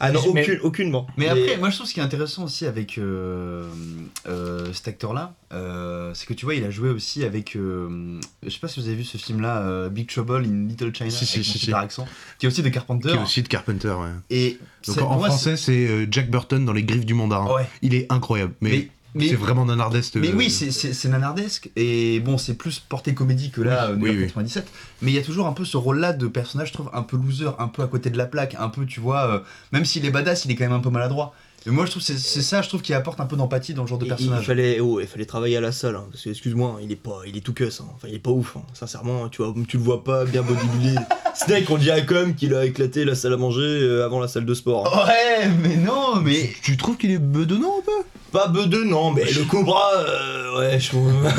Ah 0.00 0.10
non, 0.10 0.20
Mais- 0.34 0.42
aucune, 0.42 0.60
aucunement. 0.62 1.06
Mais 1.16 1.28
après, 1.28 1.58
moi 1.58 1.70
je 1.70 1.76
trouve 1.76 1.86
ce 1.88 1.94
qui 1.94 2.00
est 2.00 2.02
intéressant 2.02 2.42
aussi 2.44 2.66
avec 2.66 2.98
euh, 2.98 3.68
euh, 4.26 4.72
cet 4.72 4.88
acteur-là, 4.88 5.34
euh, 5.52 6.10
c'est 6.12 6.26
que 6.26 6.34
tu 6.34 6.44
vois, 6.44 6.56
il 6.56 6.64
a 6.64 6.70
joué 6.70 6.88
aussi 6.90 7.22
avec. 7.22 7.54
euh, 7.54 8.20
je 8.42 8.50
sais 8.50 8.58
pas 8.58 8.66
si 8.66 8.80
vous 8.80 8.86
avez 8.88 8.96
vu 8.96 9.04
ce 9.04 9.16
film-là, 9.16 9.58
euh, 9.62 9.88
Big 9.88 10.08
Trouble 10.08 10.44
in 10.44 10.66
Little 10.68 10.92
China, 10.92 11.10
Si, 11.10 11.24
si, 11.24 11.36
avec 11.36 11.46
si, 11.46 11.58
super 11.58 11.78
si. 11.78 11.84
accent, 11.84 12.08
qui 12.40 12.46
est 12.46 12.48
aussi 12.48 12.62
de 12.64 12.68
Carpenter. 12.68 13.10
Qui 13.10 13.14
est 13.16 13.22
aussi 13.22 13.42
de 13.44 13.48
Carpenter, 13.48 13.90
ouais. 13.92 14.08
Et 14.30 14.58
Donc 14.88 14.98
en 15.02 15.16
moi, 15.18 15.28
français, 15.28 15.56
c'est 15.56 15.86
euh, 15.86 16.06
Jack 16.10 16.30
Burton 16.32 16.64
dans 16.64 16.72
Les 16.72 16.82
Griffes 16.82 17.06
du 17.06 17.14
Mandarin. 17.14 17.54
Ouais. 17.54 17.66
Il 17.82 17.94
est 17.94 18.10
incroyable, 18.12 18.54
mais, 18.60 18.70
Mais, 18.70 18.88
mais, 19.18 19.28
c'est 19.28 19.34
vraiment 19.34 19.64
nanardesque. 19.64 20.16
mais 20.16 20.28
euh, 20.28 20.34
oui, 20.36 20.50
c'est- 20.50 20.70
c'est 20.70 20.92
c'est 20.92 21.08
nanardesque. 21.08 21.70
Et 21.76 22.20
bon, 22.20 22.38
c'est 22.38 22.54
plus 22.54 22.78
porté 22.78 23.14
comédie 23.14 23.50
que 23.50 23.60
là, 23.60 23.88
Oui, 23.88 23.92
euh, 23.92 23.96
New 23.96 24.02
oui, 24.02 24.08
York 24.10 24.18
oui. 24.20 24.26
97. 24.28 24.66
Mais 25.02 25.10
il 25.10 25.14
y 25.14 25.18
a 25.18 25.22
toujours 25.22 25.46
un 25.46 25.52
peu 25.52 25.64
ce 25.64 25.76
rôle-là 25.76 26.12
de 26.12 26.26
personnage, 26.28 26.68
je 26.68 26.72
trouve, 26.74 26.90
un 26.92 27.02
peu 27.02 27.16
loser, 27.16 27.50
un 27.58 27.68
peu 27.68 27.82
à 27.82 27.86
côté 27.86 28.10
de 28.10 28.18
la 28.18 28.26
plaque, 28.26 28.56
un 28.58 28.68
peu, 28.68 28.86
tu 28.86 29.00
vois, 29.00 29.26
euh, 29.30 29.38
même 29.72 29.84
s'il 29.84 30.04
est 30.06 30.10
badass, 30.10 30.44
il 30.44 30.50
est 30.50 30.54
quand 30.56 30.64
même 30.64 30.72
un 30.72 30.80
peu 30.80 30.90
maladroit. 30.90 31.34
Et 31.68 31.70
moi, 31.70 31.84
je 31.84 31.90
trouve 31.90 32.00
que 32.00 32.06
c'est 32.06 32.18
c'est 32.18 32.42
ça, 32.42 32.62
je 32.62 32.68
trouve, 32.68 32.80
qui 32.80 32.94
apporte 32.94 33.18
un 33.18 33.26
peu 33.26 33.34
d'empathie 33.34 33.74
dans 33.74 33.82
le 33.82 33.88
genre 33.88 33.98
de 33.98 34.04
Il, 34.04 34.06
il 34.06 34.10
personnage. 34.10 34.46
fallait, 34.46 34.78
oh, 34.78 35.00
il 35.00 35.06
fallait 35.08 35.24
travailler 35.24 35.56
à 35.56 35.60
la 35.60 35.72
salle, 35.72 35.96
hein, 35.96 36.04
parce 36.12 36.22
que 36.22 36.30
excuse-moi, 36.30 36.78
il 36.80 36.92
est 36.92 36.96
pas, 36.96 37.22
il 37.26 37.36
est 37.36 37.40
tout 37.40 37.52
cuss, 37.54 37.80
hein. 37.80 37.86
enfin 37.96 38.06
il 38.08 38.14
est 38.14 38.18
pas 38.20 38.30
ouf, 38.30 38.56
hein. 38.56 38.62
sincèrement, 38.72 39.28
tu 39.28 39.42
vois, 39.42 39.52
tu 39.66 39.76
le 39.76 39.82
vois 39.82 40.04
pas 40.04 40.24
bien 40.26 40.42
bodybuildé. 40.42 40.94
Snake, 41.34 41.68
on 41.68 41.76
dirait 41.76 42.06
comme 42.06 42.36
qu'il 42.36 42.54
a 42.54 42.64
éclaté 42.64 43.04
la 43.04 43.16
salle 43.16 43.32
à 43.32 43.36
manger 43.36 43.62
euh, 43.62 44.04
avant 44.06 44.20
la 44.20 44.28
salle 44.28 44.44
de 44.46 44.54
sport. 44.54 44.86
hein. 44.96 45.08
Ouais, 45.08 45.48
mais 45.60 45.76
non, 45.76 46.20
mais. 46.22 46.50
Tu 46.62 46.76
trouves 46.76 46.96
qu'il 46.98 47.10
est 47.10 47.18
bedonnant 47.18 47.78
un 47.80 47.82
peu? 47.84 48.06
Pas 48.32 48.48
bedeux, 48.48 48.84
non, 48.84 49.12
mais 49.12 49.24
le 49.24 49.44
cobra, 49.44 49.90
euh, 49.96 50.58
ouais, 50.58 50.80
je 50.80 50.88
trouve. 50.90 51.12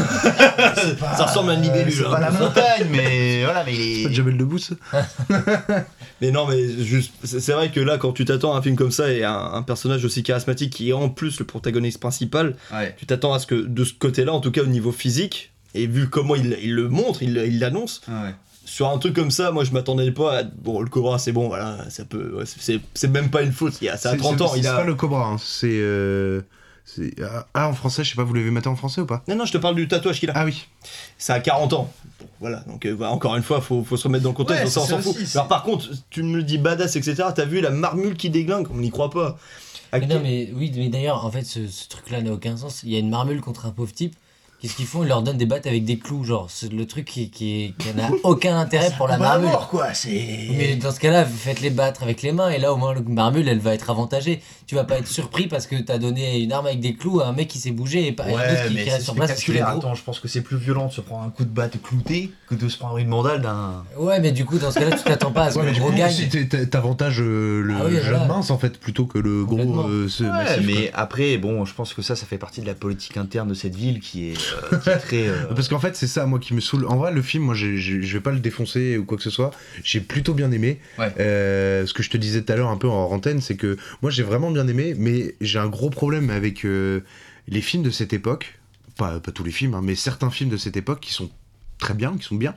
ça 1.18 1.26
ressemble 1.26 1.52
à 1.52 1.54
une 1.56 1.62
libellule. 1.62 1.94
C'est 1.94 2.06
hein. 2.06 2.10
pas 2.12 2.20
la 2.20 2.32
montagne, 2.40 2.88
mais 2.90 3.44
voilà, 3.44 3.64
mais 3.66 3.74
il 3.76 3.96
C'est 3.98 4.04
pas 4.04 4.10
est. 4.10 4.14
Jamel 4.14 4.38
Debbouze 4.38 4.72
Mais 6.22 6.32
non, 6.32 6.48
mais 6.48 6.68
juste, 6.84 7.14
c'est 7.24 7.52
vrai 7.52 7.70
que 7.72 7.80
là, 7.80 7.98
quand 7.98 8.12
tu 8.12 8.26
t'attends 8.26 8.56
à 8.56 8.58
un 8.58 8.62
film 8.62 8.76
comme 8.76 8.92
ça 8.92 9.12
et 9.12 9.24
à 9.24 9.32
un, 9.34 9.54
un 9.56 9.62
personnage 9.64 10.04
aussi 10.04 10.24
charismatique 10.24 10.72
qui 10.74 10.90
est 10.90 10.94
en 10.94 11.10
plus 11.10 11.38
le 11.40 11.46
protagoniste 11.46 12.00
principal, 12.00 12.56
Ouais. 12.74 12.96
tu 12.98 13.06
t'attends 13.06 13.34
à 13.34 13.40
ce 13.40 13.46
que 13.46 13.56
de 13.56 13.84
ce 13.84 13.94
côté-là, 13.94 14.34
en 14.34 14.40
tout 14.40 14.52
cas 14.52 14.62
au 14.64 14.68
niveau 14.68 14.92
physique, 14.92 15.52
et 15.76 15.86
vu 15.86 16.10
comment 16.10 16.36
il, 16.36 16.58
il 16.64 16.74
le 16.74 16.90
montre, 16.90 17.22
il 17.22 17.38
il 17.38 17.60
l'annonce, 17.60 18.02
Ouais. 18.08 18.34
sur 18.66 18.90
un 18.90 18.98
truc 18.98 19.14
comme 19.14 19.30
ça, 19.32 19.52
moi 19.52 19.64
je 19.64 19.72
m'attendais 19.72 20.10
pas 20.12 20.40
à. 20.40 20.44
Bon, 20.44 20.82
le 20.82 20.90
Cobra, 20.90 21.20
c'est 21.20 21.32
bon, 21.34 21.48
voilà, 21.50 21.78
ça 21.90 22.04
peut. 22.06 22.34
ouais, 22.38 22.46
c'est- 22.46 23.08
même 23.10 23.30
pas 23.30 23.44
une 23.44 23.52
faute, 23.52 23.76
il 23.82 23.86
y 23.86 23.90
a, 23.90 23.98
ça 23.98 24.10
a 24.10 24.12
C'est- 24.14 24.18
30 24.18 24.38
c'est- 24.40 24.44
ans, 24.44 24.52
il 24.56 24.64
C'est 24.64 24.70
a. 24.70 24.76
pas 24.78 24.84
le 24.86 24.96
Cobra, 24.96 25.26
hein, 25.28 25.38
c'est. 25.40 25.68
euh, 25.70 26.40
c'est- 26.40 26.46
ah, 27.22 27.48
Ah, 27.54 27.70
en 27.70 27.74
français, 27.74 28.04
je 28.04 28.10
sais 28.12 28.16
pas, 28.16 28.24
vous 28.24 28.34
l'avez 28.34 28.52
maté 28.52 28.68
en 28.70 28.76
français 28.76 29.02
ou 29.02 29.06
pas 29.06 29.24
Non, 29.28 29.36
non, 29.36 29.46
je 29.46 29.52
te 29.54 29.58
parle 29.58 29.76
du 29.76 29.88
tatouage 29.88 30.20
qu'il 30.20 30.30
a. 30.30 30.34
Ah 30.36 30.46
oui. 30.46 30.68
Ça 31.18 31.36
a 31.36 31.40
40 31.40 31.74
ans. 31.74 31.92
Bon, 32.20 32.26
voilà, 32.40 32.60
donc 32.68 32.86
euh, 32.86 32.96
bah, 32.96 33.10
encore 33.12 33.36
une 33.36 33.44
fois, 33.44 33.62
faut, 33.62 33.84
faut 33.84 33.98
se 33.98 34.04
remettre 34.08 34.24
dans 34.24 34.30
le 34.32 34.36
contexte, 34.36 34.64
Ouais, 34.66 34.70
ça, 34.70 34.82
on 34.82 34.86
s'en 34.86 35.00
fout. 35.00 35.16
aussi, 35.16 35.38
Alors 35.38 35.48
par 35.48 35.64
contre, 35.64 35.90
tu 36.10 36.24
me 36.24 36.38
le 36.38 36.44
dis 36.44 36.58
badass, 36.58 36.96
etc., 36.96 37.16
t'as 37.36 37.46
vu 37.46 37.62
la 37.62 37.70
marmule 37.70 38.16
qui 38.16 38.30
déglingue, 38.30 38.68
on 38.72 38.78
n'y 38.78 38.90
croit 38.90 39.10
pas. 39.10 39.38
Mais 39.94 40.06
non, 40.06 40.20
mais 40.22 40.52
oui, 40.54 40.72
mais 40.76 40.90
d'ailleurs, 40.90 41.24
en 41.26 41.32
fait, 41.32 41.44
ce, 41.44 41.68
ce 41.68 41.88
truc-là 41.88 42.22
n'a 42.22 42.32
aucun 42.34 42.58
sens. 42.58 42.82
Il 42.84 42.90
y 42.92 42.96
a 42.96 43.00
une 43.00 43.10
marmule 43.10 43.42
contre 43.42 43.66
un 43.66 43.72
pauvre 43.72 43.94
type. 43.94 44.16
Qu'est-ce 44.60 44.76
qu'ils 44.76 44.88
font? 44.88 45.04
Ils 45.04 45.08
leur 45.10 45.22
donnent 45.22 45.38
des 45.38 45.46
battes 45.46 45.68
avec 45.68 45.86
des 45.86 46.00
clous, 46.00 46.24
genre. 46.24 46.48
C'est 46.50 46.72
le 46.74 46.86
truc 46.88 47.06
qui, 47.06 47.30
qui, 47.30 47.76
qui 47.78 47.94
n'a 47.96 48.10
aucun 48.24 48.58
intérêt 48.58 48.92
pour 48.98 49.08
la 49.08 49.18
marmule. 49.20 49.50
quoi, 49.70 49.94
c'est. 49.94 50.48
Mais 50.58 50.76
dans 50.78 50.92
ce 50.92 51.00
cas-là, 51.00 51.26
vous 51.26 51.38
faites 51.38 51.62
les 51.62 51.70
battre 51.70 52.02
avec 52.02 52.24
les 52.24 52.32
mains 52.32 52.50
et 52.50 52.58
là 52.58 52.74
au 52.74 52.78
moins 52.78 52.94
le 52.96 53.02
marmule 53.02 53.48
elle 53.48 53.60
va 53.60 53.76
être 53.76 53.90
avantagée. 53.92 54.42
Tu 54.66 54.74
vas 54.76 54.84
pas 54.84 54.98
être 54.98 55.08
surpris 55.08 55.48
parce 55.48 55.68
que 55.68 55.76
t'as 55.76 56.00
donné 56.00 56.40
une 56.42 56.52
arme 56.52 56.66
avec 56.66 56.80
des 56.80 56.96
clous 56.96 57.20
à 57.22 57.28
un 57.28 57.34
mec 57.34 57.48
qui 57.48 57.60
s'est 57.60 57.70
bougé 57.72 58.08
et 58.08 58.12
pas 58.12 58.24
un 58.24 58.30
Ouais, 58.34 58.68
qui, 58.68 58.74
mais 58.74 58.84
qui 58.84 58.90
reste 58.90 59.04
sur 59.04 59.14
place 59.16 59.30
parce 59.30 59.48
gros. 59.50 59.78
Attends, 59.78 59.94
je 59.94 60.04
pense 60.04 60.20
que 60.20 60.28
c'est 60.28 60.42
plus 60.42 60.58
violent 60.58 60.88
de 60.88 60.92
se 60.92 61.02
prendre 61.02 61.24
un 61.24 61.30
coup 61.30 61.44
de 61.46 61.50
batte 61.50 61.80
clouté 61.82 62.32
que 62.50 62.56
de 62.56 62.68
se 62.68 62.78
prendre 62.80 62.98
une 62.98 63.08
mandale 63.10 63.42
d'un. 63.42 63.84
Ouais, 63.98 64.20
mais 64.20 64.32
du 64.32 64.44
coup 64.44 64.58
dans 64.58 64.72
ce 64.72 64.80
cas-là 64.80 64.98
tu 64.98 65.04
t'attends 65.04 65.32
pas 65.32 65.44
à 65.46 65.52
ce 65.52 65.60
Ouais, 65.60 65.66
que 65.68 65.72
le 65.72 65.80
gros 65.80 65.92
coup, 65.92 65.96
gagne. 65.98 66.48
t'avantages 66.70 67.22
euh, 67.22 67.62
le 67.62 67.76
Ah 67.80 67.84
oui, 67.86 67.94
jeune 68.02 68.10
voilà. 68.18 68.26
mince 68.26 68.50
en 68.50 68.58
fait 68.58 68.80
plutôt 68.80 69.06
que 69.06 69.20
le 69.20 69.46
gros 69.46 69.82
euh, 69.88 70.08
ce 70.10 70.24
Ouais, 70.24 70.30
massif, 70.32 70.64
mais 70.66 70.92
après, 70.96 71.38
bon, 71.38 71.64
je 71.66 71.74
pense 71.74 71.94
que 71.94 72.02
ça, 72.02 72.16
ça 72.16 72.26
fait 72.26 72.38
partie 72.40 72.62
de 72.62 72.66
la 72.66 72.74
politique 72.74 73.18
interne 73.18 73.48
de 73.48 73.54
cette 73.54 73.76
ville 73.76 74.00
qui 74.00 74.30
est, 74.32 74.34
euh, 74.54 74.98
euh. 75.14 75.46
Parce 75.56 75.68
qu'en 75.68 75.80
fait, 75.80 75.96
c'est 75.96 76.08
ça, 76.08 76.26
moi, 76.26 76.40
qui 76.40 76.54
me 76.54 76.60
saoule. 76.60 76.86
En 76.86 76.98
vrai, 76.98 77.12
le 77.12 77.22
film, 77.22 77.44
moi, 77.44 77.56
je 77.56 77.68
vais 78.14 78.20
pas 78.20 78.32
le 78.32 78.40
défoncer 78.40 78.98
ou 78.98 79.06
quoi 79.06 79.18
que 79.18 79.24
ce 79.24 79.30
soit. 79.30 79.52
J'ai 79.84 80.00
plutôt 80.02 80.34
bien 80.34 80.52
aimé. 80.52 80.80
Ouais. 80.98 81.14
Euh, 81.20 81.86
ce 81.86 81.94
que 81.94 82.04
je 82.04 82.10
te 82.10 82.18
disais 82.18 82.42
tout 82.44 82.54
à 82.54 82.56
l'heure, 82.56 82.70
un 82.70 82.78
peu 82.78 82.88
en 82.90 83.12
antenne, 83.12 83.42
c'est 83.42 83.56
que 83.56 83.78
moi, 84.02 84.12
j'ai 84.12 84.24
vraiment 84.24 84.52
bien 84.52 84.68
aimé, 84.68 84.96
mais 84.98 85.36
j'ai 85.42 85.60
un 85.60 85.68
gros 85.68 85.90
problème 85.90 86.30
avec 86.30 86.64
les 86.64 87.62
films 87.62 87.84
de 87.84 87.92
cette 87.92 88.14
époque. 88.14 88.60
Pas, 88.98 89.20
pas 89.20 89.32
tous 89.32 89.44
les 89.44 89.52
films, 89.52 89.76
hein, 89.76 89.82
mais 89.84 89.94
certains 89.94 90.32
films 90.32 90.50
de 90.50 90.58
cette 90.58 90.76
époque 90.76 91.02
qui 91.02 91.14
sont 91.14 91.30
très 91.78 91.94
bien, 91.94 92.18
qui 92.18 92.24
sont 92.24 92.36
bien. 92.36 92.56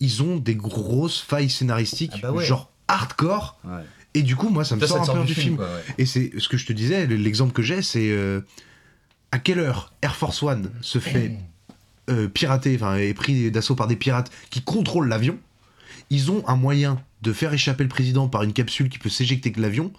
Ils 0.00 0.22
ont 0.22 0.36
des 0.38 0.54
grosses 0.54 1.20
failles 1.20 1.50
scénaristiques, 1.50 2.12
Ah 2.14 2.18
bah 2.22 2.32
ouais. 2.32 2.44
genre 2.46 2.70
hardcore. 2.88 3.58
ouais. 3.64 3.82
Et 4.14 4.22
du 4.22 4.34
coup, 4.36 4.48
moi, 4.48 4.64
ça 4.64 4.74
me 4.74 4.80
Ça, 4.80 4.86
sort 4.88 5.04
ça 5.04 5.12
un 5.12 5.16
peu 5.16 5.20
du 5.20 5.26
du 5.26 5.34
film. 5.34 5.44
film, 5.44 5.56
quoi, 5.58 5.66
ouais. 5.66 5.82
Et 5.98 6.06
c'est 6.06 6.32
ce 6.38 6.48
que 6.48 6.56
je 6.56 6.66
te 6.66 6.72
disais, 6.72 7.06
l'exemple 7.06 7.52
que 7.52 7.62
j'ai, 7.62 7.80
c'est 7.82 8.08
euh, 8.10 8.40
à 9.32 9.38
quelle 9.38 9.58
heure 9.58 9.92
Air 10.02 10.16
Force 10.16 10.42
One 10.42 10.70
se 10.80 10.98
fait 10.98 11.36
euh, 12.08 12.28
pirater, 12.28 12.74
enfin, 12.74 12.96
est 12.96 13.14
pris 13.14 13.50
d'assaut 13.50 13.74
par 13.74 13.86
des 13.86 13.96
pirates 13.96 14.30
qui 14.50 14.62
contrôlent 14.62 15.08
l'avion? 15.08 15.38
Ils 16.10 16.30
ont 16.30 16.46
un 16.48 16.56
moyen 16.56 17.00
de 17.22 17.32
faire 17.32 17.52
échapper 17.52 17.84
le 17.84 17.88
président 17.88 18.28
par 18.28 18.42
une 18.42 18.52
capsule 18.52 18.88
qui 18.88 18.98
peut 18.98 19.08
s'éjecter 19.08 19.50
de 19.50 19.60
l'avion 19.60 19.92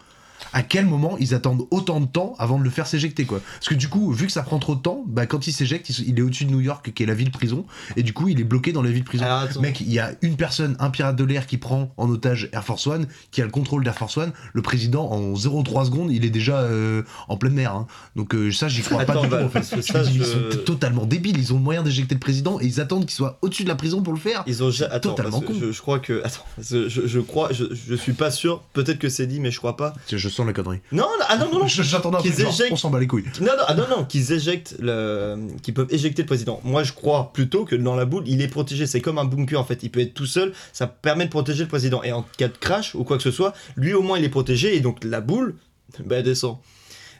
À 0.53 0.63
quel 0.63 0.85
moment 0.85 1.17
ils 1.19 1.33
attendent 1.33 1.65
autant 1.71 1.99
de 1.99 2.05
temps 2.05 2.35
avant 2.39 2.57
de 2.59 2.63
le 2.63 2.69
faire 2.69 2.87
s'éjecter 2.87 3.25
quoi 3.25 3.41
Parce 3.55 3.69
que 3.69 3.75
du 3.75 3.87
coup, 3.87 4.11
vu 4.11 4.25
que 4.25 4.31
ça 4.31 4.43
prend 4.43 4.59
trop 4.59 4.75
de 4.75 4.81
temps, 4.81 5.03
bah 5.07 5.25
quand 5.25 5.47
il 5.47 5.53
s'éjecte, 5.53 5.89
il, 5.89 6.17
est 6.17 6.21
au-dessus 6.21 6.45
de 6.45 6.51
New 6.51 6.59
York, 6.61 6.91
qui 6.93 7.03
est 7.03 7.05
la 7.05 7.13
ville 7.13 7.31
prison, 7.31 7.65
et 7.95 8.03
du 8.03 8.13
coup 8.13 8.27
il 8.27 8.39
est 8.39 8.43
bloqué 8.43 8.71
dans 8.71 8.81
la 8.81 8.91
ville 8.91 9.03
prison. 9.03 9.23
Alors. 9.25 9.47
Mec, 9.61 9.81
il 9.81 9.91
y 9.91 9.99
a 9.99 10.11
une 10.21 10.35
personne, 10.35 10.75
un 10.79 10.89
pirate 10.89 11.15
de 11.15 11.23
l'air 11.23 11.45
qui 11.47 11.57
prend 11.57 11.93
en 11.97 12.09
otage 12.09 12.49
Air 12.53 12.63
Force 12.63 12.85
One, 12.87 13.07
qui 13.31 13.41
a 13.41 13.45
le 13.45 13.51
contrôle 13.51 13.83
d'Air 13.83 13.95
Force 13.95 14.17
One. 14.17 14.31
Le 14.53 14.61
président 14.61 15.09
en 15.09 15.33
0,3 15.33 15.85
secondes, 15.85 16.11
il 16.11 16.25
est 16.25 16.29
déjà 16.29 16.59
euh, 16.61 17.03
en 17.27 17.37
pleine 17.37 17.53
mer. 17.53 17.73
hein. 17.73 17.87
Donc 18.15 18.35
euh, 18.35 18.51
ça, 18.51 18.67
j'y 18.67 18.81
crois 18.81 19.05
pas 19.05 19.15
du 19.17 19.27
bah, 19.27 19.39
tout. 19.39 19.45
En 19.45 19.49
fait. 19.49 19.59
parce 19.75 19.81
ça, 19.81 20.03
dis, 20.03 20.17
je- 20.17 20.23
Ils 20.23 20.25
sont 20.25 20.63
totalement 20.65 21.05
débiles. 21.05 21.37
Ils 21.37 21.53
ont 21.53 21.57
le 21.57 21.63
moyen 21.63 21.83
d'éjecter 21.83 22.15
le 22.15 22.19
président 22.19 22.59
et 22.59 22.65
ils 22.65 22.81
attendent 22.81 23.05
qu'il 23.05 23.15
soit 23.15 23.37
au-dessus 23.41 23.63
de 23.63 23.69
la 23.69 23.75
prison 23.75 24.01
pour 24.01 24.13
le 24.13 24.19
faire. 24.19 24.43
Ils 24.47 24.63
ont 24.63 24.71
attends, 24.91 25.09
totalement 25.09 25.41
con. 25.41 25.53
je, 25.59 25.71
je 25.71 25.81
crois 25.81 25.99
que 25.99 26.21
attends, 26.23 26.45
je, 26.59 26.89
je 26.89 27.19
crois, 27.19 27.49
je, 27.51 27.65
je 27.73 27.95
suis 27.95 28.13
pas 28.13 28.31
sûr. 28.31 28.61
Peut-être 28.73 28.99
que 28.99 29.09
c'est 29.09 29.27
dit, 29.27 29.39
mais 29.39 29.51
je 29.51 29.57
crois 29.57 29.77
pas. 29.77 29.93
Je 30.11 30.29
sens 30.31 30.45
la 30.47 30.53
connerie. 30.53 30.79
Non, 30.91 31.03
non, 31.03 31.25
ah 31.27 31.37
non, 31.37 31.49
non, 31.51 31.59
non. 31.59 31.67
J'attendais 31.67 32.17
un 32.17 32.21
Qu'ils 32.21 32.31
truc 32.33 32.45
genre, 32.45 32.53
éjectent- 32.53 32.73
on 32.73 32.75
s'en 32.77 32.89
bat 32.89 32.99
les 32.99 33.07
couilles. 33.07 33.25
Non, 33.39 33.47
non, 33.57 33.63
ah 33.67 33.73
non, 33.73 33.83
non, 33.89 34.05
qu'ils 34.05 34.31
éjectent 34.31 34.75
le, 34.79 35.37
qu'ils 35.61 35.73
peuvent 35.73 35.87
éjecter 35.91 36.21
le 36.23 36.25
président. 36.27 36.59
Moi, 36.63 36.83
je 36.83 36.93
crois 36.93 37.31
plutôt 37.33 37.65
que 37.65 37.75
dans 37.75 37.95
la 37.95 38.05
boule, 38.05 38.23
il 38.27 38.41
est 38.41 38.47
protégé. 38.47 38.87
C'est 38.87 39.01
comme 39.01 39.17
un 39.17 39.25
bunker 39.25 39.59
en 39.59 39.63
fait. 39.63 39.83
Il 39.83 39.89
peut 39.91 39.99
être 39.99 40.13
tout 40.13 40.25
seul. 40.25 40.53
Ça 40.73 40.87
permet 40.87 41.25
de 41.25 41.29
protéger 41.29 41.63
le 41.63 41.69
président. 41.69 42.01
Et 42.03 42.11
en 42.11 42.25
cas 42.37 42.47
de 42.47 42.57
crash 42.57 42.95
ou 42.95 43.03
quoi 43.03 43.17
que 43.17 43.23
ce 43.23 43.31
soit, 43.31 43.53
lui 43.75 43.93
au 43.93 44.01
moins 44.01 44.17
il 44.17 44.23
est 44.25 44.29
protégé. 44.29 44.75
Et 44.75 44.79
donc 44.79 45.03
la 45.03 45.21
boule, 45.21 45.55
bah 46.05 46.17
elle 46.17 46.23
descend. 46.23 46.57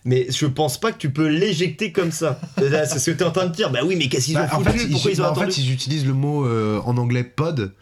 Mais 0.04 0.26
je 0.32 0.48
pense 0.48 0.80
pas 0.80 0.92
que 0.92 0.98
tu 0.98 1.12
peux 1.12 1.28
l'éjecter 1.28 1.92
comme 1.92 2.12
ça. 2.12 2.40
C'est 2.58 2.98
ce 2.98 3.12
que 3.12 3.18
tu 3.18 3.24
es 3.24 3.28
en 3.28 3.32
train 3.32 3.46
de 3.46 3.54
dire. 3.54 3.70
Bah 3.70 3.82
oui, 3.86 3.96
mais 3.96 4.08
qu'est-ce 4.08 4.26
qu'ils 4.26 4.34
Bah, 4.34 4.50
ont 4.52 4.64
foutu? 4.64 4.80
fait, 4.80 4.88
Pourquoi 4.90 5.12
ils, 5.12 5.14
ils 5.14 5.22
ont 5.22 5.26
bah, 5.26 5.32
en 5.32 5.36
fait, 5.36 5.58
ils 5.60 5.72
utilisent 5.72 6.08
le 6.08 6.14
mot 6.14 6.46
euh, 6.48 6.80
en 6.86 6.98
anglais 6.98 7.24
pod. 7.24 7.74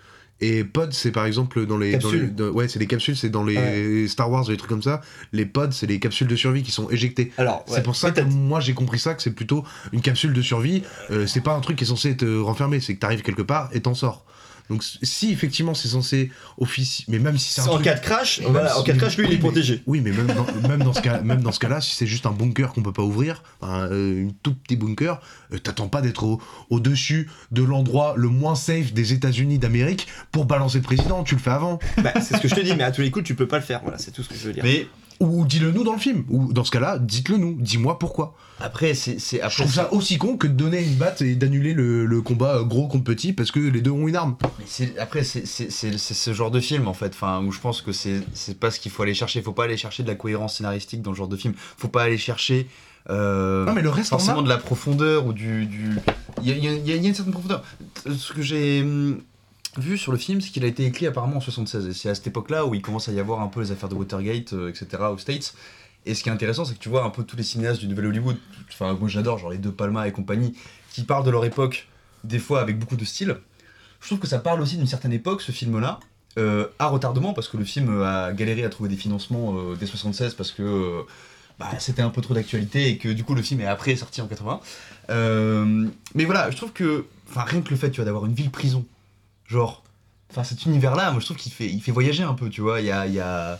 Et 0.42 0.64
pod, 0.64 0.94
c'est 0.94 1.12
par 1.12 1.26
exemple 1.26 1.66
dans 1.66 1.78
les. 1.78 1.92
dans 1.98 1.98
les- 1.98 2.18
Capsules. 2.20 2.36
dans- 2.36 2.50
ouais, 2.50 2.68
c'est 2.70 2.80
des 2.80 2.88
capsules, 2.88 3.18
c'est 3.18 3.30
dans 3.30 3.44
les 3.44 4.08
Star 4.08 4.32
Wars, 4.32 4.46
les 4.50 4.56
trucs 4.58 4.70
comme 4.70 4.82
ça. 4.82 5.02
Les 5.34 5.46
pods, 5.46 5.72
c'est 5.72 5.86
les 5.88 6.00
capsules 6.00 6.28
de 6.28 6.36
survie 6.36 6.64
qui 6.64 6.72
sont 6.72 6.90
éjectées. 6.90 7.32
Alors, 7.38 7.66
ouais, 7.68 7.76
c'est 7.76 7.84
pour 7.84 7.96
ça 7.96 8.12
que 8.12 8.22
moi 8.22 8.60
j'ai 8.62 8.74
compris 8.74 9.00
ça, 9.00 9.14
que 9.16 9.22
c'est 9.22 9.32
plutôt 9.36 9.66
une 9.92 10.02
capsule 10.02 10.32
de 10.34 10.42
survie. 10.42 10.84
Euh, 11.12 11.28
c'est 11.28 11.42
pas 11.42 11.54
un 11.56 11.60
truc 11.60 11.78
qui 11.78 11.84
est 11.84 11.88
censé 11.88 12.16
te 12.16 12.40
renfermer, 12.40 12.80
c'est 12.80 12.96
que 12.96 13.00
t'arrives 13.00 13.22
quelque 13.22 13.42
part 13.42 13.70
et 13.74 13.82
t'en 13.82 13.94
sors. 13.94 14.26
Donc 14.70 14.84
si 15.02 15.32
effectivement 15.32 15.74
c'est 15.74 15.88
censé 15.88 16.32
officier, 16.58 17.06
mais 17.08 17.18
même 17.20 17.38
si 17.38 17.54
c'est 17.54 17.62
un 17.62 17.66
En 17.66 17.74
truc- 17.74 17.86
cas 17.86 17.96
de 17.96 18.02
crash, 18.02 18.42
voilà, 18.42 18.72
si- 18.74 18.80
en 18.80 18.84
cas 18.84 18.94
de 18.94 18.98
crash, 19.00 19.18
lui, 19.18 19.24
il 19.26 19.28
oui, 19.30 19.34
est 19.34 19.38
mais- 19.38 19.42
protégé. 19.42 19.84
Oui, 19.88 20.02
mais 20.02 20.12
même 20.12 20.28
dans, 20.28 20.68
même 20.70 20.84
dans 20.84 20.94
ce 20.94 21.02
cas, 21.02 21.22
même 21.22 21.42
dans 21.42 21.52
ce 21.52 21.60
cas-là, 21.60 21.82
si 21.82 21.96
c'est 21.96 22.06
juste 22.08 22.26
un 22.26 22.32
bunker 22.32 22.72
qu'on 22.74 22.84
peut 22.84 22.94
pas 22.94 23.02
ouvrir, 23.04 23.42
un 23.62 23.88
euh, 23.92 24.22
une 24.22 24.34
tout 24.34 24.54
petit 24.54 24.76
bunker, 24.76 25.22
euh, 25.54 25.58
t'attends 25.58 25.88
pas 25.88 26.02
d'être 26.02 26.24
au, 26.24 26.40
au-dessus 26.70 27.30
de 27.52 27.64
l'endroit 27.64 28.14
le 28.16 28.28
moins 28.30 28.56
safe 28.56 28.94
des 28.94 29.14
États-Unis 29.14 29.58
d'Amérique 29.60 30.08
pour 30.32 30.46
balancer 30.46 30.78
le 30.78 30.84
président. 30.84 31.24
Tu 31.24 31.36
le 31.36 31.42
fais 31.42 31.50
avant. 31.52 31.80
Bah, 31.98 32.14
c'est 32.22 32.36
ce 32.38 32.42
que 32.42 32.48
je 32.48 32.56
te 32.56 32.62
dis, 32.62 32.76
mais 32.76 32.84
à 32.84 32.92
tous 32.92 33.02
les 33.02 33.10
coups, 33.12 33.26
tu 33.26 33.36
peux 33.36 33.48
pas 33.48 33.58
le 33.58 33.64
faire. 33.64 33.82
Voilà, 33.82 33.98
c'est 33.98 34.12
tout 34.12 34.22
ce 34.24 34.30
que 34.30 34.36
je 34.36 34.48
veux 34.48 34.54
dire. 34.54 34.64
Mais 34.64 34.88
Ou 35.20 35.46
dis-le 35.46 35.72
nous 35.72 35.84
dans 35.84 35.94
le 35.94 36.00
film. 36.00 36.24
Ou 36.30 36.54
dans 36.54 36.64
ce 36.64 36.72
cas-là, 36.72 36.98
dites-le 36.98 37.38
nous. 37.38 37.56
Dis-moi 37.60 38.00
pourquoi. 38.00 38.36
après, 38.62 38.94
c'est. 38.94 39.20
c'est- 39.20 39.42
Je 39.50 39.56
trouve 39.58 39.74
ça 39.74 39.92
aussi 39.94 40.18
con 40.18 40.38
que 40.38 40.48
de 40.48 40.54
donner 40.54 40.82
une 40.82 40.96
batte 40.96 41.22
et 41.22 41.36
d'annuler 41.36 41.74
le, 41.74 42.06
le 42.06 42.22
combat 42.22 42.64
gros 42.64 42.88
contre 42.88 43.04
petit 43.04 43.34
parce 43.34 43.52
que 43.52 43.60
les 43.60 43.82
deux 43.82 43.92
ont 43.92 44.08
une 44.08 44.16
arme. 44.16 44.36
Mais 44.60 44.66
c'est- 44.66 44.98
après, 44.98 45.24
c'est 45.26 45.46
c'est- 45.46 45.70
c'est- 45.72 45.98
c'est 45.98 46.14
ce 46.14 46.34
genre 46.34 46.52
de 46.52 46.60
film 46.62 46.88
en 46.88 46.94
fait, 46.94 47.10
enfin, 47.14 47.42
où 47.44 47.52
je 47.52 47.60
pense 47.60 47.82
que 47.82 47.92
c'est 47.92 48.22
c'est 48.34 48.58
pas 48.60 48.72
ce 48.72 48.80
qu'il 48.80 48.92
faut 48.92 49.04
aller 49.04 49.14
chercher. 49.14 49.42
Faut 49.42 49.52
pas 49.52 49.66
aller 49.66 49.78
chercher 49.78 50.04
de 50.04 50.08
la 50.08 50.16
cohérence 50.16 50.56
scénaristique 50.58 51.02
dans 51.02 51.12
ce 51.12 51.18
genre 51.18 51.28
de 51.28 51.38
film. 51.38 51.54
Faut 51.78 51.90
pas 51.90 52.04
aller 52.04 52.18
chercher. 52.18 52.68
euh, 53.10 53.66
Non, 53.66 53.74
mais 53.74 53.82
le 53.82 53.90
reste, 53.90 54.14
on 54.14 54.18
forcément 54.18 54.42
de 54.42 54.50
la 54.50 54.58
profondeur 54.58 55.26
ou 55.26 55.34
du. 55.34 55.66
du... 55.66 55.98
Il, 56.44 56.50
y 56.50 56.52
a, 56.52 56.56
y 56.56 56.68
a- 56.92 56.96
y 56.96 57.06
a 57.06 57.08
une 57.08 57.14
certaine 57.14 57.34
profondeur. 57.34 57.64
Ce 58.16 58.32
que 58.34 58.42
j'ai 58.42 58.82
hum, 58.84 59.20
vu 59.78 59.98
sur 59.98 60.12
le 60.12 60.18
film, 60.18 60.42
c'est 60.42 60.50
qu'il 60.50 60.64
a 60.64 60.68
été 60.68 60.86
écrit 60.86 61.08
apparemment 61.08 61.38
en 61.38 61.42
76. 61.42 61.88
Et 61.88 61.94
c'est 61.94 62.10
à 62.10 62.16
cette 62.16 62.28
époque-là 62.28 62.66
où 62.66 62.76
il 62.76 62.82
commence 62.82 63.10
à 63.10 63.12
y 63.12 63.20
avoir 63.20 63.42
un 63.42 63.48
peu 63.48 63.62
les 63.62 63.72
affaires 63.72 63.90
de 63.90 63.96
Watergate, 63.96 64.54
euh, 64.54 64.70
etc. 64.70 65.04
aux 65.12 65.18
States. 65.18 65.54
Et 66.06 66.16
ce 66.16 66.24
qui 66.24 66.30
est 66.30 66.32
intéressant, 66.32 66.66
c'est 66.66 66.76
que 66.76 66.80
tu 66.80 66.90
vois 66.90 67.04
un 67.04 67.10
peu 67.10 67.24
tous 67.24 67.36
les 67.36 67.44
cinéastes 67.44 67.80
du 67.80 67.88
Nouvel 67.88 68.08
Hollywood, 68.08 68.38
enfin, 68.70 68.94
moi 68.94 69.10
j'adore, 69.10 69.38
genre 69.38 69.52
les 69.52 69.58
deux 69.58 69.72
Palma 69.72 70.08
et 70.08 70.12
compagnie, 70.12 70.56
qui 70.92 71.04
parlent 71.04 71.26
de 71.26 71.30
leur 71.30 71.46
époque, 71.46 71.88
des 72.24 72.40
fois 72.40 72.62
avec 72.62 72.80
beaucoup 72.80 72.96
de 72.96 73.06
style. 73.06 73.38
Je 74.02 74.08
trouve 74.08 74.20
que 74.20 74.28
ça 74.28 74.40
parle 74.40 74.62
aussi 74.62 74.78
d'une 74.78 74.88
certaine 74.88 75.12
époque, 75.12 75.42
ce 75.42 75.52
film-là, 75.52 76.00
euh, 76.38 76.68
à 76.80 76.88
retardement, 76.88 77.34
parce 77.34 77.50
que 77.50 77.58
le 77.58 77.66
film 77.66 78.02
a 78.02 78.32
galéré 78.32 78.64
à 78.64 78.70
trouver 78.70 78.90
des 78.90 78.96
financements 78.96 79.56
euh, 79.58 79.76
dès 79.76 79.86
76, 79.86 80.36
parce 80.36 80.52
que 80.52 80.64
euh, 80.64 81.02
bah, 81.60 81.68
c'était 81.80 82.02
un 82.02 82.10
peu 82.10 82.22
trop 82.22 82.34
d'actualité, 82.34 82.90
et 82.90 82.98
que 82.98 83.10
du 83.10 83.24
coup 83.24 83.36
le 83.36 83.42
film 83.42 83.60
est 83.62 83.68
après 83.68 83.96
sorti 83.96 84.22
en 84.22 84.28
80. 84.28 84.62
Euh, 85.10 85.88
mais 86.16 86.26
voilà, 86.26 86.50
je 86.50 86.58
trouve 86.58 86.72
que, 86.72 87.06
enfin 87.30 87.42
rien 87.42 87.62
que 87.62 87.70
le 87.70 87.76
fait, 87.76 87.92
tu 87.92 87.98
vois, 87.98 88.06
d'avoir 88.06 88.26
une 88.26 88.34
ville 88.34 88.52
prison, 88.52 88.86
genre, 89.50 89.84
enfin 90.32 90.44
cet 90.46 90.66
univers-là, 90.66 91.12
moi 91.12 91.20
je 91.20 91.26
trouve 91.26 91.36
qu'il 91.38 91.52
fait, 91.52 91.68
il 91.68 91.82
fait 91.82 91.92
voyager 91.92 92.24
un 92.24 92.34
peu, 92.36 92.50
tu 92.50 92.62
vois, 92.62 92.80
il 92.80 92.86
y 92.86 92.92
a... 92.92 93.06
il 93.06 93.14
Y 93.14 93.20
a... 93.20 93.60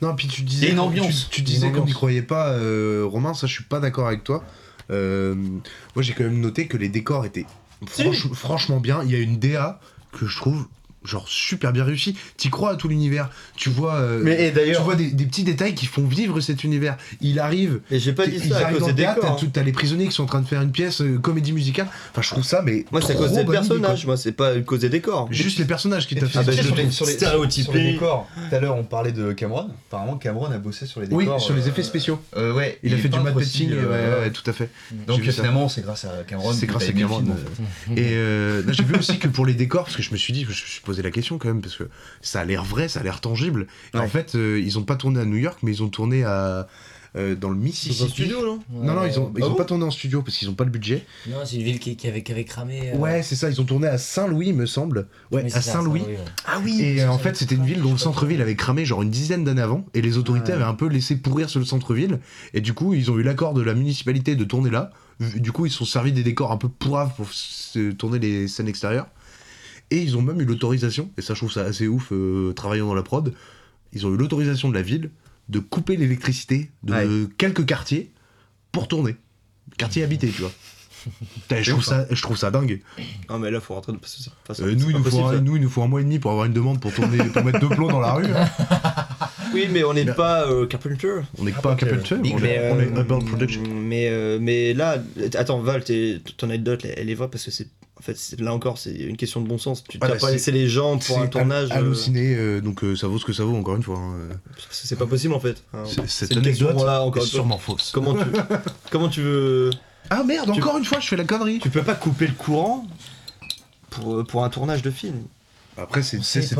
Non, 0.00 0.14
puis 0.16 0.26
tu 0.28 0.40
Il 0.42 0.44
disais, 0.46 0.66
y 0.66 0.68
a 0.68 0.72
une 0.72 0.76
tu- 0.76 0.80
ambiance. 0.80 1.28
Tu, 1.30 1.42
disais 1.42 1.66
ambiance. 1.68 1.88
tu 1.88 1.94
croyais 1.94 2.22
pas, 2.22 2.48
euh, 2.52 3.04
Romain, 3.06 3.34
ça 3.34 3.46
je 3.46 3.52
suis 3.52 3.64
pas 3.64 3.80
d'accord 3.80 4.06
avec 4.06 4.24
toi. 4.24 4.42
Euh, 4.90 5.34
moi 5.34 6.02
j'ai 6.02 6.12
quand 6.14 6.24
même 6.24 6.40
noté 6.40 6.66
que 6.66 6.76
les 6.76 6.88
décors 6.88 7.24
étaient 7.24 7.46
franch- 7.86 8.32
franchement 8.34 8.80
bien. 8.80 9.02
Il 9.04 9.10
y 9.10 9.14
a 9.14 9.18
une 9.18 9.38
DA 9.38 9.80
que 10.12 10.26
je 10.26 10.36
trouve 10.36 10.66
genre 11.04 11.28
super 11.28 11.72
bien 11.72 11.84
réussie. 11.84 12.16
T'y 12.36 12.50
crois 12.50 12.72
à 12.72 12.76
tout 12.76 12.88
l'univers. 12.88 13.30
Tu 13.56 13.68
vois, 13.68 13.94
euh, 13.96 14.20
Mais, 14.22 14.48
et 14.48 14.52
tu 14.74 14.80
vois 14.82 14.96
des, 14.96 15.10
des 15.10 15.26
petits 15.26 15.44
détails 15.44 15.74
qui 15.74 15.86
font 15.86 16.04
vivre 16.04 16.40
cet 16.40 16.64
univers. 16.64 16.96
Il 17.20 17.38
arrive. 17.38 17.80
Et 17.90 17.98
j'ai 17.98 18.12
pas 18.12 18.26
dit 18.26 18.40
ça 18.40 18.66
à 18.66 18.72
cause 18.72 18.84
des 18.86 18.92
décors. 18.92 19.14
T'as, 19.20 19.34
tout- 19.36 19.46
t'as 19.52 19.62
les 19.62 19.72
prisonniers 19.72 20.06
qui 20.06 20.12
sont 20.14 20.24
en 20.24 20.26
train 20.26 20.40
de 20.40 20.46
faire 20.48 20.62
une 20.62 20.72
pièce 20.72 21.00
euh, 21.00 21.18
comédie 21.18 21.52
musicale. 21.52 21.86
Enfin, 22.10 22.22
je 22.22 22.30
trouve 22.30 22.44
ça, 22.44 22.62
mais 22.62 22.84
Moi, 22.90 23.00
c'est 23.00 23.12
à 23.12 23.16
cause 23.16 23.32
des 23.32 23.44
personnages. 23.44 24.06
Moi, 24.06 24.16
c'est 24.16 24.32
pas 24.32 24.48
à 24.50 24.60
cause 24.60 24.80
des 24.80 24.88
décors. 24.88 25.28
Juste 25.30 25.58
les 25.58 25.64
personnages 25.64 26.06
qui 26.06 26.14
tu 26.14 26.26
fait. 26.26 26.38
Ah 26.38 26.42
bah, 26.42 26.52
sur, 26.52 26.74
les, 26.74 26.90
sur, 26.90 27.06
les, 27.06 27.12
stéréotypé. 27.12 27.62
sur 27.64 27.74
les 27.74 27.92
décors, 27.92 28.28
tout 28.34 28.54
à 28.54 28.60
l'heure 28.60 28.76
on 28.76 28.84
parlait 28.84 29.12
de 29.12 29.32
Cameron, 29.32 29.70
apparemment 29.88 30.16
Cameron 30.16 30.50
a 30.50 30.58
bossé 30.58 30.86
sur 30.86 31.00
les 31.00 31.06
oui, 31.08 31.24
décors. 31.24 31.40
sur 31.40 31.54
les 31.54 31.62
euh, 31.66 31.68
effets 31.68 31.82
spéciaux. 31.82 32.20
euh, 32.36 32.52
ouais, 32.52 32.78
Il 32.82 32.92
a 32.94 32.96
fait 32.96 33.08
du 33.08 33.18
matte 33.20 33.34
euh, 33.36 34.22
ouais, 34.24 34.30
tout 34.30 34.48
à 34.48 34.52
fait. 34.52 34.70
Donc 35.06 35.22
finalement 35.22 35.68
c'est 35.68 35.82
grâce 35.82 36.04
à 36.04 36.22
Cameron. 36.26 36.52
C'est 36.52 36.66
grâce 36.66 36.88
à 36.88 36.92
Cameron. 36.92 37.24
Et 37.96 38.16
j'ai 38.68 38.84
vu 38.84 38.96
aussi 38.98 39.18
que 39.18 39.28
pour 39.28 39.46
les 39.46 39.54
décors, 39.54 39.84
parce 39.84 39.96
que 39.96 40.02
je 40.02 40.10
me 40.12 40.16
suis 40.16 40.32
dit, 40.32 40.46
je 40.48 40.80
me 40.90 40.93
posé 40.94 41.02
la 41.02 41.10
question 41.10 41.38
quand 41.38 41.48
même, 41.48 41.60
parce 41.60 41.76
que 41.76 41.84
ça 42.22 42.40
a 42.40 42.44
l'air 42.44 42.62
vrai, 42.64 42.88
ça 42.88 43.00
a 43.00 43.02
l'air 43.02 43.20
tangible. 43.20 43.66
Et 43.92 43.96
Ouais. 43.98 44.04
en 44.04 44.08
fait, 44.08 44.34
euh, 44.36 44.60
ils 44.60 44.78
ont 44.78 44.84
pas 44.84 44.96
tourné 44.96 45.20
à 45.20 45.24
New 45.24 45.36
York, 45.36 45.58
mais 45.62 45.72
ils 45.72 45.82
ont 45.82 45.88
tourné 45.88 46.22
à 46.24 46.68
euh, 47.16 47.36
dans 47.36 47.48
le 47.50 47.54
Mississippi. 47.56 47.98
Dans 48.00 48.04
un 48.06 48.08
studio, 48.08 48.44
non? 48.44 48.58
Non, 48.72 48.94
non, 48.94 49.04
ils 49.06 49.20
ont, 49.20 49.32
ils 49.36 49.42
Ah 49.44 49.46
ont 49.46 49.50
bon? 49.50 49.54
pas 49.56 49.64
tourné 49.64 49.84
en 49.84 49.92
studio 49.92 50.22
parce 50.22 50.36
qu'ils 50.36 50.48
ont 50.50 50.54
pas 50.54 50.64
le 50.64 50.70
budget. 50.70 51.04
Non, 51.28 51.36
c'est 51.44 51.54
une 51.54 51.62
ville 51.62 51.78
qui, 51.78 51.96
qui 51.96 52.08
avait, 52.08 52.24
qui 52.24 52.32
avait 52.32 52.44
cramé. 52.44 52.90
euh, 52.92 52.96
Ouais, 52.96 53.22
c'est 53.22 53.36
ça, 53.36 53.48
ils 53.48 53.60
ont 53.60 53.64
tourné 53.64 53.86
à 53.86 53.98
Saint-Louis, 53.98 54.52
me 54.52 54.66
semble. 54.66 55.06
Ouais, 55.30 55.44
à 55.54 55.60
Saint-Louis. 55.60 56.00
ouais. 56.00 56.18
Ah 56.44 56.58
oui 56.64 56.80
Et 56.82 57.04
en 57.04 57.18
fait, 57.18 57.36
c'était 57.36 57.54
une 57.54 57.64
ville 57.66 57.80
dont 57.82 57.92
le 57.92 57.98
centre-ville 57.98 58.42
avait 58.42 58.56
cramé 58.56 58.84
genre 58.84 59.00
une 59.02 59.10
dizaine 59.10 59.44
d'années 59.44 59.62
avant, 59.62 59.86
et 59.94 60.02
les 60.02 60.18
autorités 60.18 60.48
Ouais. 60.48 60.54
avaient 60.54 60.64
un 60.64 60.74
peu 60.74 60.88
laissé 60.88 61.14
pourrir 61.14 61.48
sur 61.48 61.60
le 61.60 61.66
centre-ville, 61.66 62.18
et 62.52 62.60
du 62.60 62.74
coup, 62.74 62.94
ils 62.94 63.08
ont 63.12 63.16
eu 63.18 63.22
l'accord 63.22 63.54
de 63.54 63.62
la 63.62 63.74
municipalité 63.74 64.34
de 64.34 64.42
tourner 64.44 64.70
là. 64.70 64.90
Du 65.36 65.52
coup, 65.52 65.66
ils 65.66 65.70
se 65.70 65.78
sont 65.78 65.84
servis 65.84 66.10
des 66.10 66.24
décors 66.24 66.50
un 66.50 66.56
peu 66.56 66.68
pourraves 66.68 67.12
pour 67.16 67.28
se 67.32 67.92
tourner 67.92 68.18
les 68.18 68.48
scènes 68.48 68.66
extérieures. 68.66 69.06
Et 69.90 69.98
ils 70.02 70.16
ont 70.16 70.22
même 70.22 70.40
eu 70.40 70.44
l'autorisation, 70.44 71.10
et 71.18 71.22
ça 71.22 71.34
je 71.34 71.38
trouve 71.40 71.52
ça 71.52 71.62
assez 71.62 71.86
ouf, 71.86 72.08
euh, 72.12 72.52
travaillant 72.54 72.86
dans 72.86 72.94
la 72.94 73.02
prod, 73.02 73.32
ils 73.92 74.06
ont 74.06 74.12
eu 74.14 74.16
l'autorisation 74.16 74.68
de 74.68 74.74
la 74.74 74.82
ville 74.82 75.10
de 75.48 75.58
couper 75.58 75.96
l'électricité 75.96 76.70
de 76.82 76.92
Ouais. 76.92 77.28
quelques 77.38 77.66
quartiers 77.66 78.10
pour 78.72 78.88
tourner. 78.88 79.16
Quartier 79.78 80.02
habité, 80.02 80.28
tu 80.30 80.40
vois. 80.42 80.52
Putain, 81.34 81.60
je, 81.62 81.70
trouve 81.72 81.84
ça, 81.84 82.06
je 82.10 82.22
trouve 82.22 82.36
ça 82.38 82.50
dingue. 82.50 82.80
Non, 83.28 83.38
mais 83.38 83.50
là, 83.50 83.60
faut 83.60 83.74
rentrer. 83.74 83.92
C'est 84.06 84.30
pas- 84.46 84.54
Euh, 84.62 84.74
nous, 84.74 84.88
il 84.90 84.96
nous, 84.96 85.04
faut 85.04 85.10
possible, 85.10 85.36
un, 85.36 85.40
nous, 85.42 85.56
il 85.56 85.62
nous 85.62 85.68
faut 85.68 85.82
un 85.82 85.86
mois 85.86 86.00
et 86.00 86.04
demi 86.04 86.18
pour 86.18 86.30
avoir 86.30 86.46
une 86.46 86.54
demande 86.54 86.80
pour, 86.80 86.92
tourner, 86.94 87.18
pour 87.18 87.44
mettre 87.44 87.60
deux 87.60 87.68
plombs 87.68 87.88
dans 87.90 88.00
la 88.00 88.14
rue. 88.14 88.24
hein. 88.26 88.48
Oui, 89.52 89.68
mais 89.70 89.84
on 89.84 89.92
n'est 89.94 90.06
pas 90.06 90.48
euh, 90.48 90.66
Carpenter. 90.66 91.20
On 91.38 91.44
n'est 91.44 91.52
pas 91.52 91.76
Carpenter, 91.76 92.16
on 92.16 92.38
mais, 92.40 92.48
est, 92.48 92.72
on 92.72 92.80
est 92.80 93.04
Production. 93.26 93.62
mais, 93.62 94.08
euh, 94.08 94.38
mais 94.40 94.74
là, 94.74 94.96
attends, 95.34 95.60
Val, 95.60 95.84
t'es- 95.84 96.20
ton 96.38 96.48
anecdote, 96.48 96.84
elle, 96.84 96.94
elle 96.96 97.10
est 97.10 97.14
vraie 97.14 97.28
parce 97.30 97.44
que 97.44 97.50
c'est. 97.52 97.68
En 97.96 98.02
fait, 98.02 98.18
là 98.40 98.52
encore, 98.52 98.76
c'est 98.78 98.92
une 98.92 99.16
question 99.16 99.40
de 99.40 99.46
bon 99.46 99.56
sens. 99.56 99.84
Tu 99.88 99.98
n'as 99.98 100.08
bah, 100.08 100.16
pas 100.16 100.30
laissé 100.32 100.50
les 100.50 100.68
gens 100.68 100.98
pour 100.98 101.20
un 101.20 101.28
tournage. 101.28 101.70
euh, 101.70 101.76
halluciné, 101.76 102.34
euh, 102.36 102.60
donc 102.60 102.82
euh, 102.82 102.96
ça 102.96 103.06
vaut 103.06 103.18
ce 103.20 103.24
que 103.24 103.32
ça 103.32 103.44
vaut, 103.44 103.56
encore 103.56 103.76
une 103.76 103.84
fois. 103.84 103.98
hein. 103.98 104.34
c'est 104.70 104.98
pas 104.98 105.06
possible 105.06 105.32
en 105.32 105.40
fait. 105.40 105.62
Hein. 105.72 105.84
Cette 106.06 106.36
anecdote 106.36 106.74
voilà, 106.76 106.96
est 106.96 106.98
encore 107.02 107.22
une 107.22 107.28
fois. 107.28 107.38
sûrement 107.38 107.58
fausse. 107.58 107.92
Comment 107.94 108.14
tu, 108.14 108.24
comment 108.90 109.08
tu 109.08 109.22
veux. 109.22 109.70
Ah 110.10 110.22
merde, 110.24 110.50
Tu- 110.52 110.60
encore 110.60 110.76
une 110.76 110.84
fois, 110.84 110.98
je 111.00 111.06
fais 111.06 111.16
la 111.16 111.24
connerie. 111.24 111.60
Tu 111.60 111.70
peux 111.70 111.82
pas 111.84 111.94
couper 111.94 112.26
le 112.26 112.34
courant 112.34 112.84
pour, 113.90 114.24
pour 114.26 114.44
un 114.44 114.50
tournage 114.50 114.82
de 114.82 114.90
film. 114.90 115.22
Après, 115.76 116.02
c'est 116.02 116.22
c'était 116.22 116.54
Ou 116.56 116.58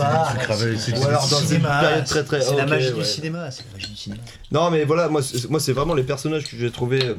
c'est- 0.79 1.05
alors 1.05 1.29
dans 1.29 1.41
une 1.47 1.63
période 1.63 2.05
très 2.05 2.25
très. 2.25 2.41
C'est 2.41 2.57
la 2.57 2.67
magie 2.67 2.89
ouais. 2.91 2.95
du 3.01 3.05
cinéma, 3.05 3.51
c'est 3.51 3.65
la 3.67 3.73
magie 3.79 3.91
du 3.91 3.97
cinéma. 3.97 4.23
Non, 4.51 4.71
mais 4.71 4.85
voilà, 4.85 5.09
moi, 5.09 5.23
c'est- 5.23 5.49
moi 5.51 5.61
c'est 5.61 5.73
vraiment 5.73 5.95
les 5.95 6.03
personnages 6.05 6.45
que 6.45 6.57
j'ai 6.57 6.71
trouvé 6.71 7.15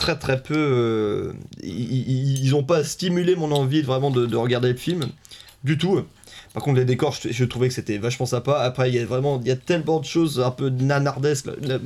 très 0.00 0.18
très 0.18 0.42
peu. 0.42 0.56
euh, 0.56 1.32
ils, 1.62 2.08
ils- 2.08 2.44
ils 2.44 2.54
ont 2.56 2.64
pas 2.64 2.82
stimulé 2.82 3.36
mon 3.36 3.52
envie 3.52 3.82
vraiment 3.82 4.10
de 4.10 4.34
regarder 4.36 4.72
le 4.72 4.76
film 4.78 5.04
du 5.62 5.78
tout. 5.78 6.00
Par 6.52 6.62
contre, 6.64 6.78
les 6.78 6.84
décors, 6.84 7.16
je, 7.22 7.30
je 7.30 7.44
trouvais 7.44 7.68
que 7.68 7.74
c'était 7.74 7.98
vachement 7.98 8.26
sympa. 8.26 8.58
Après, 8.60 8.88
il 8.90 8.96
y 8.96 8.98
a 8.98 9.04
vraiment, 9.04 9.38
il 9.42 9.48
y 9.48 9.52
a 9.52 9.56
tellement 9.56 10.00
de 10.00 10.04
choses 10.04 10.40
un 10.44 10.50
peu 10.50 10.68
nanardesques. 10.68 11.46
là. 11.46 11.52
Euh, 11.68 11.78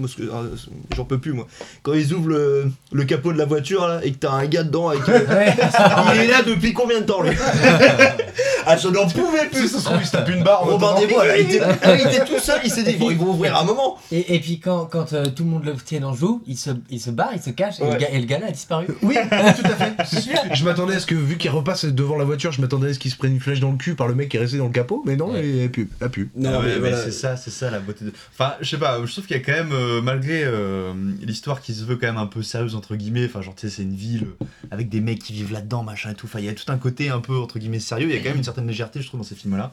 J'en 0.97 1.05
peux 1.05 1.19
plus, 1.19 1.33
moi. 1.35 1.47
Quand 1.83 1.93
ils 1.93 2.13
ouvrent 2.15 2.29
le, 2.31 2.71
le 2.93 3.05
capot 3.05 3.33
de 3.33 3.39
la 3.39 3.45
voiture, 3.45 3.87
là, 3.87 4.01
et 4.03 4.13
que 4.13 4.17
t'as 4.19 4.33
un 4.33 4.47
gars 4.47 4.63
dedans, 4.65 4.89
avec, 4.89 5.07
euh, 5.09 5.21
il 6.15 6.21
est 6.23 6.27
là 6.29 6.43
depuis 6.43 6.73
combien 6.73 7.01
de 7.01 7.07
temps, 7.07 7.23
lui 7.23 7.37
Ah, 8.67 8.79
je 8.79 8.89
n'en 8.89 9.07
pouvais 9.07 9.47
plus. 9.53 9.69
Ça 9.69 9.79
se 9.79 9.85
trouve, 9.85 9.99
il 10.01 10.07
se 10.07 10.13
tape 10.13 10.29
une 10.31 10.43
barre. 10.43 10.65
Robin 10.65 10.95
là, 10.95 11.37
il 11.39 11.43
était, 11.45 11.59
là, 11.61 11.77
il 11.95 12.01
était 12.07 12.25
tout 12.25 12.39
seul, 12.39 12.61
il 12.65 12.71
s'est 12.71 12.83
dit, 12.83 12.95
bon, 12.97 13.11
ils 13.11 13.19
vont 13.19 13.27
ouvrir 13.33 13.55
à 13.57 13.61
un 13.61 13.65
moment. 13.65 13.99
Et, 14.11 14.35
et 14.37 14.41
puis 14.41 14.59
quand, 14.59 14.87
quand 14.87 15.13
euh, 15.13 15.27
tout 15.27 15.45
le 15.45 15.51
monde 15.51 15.65
le 15.67 15.75
tient 15.75 16.03
en 16.05 16.15
joue, 16.15 16.43
il 16.47 16.57
se, 16.57 16.71
il 16.89 16.99
se 16.99 17.11
barre, 17.11 17.29
il 17.35 17.43
se 17.43 17.51
cache, 17.51 17.81
et, 17.81 17.83
Ouais. 17.85 17.93
le 17.93 17.99
gars, 17.99 18.09
et 18.11 18.19
le 18.19 18.25
gars 18.25 18.39
là 18.39 18.47
a 18.47 18.51
disparu. 18.51 18.87
Oui, 19.03 19.17
tout 19.17 19.67
à 19.67 19.75
fait. 19.77 19.93
C'est- 20.07 20.55
Je 20.55 20.65
m'attendais 20.65 20.95
à 20.95 21.01
ce 21.01 21.05
que, 21.07 21.15
vu 21.15 21.37
qu'il 21.37 21.51
repasse 21.51 21.85
devant 21.85 22.17
la 22.17 22.25
voiture, 22.25 22.53
je 22.53 22.63
m'attendais 22.63 22.89
à 22.89 22.95
ce 22.95 22.99
qu'il 22.99 23.11
se 23.11 23.17
prenne 23.19 23.33
une 23.35 23.41
flèche 23.41 23.61
dans 23.61 23.71
le 23.71 23.77
cul 23.77 23.95
par 23.97 24.09
le 24.09 24.15
mec 24.15 24.31
qui 24.31 24.39
est 24.39 24.41
resté 24.41 24.54
dans 24.59 24.67
le 24.67 24.73
capot, 24.73 25.03
mais 25.07 25.17
non, 25.17 25.35
il 25.37 25.65
a 25.65 25.69
pu. 25.69 25.89
A 26.01 26.09
pu. 26.09 26.31
Non, 26.37 26.51
Ah 26.55 26.59
ouais, 26.61 26.65
mais 26.67 26.73
mais 26.75 26.79
voilà. 26.91 27.05
c'est 27.05 27.11
ça, 27.13 27.37
c'est 27.37 27.51
ça 27.51 27.71
la 27.71 27.81
beauté 27.81 28.05
de. 28.05 28.13
Enfin, 28.33 28.55
je 28.61 28.69
sais 28.71 28.79
pas, 28.79 29.05
je 29.05 29.11
trouve 29.13 29.27
qu'il 29.27 29.37
y 29.37 29.41
a 29.41 29.43
quand 29.43 29.53
même, 29.53 29.73
euh, 29.73 30.01
malgré 30.03 30.43
euh, 30.45 30.93
l'histoire 31.23 31.61
qui 31.61 31.75
se 31.75 31.85
veut 31.85 31.97
quand 31.97 32.07
même 32.07 32.17
un 32.17 32.27
peu 32.27 32.43
sérieuse, 32.43 32.75
entre 32.75 32.97
guillemets, 32.97 33.27
enfin, 33.27 33.43
genre, 33.43 33.55
tu 33.55 33.69
sais, 33.69 33.77
c'est 33.77 33.83
une 33.83 33.95
ville 33.97 34.27
euh, 34.43 34.47
avec 34.71 34.89
des 34.89 35.01
mecs 35.01 35.19
qui 35.21 35.33
vivent 35.33 35.53
là-dedans, 35.53 35.83
machin 35.83 36.11
et 36.11 36.15
tout. 36.15 36.27
Enfin, 36.27 36.39
il 36.41 36.45
y 36.47 36.49
a 36.49 36.55
tout 36.55 36.71
un 36.71 36.79
côté 36.79 37.09
un 37.11 37.21
peu, 37.21 37.37
entre 37.39 37.59
guillemets, 37.59 37.81
sérieux. 37.81 38.09
Il 38.09 38.15
y 38.15 38.19
a 38.19 38.21
quand 38.21 38.29
même 38.31 38.39
une 38.39 38.45
certaine 38.45 38.67
légèreté, 38.67 39.01
je 39.03 39.07
trouve, 39.09 39.21
dans 39.21 39.25
ces 39.27 39.35
films-là, 39.35 39.73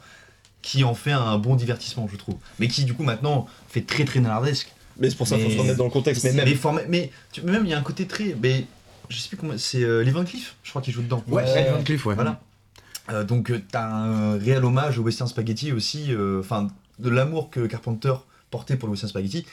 qui 0.61 0.83
en 0.83 0.93
fait 0.93 1.11
un 1.11 1.37
bon 1.37 1.55
divertissement, 1.55 2.07
je 2.11 2.17
trouve. 2.17 2.35
Mais 2.59 2.67
qui, 2.67 2.83
du 2.85 2.93
coup, 2.93 3.03
maintenant, 3.03 3.47
fait 3.69 3.81
très 3.81 4.05
très 4.05 4.19
nanardesque. 4.19 4.71
Mais 4.99 5.09
c'est 5.09 5.15
pour 5.15 5.27
ça 5.27 5.35
qu'il 5.37 5.45
faut 5.45 5.49
Mais- 5.51 5.55
se 5.55 5.61
remettre 5.61 5.77
dans 5.77 5.85
le 5.85 5.89
contexte. 5.89 6.23
Mais 6.25 6.33
Mais, 6.33 6.45
même, 6.45 6.55
forma- 6.55 6.81
mais 6.87 7.11
tu- 7.31 7.41
même, 7.41 7.65
il 7.65 7.69
y 7.71 7.73
a 7.73 7.79
un 7.79 7.81
côté 7.81 8.05
très. 8.05 8.35
Mais, 8.43 8.65
je 9.09 9.17
sais 9.17 9.29
plus 9.29 9.37
comment. 9.37 9.53
C'est 9.57 9.83
euh, 9.83 10.03
Van 10.11 10.23
Cleef, 10.23 10.55
je 10.63 10.69
crois, 10.69 10.81
qui 10.81 10.91
joue 10.91 11.01
dedans. 11.01 11.23
Ouais, 11.27 11.43
Ouais. 11.43 11.71
Van 11.71 11.81
Cleef, 11.83 12.05
ouais. 12.05 12.13
Voilà. 12.15 12.39
Euh, 13.11 13.23
donc 13.23 13.51
euh, 13.51 13.61
t'as 13.71 13.87
un 13.87 14.37
réel 14.37 14.63
hommage 14.63 14.97
au 14.99 15.03
western 15.03 15.27
spaghetti 15.29 15.71
aussi, 15.71 16.13
euh, 16.13 16.39
enfin 16.39 16.67
de 16.99 17.09
l'amour 17.09 17.49
que 17.49 17.65
Carpenter 17.65 18.13
portait 18.49 18.75
pour 18.77 18.87
le 18.87 18.91
western 18.91 19.09
spaghetti. 19.09 19.45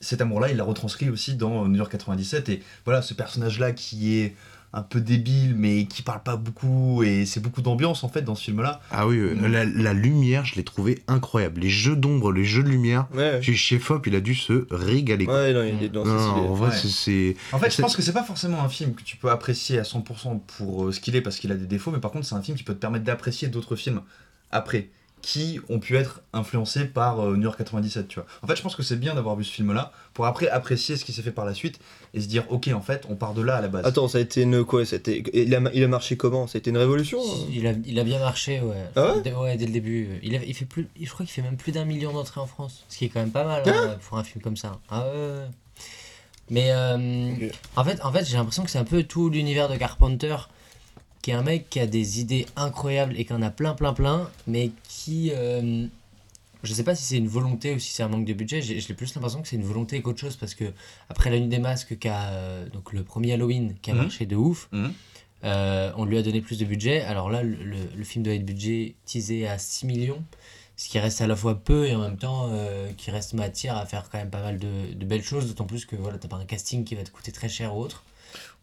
Cet 0.00 0.20
amour-là, 0.20 0.50
il 0.50 0.56
l'a 0.56 0.64
retranscrit 0.64 1.08
aussi 1.08 1.36
dans 1.36 1.66
New 1.68 1.76
York 1.76 1.90
97 1.90 2.48
et 2.48 2.62
voilà 2.84 3.02
ce 3.02 3.14
personnage-là 3.14 3.72
qui 3.72 4.18
est 4.18 4.36
un 4.76 4.82
peu 4.82 5.00
débile 5.00 5.54
mais 5.56 5.86
qui 5.86 6.02
parle 6.02 6.22
pas 6.22 6.36
beaucoup 6.36 7.02
et 7.02 7.24
c'est 7.24 7.40
beaucoup 7.40 7.62
d'ambiance 7.62 8.04
en 8.04 8.08
fait 8.08 8.20
dans 8.22 8.34
ce 8.34 8.44
film-là. 8.44 8.80
Ah 8.90 9.06
oui, 9.06 9.16
euh, 9.16 9.34
la, 9.48 9.64
la 9.64 9.92
lumière, 9.94 10.44
je 10.44 10.54
l'ai 10.56 10.64
trouvé 10.64 11.02
incroyable. 11.08 11.62
Les 11.62 11.70
jeux 11.70 11.96
d'ombre, 11.96 12.30
les 12.30 12.44
jeux 12.44 12.62
de 12.62 12.68
lumière. 12.68 13.06
ouais. 13.14 13.40
Chez 13.42 13.54
chez 13.54 13.78
Fop, 13.78 14.06
il 14.06 14.14
a 14.14 14.20
dû 14.20 14.34
se 14.34 14.66
régaler. 14.70 15.26
Ouais, 15.26 15.52
non, 15.54 15.64
il 15.64 15.82
est 15.82 15.88
dans 15.88 16.04
Non, 16.04 16.14
non, 16.14 16.50
en 16.50 16.54
vrai, 16.54 16.68
Ouais. 16.70 16.76
c'est- 16.76 16.88
c'est. 16.88 17.36
En 17.52 17.58
fait, 17.58 17.74
je 17.74 17.80
pense 17.80 17.96
que 17.96 18.02
c'est 18.02 18.12
pas 18.12 18.22
forcément 18.22 18.62
un 18.62 18.68
film 18.68 18.94
que 18.94 19.02
tu 19.02 19.16
peux 19.16 19.30
apprécier 19.30 19.78
à 19.78 19.82
100% 19.84 20.38
pour 20.58 20.84
euh, 20.86 20.92
ce 20.92 21.00
qu'il 21.00 21.16
est 21.16 21.22
parce 21.22 21.38
qu'il 21.38 21.50
a 21.52 21.56
des 21.56 21.66
défauts, 21.66 21.90
mais 21.90 21.98
par 22.00 22.10
contre, 22.10 22.26
c'est 22.26 22.34
un 22.34 22.42
film 22.42 22.56
qui 22.58 22.62
peut 22.64 22.74
te 22.74 22.78
permettre 22.80 23.04
d'apprécier 23.04 23.48
d'autres 23.48 23.76
films 23.76 24.02
après 24.50 24.90
qui 25.22 25.58
ont 25.68 25.80
pu 25.80 25.96
être 25.96 26.20
influencés 26.32 26.84
par 26.84 27.18
euh, 27.20 27.36
New 27.36 27.42
York 27.42 27.58
97, 27.58 28.06
tu 28.06 28.20
vois. 28.20 28.26
En 28.42 28.46
fait, 28.46 28.54
je 28.54 28.62
pense 28.62 28.76
que 28.76 28.82
c'est 28.84 28.96
bien 29.00 29.14
d'avoir 29.16 29.34
vu 29.34 29.42
ce 29.42 29.50
film-là 29.52 29.90
pour 30.14 30.24
après 30.26 30.48
apprécier 30.48 30.96
ce 30.96 31.04
qui 31.04 31.12
s'est 31.12 31.22
fait 31.22 31.32
par 31.32 31.44
la 31.44 31.52
suite 31.54 31.80
et 32.14 32.20
se 32.20 32.28
dire, 32.28 32.44
ok, 32.50 32.68
en 32.72 32.80
fait, 32.80 33.04
on 33.08 33.16
part 33.16 33.34
de 33.34 33.42
là 33.42 33.56
à 33.56 33.60
la 33.60 33.66
base. 33.68 33.84
Attends, 33.84 34.06
ça 34.06 34.18
a 34.18 34.20
été 34.20 34.42
une 34.42 34.64
quoi? 34.64 34.82
Il 35.34 35.54
a, 35.54 35.60
il 35.74 35.82
a 35.82 35.88
marché 35.88 36.16
comment? 36.16 36.46
C'était 36.46 36.70
une 36.70 36.76
révolution 36.76 37.18
hein? 37.20 37.46
Il 37.50 37.66
a, 37.66 37.72
il 37.84 37.98
a 37.98 38.04
bien 38.04 38.20
marché, 38.20 38.60
ouais. 38.60 38.76
Ah 38.94 39.14
ouais? 39.16 39.22
Dès- 39.22 39.32
ouais, 39.34 39.56
dès 39.56 39.66
le 39.66 39.72
début. 39.72 40.20
Il, 40.22 40.36
a- 40.36 40.44
il 40.44 40.54
fait 40.54 40.64
plus, 40.64 40.86
je 41.00 41.08
crois 41.10 41.26
qu'il 41.26 41.32
fait 41.34 41.42
même 41.42 41.56
plus 41.56 41.72
d'un 41.72 41.84
million 41.84 42.12
d'entrées 42.12 42.40
en 42.40 42.46
France, 42.46 42.84
ce 42.88 42.98
qui 42.98 43.06
est 43.06 43.08
quand 43.08 43.20
même 43.20 43.32
pas 43.32 43.44
mal 43.44 43.62
hein, 43.66 43.96
pour 44.08 44.18
un 44.18 44.24
film 44.24 44.42
comme 44.42 44.56
ça. 44.56 44.78
Ah 44.88 45.00
ouais, 45.06 45.12
ouais. 45.12 45.46
Mais 46.50 46.70
euh, 46.70 47.32
Ok. 47.32 47.50
en 47.76 47.84
fait, 47.84 48.00
en 48.04 48.12
fait 48.12 48.24
j'ai 48.24 48.36
l'impression 48.36 48.62
que 48.62 48.70
c'est 48.70 48.78
un 48.78 48.84
peu 48.84 49.02
tout 49.02 49.28
l'univers 49.30 49.68
de 49.68 49.74
Carpenter, 49.76 50.36
qui 51.26 51.32
est 51.32 51.34
un 51.34 51.42
mec 51.42 51.68
qui 51.68 51.80
a 51.80 51.88
des 51.88 52.20
idées 52.20 52.46
incroyables 52.54 53.18
et 53.18 53.24
qui 53.24 53.32
en 53.32 53.42
a 53.42 53.50
plein, 53.50 53.74
plein, 53.74 53.92
plein, 53.92 54.30
mais 54.46 54.70
qui. 54.88 55.32
euh, 55.34 55.84
je 56.62 56.72
sais 56.72 56.84
pas 56.84 56.94
si 56.94 57.02
c'est 57.02 57.16
une 57.16 57.26
volonté 57.26 57.74
ou 57.74 57.80
si 57.80 57.90
c'est 57.92 58.04
un 58.04 58.08
manque 58.08 58.26
de 58.26 58.32
budget, 58.32 58.62
j'ai 58.62 58.94
plus 58.94 59.12
l'impression 59.12 59.42
que 59.42 59.48
c'est 59.48 59.56
une 59.56 59.64
volonté 59.64 60.00
qu'autre 60.02 60.20
chose 60.20 60.36
parce 60.36 60.54
que 60.54 60.66
après 61.08 61.30
la 61.30 61.40
nuit 61.40 61.48
des 61.48 61.58
masques, 61.58 61.98
qui 61.98 62.06
a, 62.06 62.28
euh, 62.28 62.68
donc 62.68 62.92
le 62.92 63.02
premier 63.02 63.32
Halloween 63.32 63.74
qui 63.82 63.90
a 63.90 63.94
Mhm. 63.94 64.02
marché 64.02 64.24
de 64.26 64.36
ouf, 64.36 64.68
Mhm. 64.70 64.92
euh, 65.42 65.90
on 65.96 66.04
lui 66.04 66.16
a 66.16 66.22
donné 66.22 66.40
plus 66.40 66.58
de 66.60 66.64
budget. 66.64 67.00
Alors 67.02 67.28
là, 67.28 67.42
le, 67.42 67.56
le- 67.56 67.88
le 67.92 68.04
film 68.04 68.22
doit 68.24 68.34
être 68.34 68.46
budgétisé 68.46 69.48
à 69.48 69.58
6 69.58 69.84
millions, 69.84 70.22
ce 70.76 70.88
qui 70.88 71.00
reste 71.00 71.20
à 71.22 71.26
la 71.26 71.34
fois 71.34 71.56
peu 71.56 71.88
et 71.88 71.94
en 71.96 72.02
même 72.02 72.18
temps 72.18 72.50
euh, 72.52 72.88
qui 72.96 73.10
reste 73.10 73.32
matière 73.34 73.76
à 73.76 73.84
faire 73.84 74.08
quand 74.10 74.18
même 74.18 74.30
pas 74.30 74.42
mal 74.42 74.58
de, 74.60 74.94
de 74.94 75.04
belles 75.04 75.24
choses, 75.24 75.48
d'autant 75.48 75.66
plus 75.66 75.86
que 75.86 75.96
voilà, 75.96 76.18
t'as 76.18 76.28
pas 76.28 76.36
un 76.36 76.44
casting 76.44 76.84
qui 76.84 76.94
va 76.94 77.02
te 77.02 77.10
coûter 77.10 77.32
très 77.32 77.48
cher 77.48 77.76
ou 77.76 77.80
autre. 77.80 78.04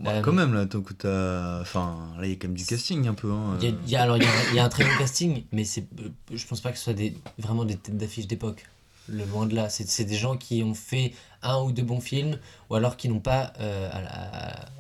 Bah, 0.03 0.11
Euh, 0.15 0.21
quand 0.21 0.33
même, 0.33 0.53
là, 0.53 0.65
tant 0.65 0.81
que 0.81 0.93
t'as. 0.93 1.61
Enfin, 1.61 2.13
là, 2.19 2.25
il 2.25 2.29
y 2.31 2.33
a 2.33 2.35
quand 2.35 2.47
même 2.47 2.57
du 2.57 2.65
casting 2.65 3.07
un 3.07 3.13
peu. 3.13 3.31
Hein, 3.31 3.57
Il 3.61 3.65
y 3.65 3.67
a, 3.67 3.71
euh. 3.71 3.77
il 3.85 3.91
y 3.91 3.95
a- 3.95 4.01
alors 4.03 4.17
il 4.17 4.23
y, 4.23 4.25
a, 4.25 4.29
il 4.51 4.55
y 4.55 4.59
a 4.59 4.65
un 4.65 4.69
très 4.69 4.83
bon 4.83 4.91
casting, 4.97 5.43
mais 5.51 5.63
c'est, 5.63 5.87
euh, 6.01 6.09
je 6.33 6.45
pense 6.45 6.61
pas 6.61 6.71
que 6.71 6.77
ce 6.77 6.83
soit 6.83 6.93
des, 6.93 7.15
vraiment 7.37 7.65
des 7.65 7.75
têtes 7.77 7.97
d'affiche 7.97 8.27
d'époque. 8.27 8.65
Le 9.09 9.25
loin 9.25 9.45
de 9.45 9.55
là, 9.55 9.69
c'est, 9.69 9.87
c'est 9.87 10.05
des 10.05 10.15
gens 10.15 10.37
qui 10.37 10.63
ont 10.63 10.73
fait 10.73 11.13
un 11.41 11.59
ou 11.61 11.71
deux 11.73 11.83
bons 11.83 11.99
films, 11.99 12.37
ou 12.69 12.75
alors 12.75 12.95
qui 12.95 13.09
n'ont 13.09 13.19
pas, 13.19 13.51
euh, 13.59 13.89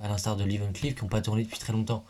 à, 0.01 0.07
l'instar 0.07 0.35
de 0.37 0.43
Lee 0.45 0.57
Van 0.57 0.71
Cleef, 0.71 0.95
qui 0.95 1.03
n'ont 1.03 1.09
pas 1.09 1.21
tourné 1.21 1.43
depuis 1.43 1.59
très 1.59 1.73
longtemps. 1.73 2.05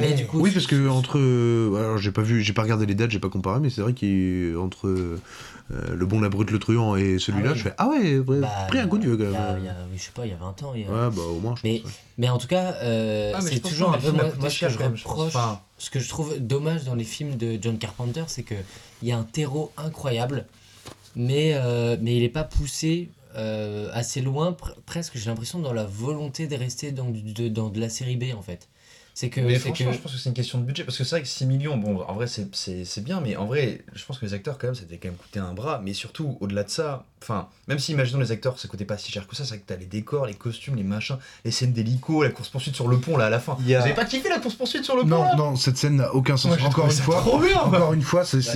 Mais 0.00 0.14
du 0.14 0.26
coup, 0.26 0.40
Oui, 0.40 0.50
parce 0.50 0.66
que 0.66 0.88
entre. 0.88 1.18
euh, 1.18 1.74
Alors, 1.78 1.98
j'ai 1.98 2.10
pas 2.10 2.22
vu, 2.22 2.42
j'ai 2.42 2.52
pas 2.52 2.62
regardé 2.62 2.86
les 2.86 2.94
dates, 2.94 3.10
j'ai 3.10 3.18
pas 3.20 3.28
comparé, 3.28 3.60
mais 3.60 3.70
c'est 3.70 3.82
vrai 3.82 3.92
qu'entre 3.92 4.88
euh, 4.88 5.20
Le 5.94 6.06
Bon, 6.06 6.20
la 6.20 6.28
Brute, 6.28 6.50
le 6.50 6.58
Truand 6.58 6.96
et 6.96 7.18
celui-là, 7.18 7.50
Ah 7.50 7.52
oui. 7.52 7.58
je 7.58 7.62
fais 7.64 7.74
Ah 7.78 7.88
ouais, 7.88 8.18
ouais, 8.18 8.40
bah, 8.40 8.48
pris 8.68 8.78
un 8.78 8.88
coup 8.88 8.98
de 8.98 9.04
vieux 9.04 9.16
quand 9.16 9.24
il 9.24 9.32
y 9.32 9.36
a- 9.36 9.52
même. 9.52 9.58
il 9.60 9.64
y 9.64 9.68
a- 9.68 9.76
oui, 9.90 9.96
je 9.98 10.02
sais 10.02 10.10
pas, 10.14 10.26
il 10.26 10.30
y 10.30 10.34
a 10.34 10.36
20 10.36 10.62
ans. 10.62 10.72
il 10.74 10.82
y 10.82 10.84
a- 10.84 10.88
Ouais, 10.88 11.10
bah 11.14 11.22
au 11.22 11.38
moins, 11.40 11.54
je 11.56 11.60
Mais, 11.64 11.78
pense. 11.80 11.90
ouais. 11.90 11.96
mais 12.18 12.28
en 12.28 12.38
tout 12.38 12.46
cas, 12.48 12.74
euh, 12.82 13.32
Ah, 13.34 13.40
c'est 13.40 13.60
toujours 13.60 13.94
un 13.94 13.98
peu 13.98 14.10
moi, 14.12 14.50
ce 14.50 14.60
que 14.64 14.68
je 14.70 14.78
reproche, 14.78 15.28
Enfin- 15.34 15.60
ce 15.78 15.90
que 15.90 15.98
je 16.00 16.08
trouve 16.08 16.36
dommage 16.40 16.84
dans 16.84 16.94
les 16.94 17.04
films 17.04 17.36
de 17.36 17.58
John 17.60 17.78
Carpenter, 17.78 18.24
c'est 18.28 18.42
que 18.42 18.54
il 19.02 19.08
y 19.08 19.12
a 19.12 19.18
un 19.18 19.24
terreau 19.24 19.72
incroyable, 19.76 20.46
mais 21.14 21.52
euh, 21.54 21.96
mais 22.00 22.16
il 22.16 22.22
est 22.22 22.28
pas 22.28 22.44
poussé 22.44 23.10
euh, 23.36 23.90
assez 23.92 24.22
loin, 24.22 24.52
pr- 24.52 24.74
presque. 24.86 25.12
J'ai 25.16 25.28
l'impression 25.28 25.58
dans 25.58 25.72
la 25.74 25.84
volonté 25.84 26.46
de 26.46 26.56
rester 26.56 26.90
dans 26.90 27.10
du- 27.10 27.20
de, 27.34 27.48
dans 27.48 27.68
de 27.68 27.78
la 27.80 27.90
série 27.90 28.16
B 28.16 28.24
en 28.36 28.40
fait. 28.42 28.66
C'est 29.18 29.30
que 29.30 29.40
Mais 29.40 29.54
c'est 29.54 29.60
franchement, 29.60 29.86
que 29.92 29.96
je 29.96 30.02
pense 30.02 30.12
que 30.12 30.18
c'est 30.18 30.28
une 30.28 30.34
question 30.34 30.58
de 30.58 30.64
budget. 30.64 30.84
Parce 30.84 30.98
que 30.98 31.02
c'est 31.04 31.16
vrai 31.16 31.22
que 31.22 31.28
6 31.28 31.46
millions, 31.46 31.78
bon, 31.78 32.02
en 32.02 32.12
vrai, 32.12 32.26
c'est- 32.26 32.54
c'est 32.54 32.84
c'est 32.84 33.02
bien, 33.02 33.22
mais 33.22 33.34
en 33.36 33.46
vrai, 33.46 33.80
je 33.94 34.04
pense 34.04 34.18
que 34.18 34.26
les 34.26 34.34
acteurs, 34.34 34.58
quand 34.58 34.66
même, 34.66 34.74
ça 34.74 34.84
devait 34.84 34.98
quand 34.98 35.08
même 35.08 35.16
coûter 35.16 35.40
un 35.40 35.54
bras. 35.54 35.80
Mais 35.82 35.94
surtout, 35.94 36.36
au-delà 36.42 36.64
de 36.64 36.68
ça, 36.68 37.06
enfin, 37.22 37.48
même 37.66 37.78
si, 37.78 37.92
imaginons 37.92 38.18
les 38.20 38.30
acteurs, 38.30 38.58
ça 38.58 38.68
coûtait 38.68 38.84
pas 38.84 38.98
si 38.98 39.10
cher 39.10 39.26
que 39.26 39.34
ça, 39.34 39.44
c'est 39.44 39.54
vrai 39.54 39.58
que 39.60 39.64
t'as 39.66 39.76
les 39.76 39.86
décors, 39.86 40.26
les 40.26 40.34
costumes, 40.34 40.76
les 40.76 40.82
machins, 40.82 41.16
les 41.46 41.50
scènes 41.50 41.72
d'hélico, 41.72 42.22
la 42.24 42.28
course-poursuite 42.28 42.74
sur 42.74 42.88
le 42.88 42.98
pont, 42.98 43.16
là, 43.16 43.24
à 43.24 43.30
la 43.30 43.40
fin. 43.40 43.56
Vous 43.58 43.72
avez 43.72 43.94
pas 43.94 44.04
kiffé 44.04 44.28
la 44.28 44.38
course-poursuite 44.38 44.84
sur 44.84 44.96
le 44.96 45.00
pont 45.04 45.08
Non, 45.08 45.22
là? 45.22 45.34
non, 45.34 45.56
cette 45.56 45.78
scène 45.78 45.96
n'a 45.96 46.12
aucun 46.14 46.36
sens. 46.36 46.58
Moi, 46.58 46.68
encore 46.68 46.84
une 46.84 46.92
fois, 46.92 47.16
trop 47.16 47.38
bien. 47.40 47.58
encore 47.62 47.94
une 47.94 48.02
fois, 48.02 48.22
c'est 48.26 48.40
Bah, 48.44 48.52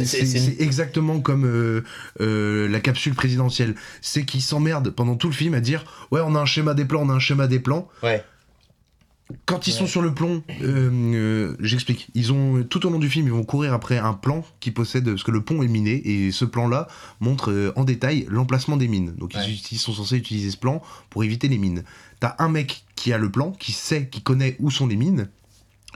exactement 0.59 1.21
comme 1.21 1.47
euh, 1.47 1.85
euh, 2.21 2.69
la 2.69 2.81
capsule 2.81 3.15
présidentielle. 3.15 3.75
C'est 4.03 4.27
qu'ils 4.27 4.43
s'emmerdent 4.43 4.91
pendant 4.91 5.17
tout 5.17 5.29
le 5.29 5.35
film 5.35 5.55
à 5.55 5.61
dire 5.61 5.85
ouais, 6.11 6.21
on 6.23 6.35
a 6.35 6.39
un 6.39 6.45
schéma 6.45 6.75
des 6.75 6.85
plans, 6.85 7.01
on 7.03 7.09
a 7.09 7.15
un 7.15 7.19
schéma 7.19 7.47
des 7.47 7.61
plans. 7.61 7.89
Ouais. 8.03 8.23
Quand 9.47 9.67
ils 9.67 9.73
sont 9.73 9.87
sur 9.87 10.03
le 10.03 10.15
plomb, 10.15 10.43
euh, 10.63 10.91
euh, 10.93 11.57
j'explique. 11.61 12.09
Ils 12.15 12.33
ont 12.33 12.63
tout 12.65 12.87
au 12.87 12.91
long 12.91 12.99
du 12.99 13.09
film, 13.09 13.27
ils 13.27 13.33
vont 13.33 13.45
courir 13.45 13.73
après 13.73 13.99
un 13.99 14.13
plan 14.15 14.45
qui 14.61 14.71
possède 14.71 15.05
parce 15.05 15.23
que 15.23 15.31
le 15.31 15.43
pont 15.43 15.63
est 15.63 15.69
miné 15.69 15.93
et 16.05 16.33
ce 16.33 16.45
plan-là 16.45 16.89
montre 17.21 17.51
euh, 17.51 17.73
en 17.77 17.85
détail 17.85 18.27
l'emplacement 18.29 18.77
des 18.77 18.89
mines. 18.89 19.15
Donc 19.17 19.35
Ouais. 19.35 19.41
ils, 19.49 19.61
ils 19.73 19.79
sont 19.79 19.93
censés 19.93 20.17
utiliser 20.17 20.51
ce 20.51 20.57
plan 20.57 20.83
pour 21.11 21.25
éviter 21.25 21.49
les 21.49 21.59
mines. 21.59 21.85
T'as 22.19 22.35
un 22.39 22.49
mec 22.49 22.85
qui 22.97 23.13
a 23.13 23.19
le 23.19 23.31
plan, 23.31 23.53
qui 23.53 23.73
sait, 23.73 24.09
qui 24.09 24.23
connaît 24.23 24.57
où 24.59 24.71
sont 24.71 24.87
les 24.87 24.97
mines. 24.97 25.29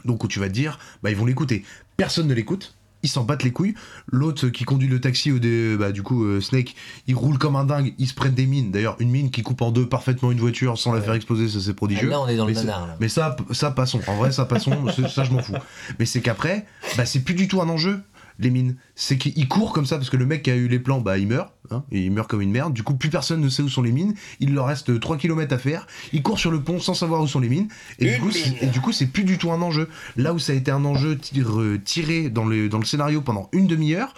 Donc 0.04 0.24
où 0.24 0.28
tu 0.28 0.40
vas 0.40 0.48
te 0.48 0.52
dire, 0.54 0.78
bah 1.02 1.10
ils 1.10 1.16
vont 1.16 1.26
l'écouter. 1.26 1.64
Personne 1.96 2.26
ne 2.26 2.34
l'écoute. 2.34 2.74
Ils 3.04 3.08
s'en 3.08 3.22
battent 3.22 3.44
les 3.44 3.52
couilles. 3.52 3.74
L'autre 4.10 4.48
qui 4.48 4.64
conduit 4.64 4.88
le 4.88 4.98
taxi 5.00 5.30
ou 5.30 5.38
des, 5.38 5.76
bah 5.76 5.92
du 5.92 6.02
coup 6.02 6.24
euh, 6.24 6.40
Snake, 6.40 6.74
il 7.06 7.14
roule 7.14 7.38
comme 7.38 7.54
un 7.54 7.64
dingue. 7.64 7.94
Il 7.98 8.08
se 8.08 8.14
prête 8.14 8.34
des 8.34 8.46
mines. 8.46 8.70
D'ailleurs 8.72 8.96
une 8.98 9.10
mine 9.10 9.30
qui 9.30 9.42
coupe 9.42 9.60
en 9.62 9.70
deux 9.70 9.86
parfaitement 9.88 10.32
une 10.32 10.40
voiture 10.40 10.76
sans 10.78 10.92
la 10.92 11.00
faire 11.02 11.12
exploser, 11.14 11.48
ça 11.48 11.60
c'est 11.60 11.74
prodigieux. 11.74 12.08
là 12.08 12.20
on 12.20 12.26
est 12.28 12.36
dans 12.36 12.46
Mais 12.46 12.52
le 12.54 12.58
c'est- 12.58 12.64
nanar. 12.64 12.86
là. 12.88 12.96
mais 12.98 13.08
ça, 13.08 13.36
ça 13.52 13.70
passons. 13.70 14.00
En 14.08 14.16
vrai, 14.16 14.32
ça 14.32 14.46
passons. 14.46 14.72
ça, 15.08 15.22
je 15.22 15.30
m'en 15.32 15.42
fous. 15.42 15.52
Mais 15.98 16.06
c'est 16.06 16.20
qu'après, 16.22 16.66
bah, 16.96 17.04
c'est 17.06 17.20
plus 17.20 17.34
du 17.34 17.46
tout 17.46 17.60
un 17.60 17.68
enjeu, 17.68 18.00
les 18.38 18.50
mines. 18.50 18.76
C'est 18.94 19.18
qu'il 19.18 19.48
court 19.48 19.72
comme 19.72 19.86
ça 19.86 19.96
parce 19.96 20.10
que 20.10 20.16
le 20.16 20.26
mec 20.26 20.42
qui 20.42 20.50
a 20.50 20.56
eu 20.56 20.68
les 20.68 20.78
plans, 20.78 21.00
bah, 21.00 21.18
il 21.18 21.26
meurt. 21.26 21.52
hein, 21.70 21.84
et 21.90 22.00
il 22.04 22.10
meurt 22.10 22.28
comme 22.28 22.40
une 22.40 22.50
merde. 22.50 22.72
Du 22.72 22.82
coup, 22.82 22.94
plus 22.94 23.10
personne 23.10 23.40
ne 23.40 23.48
sait 23.48 23.62
où 23.62 23.68
sont 23.68 23.82
les 23.82 23.92
mines. 23.92 24.14
Il 24.40 24.54
leur 24.54 24.66
reste 24.66 24.98
3 24.98 25.16
km 25.16 25.52
à 25.54 25.58
faire. 25.58 25.86
Il 26.12 26.22
court 26.22 26.38
sur 26.38 26.50
le 26.50 26.60
pont 26.60 26.80
sans 26.80 26.94
savoir 26.94 27.20
où 27.22 27.26
sont 27.26 27.40
les 27.40 27.48
mines. 27.48 27.68
Et, 27.98 28.14
du 28.14 28.20
coup, 28.20 28.28
mine. 28.28 28.54
et 28.60 28.66
du 28.66 28.80
coup, 28.80 28.92
c'est 28.92 29.06
plus 29.06 29.24
du 29.24 29.38
tout 29.38 29.52
un 29.52 29.62
enjeu. 29.62 29.88
Là 30.16 30.34
où 30.34 30.38
ça 30.38 30.52
a 30.52 30.56
été 30.56 30.70
un 30.70 30.84
enjeu 30.84 31.18
euh, 31.36 31.78
tiré 31.84 32.28
dans 32.28 32.44
le, 32.44 32.68
dans 32.68 32.78
le 32.78 32.84
scénario 32.84 33.20
pendant 33.20 33.48
une 33.52 33.66
demi-heure. 33.66 34.14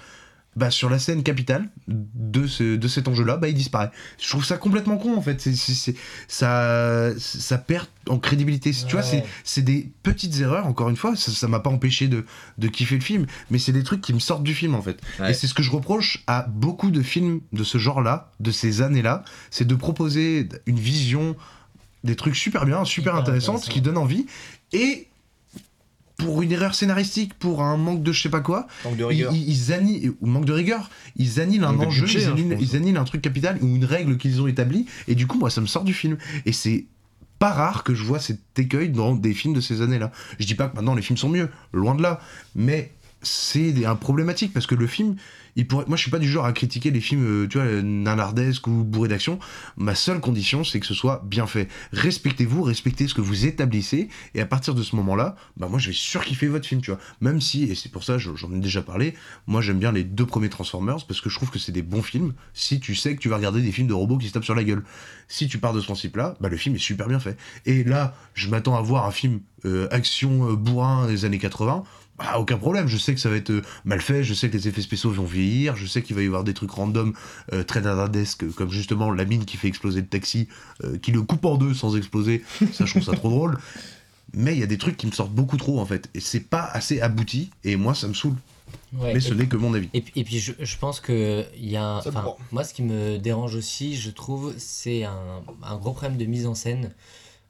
Bah, 0.56 0.70
sur 0.70 0.88
la 0.88 0.98
scène 0.98 1.22
capitale 1.22 1.68
de, 1.86 2.46
ce, 2.46 2.76
de 2.76 2.88
cet 2.88 3.08
enjeu-là, 3.08 3.36
bah, 3.36 3.48
il 3.48 3.54
disparaît. 3.54 3.90
Je 4.18 4.26
trouve 4.28 4.42
ça 4.44 4.56
complètement 4.56 4.96
con 4.96 5.14
en 5.14 5.20
fait. 5.20 5.38
C'est, 5.40 5.54
c'est- 5.54 5.94
ça, 6.28 7.10
ça 7.18 7.58
perd 7.58 7.86
en 8.08 8.18
crédibilité. 8.18 8.70
Tu 8.72 8.92
vois, 8.92 9.02
c'est, 9.02 9.24
c'est 9.44 9.62
des 9.62 9.90
petites 10.02 10.40
erreurs, 10.40 10.66
encore 10.66 10.88
une 10.88 10.96
fois. 10.96 11.14
Ça, 11.16 11.30
ça 11.32 11.46
m'a 11.48 11.60
pas 11.60 11.70
empêché 11.70 12.08
de, 12.08 12.24
de 12.56 12.68
kiffer 12.68 12.94
le 12.94 13.02
film, 13.02 13.26
mais 13.50 13.58
c'est 13.58 13.72
des 13.72 13.82
trucs 13.82 14.00
qui 14.00 14.14
me 14.14 14.18
sortent 14.18 14.44
du 14.44 14.54
film 14.54 14.74
en 14.74 14.80
fait. 14.82 14.98
Ouais. 15.20 15.30
Et 15.30 15.34
c'est 15.34 15.46
ce 15.46 15.54
que 15.54 15.62
je 15.62 15.70
reproche 15.70 16.22
à 16.26 16.46
beaucoup 16.48 16.90
de 16.90 17.02
films 17.02 17.40
de 17.52 17.62
ce 17.64 17.76
genre-là, 17.78 18.30
de 18.40 18.50
ces 18.50 18.80
années-là, 18.80 19.24
c'est 19.50 19.66
de 19.66 19.74
proposer 19.74 20.48
une 20.66 20.78
vision, 20.78 21.36
des 22.04 22.16
trucs 22.16 22.36
super 22.36 22.64
bien, 22.64 22.84
super 22.84 23.12
Hyper 23.12 23.20
intéressantes, 23.22 23.56
intéressant. 23.56 23.72
qui 23.72 23.80
donnent 23.82 23.98
envie. 23.98 24.26
Et 24.72 25.08
pour 26.18 26.40
une 26.42 26.50
erreur 26.52 26.74
scénaristique, 26.74 27.34
pour 27.34 27.62
un 27.62 27.76
manque 27.76 28.02
de 28.02 28.10
je 28.12 28.22
sais 28.22 28.28
pas 28.30 28.40
quoi, 28.40 28.66
Manque 28.84 28.96
de 28.96 29.04
rigueur. 29.04 29.32
ils- 29.34 29.48
ils 29.48 29.72
annihilent, 29.72 30.12
ou 30.20 30.26
manque 30.26 30.46
de 30.46 30.52
rigueur, 30.52 30.90
ils 31.16 31.40
annihilent 31.40 31.64
un 31.64 31.72
Manque 31.72 31.88
enjeu, 31.88 32.02
budget, 32.06 32.20
ils, 32.22 32.24
hein, 32.26 32.32
annihilent, 32.32 32.56
ils 32.60 32.76
annihilent 32.76 32.96
un 32.96 33.04
truc 33.04 33.20
capital 33.22 33.58
ou 33.62 33.66
une 33.76 33.84
règle 33.84 34.16
qu'ils 34.16 34.40
ont 34.40 34.46
établie, 34.46 34.86
et 35.08 35.14
du 35.14 35.26
coup, 35.26 35.38
moi, 35.38 35.50
ça 35.50 35.60
me 35.60 35.66
sort 35.66 35.84
du 35.84 35.92
film. 35.94 36.16
Et 36.46 36.52
c'est 36.52 36.86
pas 37.38 37.52
rare 37.52 37.84
que 37.84 37.94
je 37.94 38.02
vois 38.02 38.18
cet 38.18 38.40
écueil 38.58 38.88
dans 38.88 39.14
des 39.14 39.34
films 39.34 39.52
de 39.52 39.60
ces 39.60 39.82
années-là. 39.82 40.10
Je 40.40 40.46
dis 40.46 40.54
pas 40.54 40.68
que 40.68 40.76
maintenant 40.76 40.94
les 40.94 41.02
films 41.02 41.18
sont 41.18 41.28
mieux, 41.28 41.50
loin 41.74 41.94
de 41.94 42.00
là, 42.02 42.18
mais 42.54 42.92
c'est 43.22 43.84
un 43.84 43.96
problématique 43.96 44.52
parce 44.54 44.66
que 44.66 44.74
le 44.74 44.86
film, 44.86 45.16
moi 45.70 45.84
je 45.96 46.02
suis 46.02 46.10
pas 46.10 46.18
du 46.18 46.28
genre 46.28 46.44
à 46.44 46.52
critiquer 46.52 46.90
les 46.90 47.00
films, 47.00 47.24
euh, 47.24 47.48
tu 47.48 47.58
vois, 47.58 47.66
nanardesques 47.82 48.66
ou 48.66 48.84
bourrés 48.84 49.08
d'action. 49.08 49.38
Ma 49.76 49.94
seule 49.94 50.20
condition, 50.20 50.64
c'est 50.64 50.80
que 50.80 50.86
ce 50.86 50.94
soit 50.94 51.22
bien 51.26 51.46
fait. 51.46 51.68
Respectez-vous, 51.92 52.62
respectez 52.62 53.08
ce 53.08 53.14
que 53.14 53.20
vous 53.20 53.46
établissez, 53.46 54.08
et 54.34 54.40
à 54.40 54.46
partir 54.46 54.74
de 54.74 54.82
ce 54.82 54.94
moment-là, 54.96 55.36
bah 55.56 55.68
moi 55.68 55.78
je 55.78 55.88
vais 55.88 55.94
surkiffer 55.94 56.48
votre 56.48 56.66
film, 56.66 56.80
tu 56.80 56.90
vois. 56.90 57.00
Même 57.20 57.40
si, 57.40 57.64
et 57.64 57.74
c'est 57.74 57.90
pour 57.90 58.04
ça, 58.04 58.18
je- 58.18 58.34
j'en 58.36 58.52
ai 58.52 58.58
déjà 58.58 58.82
parlé, 58.82 59.14
moi 59.46 59.60
j'aime 59.60 59.78
bien 59.78 59.92
les 59.92 60.04
deux 60.04 60.26
premiers 60.26 60.48
Transformers 60.50 61.04
parce 61.06 61.20
que 61.20 61.30
je 61.30 61.36
trouve 61.36 61.50
que 61.50 61.58
c'est 61.58 61.72
des 61.72 61.82
bons 61.82 62.02
films. 62.02 62.34
Si 62.54 62.80
tu 62.80 62.94
sais 62.94 63.14
que 63.14 63.20
tu 63.20 63.28
vas 63.28 63.36
regarder 63.36 63.62
des 63.62 63.72
films 63.72 63.88
de 63.88 63.94
robots 63.94 64.18
qui 64.18 64.28
se 64.28 64.32
tapent 64.32 64.44
sur 64.44 64.54
la 64.54 64.64
gueule, 64.64 64.82
si 65.28 65.48
tu 65.48 65.58
pars 65.58 65.72
de 65.72 65.80
ce 65.80 65.86
principe-là, 65.86 66.36
bah 66.40 66.48
le 66.48 66.56
film 66.56 66.74
est 66.74 66.78
super 66.78 67.08
bien 67.08 67.18
fait. 67.20 67.36
Et 67.64 67.84
là, 67.84 68.14
je 68.34 68.48
m'attends 68.48 68.76
à 68.76 68.80
voir 68.82 69.06
un 69.06 69.10
film 69.10 69.40
euh, 69.64 69.88
action 69.90 70.50
euh, 70.50 70.54
bourrin 70.56 71.06
des 71.06 71.24
années 71.24 71.38
80. 71.38 71.82
Bah, 72.18 72.38
aucun 72.38 72.56
problème, 72.56 72.88
je 72.88 72.96
sais 72.96 73.14
que 73.14 73.20
ça 73.20 73.28
va 73.28 73.36
être 73.36 73.50
euh, 73.50 73.62
mal 73.84 74.00
fait, 74.00 74.24
je 74.24 74.32
sais 74.32 74.48
que 74.48 74.56
les 74.56 74.68
effets 74.68 74.80
spéciaux 74.80 75.10
vont 75.10 75.24
vieillir, 75.24 75.76
je 75.76 75.84
sais 75.86 76.02
qu'il 76.02 76.16
va 76.16 76.22
y 76.22 76.26
avoir 76.26 76.44
des 76.44 76.54
trucs 76.54 76.70
random, 76.70 77.12
euh, 77.52 77.62
très 77.62 77.82
nanardesques, 77.82 78.50
comme 78.54 78.70
justement 78.70 79.10
la 79.10 79.26
mine 79.26 79.44
qui 79.44 79.58
fait 79.58 79.68
exploser 79.68 80.00
le 80.00 80.06
taxi, 80.06 80.48
euh, 80.82 80.96
qui 80.96 81.12
le 81.12 81.20
coupe 81.22 81.44
en 81.44 81.56
deux 81.58 81.74
sans 81.74 81.94
exploser, 81.96 82.42
ça 82.72 82.86
je 82.86 82.92
trouve 82.92 83.02
ça 83.02 83.12
trop 83.12 83.28
drôle. 83.28 83.58
Mais 84.32 84.54
il 84.54 84.58
y 84.58 84.62
a 84.62 84.66
des 84.66 84.78
trucs 84.78 84.96
qui 84.96 85.06
me 85.06 85.12
sortent 85.12 85.32
beaucoup 85.34 85.56
trop 85.58 85.78
en 85.78 85.84
fait, 85.86 86.08
et 86.14 86.20
c'est 86.20 86.40
pas 86.40 86.64
assez 86.64 87.00
abouti, 87.02 87.50
et 87.64 87.76
moi 87.76 87.94
ça 87.94 88.08
me 88.08 88.14
saoule. 88.14 88.36
Ouais, 88.94 89.12
Mais 89.14 89.20
ce 89.20 89.34
n'est 89.34 89.46
que 89.46 89.56
mon 89.56 89.74
avis. 89.74 89.88
Et, 89.94 90.00
puis- 90.00 90.12
et 90.16 90.24
puis 90.24 90.38
je, 90.40 90.52
je 90.58 90.76
pense 90.78 91.00
que 91.00 91.44
il 91.56 91.68
y 91.70 91.76
a 91.76 92.00
moi 92.50 92.64
ce 92.64 92.72
qui 92.72 92.82
me 92.82 93.18
dérange 93.18 93.54
aussi, 93.54 93.94
je 93.94 94.10
trouve, 94.10 94.54
c'est 94.56 95.04
un, 95.04 95.42
un 95.62 95.76
gros 95.76 95.92
problème 95.92 96.16
de 96.18 96.24
mise 96.24 96.46
en 96.46 96.54
scène, 96.54 96.92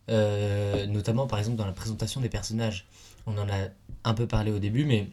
euh, 0.09 0.87
notamment 0.87 1.27
par 1.27 1.39
exemple 1.39 1.57
dans 1.57 1.67
la 1.67 1.73
présentation 1.73 2.21
des 2.21 2.29
personnages. 2.29 2.87
On 3.27 3.37
en 3.39 3.49
a 3.49 3.69
un 4.07 4.15
peu 4.15 4.27
parlé 4.27 4.51
au 4.51 4.59
début, 4.59 4.85
mais 4.87 5.07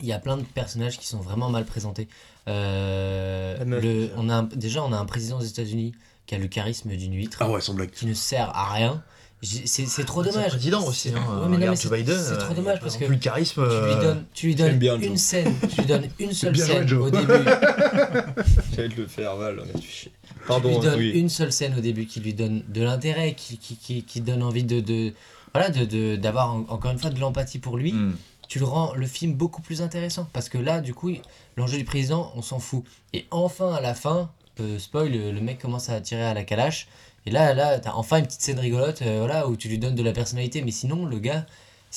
il 0.00 0.06
y 0.06 0.12
a 0.12 0.18
plein 0.18 0.38
de 0.38 0.42
personnages 0.42 0.98
qui 0.98 1.06
sont 1.06 1.18
vraiment 1.20 1.50
mal 1.50 1.66
présentés. 1.66 2.08
Euh, 2.48 3.62
meuf, 3.64 3.82
le- 3.82 4.08
on 4.16 4.28
a 4.30 4.34
un- 4.36 4.42
déjà, 4.44 4.82
on 4.82 4.92
a 4.92 4.96
un 4.96 5.04
président 5.04 5.38
des 5.38 5.48
États-Unis 5.48 5.92
qui 6.26 6.34
a 6.34 6.38
le 6.38 6.46
charisme 6.46 6.90
d'une 6.90 7.14
huître, 7.14 7.38
Ah 7.40 7.50
ouais, 7.50 7.60
sans 7.60 7.74
blague. 7.74 7.90
qui 7.90 8.06
ne 8.06 8.14
sert 8.14 8.50
à 8.56 8.72
rien. 8.72 9.02
C'est 9.42 9.86
c'est 9.86 10.04
trop 10.04 10.22
dommage. 10.22 10.48
président 10.48 10.84
aussi. 10.86 11.08
Hein. 11.08 11.12
Ouais, 11.14 11.48
mais 11.48 11.56
non, 11.56 11.56
Regarde 11.56 11.60
mais 11.60 11.66
Joe 11.76 11.78
c'est- 11.90 11.96
Biden. 11.96 12.18
c'est 12.22 12.36
trop 12.36 12.52
euh, 12.52 12.56
dommage 12.56 12.76
a 12.76 12.80
parce 12.80 12.96
que 12.98 13.06
plus 13.06 13.14
le 13.14 13.20
charisme. 13.20 13.62
Tu 13.66 13.68
lui 13.86 13.92
euh, 13.92 14.02
donnes, 14.02 14.24
tu 14.34 14.46
lui 14.48 14.54
donnes 14.54 14.78
bien, 14.78 14.98
une 15.00 15.16
scène, 15.16 15.54
tu 15.74 15.80
lui 15.80 15.86
donnes 15.86 16.08
une 16.18 16.32
seule 16.34 16.52
Bien 16.52 16.66
scène 16.66 16.92
au 16.92 17.08
début. 17.10 17.26
J'allais 18.76 18.88
te 18.90 19.00
le 19.00 19.06
faire, 19.06 19.36
Val, 19.36 19.62
mais 19.66 19.80
tu 19.80 19.88
chies. 19.88 20.10
tu 20.10 20.34
lui 20.34 20.46
Pardon, 20.46 20.78
donnes 20.78 20.98
oui. 20.98 21.10
une 21.14 21.30
seule 21.30 21.52
scène 21.52 21.74
au 21.76 21.80
début 21.80 22.04
qui 22.06 22.20
lui 22.20 22.34
donne 22.34 22.62
de 22.68 22.82
l'intérêt, 22.82 23.32
qui, 23.34 23.56
qui, 23.56 23.76
qui, 23.76 24.02
qui 24.02 24.20
donne 24.20 24.42
envie 24.42 24.64
de, 24.64 24.80
de 24.80 25.14
voilà 25.54 25.70
de, 25.70 25.84
de- 25.84 26.16
d'avoir 26.16 26.54
en- 26.54 26.64
encore 26.68 26.90
une 26.90 26.98
fois 26.98 27.10
de 27.10 27.18
l'empathie 27.20 27.58
pour 27.58 27.76
lui. 27.76 27.92
hmm. 27.92 28.16
Tu 28.48 28.58
le 28.58 28.64
rends 28.64 28.94
le 28.94 29.06
film 29.06 29.34
beaucoup 29.34 29.62
plus 29.62 29.80
intéressant 29.80 30.26
parce 30.32 30.48
que 30.48 30.58
là, 30.58 30.80
du 30.80 30.92
coup, 30.92 31.10
l'enjeu 31.56 31.78
du 31.78 31.84
président, 31.84 32.32
on 32.34 32.42
s'en 32.42 32.58
fout. 32.58 32.82
Et 33.12 33.26
enfin, 33.30 33.72
à 33.74 33.80
la 33.80 33.94
fin, 33.94 34.28
euh, 34.58 34.78
spoil, 34.80 35.10
le, 35.12 35.30
le 35.30 35.40
mec 35.40 35.60
commence 35.60 35.88
à 35.88 36.00
tirer 36.00 36.24
à 36.24 36.34
la 36.34 36.42
calache. 36.42 36.88
Et 37.26 37.30
là, 37.30 37.54
là, 37.54 37.78
t'as 37.78 37.92
enfin 37.92 38.18
une 38.18 38.26
petite 38.26 38.40
scène 38.40 38.58
rigolote, 38.58 39.02
euh, 39.02 39.18
voilà, 39.20 39.46
où 39.46 39.54
tu 39.56 39.68
lui 39.68 39.78
donnes 39.78 39.94
de 39.94 40.02
la 40.02 40.12
personnalité. 40.12 40.62
Mais 40.62 40.72
sinon, 40.72 41.04
le 41.06 41.18
gars, 41.20 41.46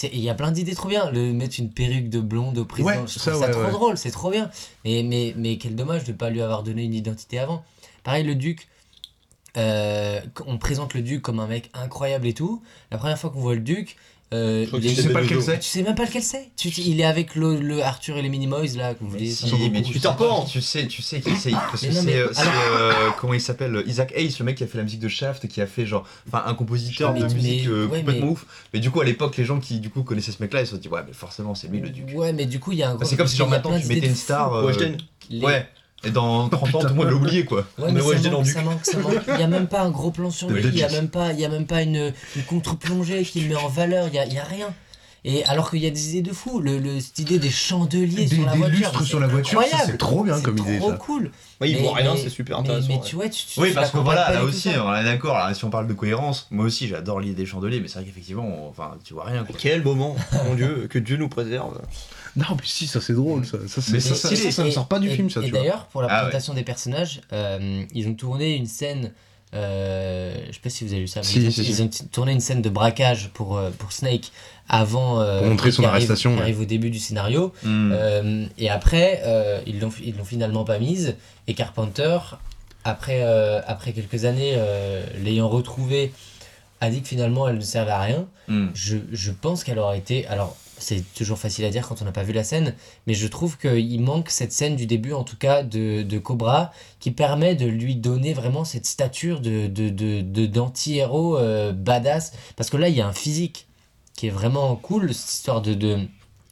il 0.03 0.19
y 0.19 0.30
a 0.30 0.35
plein 0.35 0.51
d'idées 0.51 0.75
trop 0.75 0.89
bien. 0.89 1.09
Le 1.09 1.34
mettre 1.34 1.55
une 1.59 1.71
perruque 1.71 2.09
de 2.09 2.19
blonde 2.19 2.57
au 2.59 2.65
président, 2.65 2.89
Ouais, 3.01 3.07
je 3.07 3.17
ça, 3.17 3.31
trouve 3.31 3.41
ça, 3.41 3.47
ouais, 3.47 3.53
trop 3.53 3.71
drôle, 3.71 3.97
c'est 3.97 4.11
trop 4.11 4.30
bien. 4.30 4.51
Mais, 4.85 5.01
mais, 5.01 5.34
mais 5.35 5.57
quel 5.57 5.75
dommage 5.75 6.03
de 6.03 6.11
ne 6.11 6.17
pas 6.17 6.30
lui 6.30 6.41
avoir 6.43 6.61
donné 6.61 6.84
une 6.84 6.93
identité 6.93 7.39
avant. 7.39 7.63
Pareil, 8.03 8.23
le 8.25 8.35
duc, 8.35 8.67
euh, 9.57 10.19
on 10.47 10.57
présente 10.57 10.93
le 10.93 11.01
duc 11.01 11.21
comme 11.21 11.39
un 11.39 11.47
mec 11.47 11.69
incroyable 11.73 12.27
et 12.27 12.34
tout. 12.34 12.61
La 12.91 12.97
première 12.97 13.17
fois 13.17 13.30
qu'on 13.30 13.39
voit 13.39 13.53
le 13.55 13.61
duc, 13.61 13.95
euh, 14.34 14.65
il 14.73 14.80
tu 14.81 14.95
sais 14.95 15.09
pas 15.13 15.21
lequel 15.21 15.38
le 15.38 15.43
c'est 15.43 15.59
tu 15.59 15.69
sais 15.69 15.84
même 15.84 15.93
pas 15.93 16.05
lequel 16.05 16.23
c'est. 16.23 16.49
Tu- 16.57 16.69
il 16.69 16.99
est 16.99 17.03
avec 17.03 17.35
le, 17.35 17.59
le 17.59 17.84
Arthur 17.84 18.17
et 18.17 18.23
les 18.23 18.30
Minimoys 18.30 18.75
là, 18.75 18.95
comme 18.95 19.09
vous 19.09 19.13
Mais 19.13 19.19
dites. 19.25 19.35
si, 19.35 19.69
mais 19.71 19.84
tu 19.84 19.99
Pan. 19.99 20.43
tu 20.45 20.59
sais, 20.59 20.88
tu 20.88 21.03
sais 21.03 21.21
qui 21.21 21.35
c'est. 21.35 21.51
Parce 21.51 21.81
que 21.85 21.91
c'est, 21.91 22.01
mais 22.01 22.15
euh, 22.15 22.30
euh, 22.39 23.09
comment 23.19 23.35
il 23.35 23.41
s'appelle 23.41 23.84
Isaac 23.85 24.11
Hayes, 24.15 24.35
le 24.39 24.45
mec 24.45 24.57
qui 24.57 24.63
a 24.63 24.67
fait 24.67 24.80
la 24.80 24.85
musique 24.85 25.01
de 25.01 25.07
Shaft, 25.07 25.47
qui 25.47 25.61
a 25.61 25.67
fait 25.67 25.85
genre, 25.85 26.07
enfin 26.27 26.41
un 26.47 26.55
compositeur 26.55 27.13
Mais- 27.13 27.19
de 27.19 27.31
musique 27.31 27.65
mais- 27.67 27.71
euh, 27.71 27.85
ouais, 27.85 27.99
complètement 27.99 28.25
mais- 28.25 28.31
ouf. 28.31 28.45
Mais 28.73 28.80
du 28.80 28.89
coup, 28.89 29.01
à 29.01 29.05
l'époque, 29.05 29.38
les 29.38 29.45
gens 29.45 29.59
qui 29.59 29.80
du 29.80 29.91
coup 29.91 30.01
connaissaient 30.01 30.31
ce 30.31 30.41
mec-là, 30.41 30.61
ils 30.61 30.65
se 30.65 30.71
sont 30.71 30.81
dit 30.81 30.88
ouais, 30.88 31.01
mais 31.05 31.13
forcément, 31.13 31.53
c'est 31.53 31.67
lui 31.67 31.80
le 31.80 31.89
duc. 31.91 32.05
Ouais, 32.15 32.34
mais 32.34 32.47
du 32.47 32.59
coup, 32.59 32.71
il 32.71 32.80
y 32.80 32.84
a 32.84 32.88
un 32.89 32.93
Bah, 32.93 33.01
gros. 33.01 33.09
c'est 33.09 33.15
comme 33.17 33.27
si 33.27 33.38
genre 33.38 33.49
maintenant 33.49 33.80
tu 33.80 33.85
mettais 33.85 34.07
une 34.07 34.15
star. 34.15 34.63
Ouais. 34.65 35.67
Et 36.05 36.11
dans 36.11 36.49
30 36.49 36.75
ans, 36.75 36.80
tout 36.81 36.88
le 36.88 36.93
monde 36.95 37.07
l'a 37.07 37.13
oublié 37.15 37.45
quoi. 37.45 37.59
Ouais, 37.77 37.85
Mais 37.88 37.93
mais, 37.93 38.01
ouais, 38.01 38.17
ça, 38.17 38.30
manque, 38.30 38.45
ça 38.47 38.61
manque, 38.61 38.85
ça 38.85 38.97
manque. 38.99 39.13
Il 39.35 39.39
y 39.39 39.43
a 39.43 39.47
même 39.47 39.67
pas 39.67 39.81
un 39.84 39.89
gros 39.89 40.11
plan 40.11 40.30
sur 40.31 40.49
lui, 40.51 40.61
il 40.63 40.75
y 40.77 40.84
a 40.84 40.89
même 40.89 41.07
pas, 41.09 41.31
il 41.31 41.39
y 41.39 41.45
a 41.45 41.49
même 41.49 41.65
pas 41.65 41.81
une, 41.81 42.13
une 42.35 42.43
contre-plongée 42.43 43.23
qui 43.23 43.41
le 43.41 43.49
met 43.49 43.55
en 43.55 43.69
valeur, 43.69 44.07
il 44.09 44.15
y 44.15 44.19
a, 44.19 44.25
il 44.25 44.34
y 44.34 44.39
a 44.39 44.43
rien. 44.43 44.67
Et 45.25 45.45
alors 45.45 45.69
qu'il 45.71 45.80
y 45.80 45.88
a 45.88 45.89
des 45.89 46.09
idées 46.17 46.30
de 46.30 46.35
fou, 46.35 46.59
le, 46.59 46.80
le- 46.80 46.99
cette 46.99 47.17
idée 47.19 47.39
des 47.39 47.49
chandeliers 47.49 48.25
Des, 48.25 48.35
sur 48.35 48.45
la 48.45 48.51
des 48.51 48.57
voiture, 48.57 48.77
lustres 48.80 49.03
sur 49.03 49.19
la 49.21 49.27
voiture, 49.27 49.63
c'est 49.85 49.97
trop 49.97 50.21
bien 50.25 50.41
comme 50.41 50.57
idée 50.57 50.77
trop 50.80 50.89
ça. 50.91 50.97
cool. 50.97 51.31
Ouais, 51.61 51.69
il 51.69 51.77
Mais- 51.77 51.81
voit 51.84 51.93
rien, 51.95 52.13
c'est 52.17 52.27
super 52.27 52.57
mais- 52.61 52.67
intéressant. 52.71 52.88
Mais, 52.89 52.99
tu 52.99 53.15
vois, 53.15 53.30
tu, 53.30 53.45
tu 53.45 53.57
Oui, 53.61 53.71
parce 53.73 53.91
que 53.91 53.99
voilà, 53.99 54.34
là 54.34 54.43
aussi, 54.43 54.67
on 54.77 54.93
est 54.93 55.05
d'accord. 55.05 55.38
Là, 55.38 55.53
si 55.53 55.63
on 55.63 55.69
parle 55.69 55.88
de 55.88 55.93
cohérence, 55.93 56.47
moi 56.51 56.65
aussi, 56.65 56.89
j'adore 56.89 57.21
l'idée 57.21 57.35
des 57.35 57.45
chandeliers, 57.45 57.80
mais 57.80 57.88
c'est 57.88 57.99
vrai 57.99 58.03
qu'effectivement, 58.05 58.43
on- 58.45 58.67
enfin, 58.67 58.97
tu 59.05 59.13
vois 59.13 59.23
rien. 59.23 59.45
Quoi. 59.45 59.55
Quel 59.57 59.81
moment, 59.81 60.17
mon 60.45 60.55
Dieu, 60.55 60.88
que 60.89 60.99
Dieu 60.99 61.15
nous 61.15 61.30
préserve. 61.30 61.80
Non, 62.35 62.45
mais 62.51 62.64
si, 62.64 62.88
ça 62.88 62.99
c'est 63.01 63.14
drôle, 63.14 63.45
ça. 63.45 63.57
Ça, 63.68 63.81
Mais 63.91 63.99
ça, 63.99 64.15
ça, 64.15 64.35
ça, 64.35 64.51
ça 64.51 64.64
me 64.64 64.69
Et- 64.69 64.72
sort 64.72 64.88
pas 64.88 64.99
du 64.99 65.10
et- 65.10 65.15
film, 65.15 65.30
ça, 65.30 65.41
Et 65.41 65.51
d'ailleurs, 65.51 65.85
pour 65.88 66.01
la 66.01 66.07
Ah 66.10 66.14
ouais. 66.15 66.22
présentation 66.30 66.53
des 66.53 66.64
personnages, 66.64 67.22
euh, 67.31 67.84
ils 67.93 68.07
ont 68.07 68.15
tourné 68.15 68.55
une 68.55 68.65
scène. 68.65 69.11
euh, 69.55 70.34
je 70.47 70.53
sais 70.53 70.60
pas 70.64 70.69
si 70.72 70.84
vous 70.84 70.91
avez 70.93 71.01
lu 71.01 71.07
ça, 71.07 71.19
mais 71.19 71.26
Si, 71.27 71.39
ils, 71.39 71.47
ont, 71.47 71.51
si, 71.51 71.61
ils 71.61 71.76
si. 71.76 71.81
ont 71.84 71.88
t- 71.88 72.05
tourné 72.07 72.31
une 72.31 72.39
scène 72.39 72.64
de 72.64 72.69
braquage 72.69 73.30
pour, 73.35 73.55
euh, 73.57 73.69
pour 73.77 73.91
Snake 73.91 74.31
avant. 74.68 75.22
euh, 75.22 75.41
Pour 75.41 75.49
montrer 75.49 75.72
son 75.72 75.84
arrive- 75.84 75.95
arrestation, 75.97 76.31
qui 76.31 76.38
ouais. 76.38 76.41
arrive 76.41 76.61
au 76.61 76.65
début 76.65 76.89
du 76.89 76.97
scénario. 76.97 77.53
Hmm. 77.64 77.91
Euh, 77.93 78.45
et 78.57 78.69
après, 78.72 79.22
euh, 79.26 79.61
ils 79.68 79.80
l'ont 79.80 79.91
ils 80.03 80.18
l'ont 80.18 80.26
finalement 80.26 80.64
pas 80.64 80.80
mise. 80.80 81.15
Et 81.47 81.53
Carpenter, 81.53 82.18
après, 82.84 83.22
euh, 83.22 83.61
après 83.68 83.93
quelques 83.93 84.26
années, 84.26 84.53
euh, 84.55 85.05
l'ayant 85.23 85.49
retrouvée, 85.49 86.11
a 86.84 86.89
dit 86.89 87.01
que 87.01 87.07
finalement 87.07 87.47
elle 87.47 87.55
ne 87.57 87.61
servait 87.61 87.91
à 87.91 88.01
rien. 88.01 88.27
Hmm. 88.47 88.68
Je, 88.73 88.97
je 89.11 89.31
pense 89.31 89.64
qu'elle 89.64 89.80
aurait 89.80 89.97
été. 89.97 90.27
Alors, 90.27 90.55
c'est 90.77 91.03
toujours 91.14 91.38
facile 91.38 91.64
à 91.65 91.69
dire 91.69 91.88
quand 91.88 92.01
on 92.01 92.05
n'a 92.05 92.11
pas 92.11 92.23
vu 92.23 92.34
la 92.34 92.43
scène, 92.43 92.76
mais 93.07 93.14
je 93.14 93.27
trouve 93.27 93.57
qu'il 93.57 94.01
manque 94.01 94.30
cette 94.30 94.51
scène 94.51 94.76
du 94.76 94.85
début, 94.85 95.14
en 95.14 95.23
tout 95.23 95.38
cas, 95.38 95.64
de, 95.64 96.01
de 96.03 96.18
Cobra, 96.19 96.72
qui 96.99 97.11
permet 97.11 97.55
de 97.55 97.65
lui 97.65 97.95
donner 97.95 98.34
vraiment 98.34 98.65
cette 98.65 98.85
stature 98.85 99.39
de, 99.39 99.68
de, 99.68 99.89
de, 99.89 100.22
de- 100.22 100.45
d'anti-héros 100.45 101.38
euh, 101.38 101.72
badass. 101.72 102.34
Parce 102.57 102.69
que 102.69 102.76
là, 102.77 102.89
il 102.89 102.95
y 102.95 103.01
a 103.01 103.07
un 103.07 103.14
physique 103.14 103.68
qui 104.18 104.27
est 104.27 104.31
vraiment 104.31 104.76
cool, 104.76 105.14
cette 105.14 105.31
histoire 105.31 105.61
de, 105.61 105.73
de 105.73 105.99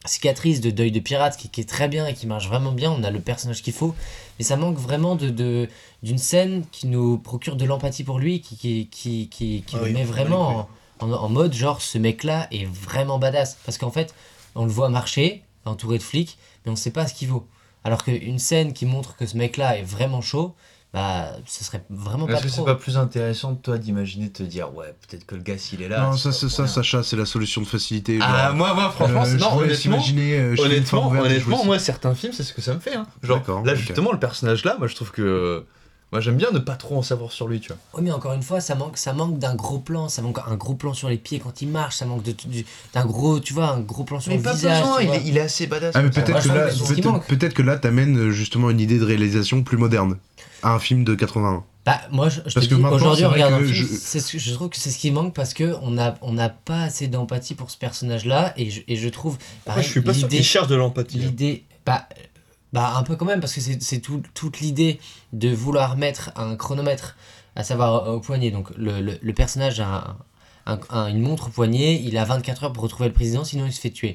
cicatrice, 0.04 0.60
de 0.60 0.70
deuil 0.70 0.90
de 0.90 1.00
pirate, 1.00 1.36
qui, 1.36 1.48
qui 1.48 1.60
est 1.60 1.68
très 1.68 1.88
bien 1.88 2.06
et 2.06 2.14
qui 2.14 2.26
marche 2.26 2.48
vraiment 2.48 2.72
bien. 2.72 2.90
On 2.90 3.02
a 3.04 3.10
le 3.10 3.20
personnage 3.20 3.62
qu'il 3.62 3.72
faut, 3.72 3.94
mais 4.38 4.44
ça 4.44 4.56
manque 4.56 4.78
vraiment 4.78 5.14
de, 5.16 5.28
de, 5.28 5.68
d'une 6.02 6.18
scène 6.18 6.64
qui 6.72 6.86
nous 6.86 7.18
procure 7.18 7.56
de 7.56 7.64
l'empathie 7.64 8.04
pour 8.04 8.18
lui, 8.18 8.40
qui, 8.40 8.56
qui, 8.56 8.88
qui, 8.90 9.28
qui, 9.28 9.62
qui 9.66 9.76
Ah 9.76 9.78
le 9.78 9.84
oui, 9.84 9.92
met 9.92 10.04
vraiment 10.04 10.68
en, 11.00 11.10
en, 11.10 11.12
en 11.12 11.28
mode 11.28 11.52
genre 11.52 11.80
ce 11.80 11.98
mec-là 11.98 12.48
est 12.50 12.66
vraiment 12.66 13.18
badass. 13.18 13.58
Parce 13.64 13.78
qu'en 13.78 13.90
fait, 13.90 14.14
on 14.54 14.64
le 14.64 14.70
voit 14.70 14.88
marcher, 14.88 15.42
entouré 15.64 15.98
de 15.98 16.02
flics, 16.02 16.38
mais 16.64 16.72
on 16.72 16.76
sait 16.76 16.90
pas 16.90 17.06
ce 17.06 17.14
qu'il 17.14 17.28
vaut. 17.28 17.46
Alors 17.84 18.04
qu'une 18.04 18.38
scène 18.38 18.72
qui 18.72 18.86
montre 18.86 19.16
que 19.16 19.26
ce 19.26 19.36
mec-là 19.36 19.78
est 19.78 19.82
vraiment 19.82 20.20
chaud, 20.20 20.54
bah, 20.92 21.28
ce 21.46 21.64
serait 21.64 21.82
vraiment 21.88 22.28
Est-ce 22.28 22.36
pas 22.36 22.42
que 22.42 22.48
trop. 22.48 22.66
c'est 22.66 22.72
pas 22.72 22.74
plus 22.78 22.98
intéressant, 22.98 23.54
toi, 23.54 23.78
d'imaginer 23.78 24.26
de 24.26 24.32
te 24.32 24.42
dire, 24.42 24.74
ouais, 24.74 24.94
peut-être 25.08 25.24
que 25.24 25.34
le 25.34 25.42
gars, 25.42 25.56
s'il 25.56 25.80
est 25.80 25.88
là. 25.88 26.02
Non, 26.02 26.16
ça, 26.18 26.32
c'est 26.32 26.50
ça. 26.50 26.66
Sacha, 26.66 27.02
c'est 27.02 27.16
la 27.16 27.24
solution 27.24 27.62
de 27.62 27.66
facilité. 27.66 28.18
Ah, 28.20 28.48
genre, 28.48 28.56
moi, 28.56 28.74
moi, 28.74 28.90
franchement, 28.90 29.22
euh, 29.22 29.24
je 29.24 29.36
non, 29.38 29.56
honnêtement, 29.56 29.96
imaginer, 29.96 30.38
euh, 30.38 30.54
une 30.54 30.60
honnêtement, 30.60 31.12
je 31.14 31.66
moi, 31.66 31.78
certains 31.78 32.14
films, 32.14 32.32
c'est 32.34 32.42
ce 32.42 32.52
que 32.52 32.60
ça 32.60 32.74
me 32.74 32.80
fait. 32.80 32.94
Hein. 32.94 33.06
Genre, 33.22 33.38
D'accord, 33.38 33.64
là, 33.64 33.72
ok. 33.72 33.78
justement, 33.78 34.12
le 34.12 34.18
personnage 34.18 34.64
là, 34.64 34.76
moi, 34.78 34.86
je 34.86 34.94
trouve 34.94 35.10
que. 35.12 35.64
Moi, 36.10 36.20
j'aime 36.20 36.36
bien 36.36 36.50
ne 36.52 36.58
pas 36.58 36.74
trop 36.74 36.98
en 36.98 37.02
savoir 37.02 37.32
sur 37.32 37.48
lui, 37.48 37.58
tu 37.58 37.68
vois. 37.68 37.78
Oui, 37.94 38.02
mais 38.02 38.10
encore 38.10 38.34
une 38.34 38.42
fois, 38.42 38.60
ça 38.60 38.74
manque, 38.74 38.98
ça 38.98 39.14
manque 39.14 39.38
d'un 39.38 39.54
gros 39.54 39.78
plan, 39.78 40.10
ça 40.10 40.20
manque 40.20 40.40
un 40.46 40.56
gros 40.56 40.74
plan 40.74 40.92
sur 40.92 41.08
les 41.08 41.16
pieds 41.16 41.38
quand 41.38 41.62
il 41.62 41.68
marche, 41.68 41.96
ça 41.96 42.04
manque 42.04 42.22
de- 42.22 42.32
du- 42.32 42.66
d'un 42.92 43.06
gros, 43.06 43.40
tu 43.40 43.54
vois, 43.54 43.68
un 43.70 43.80
gros 43.80 44.04
plan 44.04 44.20
sur 44.20 44.30
Mais 44.30 44.36
le 44.36 44.42
pas 44.42 44.52
visage. 44.52 44.82
besoin, 44.82 44.96
tu 44.98 45.04
il 45.04 45.06
vois. 45.06 45.16
est, 45.16 45.22
il 45.24 45.36
est 45.38 45.40
assez 45.40 45.66
badass. 45.66 45.92
Ah, 45.94 46.02
mais 46.02 46.10
peut-être 46.10 46.42
que 46.42 46.48
là, 46.48 46.68
trouve 46.68 46.68
que 46.68 46.70
c'est 46.70 46.76
ce 46.76 46.82
qui 46.82 47.00
peut-être 47.00 47.04
manque. 47.06 47.26
peut-être 47.28 47.54
que 47.54 47.62
là, 47.62 47.78
t'amènes 47.78 48.18
euh, 48.18 48.30
justement 48.30 48.68
une 48.68 48.80
idée 48.80 48.98
de 48.98 49.06
réalisation 49.06 49.62
plus 49.62 49.78
moderne 49.78 50.18
à 50.62 50.72
un 50.74 50.78
film 50.78 51.04
de 51.04 51.14
81. 51.14 51.64
Bah, 51.84 52.00
moi, 52.12 52.28
je, 52.28 52.36
je 52.46 52.54
Parce 52.54 52.68
te 52.68 52.74
que 52.74 52.80
aujourd'hui, 52.80 53.18
c'est 53.20 53.24
on 53.26 53.30
vrai 53.30 53.42
regarde 53.42 53.62
que 53.64 53.68
un 53.68 53.72
film, 53.72 53.86
je- 53.88 53.94
c'est 53.96 54.20
ce 54.20 54.32
que- 54.32 54.38
je 54.38 54.54
trouve 54.54 54.68
que 54.68 54.76
c'est 54.76 54.90
ce 54.90 54.98
qui 54.98 55.10
manque 55.10 55.34
parce 55.34 55.52
que 55.52 55.74
on 55.82 55.90
n'a 55.90 56.14
on 56.22 56.32
n'a 56.32 56.48
pas 56.48 56.82
assez 56.82 57.08
d'empathie 57.08 57.54
pour 57.56 57.70
ce 57.72 57.76
personnage-là 57.78 58.52
et 58.56 58.70
je, 58.70 58.82
et 58.86 58.94
je 58.96 59.08
trouve. 59.08 59.32
Moi, 59.34 59.40
pareil, 59.64 59.84
je 59.84 59.88
suis 59.90 60.00
pas 60.00 60.14
sûr 60.14 60.28
l'idée- 60.28 60.36
qu'il 60.36 60.46
cherche 60.46 60.68
de 60.68 60.76
l'empathie. 60.76 61.18
L'idée. 61.18 61.64
Bah, 61.84 62.08
bah, 62.72 62.94
un 62.96 63.02
peu 63.02 63.16
quand 63.16 63.24
même, 63.24 63.40
parce 63.40 63.52
que 63.54 63.60
c'est 63.60 63.82
c'est 63.82 63.98
tout- 63.98 64.22
toute 64.34 64.60
l'idée 64.60 65.00
de 65.32 65.48
vouloir 65.48 65.96
mettre 65.96 66.30
un 66.36 66.54
chronomètre, 66.54 67.16
à 67.56 67.64
savoir 67.64 68.08
au 68.08 68.20
poignet. 68.20 68.50
Donc, 68.52 68.70
le, 68.76 69.00
le, 69.00 69.18
le 69.20 69.32
personnage 69.32 69.80
a 69.80 70.16
un, 70.66 70.74
un- 70.74 70.80
un- 70.90 71.06
une 71.08 71.20
montre 71.20 71.48
au 71.48 71.50
poignet, 71.50 72.00
il 72.04 72.16
a 72.16 72.24
24 72.24 72.62
heures 72.64 72.72
pour 72.72 72.84
retrouver 72.84 73.08
le 73.08 73.14
président, 73.14 73.42
sinon 73.42 73.66
il 73.66 73.72
se 73.72 73.80
fait 73.80 73.90
tuer. 73.90 74.14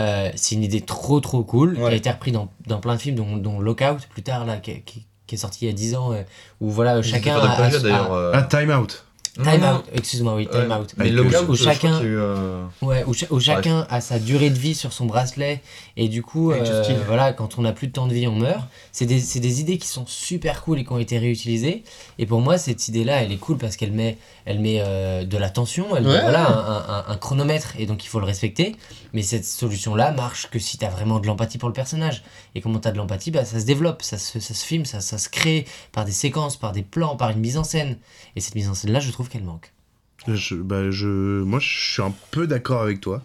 Euh, 0.00 0.30
c'est 0.36 0.54
une 0.54 0.62
idée 0.62 0.80
trop 0.80 1.18
trop 1.20 1.42
cool, 1.42 1.74
qui 1.74 1.80
a 1.80 1.84
Ouais. 1.86 1.96
été 1.96 2.08
repris 2.10 2.30
dans, 2.32 2.48
dans 2.68 2.78
plein 2.80 2.94
de 2.94 3.00
films, 3.00 3.16
dont, 3.16 3.36
dont 3.36 3.58
Lockout 3.60 3.98
plus 4.10 4.22
tard, 4.22 4.44
là, 4.44 4.56
qui, 4.58 4.80
qui- 4.82 5.06
qui 5.26 5.34
est 5.34 5.38
sorti 5.38 5.64
il 5.64 5.68
y 5.68 5.70
a 5.70 5.74
10 5.74 5.94
ans, 5.96 6.12
euh, 6.12 6.22
où 6.60 6.70
voilà, 6.70 7.00
chacun. 7.02 7.34
pas 7.40 7.52
a- 7.52 8.12
euh. 8.12 8.30
Ah, 8.34 8.42
Time 8.42 8.70
Out. 8.70 9.04
Time. 9.42 9.64
Out, 9.64 9.84
excuse-moi, 9.92 10.36
oui, 10.36 10.46
Ouais. 10.52 10.62
Time 10.62 10.70
Out. 10.70 10.94
Mais 10.96 11.10
Où- 11.10 11.56
chacun, 11.56 12.00
eu, 12.02 12.16
euh, 12.16 12.62
ouais, 12.82 13.02
où, 13.04 13.12
cha- 13.14 13.26
où 13.30 13.40
chacun 13.40 13.84
a 13.90 14.00
sa 14.00 14.20
durée 14.20 14.48
de 14.48 14.56
vie 14.56 14.76
sur 14.76 14.92
son 14.92 15.06
bracelet 15.06 15.60
et 15.96 16.06
du 16.06 16.22
coup, 16.22 16.52
euh, 16.52 16.64
voilà, 17.08 17.32
quand 17.32 17.58
on 17.58 17.62
n'a 17.62 17.72
plus 17.72 17.88
de 17.88 17.92
temps 17.92 18.06
de 18.06 18.14
vie, 18.14 18.28
on 18.28 18.36
meurt. 18.36 18.62
C'est 18.92 19.06
des, 19.06 19.18
c'est 19.18 19.40
des 19.40 19.60
idées 19.60 19.76
qui 19.78 19.88
sont 19.88 20.04
super 20.06 20.62
cool 20.62 20.78
et 20.78 20.84
qui 20.84 20.92
ont 20.92 21.00
été 21.00 21.18
réutilisées. 21.18 21.82
Et 22.20 22.26
pour 22.26 22.40
moi, 22.42 22.58
cette 22.58 22.86
idée-là, 22.86 23.24
elle 23.24 23.32
est 23.32 23.36
cool 23.38 23.58
parce 23.58 23.74
qu'elle 23.74 23.90
met, 23.90 24.18
elle 24.44 24.60
met 24.60 24.78
euh, 24.80 25.24
de 25.24 25.36
la 25.36 25.50
tension, 25.50 25.96
elle 25.96 26.04
met 26.04 26.20
voilà, 26.20 26.46
un, 26.48 26.98
un- 27.00 27.04
un 27.08 27.16
chronomètre 27.16 27.72
et 27.76 27.86
donc 27.86 28.04
il 28.04 28.08
faut 28.08 28.20
le 28.20 28.26
respecter. 28.26 28.76
Mais 29.14 29.22
cette 29.22 29.44
solution-là 29.46 30.12
marche 30.12 30.48
que 30.48 30.60
si 30.60 30.78
tu 30.78 30.84
as 30.84 30.90
vraiment 30.90 31.18
de 31.18 31.26
l'empathie 31.26 31.58
pour 31.58 31.68
le 31.68 31.74
personnage. 31.74 32.22
Et 32.54 32.60
comment 32.60 32.78
tu 32.78 32.86
as 32.88 32.92
de 32.92 32.96
l'empathie, 32.98 33.30
bah, 33.30 33.44
ça 33.44 33.58
se 33.58 33.66
développe, 33.66 34.02
ça 34.02 34.16
se, 34.18 34.38
ça 34.38 34.54
se 34.54 34.64
filme, 34.64 34.84
ça, 34.84 35.00
ça 35.00 35.18
se 35.18 35.28
crée 35.28 35.66
par 35.92 36.04
des 36.04 36.12
séquences, 36.12 36.56
par 36.56 36.72
des 36.72 36.82
plans, 36.82 37.16
par 37.16 37.30
une 37.30 37.40
mise 37.40 37.56
en 37.58 37.64
scène. 37.64 37.98
Et 38.36 38.40
cette 38.40 38.54
mise 38.54 38.68
en 38.68 38.74
scène-là, 38.74 39.00
je 39.00 39.10
trouve 39.10 39.28
qu'elle 39.28 39.44
manque. 39.44 39.72
Je, 40.28 40.54
bah, 40.54 40.90
je, 40.90 41.42
moi, 41.42 41.58
je 41.58 41.92
suis 41.92 42.02
un 42.02 42.14
peu 42.30 42.46
d'accord 42.46 42.82
avec 42.82 43.00
toi. 43.00 43.22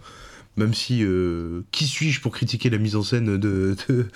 Même 0.58 0.74
si, 0.74 1.04
euh, 1.04 1.62
qui 1.72 1.88
suis-je 1.88 2.20
pour 2.20 2.34
critiquer 2.34 2.70
la 2.70 2.80
mise 2.80 2.98
en 2.98 3.04
scène 3.04 3.38
de, 3.38 3.78
de, 3.88 4.10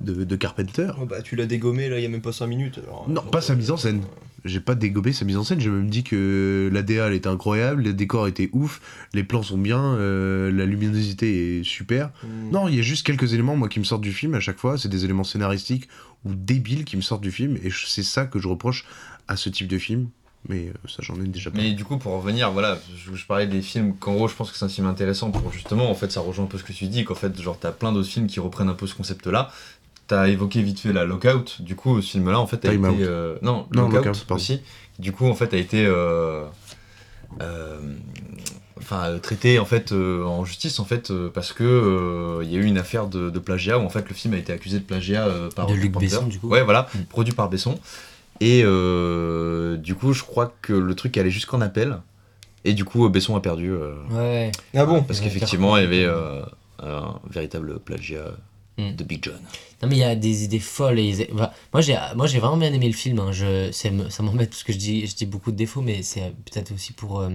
de, 0.00 0.24
de 0.24 0.36
Carpenter? 0.36 0.92
Oh, 1.00 1.06
bah, 1.06 1.20
tu 1.22 1.34
l'as 1.34 1.46
dégommé 1.46 1.88
là 1.88 1.98
il 1.98 2.02
y 2.02 2.06
a 2.06 2.08
même 2.08 2.20
pas 2.22 2.32
5 2.32 2.46
minutes. 2.46 2.78
alors, 2.78 3.08
Non, 3.08 3.24
euh, 3.26 3.30
pas 3.30 3.40
sa 3.40 3.56
mise 3.56 3.72
en 3.72 3.76
scène. 3.76 4.02
J'ai 4.44 4.60
pas 4.60 4.74
dégobé 4.74 5.12
sa 5.12 5.24
mise 5.24 5.36
en 5.36 5.44
scène, 5.44 5.60
j'ai 5.60 5.70
même 5.70 5.90
dit 5.90 6.02
que 6.02 6.70
la 6.72 6.82
DA 6.82 7.06
elle 7.06 7.14
était 7.14 7.28
incroyable, 7.28 7.82
les 7.82 7.92
décors 7.92 8.26
étaient 8.26 8.50
ouf, 8.52 8.80
les 9.12 9.24
plans 9.24 9.42
sont 9.42 9.58
bien, 9.58 9.82
euh, 9.82 10.50
la 10.50 10.66
luminosité 10.66 11.60
est 11.60 11.64
super. 11.64 12.10
Hmm. 12.22 12.50
Non, 12.50 12.68
il 12.68 12.76
y 12.76 12.78
a 12.78 12.82
juste 12.82 13.06
quelques 13.06 13.32
éléments 13.34 13.56
moi 13.56 13.68
qui 13.68 13.78
me 13.78 13.84
sortent 13.84 14.02
du 14.02 14.12
film 14.12 14.34
à 14.34 14.40
chaque 14.40 14.58
fois, 14.58 14.78
c'est 14.78 14.88
des 14.88 15.04
éléments 15.04 15.24
scénaristiques 15.24 15.88
ou 16.24 16.34
débiles 16.34 16.84
qui 16.84 16.96
me 16.96 17.02
sortent 17.02 17.22
du 17.22 17.32
film 17.32 17.56
et 17.62 17.70
c'est 17.70 18.02
ça 18.02 18.26
que 18.26 18.38
je 18.38 18.48
reproche 18.48 18.84
à 19.28 19.36
ce 19.36 19.48
type 19.48 19.68
de 19.68 19.78
film. 19.78 20.08
Mais 20.48 20.68
euh, 20.68 20.88
ça 20.88 21.02
j'en 21.02 21.20
ai 21.20 21.26
déjà 21.26 21.50
Mais 21.52 21.72
du 21.72 21.84
coup, 21.84 21.98
pour 21.98 22.12
revenir, 22.12 22.50
voilà, 22.50 22.78
je, 22.96 23.14
je 23.14 23.26
parlais 23.26 23.46
des 23.46 23.60
films 23.60 23.94
qu'en 23.96 24.14
gros, 24.14 24.26
je 24.26 24.34
pense 24.34 24.50
que 24.50 24.56
c'est 24.56 24.64
un 24.64 24.70
film 24.70 24.86
intéressant 24.86 25.30
pour 25.30 25.52
justement, 25.52 25.90
en 25.90 25.94
fait, 25.94 26.10
ça 26.10 26.20
rejoint 26.20 26.46
un 26.46 26.48
peu 26.48 26.56
ce 26.56 26.64
que 26.64 26.72
tu 26.72 26.86
dis, 26.86 27.04
qu'en 27.04 27.14
fait, 27.14 27.38
genre, 27.40 27.58
t'as 27.58 27.72
plein 27.72 27.92
d'autres 27.92 28.08
films 28.08 28.26
qui 28.26 28.40
reprennent 28.40 28.70
un 28.70 28.74
peu 28.74 28.86
ce 28.86 28.94
concept-là. 28.94 29.52
T'as 30.10 30.26
évoqué 30.26 30.60
vite 30.60 30.80
fait 30.80 30.92
la 30.92 31.04
Lockout, 31.04 31.60
du 31.62 31.76
coup, 31.76 32.02
ce 32.02 32.10
film-là, 32.10 32.40
en 32.40 32.46
fait, 32.48 32.64
a 32.64 32.70
Time 32.70 32.84
été. 32.84 33.04
Euh, 33.04 33.36
non, 33.42 33.66
Non, 33.72 33.88
Lockout, 33.88 34.06
Lockout, 34.06 34.30
aussi. 34.32 34.60
Du 34.98 35.12
coup, 35.12 35.26
en 35.28 35.34
fait, 35.34 35.54
a 35.54 35.56
été. 35.56 35.86
euh, 35.86 36.44
euh, 37.40 37.78
Enfin, 38.78 39.18
traité 39.22 39.58
en 39.58 39.66
fait 39.66 39.92
euh, 39.92 40.24
en 40.24 40.44
justice 40.46 40.80
en 40.80 40.84
fait 40.86 41.10
euh, 41.10 41.28
parce 41.32 41.52
que 41.52 41.62
euh, 41.62 42.42
il 42.42 42.50
y 42.50 42.56
a 42.56 42.58
eu 42.58 42.64
une 42.64 42.78
affaire 42.78 43.06
de, 43.08 43.28
de 43.28 43.38
plagiat 43.38 43.78
où 43.78 43.82
en 43.82 43.90
fait 43.90 44.08
le 44.08 44.14
film 44.14 44.32
a 44.32 44.38
été 44.38 44.52
accusé 44.54 44.78
de 44.78 44.84
plagiat 44.84 45.26
euh, 45.26 45.50
par 45.54 45.66
De 45.66 45.74
Luc 45.74 45.92
Carpenter. 45.92 46.06
Besson, 46.06 46.26
du 46.26 46.38
coup. 46.40 46.48
Ouais, 46.48 46.62
voilà, 46.64 46.88
Mm. 46.94 46.98
produit 47.04 47.34
par 47.34 47.48
Besson. 47.50 47.78
Et 48.40 48.62
euh, 48.64 49.76
du 49.76 49.94
coup, 49.94 50.12
je 50.14 50.22
crois 50.22 50.52
que 50.62 50.72
le 50.72 50.94
truc 50.94 51.16
allait 51.18 51.30
jusqu'en 51.30 51.60
appel. 51.60 51.98
Et 52.64 52.72
du 52.72 52.84
coup, 52.86 53.06
Besson 53.10 53.36
a 53.36 53.40
perdu. 53.40 53.70
euh, 53.70 53.94
Ouais. 54.10 54.50
Ah 54.74 54.86
bon 54.86 55.02
Parce 55.02 55.20
Ouais, 55.20 55.26
qu'effectivement, 55.26 55.76
il 55.76 55.82
y 55.82 55.86
avait 55.86 56.04
euh, 56.06 56.40
un 56.82 57.20
véritable 57.30 57.78
plagiat 57.80 58.32
Mm. 58.80 58.96
de 58.96 59.04
Big 59.04 59.24
John. 59.24 59.40
Non 59.82 59.88
mais 59.88 59.96
il 59.96 60.00
y 60.00 60.04
a 60.04 60.14
des 60.14 60.44
idées 60.44 60.58
folles 60.58 60.98
et 60.98 61.08
ils- 61.10 61.28
moi 61.72 61.80
j'ai 61.80 61.96
moi 62.16 62.26
j'ai 62.26 62.38
vraiment 62.38 62.56
bien 62.56 62.72
aimé 62.72 62.86
le 62.86 62.92
film 62.94 63.18
hein. 63.20 63.32
je 63.32 63.70
c'est 63.72 63.92
ça 64.10 64.22
m'embête 64.22 64.50
parce 64.50 64.62
que 64.62 64.72
je 64.72 64.78
dis 64.78 65.06
je 65.06 65.14
dis 65.14 65.26
beaucoup 65.26 65.50
de 65.52 65.56
défauts 65.56 65.80
mais 65.82 66.02
c'est 66.02 66.32
peut-être 66.44 66.72
aussi 66.74 66.92
pour 66.92 67.20
euh, 67.20 67.30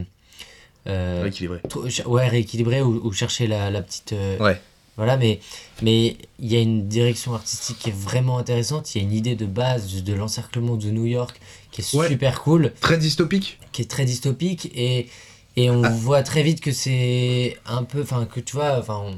euh, 0.87 1.29
ch- 1.31 2.05
ouais 2.05 2.27
rééquilibrer 2.27 2.81
ou, 2.81 3.01
ou 3.03 3.11
chercher 3.11 3.47
la, 3.47 3.71
la 3.71 3.81
petite 3.81 4.13
euh, 4.13 4.37
Ouais. 4.39 4.61
voilà 4.97 5.17
mais 5.17 5.39
mais 5.81 6.17
il 6.39 6.51
y 6.51 6.55
a 6.55 6.59
une 6.59 6.87
direction 6.87 7.33
artistique 7.33 7.79
qui 7.79 7.89
est 7.89 7.95
vraiment 7.97 8.37
intéressante 8.37 8.93
il 8.93 8.99
y 8.99 9.01
a 9.01 9.07
une 9.07 9.13
idée 9.13 9.35
de 9.35 9.45
base 9.47 10.03
de, 10.03 10.13
l'encerclement 10.13 10.75
de 10.75 10.89
New 10.91 11.05
York 11.05 11.39
qui 11.71 11.81
est 11.81 11.95
Ouais. 11.95 12.07
super 12.07 12.41
cool 12.43 12.71
Très 12.79 12.97
dystopique 12.99 13.59
qui 13.71 13.81
est 13.81 13.89
très 13.89 14.05
dystopique 14.05 14.71
et, 14.75 15.07
et 15.55 15.69
on 15.71 15.81
voit 15.81 16.21
très 16.21 16.43
vite 16.43 16.61
que 16.61 16.71
c'est 16.71 17.57
un 17.65 17.83
peu 17.83 18.01
enfin 18.01 18.25
que 18.25 18.39
tu 18.39 18.55
vois 18.55 18.77
enfin 18.77 19.01
on- 19.03 19.15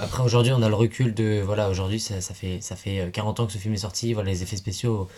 après 0.00 0.22
aujourd'hui 0.22 0.52
on 0.52 0.62
a 0.62 0.68
le 0.68 0.74
recul 0.74 1.14
de 1.14 1.42
voilà 1.44 1.68
aujourd'hui 1.70 2.00
ça, 2.00 2.20
ça 2.20 2.34
fait 2.34 2.58
ça 2.60 2.76
fait 2.76 3.00
euh, 3.00 3.10
40 3.10 3.40
ans 3.40 3.46
que 3.46 3.52
ce 3.52 3.58
film 3.58 3.74
est 3.74 3.78
sorti 3.78 4.12
voilà 4.14 4.30
les 4.30 4.42
effets 4.42 4.56
spéciaux 4.56 5.08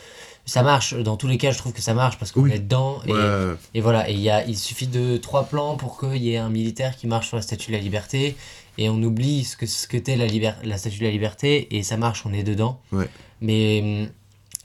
ça 0.44 0.62
marche 0.62 0.94
dans 0.94 1.16
tous 1.16 1.28
les 1.28 1.38
cas 1.38 1.50
je 1.52 1.59
trouve 1.59 1.72
que 1.72 1.80
ça 1.82 1.94
marche 1.94 2.18
parce 2.18 2.32
qu'on 2.32 2.42
Oui. 2.42 2.52
est 2.52 2.59
dedans 2.59 3.00
et, 3.06 3.12
Ouais. 3.12 3.54
et 3.74 3.80
voilà 3.80 4.10
et 4.10 4.12
il 4.12 4.20
y 4.20 4.30
a 4.30 4.44
il 4.44 4.56
suffit 4.59 4.86
de 4.88 5.16
trois 5.16 5.44
plans 5.44 5.76
pour 5.76 5.98
qu'il 6.00 6.22
y 6.22 6.32
ait 6.32 6.38
un 6.38 6.48
militaire 6.50 6.96
qui 6.96 7.06
marche 7.06 7.28
sur 7.28 7.36
la 7.36 7.42
statue 7.42 7.70
de 7.70 7.76
la 7.76 7.82
liberté 7.82 8.36
et 8.78 8.88
on 8.88 9.00
oublie 9.02 9.44
ce 9.44 9.56
que 9.56 9.66
ce 9.66 9.86
que 9.86 9.98
la 10.16 10.26
liber- 10.26 10.54
la 10.64 10.78
statue 10.78 10.98
de 10.98 11.04
la 11.04 11.10
liberté 11.10 11.76
et 11.76 11.82
ça 11.82 11.96
marche 11.96 12.24
on 12.26 12.32
est 12.32 12.42
dedans 12.42 12.80
Ouais. 12.92 13.09
mais 13.40 14.09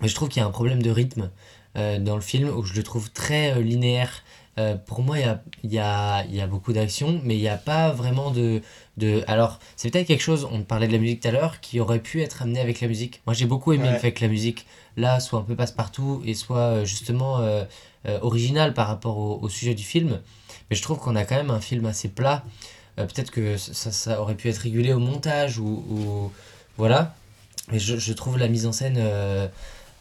mais 0.02 0.08
je 0.08 0.16
trouve 0.16 0.30
qu'il 0.30 0.42
y 0.42 0.44
a 0.44 0.48
un 0.48 0.52
problème 0.52 0.82
de 0.82 0.90
rythme 0.92 1.30
euh, 1.76 2.00
dans 2.00 2.16
le 2.16 2.22
film 2.22 2.50
où 2.50 2.64
je 2.64 2.74
le 2.74 2.84
trouve 2.84 3.12
très 3.12 3.52
euh, 3.52 3.62
linéaire. 3.62 4.24
Euh, 4.60 4.76
pour 4.76 5.02
moi, 5.04 5.20
il 5.20 5.22
y 5.22 5.28
a, 5.28 5.42
y, 5.64 5.78
a, 5.78 6.26
il 6.26 6.36
y 6.36 6.42
a 6.42 6.48
beaucoup 6.48 6.74
d'action, 6.74 7.22
mais 7.24 7.36
il 7.36 7.42
n'y 7.42 7.48
a 7.50 7.58
pas 7.58 7.92
vraiment 7.92 8.32
de. 8.32 8.62
De... 8.98 9.24
Alors, 9.28 9.60
c'est 9.76 9.90
peut-être 9.92 10.08
quelque 10.08 10.24
chose, 10.24 10.48
on 10.52 10.62
parlait 10.64 10.88
de 10.88 10.92
la 10.94 10.98
musique 10.98 11.22
tout 11.22 11.28
à 11.28 11.32
l'heure, 11.32 11.60
qui 11.62 11.80
aurait 11.80 12.00
pu 12.00 12.22
être 12.22 12.42
amené 12.42 12.60
avec 12.60 12.82
la 12.82 12.88
musique. 12.88 13.22
Moi, 13.26 13.34
j'ai 13.34 13.46
beaucoup 13.46 13.74
aimé 13.74 13.86
Ouais. 13.88 13.94
le 13.94 14.00
fait 14.00 14.12
que 14.12 14.22
la 14.24 14.28
musique, 14.28 14.66
là, 14.96 15.20
soit 15.20 15.40
un 15.40 15.44
peu 15.44 15.56
passe-partout 15.56 16.22
et 16.26 16.34
soit 16.34 16.58
euh, 16.58 16.86
justement 16.86 17.40
euh, 17.40 17.64
euh, 18.08 18.18
originale 18.22 18.74
par 18.74 18.88
rapport 18.88 19.18
au, 19.18 19.40
au 19.42 19.50
sujet 19.50 19.74
du 19.76 19.84
film. 19.84 20.20
Mais 20.70 20.76
je 20.76 20.82
trouve 20.82 20.98
qu'on 20.98 21.16
a 21.16 21.24
quand 21.26 21.36
même 21.36 21.52
un 21.52 21.62
film 21.62 21.86
assez 21.86 22.08
plat. 22.10 22.44
Euh, 23.00 23.06
peut-être 23.06 23.32
que 23.32 23.58
ça, 23.58 23.92
ça 23.92 24.20
aurait 24.22 24.36
pu 24.36 24.50
être 24.50 24.58
régulé 24.58 24.92
au 24.94 25.00
montage 25.00 25.60
ou. 25.60 25.84
ou- 25.90 26.32
voilà. 26.78 27.16
Mais 27.72 27.80
je, 27.80 27.98
je 27.98 28.14
trouve 28.14 28.38
la 28.38 28.48
mise 28.48 28.66
en 28.66 28.72
scène 28.72 28.98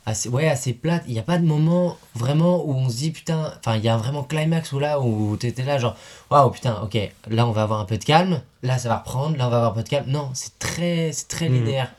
assez, 0.06 0.28
ouais, 0.28 0.48
assez 0.48 0.72
plate. 0.72 1.02
Il 1.06 1.12
n'y 1.12 1.18
a 1.18 1.22
pas 1.22 1.36
de 1.38 1.44
moment 1.44 1.96
vraiment 2.14 2.64
où 2.64 2.72
on 2.74 2.88
se 2.88 2.96
dit 2.96 3.10
putain. 3.10 3.52
Enfin, 3.58 3.76
il 3.76 3.84
y 3.84 3.88
a 3.88 3.96
vraiment 3.96 4.22
climax 4.22 4.72
où 4.72 4.78
là, 4.78 5.00
où 5.00 5.36
t'étais 5.36 5.64
là, 5.64 5.78
genre 5.78 5.96
waouh, 6.30 6.50
putain, 6.50 6.80
ok, 6.82 6.96
là 7.28 7.46
on 7.46 7.50
va 7.52 7.62
avoir 7.62 7.80
un 7.80 7.84
peu 7.84 7.98
de 7.98 8.04
calme, 8.04 8.40
là 8.62 8.78
ça 8.78 8.88
va 8.88 8.98
reprendre, 8.98 9.36
là 9.36 9.46
on 9.46 9.50
va 9.50 9.56
avoir 9.56 9.72
un 9.72 9.74
peu 9.74 9.82
de 9.82 9.88
calme. 9.88 10.06
Non, 10.08 10.30
c'est 10.34 10.58
très, 10.58 11.10
c'est 11.12 11.28
très 11.28 11.48
Mhm. 11.48 11.54
linéaire. 11.56 11.92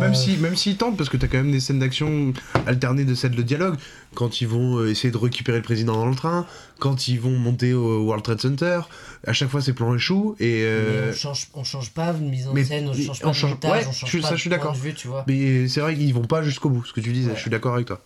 Même 0.00 0.14
si, 0.14 0.36
même 0.36 0.56
s'ils 0.56 0.76
tentent, 0.76 0.96
parce 0.96 1.08
que 1.08 1.16
t'as 1.16 1.26
quand 1.28 1.38
même 1.38 1.50
des 1.52 1.60
scènes 1.60 1.78
d'action 1.78 2.32
alternées 2.66 3.04
de 3.04 3.14
celles 3.14 3.34
de 3.34 3.42
dialogue, 3.42 3.76
quand 4.14 4.40
ils 4.40 4.48
vont 4.48 4.78
euh, 4.78 4.90
essayer 4.90 5.10
de 5.10 5.16
récupérer 5.16 5.58
le 5.58 5.62
président 5.64 5.94
dans 5.94 6.06
le 6.06 6.14
train, 6.14 6.46
quand 6.78 7.08
ils 7.08 7.20
vont 7.20 7.30
monter 7.36 7.72
au 7.74 8.02
World 8.04 8.24
Trade 8.24 8.40
Center, 8.40 8.80
à 9.26 9.32
chaque 9.32 9.48
fois 9.48 9.60
ces 9.60 9.72
plans 9.72 9.94
échouent 9.94 10.36
et. 10.40 10.62
euh, 10.64 11.06
Mais 11.06 11.12
on 11.12 11.16
change, 11.16 11.48
on 11.54 11.64
change 11.64 11.90
pas 11.90 12.12
de 12.12 12.18
mise 12.22 12.46
en 12.48 12.52
mais 12.52 12.64
scène, 12.64 12.88
on 12.88 12.92
change 12.94 13.18
on 13.20 13.24
pas 13.24 13.28
de 13.30 13.34
change- 13.34 13.50
montage, 13.50 13.70
ouais, 13.82 13.86
on 13.88 13.92
change 13.92 14.10
je- 14.10 14.18
pas 14.18 14.24
ça, 14.26 14.30
de 14.32 14.36
je 14.36 14.40
suis 14.40 14.50
point 14.50 14.58
d'accord. 14.58 14.72
de 14.74 14.78
vue, 14.78 14.94
tu 14.94 15.08
vois. 15.08 15.24
Mais 15.26 15.68
c'est 15.68 15.80
vrai 15.80 15.94
qu'ils 15.96 16.14
vont 16.14 16.26
pas 16.26 16.42
jusqu'au 16.42 16.70
bout, 16.70 16.84
ce 16.84 16.92
que 16.92 17.00
tu 17.00 17.12
disais, 17.12 17.30
Ouais. 17.30 17.36
je 17.36 17.40
suis 17.40 17.50
d'accord 17.50 17.74
avec 17.74 17.86
toi. 17.86 18.00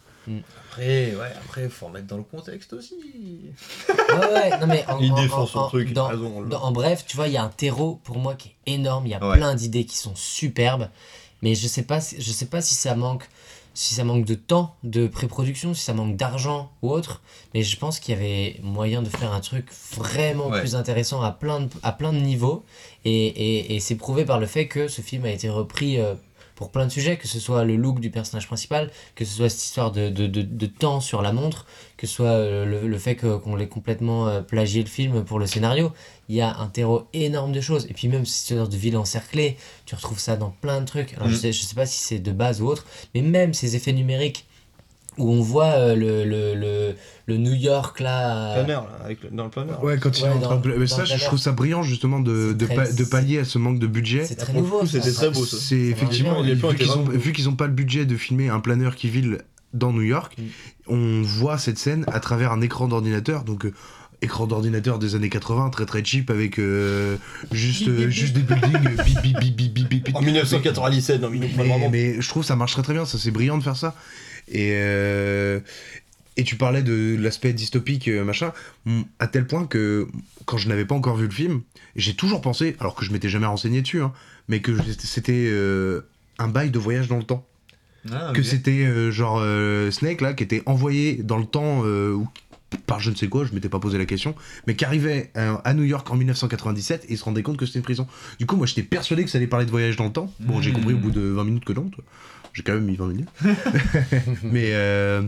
Après, 0.71 1.15
ouais, 1.17 1.33
après, 1.45 1.69
faut 1.71 1.87
remettre 1.87 2.07
dans 2.07 2.19
le 2.19 2.23
contexte 2.23 2.73
aussi. 2.75 2.95
Ouais, 3.89 3.95
ouais, 4.33 4.59
non 4.61 4.67
mais 4.67 4.85
en, 4.89 4.99
Il 5.01 5.11
en- 5.13 5.23
défend 5.23 5.43
en- 5.43 5.47
son 5.47 5.59
en- 5.61 5.69
truc, 5.69 5.89
il 5.91 5.93
a 5.93 5.95
dans- 5.95 6.07
raison, 6.09 6.43
dans- 6.43 6.63
en 6.63 6.71
bref, 6.73 7.05
tu 7.07 7.17
vois, 7.17 7.29
il 7.29 7.33
y 7.33 7.37
a 7.39 7.43
un 7.43 7.49
terreau 7.49 7.99
pour 8.05 8.19
moi 8.19 8.35
qui 8.35 8.51
est 8.67 8.73
énorme. 8.75 9.07
Il 9.07 9.11
y 9.11 9.15
a 9.15 9.27
Ouais. 9.27 9.37
plein 9.39 9.55
d'idées 9.55 9.85
qui 9.87 9.97
sont 9.97 10.13
superbes, 10.15 10.89
mais 11.43 11.55
je 11.55 11.67
sais 11.69 11.83
pas, 11.83 11.99
je 12.01 12.31
sais 12.33 12.47
pas 12.47 12.61
si 12.61 12.75
ça 12.75 12.95
manque, 12.95 13.29
si 13.75 13.95
ça 13.95 14.03
manque 14.05 14.25
de 14.25 14.35
temps 14.35 14.75
de 14.83 15.07
pré-production, 15.07 15.73
si 15.75 15.83
ça 15.85 15.95
manque 15.95 16.17
d'argent 16.17 16.71
ou 16.83 16.91
autre. 16.91 17.23
Mais 17.55 17.63
je 17.63 17.77
pense 17.77 18.01
qu'il 18.01 18.15
y 18.15 18.19
avait 18.19 18.57
moyen 18.63 19.03
de 19.03 19.09
faire 19.09 19.33
un 19.33 19.41
truc 19.41 19.67
vraiment 19.97 20.49
Ouais. 20.49 20.61
plus 20.61 20.75
intéressant 20.75 21.23
à 21.23 21.31
plein 21.31 21.61
de, 21.61 21.69
à 21.83 21.93
plein 21.93 22.13
de 22.13 22.19
niveaux, 22.19 22.65
et, 23.05 23.27
et, 23.27 23.77
et 23.77 23.81
c'est 23.81 23.95
prouvé 23.97 24.25
par 24.25 24.41
le 24.41 24.47
fait 24.47 24.67
que 24.69 24.89
ce 24.89 25.01
film 25.01 25.25
a 25.25 25.31
été 25.31 25.49
repris. 25.49 25.99
euh, 26.01 26.15
pour 26.57 26.73
plein 26.73 26.87
de 26.87 26.91
sujets, 26.91 27.17
que 27.19 27.29
ce 27.29 27.39
soit 27.39 27.63
le 27.63 27.77
look 27.77 28.01
du 28.01 28.11
personnage 28.11 28.49
principal, 28.49 28.91
que 29.15 29.25
ce 29.25 29.33
soit 29.37 29.49
cette 29.49 29.63
histoire 29.63 29.93
de, 29.93 30.09
de, 30.09 30.27
de, 30.27 30.43
de 30.43 30.67
temps 30.67 30.99
sur 31.01 31.23
la 31.23 31.33
montre, 31.33 31.67
que 31.97 32.09
ce 32.09 32.15
soit 32.17 32.31
euh, 32.31 32.65
le, 32.65 32.89
le 32.89 32.99
fait 32.99 33.15
qu'on 33.15 33.55
l'ait 33.55 33.69
complètement 33.69 34.27
euh, 34.27 34.41
plagié 34.41 34.83
le 34.83 34.89
film 34.89 35.23
pour 35.25 35.39
le 35.39 35.47
scénario, 35.47 35.93
il 36.29 36.37
y 36.37 36.41
a 36.41 36.57
un 36.59 36.67
terreau 36.67 37.09
énorme 37.13 37.53
de 37.53 37.61
choses. 37.61 37.87
Et 37.91 37.95
puis 37.95 38.09
même 38.09 38.27
cette 38.27 38.51
histoire 38.51 38.69
de 38.69 38.77
ville 38.77 38.97
encerclée, 38.97 39.57
tu 39.87 39.95
retrouves 39.95 40.19
ça 40.19 40.37
dans 40.37 40.51
plein 40.61 40.81
de 40.81 40.87
trucs. 40.87 41.15
Alors 41.15 41.29
je, 41.29 41.35
Mhm. 41.35 41.41
sais, 41.41 41.53
je 41.53 41.63
sais 41.63 41.75
pas 41.75 41.87
si 41.87 41.99
c'est 42.05 42.19
de 42.19 42.33
base 42.33 42.61
ou 42.61 42.67
autre, 42.67 42.85
mais 43.15 43.23
même 43.23 43.55
ces 43.55 43.77
effets 43.77 43.93
numériques 43.93 44.45
où 45.17 45.33
on 45.33 45.41
voit 45.41 45.65
euh, 45.73 45.97
le, 45.97 46.25
le, 46.25 46.55
le, 46.55 46.95
le 47.27 47.37
New 47.39 47.53
York 47.55 47.99
là... 47.99 48.53
euh, 48.53 48.65
Planeur, 48.65 48.85
là, 48.85 49.05
avec 49.05 49.21
le- 49.25 49.31
dans 49.31 49.45
le 49.45 49.51
planeur. 49.51 49.83
Ouais, 49.83 49.99
quand 49.99 50.17
il 50.17 50.23
Ouais, 50.23 50.29
est 50.29 50.33
en 50.33 50.37
dans- 50.39 50.47
train 50.47 50.57
de. 50.59 50.69
Mais 50.69 50.87
dans 50.87 50.87
ça, 50.97 51.05
je 51.05 51.25
trouve 51.25 51.41
ça 51.41 51.51
brillant 51.51 51.83
justement 51.83 52.21
de, 52.21 52.53
de, 52.53 52.67
très- 52.67 52.75
pa- 52.77 52.93
de 52.93 53.05
pallier 53.05 53.39
à 53.41 53.45
ce 53.45 53.59
manque 53.59 53.81
de 53.81 53.89
budget. 53.89 54.25
c'est 54.27 54.37
très 54.37 54.53
nouveau. 54.53 54.87
c'était 54.87 55.11
très 55.11 55.31
beau, 55.31 55.45
ça. 55.45 55.57
C'est 55.59 55.77
effectivement, 55.77 56.41
vu 56.43 56.57
qu'ils 56.77 56.91
ont, 56.93 57.05
qu'ils 57.33 57.49
ont 57.49 57.57
pas 57.57 57.67
le 57.67 57.73
budget 57.73 58.07
de 58.07 58.17
filmer 58.17 58.49
un 58.49 58.61
planeur 58.61 58.95
qui 58.95 59.09
vile 59.09 59.39
dans 59.75 59.93
New 59.93 60.03
York, 60.03 60.37
Mm. 60.39 60.43
on 60.87 61.23
voit 61.23 61.59
cette 61.59 61.79
scène 61.79 62.05
à 62.07 62.21
travers 62.21 62.53
un 62.53 62.61
écran 62.61 62.87
d'ordinateur, 62.87 63.43
donc 63.45 63.65
euh, 63.67 63.75
écran 64.23 64.47
d'ordinateur 64.47 64.99
des 64.99 65.15
années 65.15 65.29
80, 65.29 65.71
très 65.71 65.87
très 65.87 66.05
cheap, 66.05 66.31
avec 66.31 66.59
euh, 66.59 67.17
juste, 67.53 67.89
euh, 67.89 68.09
juste 68.11 68.35
des 68.35 68.43
buildings, 68.43 68.97
bip 69.05 69.23
bip 69.23 69.39
bip 69.39 69.57
bip 69.57 69.73
bip 69.73 69.89
bip. 69.89 70.05
bip. 70.05 70.17
En 70.17 70.23
1997, 70.23 71.21
non, 71.23 71.31
mais, 71.31 71.39
Mais, 71.39 71.47
vraiment. 71.49 71.89
mais 71.91 72.21
je 72.21 72.29
trouve 72.29 72.43
ça 72.45 72.57
marche 72.57 72.73
très 72.73 72.83
très 72.83 72.95
bien, 72.95 73.05
ça 73.05 73.19
c'est 73.19 73.31
brillant 73.31 73.59
de 73.59 73.63
faire 73.63 73.77
ça. 73.77 73.95
Et, 74.51 74.73
euh, 74.75 75.61
Et 76.37 76.45
tu 76.45 76.55
parlais 76.57 76.83
de 76.83 77.17
l'aspect 77.19 77.53
dystopique, 77.53 78.07
euh, 78.09 78.25
machin, 78.25 78.53
à 79.19 79.27
tel 79.27 79.47
point 79.47 79.67
que 79.67 80.07
quand 80.47 80.57
je 80.57 80.69
n'avais 80.69 80.85
pas 80.85 80.95
encore 80.95 81.17
vu 81.17 81.27
le 81.27 81.33
film, 81.33 81.63
j'ai 81.97 82.15
toujours 82.15 82.41
pensé, 82.41 82.77
alors 82.79 82.95
que 82.95 83.05
je 83.05 83.13
m'étais 83.13 83.29
jamais 83.29 83.47
renseigné 83.47 83.83
dessus, 83.83 84.01
hein, 84.01 84.13
mais 84.49 84.61
que 84.61 84.73
c'était 85.01 85.49
euh, 85.49 86.03
un 86.39 86.47
bail 86.49 86.71
de 86.71 86.79
voyage 86.79 87.09
dans 87.09 87.17
le 87.19 87.25
temps. 87.25 87.45
Ah, 88.13 88.31
que 88.33 88.43
c'était 88.45 88.87
euh, 88.87 89.11
genre 89.11 89.41
euh, 89.43 89.91
Snake 89.91 90.21
là 90.21 90.33
qui 90.33 90.45
était 90.45 90.63
envoyé 90.67 91.17
dans 91.17 91.37
le 91.37 91.45
temps 91.45 91.83
euh, 91.85 92.13
ou 92.13 92.29
par 92.87 93.01
je 93.01 93.11
ne 93.11 93.15
sais 93.17 93.29
quoi, 93.29 93.45
je 93.47 93.55
m'étais 93.55 93.69
pas 93.69 93.79
posé 93.81 93.97
la 93.99 94.05
question, 94.07 94.35
mais 94.67 94.77
qui 94.77 94.85
arrivait 94.85 95.31
euh, 95.37 95.57
à 95.65 95.73
New 95.75 95.85
York 95.85 96.11
en 96.11 96.17
1997 96.17 97.05
et 97.05 97.13
il 97.13 97.19
se 97.19 97.25
rendait 97.25 97.43
compte 97.43 97.57
que 97.57 97.65
c'était 97.67 97.79
une 97.79 97.85
prison. 97.85 98.07
Du 98.39 98.47
coup, 98.47 98.57
moi 98.57 98.67
j'étais 98.67 98.83
persuadé 98.83 99.25
que 99.25 99.31
ça 99.31 99.39
allait 99.39 99.47
parler 99.47 99.67
de 99.67 99.71
voyage 99.71 99.97
dans 99.97 100.05
le 100.05 100.13
temps. 100.13 100.33
Bon, 100.41 100.61
j'ai 100.61 100.71
Mm. 100.71 100.75
compris 100.75 100.95
au 100.95 100.99
bout 100.99 101.11
de 101.11 101.21
20 101.21 101.45
minutes 101.45 101.65
que 101.65 101.73
non. 101.73 101.89
toi. 101.89 102.05
J'ai 102.55 102.63
quand 102.63 102.73
même 102.75 102.85
mis 102.85 102.97
20 102.97 103.07
minutes. 103.09 103.29
mais, 104.43 104.71
euh, 104.73 105.23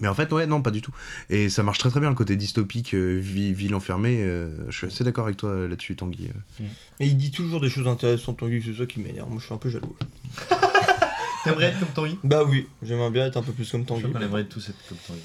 mais 0.00 0.08
en 0.08 0.14
fait, 0.14 0.30
ouais, 0.32 0.46
non, 0.46 0.60
pas 0.60 0.70
du 0.72 0.82
tout. 0.82 0.92
Et 1.30 1.48
ça 1.48 1.62
marche 1.62 1.78
très 1.78 1.88
très 1.90 2.00
bien 2.00 2.08
le 2.08 2.14
côté 2.16 2.36
dystopique, 2.36 2.94
euh, 2.94 3.18
vi- 3.22 3.52
ville 3.52 3.74
enfermée. 3.74 4.18
euh, 4.22 4.50
je 4.70 4.76
suis 4.76 4.86
assez 4.88 5.04
d'accord 5.04 5.24
avec 5.26 5.36
toi 5.36 5.68
là-dessus, 5.68 5.94
Tanguy. 5.96 6.28
euh. 6.60 6.64
Et 7.00 7.06
il 7.06 7.16
dit 7.16 7.30
toujours 7.30 7.60
des 7.60 7.70
choses 7.70 7.86
intéressantes, 7.86 8.38
Tanguy, 8.38 8.62
c'est 8.64 8.74
ça 8.78 8.86
qui 8.86 9.00
m'énerve. 9.00 9.28
Moi, 9.30 9.38
je 9.40 9.44
suis 9.46 9.54
un 9.54 9.58
peu 9.58 9.70
jaloux. 9.70 9.94
T'aimerais 11.44 11.66
être 11.66 11.78
comme 11.78 11.88
Tanguy? 11.94 12.18
Bah 12.24 12.42
oui, 12.44 12.66
j'aimerais 12.82 13.10
bien 13.10 13.26
être 13.26 13.36
un 13.36 13.42
peu 13.42 13.52
plus 13.52 13.70
comme 13.70 13.84
Tanguy. 13.84 14.06
On 14.14 14.20
aimerait 14.20 14.44
tous 14.46 14.68
être 14.68 14.78
comme 14.88 14.98
Tanguy. 15.06 15.20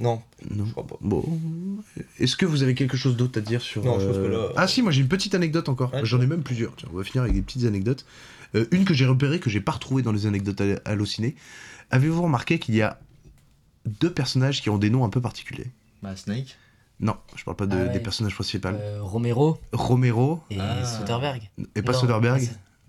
Non, 0.00 0.22
Non. 0.50 0.64
je 0.66 0.70
crois 0.72 0.86
pas. 0.86 0.96
Bon. 1.02 1.22
Est-ce 2.18 2.34
que 2.36 2.46
vous 2.46 2.62
avez 2.62 2.74
quelque 2.74 2.96
chose 2.96 3.16
d'autre 3.16 3.38
à 3.38 3.42
dire 3.42 3.60
sur. 3.60 3.84
Non, 3.84 4.00
je 4.00 4.06
pense 4.06 4.16
que 4.16 4.20
euh, 4.22 4.46
là- 4.48 4.52
Ah 4.56 4.66
si, 4.66 4.80
moi 4.82 4.90
j'ai 4.92 5.02
une 5.02 5.08
petite 5.08 5.34
anecdote 5.34 5.68
encore. 5.68 5.92
Ouais, 5.92 6.00
J'en 6.04 6.20
ai 6.20 6.26
même 6.26 6.42
plusieurs. 6.42 6.74
Tiens, 6.76 6.88
on 6.92 6.96
va 6.96 7.04
finir 7.04 7.22
avec 7.22 7.34
des 7.34 7.42
petites 7.42 7.64
anecdotes. 7.66 8.06
Euh, 8.54 8.66
une 8.72 8.84
que 8.84 8.94
j'ai 8.94 9.06
repérée, 9.06 9.38
que 9.40 9.50
j'ai 9.50 9.60
pas 9.60 9.72
retrouvée 9.72 10.02
dans 10.02 10.10
les 10.12 10.26
anecdotes 10.26 10.60
à- 10.60 10.80
hallucinées. 10.90 11.36
Avez-vous 11.90 12.22
remarqué 12.22 12.58
qu'il 12.58 12.74
y 12.74 12.82
a 12.82 12.98
deux 13.86 14.12
personnages 14.12 14.62
qui 14.62 14.70
ont 14.70 14.78
des 14.78 14.90
noms 14.90 15.04
un 15.04 15.10
peu 15.10 15.20
particuliers? 15.20 15.66
Bah, 16.02 16.16
Snake. 16.16 16.56
Non, 16.98 17.16
je 17.36 17.44
parle 17.44 17.56
pas 17.56 17.66
de- 17.66 17.76
Ah 17.76 17.82
ouais. 17.84 17.92
des 17.92 18.00
personnages 18.00 18.34
principaux. 18.34 18.68
Euh, 18.68 18.98
Romero 19.02 19.58
Romero 19.72 20.40
et 20.50 20.56
Ah. 20.58 20.84
Soderbergh. 20.84 21.50
et 21.74 21.82
pas 21.82 21.92
Non, 21.92 21.98
Soderbergh. 22.00 22.48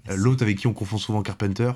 Euh, 0.10 0.16
L'autre 0.16 0.44
avec 0.44 0.58
qui 0.58 0.68
on 0.68 0.74
confond 0.74 0.98
souvent 0.98 1.22
Carpenter. 1.22 1.72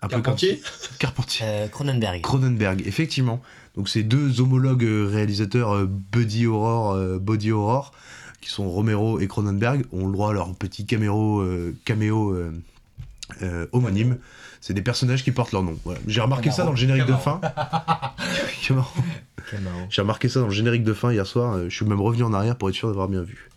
Un 0.00 0.06
peu 0.08 0.16
Carpentier 0.16 0.60
comme- 0.60 0.96
Carpentier. 0.98 1.44
Euh, 1.46 1.68
Cronenberg. 1.68 2.20
Cronenberg, 2.20 2.82
effectivement. 2.86 3.42
Donc 3.76 3.88
ces 3.88 4.02
deux 4.02 4.40
homologues 4.40 4.84
euh, 4.84 5.08
réalisateurs 5.10 5.72
euh, 5.72 5.86
Buddy 5.86 6.46
Horror, 6.46 6.92
euh, 6.92 7.18
Body 7.18 7.52
Horror, 7.52 7.92
qui 8.40 8.50
sont 8.50 8.68
Romero 8.68 9.20
et 9.20 9.28
Cronenberg, 9.28 9.84
ont 9.92 10.06
le 10.06 10.12
droit 10.12 10.30
à 10.30 10.32
leur 10.32 10.52
petit 10.54 10.84
caméo, 10.84 11.44
caméo 11.84 12.36
euh, 13.42 13.66
homonyme. 13.72 14.18
C'est 14.60 14.74
des 14.74 14.82
personnages 14.82 15.22
qui 15.24 15.30
portent 15.30 15.52
leur 15.52 15.62
nom. 15.62 15.78
Voilà. 15.84 16.00
J'ai 16.06 16.20
remarqué 16.20 16.50
ça 16.50 16.64
dans 16.64 16.72
le 16.72 16.76
générique 16.76 17.06
de 17.06 17.14
fin. 17.14 17.40
J'ai 19.90 20.00
remarqué 20.00 20.28
ça 20.28 20.40
dans 20.40 20.46
le 20.46 20.52
générique 20.52 20.84
de 20.84 20.92
fin 20.92 21.12
hier 21.12 21.26
soir. 21.26 21.68
Je 21.68 21.74
suis 21.74 21.84
même 21.86 22.00
revenu 22.00 22.24
en 22.24 22.32
arrière 22.32 22.56
pour 22.56 22.68
être 22.68 22.74
sûr 22.74 22.88
d'avoir 22.88 23.08
bien 23.08 23.22
vu. 23.22 23.48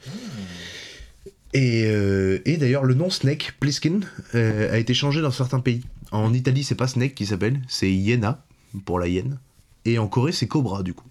Et, 1.55 1.85
euh, 1.85 2.39
et 2.43 2.57
d'ailleurs, 2.57 2.83
le 2.83 2.95
nom 2.95 3.09
Snake 3.09 3.53
Plissken 3.61 4.05
euh, 4.35 4.73
a 4.73 4.77
été 4.77 4.93
changé 4.93 5.21
dans 5.21 5.31
certains 5.31 5.61
pays. 5.61 5.85
En 6.11 6.33
Italie, 6.33 6.65
c'est 6.65 6.75
pas 6.75 6.87
Snake 6.87 7.15
qui 7.15 7.25
s'appelle, 7.25 7.61
c'est 7.69 7.89
Hyena, 7.89 8.43
pour 8.83 8.99
la 8.99 9.07
hyène. 9.07 9.39
Et 9.85 9.99
en 9.99 10.07
Corée, 10.07 10.31
c'est 10.31 10.47
Cobra, 10.47 10.83
du 10.83 10.93
coup. 10.93 11.05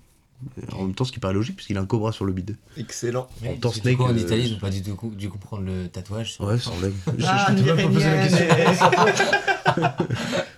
En 0.72 0.82
même 0.84 0.94
temps, 0.94 1.04
ce 1.06 1.12
qui 1.12 1.20
paraît 1.20 1.32
logique, 1.32 1.56
puisqu'il 1.56 1.78
a 1.78 1.80
un 1.80 1.86
cobra 1.86 2.12
sur 2.12 2.26
le 2.26 2.32
bide. 2.34 2.56
Excellent. 2.76 3.28
En 3.46 3.54
temps 3.54 3.70
que 3.70 3.76
du 3.76 3.80
Snake, 3.80 3.96
coup, 3.96 4.02
en 4.02 4.10
euh, 4.14 4.18
Italie, 4.18 4.42
ils 4.48 4.52
n'ont 4.52 4.58
pas 4.58 4.68
du 4.68 4.82
tout 4.82 5.12
dû 5.16 5.30
comprendre 5.30 5.62
le 5.62 5.88
tatouage. 5.88 6.34
sur- 6.34 6.44
Ouais, 6.44 6.58
sans 6.58 6.76
blague. 6.76 6.92
Je, 7.16 7.24
Ah, 7.26 7.46
je 7.48 7.54
t'ai 7.54 7.62
même 7.62 7.76
pas 7.76 7.88
posé 7.88 8.04
la 8.04 8.26
question. 8.26 8.46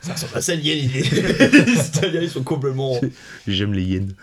Ça 0.01 0.13
ressemble 0.13 0.37
à 0.37 0.41
ça, 0.41 0.55
l'hyène. 0.57 0.91
Les 0.91 1.87
Italiens, 1.87 2.21
ils 2.21 2.31
sont 2.31 2.43
complètement. 2.43 2.99
J'aime 3.47 3.75
les 3.75 3.85
hyènes. 3.85 4.15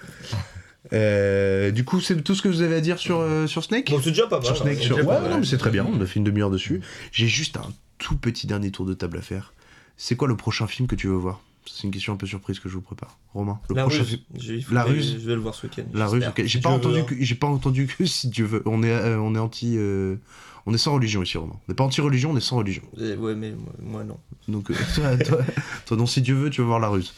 Euh, 0.91 1.71
du 1.71 1.85
coup, 1.85 2.01
c'est 2.01 2.21
tout 2.23 2.35
ce 2.35 2.41
que 2.41 2.49
vous 2.49 2.61
avez 2.61 2.75
à 2.75 2.81
dire 2.81 2.99
sur, 2.99 3.19
euh, 3.19 3.47
sur 3.47 3.63
Snake 3.63 3.89
Bon, 3.89 4.01
c'est 4.03 4.09
déjà 4.11 4.27
pas 4.27 4.37
mal. 4.39 4.45
Sur 4.45 4.57
Snake, 4.57 4.79
hein. 4.79 4.85
sur... 4.85 4.97
Ouais, 4.97 5.05
pas 5.05 5.21
mal. 5.21 5.31
non, 5.31 5.37
mais 5.39 5.45
c'est 5.45 5.57
très 5.57 5.71
bien, 5.71 5.85
on 5.89 6.01
a 6.01 6.05
fait 6.05 6.19
une 6.19 6.25
demi-heure 6.25 6.51
dessus. 6.51 6.81
J'ai 7.11 7.27
juste 7.27 7.57
un 7.57 7.71
tout 7.99 8.17
petit 8.17 8.47
dernier 8.47 8.71
tour 8.71 8.85
de 8.85 8.93
table 8.93 9.17
à 9.17 9.21
faire. 9.21 9.53
C'est 9.97 10.15
quoi 10.15 10.27
le 10.27 10.35
prochain 10.35 10.67
film 10.67 10.87
que 10.87 10.95
tu 10.95 11.07
veux 11.07 11.13
voir? 11.15 11.41
C'est 11.65 11.83
une 11.83 11.91
question 11.91 12.13
un 12.13 12.17
peu 12.17 12.25
surprise 12.25 12.59
que 12.59 12.69
je 12.69 12.75
vous 12.75 12.81
prépare. 12.81 13.17
Romain, 13.33 13.59
le 13.69 13.75
La 13.75 13.83
prochain 13.83 14.03
ruse. 14.03 14.65
La 14.71 14.83
ruse 14.83 15.17
Je 15.19 15.27
vais 15.27 15.35
le 15.35 15.41
voir 15.41 15.55
ce 15.55 15.65
week-end. 15.67 15.83
La 15.93 16.07
ruse, 16.07 16.23
j'espère. 16.23 16.43
ok. 16.43 16.49
J'ai 16.49 16.59
pas, 16.59 16.69
entendu 16.69 17.03
que, 17.03 17.15
j'ai 17.19 17.35
pas 17.35 17.47
entendu 17.47 17.87
que 17.87 18.05
si 18.05 18.27
Dieu 18.29 18.45
veut. 18.45 18.63
On 18.65 18.83
est, 18.83 18.91
euh, 18.91 19.19
on 19.19 19.35
est 19.35 19.39
anti. 19.39 19.75
euh, 19.77 20.15
on 20.65 20.73
est 20.73 20.77
sans 20.77 20.93
religion 20.93 21.21
ici, 21.21 21.37
Romain. 21.37 21.55
On 21.55 21.71
n'est 21.71 21.75
pas 21.75 21.83
anti-religion, 21.83 22.31
on 22.31 22.37
est 22.37 22.41
sans 22.41 22.57
religion. 22.57 22.83
Eh, 22.97 23.15
Ouais, 23.15 23.35
mais 23.35 23.51
moi, 23.51 23.73
moi, 23.81 24.03
non. 24.03 24.17
Donc, 24.47 24.71
euh, 24.71 24.75
toi, 24.95 25.17
toi, 25.17 25.39
toi, 25.85 26.07
si 26.07 26.21
Dieu 26.21 26.35
veut, 26.35 26.49
tu 26.49 26.61
vas 26.61 26.67
voir 26.67 26.79
la 26.79 26.89
ruse. 26.89 27.13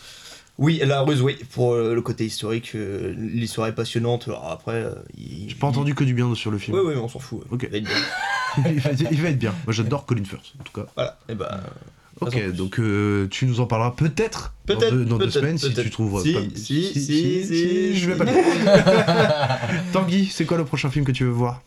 Oui, 0.57 0.81
la 0.85 1.01
ruse, 1.01 1.21
oui, 1.21 1.37
pour 1.51 1.73
euh, 1.73 1.93
le 1.93 2.01
côté 2.01 2.25
historique, 2.25 2.71
euh, 2.75 3.13
l'histoire 3.17 3.67
est 3.67 3.75
passionnante. 3.75 4.27
Alors 4.27 4.49
après, 4.49 4.83
euh, 4.83 4.95
il... 5.17 5.49
J'ai 5.49 5.55
pas 5.55 5.67
entendu 5.67 5.93
que 5.93 6.03
du 6.03 6.13
bien 6.13 6.33
sur 6.33 6.49
le 6.49 6.57
film. 6.57 6.77
Oui, 6.77 6.83
oui, 6.85 6.93
mais 6.95 7.01
on 7.01 7.09
s'en 7.09 7.19
fout. 7.19 7.43
Ok. 7.51 7.63
Il 7.63 7.69
va 7.71 7.77
être 7.77 7.83
bien. 7.83 8.71
il, 9.11 9.21
va, 9.21 9.29
être 9.29 9.39
bien. 9.39 9.53
Moi, 9.65 9.73
j'adore 9.73 10.05
Colin 10.05 10.23
Firth, 10.23 10.53
en 10.59 10.63
tout 10.63 10.71
cas. 10.81 10.87
Voilà, 10.95 11.19
et 11.27 11.35
bah. 11.35 11.61
Ok, 12.21 12.51
donc 12.53 12.79
euh, 12.79 13.27
tu 13.29 13.45
nous 13.45 13.59
en 13.59 13.65
parleras 13.65 13.91
peut-être 13.91 14.53
dans 14.67 14.79
deux, 14.79 15.03
dans 15.05 15.17
deux 15.17 15.29
semaines 15.29 15.57
si 15.57 15.73
tu 15.73 15.89
trouves 15.89 16.23
Si, 16.23 16.33
pas- 16.33 16.39
si, 16.55 16.93
si, 16.93 17.45
si. 17.45 17.95
je 17.97 18.09
vais 18.11 18.15
pas 18.15 18.23
le 18.23 18.31
dire. 19.75 19.83
Tanguy, 19.91 20.25
c'est 20.31 20.45
quoi 20.45 20.57
le 20.57 20.65
prochain 20.65 20.89
film 20.89 21.03
que 21.05 21.11
tu 21.11 21.25
veux 21.25 21.29
voir? 21.31 21.61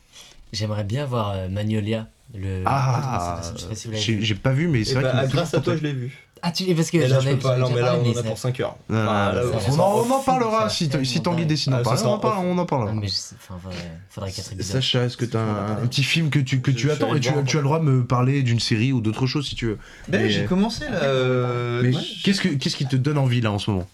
J'aimerais 0.52 0.84
bien 0.84 1.04
voir 1.04 1.32
euh, 1.34 1.48
Magnolia. 1.48 2.08
Le... 2.34 2.62
Ah, 2.66 3.40
je 3.54 3.60
sais 3.60 3.68
pas 3.68 3.74
si 3.74 3.86
vous 3.88 3.92
l'avez 3.94 4.22
j'ai 4.22 4.34
pas 4.34 4.52
vu, 4.52 4.68
mais 4.68 4.84
c'est 4.84 4.92
Et 4.92 4.94
vrai 4.94 5.02
bah, 5.04 5.10
qu'il 5.10 5.16
m'a 5.18 5.24
toujours 5.24 5.40
grâce 5.40 5.54
à 5.54 5.60
toi, 5.60 5.76
je 5.76 5.82
l'ai 5.82 5.92
vu. 5.92 6.16
Ah, 6.42 6.50
tu... 6.52 6.74
parce 6.74 6.90
que 6.90 6.98
là, 6.98 7.20
je 7.20 7.30
peux 7.30 7.38
pas, 7.38 7.56
non, 7.56 7.70
mais 7.70 7.80
là, 7.80 7.96
on 8.02 8.10
en 8.10 8.16
a 8.16 8.22
pour 8.22 8.38
5 8.38 8.60
heures. 8.60 8.76
Ah, 8.92 9.32
on, 9.70 10.10
en, 10.10 10.20
parlera 10.22 10.68
si, 10.68 10.88
Tanguy 10.88 11.46
décide 11.46 11.72
d'en 11.72 11.78
Ah, 11.78 11.82
parler. 11.82 12.02
On 12.04 12.08
en, 12.12 12.18
parlera, 12.18 12.42
on 12.42 12.58
en 12.58 12.66
parlera. 12.66 12.92
Non, 12.92 13.00
mais 13.00 13.08
faudrait, 13.08 13.76
faudrait 14.10 14.32
4 14.32 14.52
épisodes. 14.52 14.72
Sacha, 14.82 15.04
est-ce 15.04 15.16
que 15.16 15.24
t'as 15.24 15.40
un, 15.40 15.82
un 15.82 15.86
petit 15.86 16.02
film 16.04 16.30
que 16.30 16.38
tu, 16.38 16.60
que 16.60 16.70
attends 16.90 17.14
et 17.14 17.20
tu, 17.20 17.28
as 17.30 17.60
le 17.60 17.62
droit 17.64 17.78
de 17.80 17.84
me 17.84 18.04
parler 18.04 18.42
d'une 18.42 18.60
série 18.60 18.92
ou 18.92 19.00
d'autre 19.00 19.26
chose 19.26 19.46
si 19.48 19.54
tu 19.54 19.66
veux. 19.66 19.78
Ben, 20.08 20.22
Mais- 20.22 20.30
j'ai 20.30 20.44
commencé 20.44 20.84
là. 20.84 21.02
euh, 21.02 21.82
Mais 21.82 21.92
qu'est-ce, 22.24 22.40
que, 22.40 22.48
qu'est-ce 22.48 22.76
qui 22.76 22.86
te 22.86 22.96
donne 22.96 23.18
envie 23.18 23.40
là 23.40 23.52
en 23.52 23.58
ce 23.58 23.70
moment? 23.70 23.88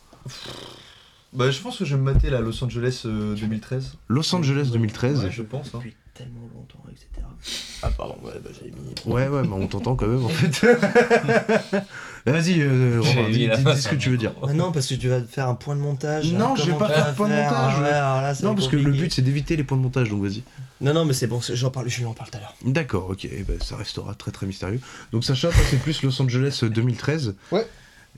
Bah, 1.33 1.51
je 1.51 1.59
pense 1.61 1.79
que 1.79 1.85
je 1.85 1.97
vais 1.97 2.01
me 2.01 2.13
mater 2.13 2.31
là, 2.31 2.41
Los 2.41 2.63
Angeles 2.63 3.03
euh, 3.07 3.35
2013. 3.35 3.95
Los 4.09 4.35
Angeles 4.35 4.69
2013 4.73 5.25
Ouais, 5.25 5.31
je 5.33 5.43
pense. 5.43 5.75
hein. 5.75 5.81
Tellement 6.15 6.49
longtemps, 6.55 6.85
etc. 6.91 7.27
Ah, 7.83 7.91
pardon, 7.91 8.17
ouais, 8.23 8.33
bah 8.43 8.51
j'avais 8.55 8.71
mis. 8.71 8.95
Ouais, 9.13 9.27
ouais, 9.27 9.43
mais 9.43 9.53
on 9.53 9.67
t'entend 9.67 9.97
quand 9.97 10.07
même 10.07 10.25
en 10.25 10.29
fait. 10.31 10.65
Bah, 12.25 12.33
Vas-y, 12.33 12.61
euh, 12.63 13.01
Romain, 13.03 13.29
dis, 13.31 13.49
ce 13.77 13.89
que 13.89 13.97
tu 13.97 14.11
veux 14.11 14.17
dire. 14.17 14.33
Ah 14.47 14.53
non, 14.53 14.71
parce 14.73 14.87
que 14.87 14.95
tu 14.95 15.09
vas 15.09 15.21
faire 15.23 15.49
un 15.49 15.57
point 15.57 15.75
de 15.75 15.81
montage. 15.81 16.33
Non, 16.33 16.55
je 16.57 16.71
vais 16.71 16.79
pas 16.79 16.89
faire 16.89 17.11
de 17.11 17.17
point 17.17 17.29
de 17.29 17.35
montage, 17.35 18.43
Non, 18.43 18.55
parce 18.55 18.69
que 18.69 18.77
le 18.77 18.93
but 18.93 19.13
c'est 19.13 19.23
d'éviter 19.23 19.57
les 19.57 19.65
points 19.65 19.77
de 19.77 19.83
montage, 19.83 20.09
donc 20.09 20.23
vas-y. 20.23 20.43
Non, 20.81 20.95
non, 20.95 21.05
mais 21.05 21.13
c'est 21.15 21.27
bon, 21.27 21.41
c'est- 21.41 21.57
j'en 21.57 21.71
parle, 21.71 21.89
je 21.89 21.99
lui 21.99 22.07
en 22.07 22.15
parle 22.15 22.31
tout 22.31 22.37
à 22.39 22.41
l'heure. 22.41 22.55
D'accord, 22.65 23.11
ok, 23.11 23.25
eh 23.25 23.43
ben, 23.43 23.59
ça 23.61 23.77
restera 23.77 24.15
très 24.15 24.31
très 24.31 24.47
mystérieux. 24.47 24.81
Donc 25.13 25.25
Sacha, 25.25 25.49
toi 25.51 25.63
c'est 25.69 25.81
plus 25.83 26.03
Los 26.03 26.21
Angeles 26.23 26.61
euh, 26.63 26.69
2013. 26.69 27.35
Ouais. 27.53 27.67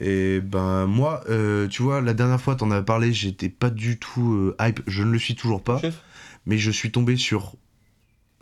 Et 0.01 0.40
ben 0.40 0.85
moi, 0.86 1.23
euh, 1.31 1.66
tu 1.68 1.82
vois, 1.82 2.01
la 2.02 2.12
dernière 2.12 2.40
fois 2.40 2.55
t'en 2.56 2.70
avais 2.70 2.85
parlé, 2.85 3.12
j'étais 3.14 3.48
pas 3.48 3.70
du 3.70 3.98
tout 3.98 4.32
euh, 4.35 4.56
hype, 4.60 4.81
je 4.86 5.02
ne 5.02 5.10
le 5.10 5.18
suis 5.18 5.35
toujours 5.35 5.62
pas, 5.62 5.81
Chef 5.81 6.02
mais 6.44 6.59
je 6.59 6.70
suis 6.70 6.93
tombé 6.93 7.16
sur 7.16 7.55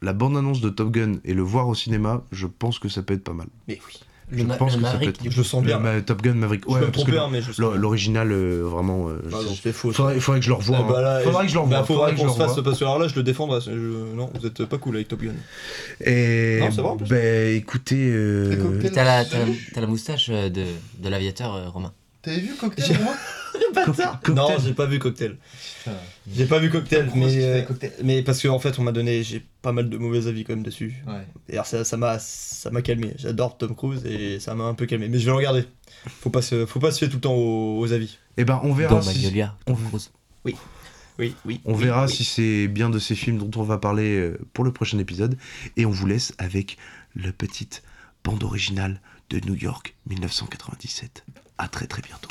la 0.05 0.13
bande-annonce 0.13 0.61
de 0.61 0.69
Top 0.71 0.91
Gun 0.93 1.15
et 1.25 1.35
le 1.35 1.43
voir 1.43 1.67
au 1.69 1.75
cinéma, 1.75 2.23
je 2.31 2.47
pense 2.47 2.79
que 2.79 2.89
ça 2.89 3.03
peut 3.03 3.15
être 3.15 3.25
pas 3.25 3.33
mal. 3.35 3.47
Mais 3.69 3.79
oui. 3.87 3.95
Je 4.33 4.43
Le, 4.43 4.57
pense 4.57 4.73
le 4.75 4.79
que 4.81 4.85
ça 4.87 4.93
peut 4.93 4.99
Maverick, 5.01 5.09
être- 5.27 5.31
Je 5.33 5.37
le 5.37 5.45
sens 5.45 5.63
bien. 5.63 5.79
Le 5.81 6.03
Top 6.03 6.23
Gun 6.23 6.33
Maverick, 6.33 6.65
Je 6.67 6.73
ouais, 6.73 6.81
peux 6.81 6.87
me 6.87 6.93
parce 6.93 7.05
que 7.05 7.11
tromper, 7.11 7.31
mais 7.33 7.43
je 7.43 7.53
sens 7.53 7.59
bien. 7.73 7.75
l'original, 7.79 8.33
euh, 8.33 8.63
vraiment, 8.65 9.09
euh, 9.11 9.19
Ah 9.27 9.29
je- 9.43 9.47
non, 9.49 9.55
c'est 9.63 9.73
faux. 9.73 9.93
ça. 9.93 9.97
faudrait, 9.99 10.19
faudrait 10.19 10.41
que 10.41 10.45
je 10.47 10.51
le 10.51 10.55
revoie. 10.55 10.79
Ah 10.81 10.91
bah 10.91 11.01
là, 11.03 11.17
hein. 11.19 11.21
faudrait 11.25 11.43
que 11.45 11.51
je 11.51 11.55
le 11.55 11.61
revoie. 11.61 11.79
Bah, 11.81 11.85
faudrait 11.85 12.15
que 12.15 12.21
qu'on 12.21 12.29
se 12.31 12.39
fasse, 12.39 12.59
parce 12.65 12.79
que 12.79 12.85
alors 12.85 12.99
là, 12.99 13.07
je 13.09 13.15
le 13.17 13.23
défendrai. 13.23 13.61
je- 13.61 13.71
Non, 14.15 14.31
vous 14.41 14.47
êtes 14.47 14.65
pas 14.65 14.79
cool 14.79 14.95
avec 14.97 15.09
Top 15.09 15.21
Gun. 15.23 15.33
Et 16.01 16.59
Non, 16.61 16.69
vrai, 16.71 16.83
en 16.85 16.97
plus. 16.97 17.07
ben 17.09 17.55
écoutez, 17.55 18.11
euh. 18.13 18.81
T'as 18.95 19.05
la, 19.05 19.25
la 19.77 19.87
moustache 19.87 20.29
euh, 20.31 20.49
de, 20.49 20.65
de 21.01 21.09
l'aviateur 21.11 21.55
euh, 21.55 21.69
Romain. 21.69 21.93
T'avais 22.25 22.41
vu 22.41 22.55
Cocktail 22.55 22.99
moins 23.03 23.15
Bâtard. 23.75 24.21
Non, 24.35 24.49
j'ai 24.65 24.73
pas 24.75 24.87
vu 24.87 24.99
Cocktail. 24.99 25.37
J'ai 26.33 26.47
pas 26.47 26.59
vu 26.59 26.71
Cocktail, 26.71 27.11
mais, 27.15 27.43
euh, 27.45 27.63
Cocktail 27.63 27.93
mais 28.03 28.23
parce 28.23 28.43
qu'en 28.43 28.59
fait, 28.59 28.79
on 28.79 28.83
m'a 28.83 28.93
donné, 28.93 29.23
j'ai 29.23 29.45
pas 29.63 29.73
mal 29.73 29.89
de 29.91 29.97
mauvais 29.99 30.27
avis 30.27 30.43
quand 30.45 30.55
même 30.55 30.63
dessus. 30.65 30.95
Ouais. 31.07 31.25
Et 31.49 31.53
alors 31.55 31.67
ça, 31.67 31.85
ça 31.85 31.97
m'a, 31.97 32.19
ça 32.19 32.71
m'a 32.71 32.83
calmé. 32.83 33.13
J'adore 33.19 33.57
Tom 33.59 33.75
Cruise 33.77 34.05
et 34.07 34.41
ça 34.41 34.55
m'a 34.55 34.65
un 34.65 34.75
peu 34.75 34.87
calmé. 34.87 35.09
Mais 35.09 35.19
je 35.19 35.25
vais 35.25 35.31
le 35.31 35.37
regarder. 35.37 35.65
Faut 36.21 36.31
pas 36.31 36.43
se, 36.43 36.67
faut 36.67 36.81
pas 36.81 36.91
se 36.91 36.99
fier 36.99 37.09
tout 37.09 37.17
le 37.17 37.21
temps 37.21 37.35
aux, 37.35 37.79
aux 37.79 37.93
avis. 37.93 38.19
eh 38.39 38.45
ben 38.45 38.61
on 38.65 38.73
verra 38.73 38.95
Dans 38.97 39.03
si, 39.03 39.19
Magnolia. 39.23 39.57
on- 39.67 39.75
Tom 39.75 39.85
Cruise. 39.89 40.11
Oui, 40.45 40.57
oui. 41.45 41.61
On 41.65 41.75
oui, 41.75 41.85
verra 41.85 42.07
oui. 42.07 42.13
si 42.13 42.25
c'est 42.25 42.67
bien 42.69 42.91
de 42.91 42.99
ces 42.99 43.15
films 43.15 43.39
dont 43.39 43.61
on 43.61 43.63
va 43.65 43.79
parler 43.79 44.17
euh, 44.19 44.39
pour 44.53 44.65
le 44.65 44.73
prochain 44.73 44.99
épisode. 44.99 45.37
Et 45.77 45.87
on 45.87 45.91
vous 45.91 46.07
laisse 46.07 46.33
avec 46.39 46.77
la 47.15 47.31
petite 47.33 47.83
bande 48.25 48.43
originale 48.43 49.01
de 49.31 49.39
New 49.47 49.55
York 49.55 49.95
1997. 50.09 51.25
À 51.59 51.69
très 51.69 51.87
très 51.87 52.03
bientôt. 52.03 52.31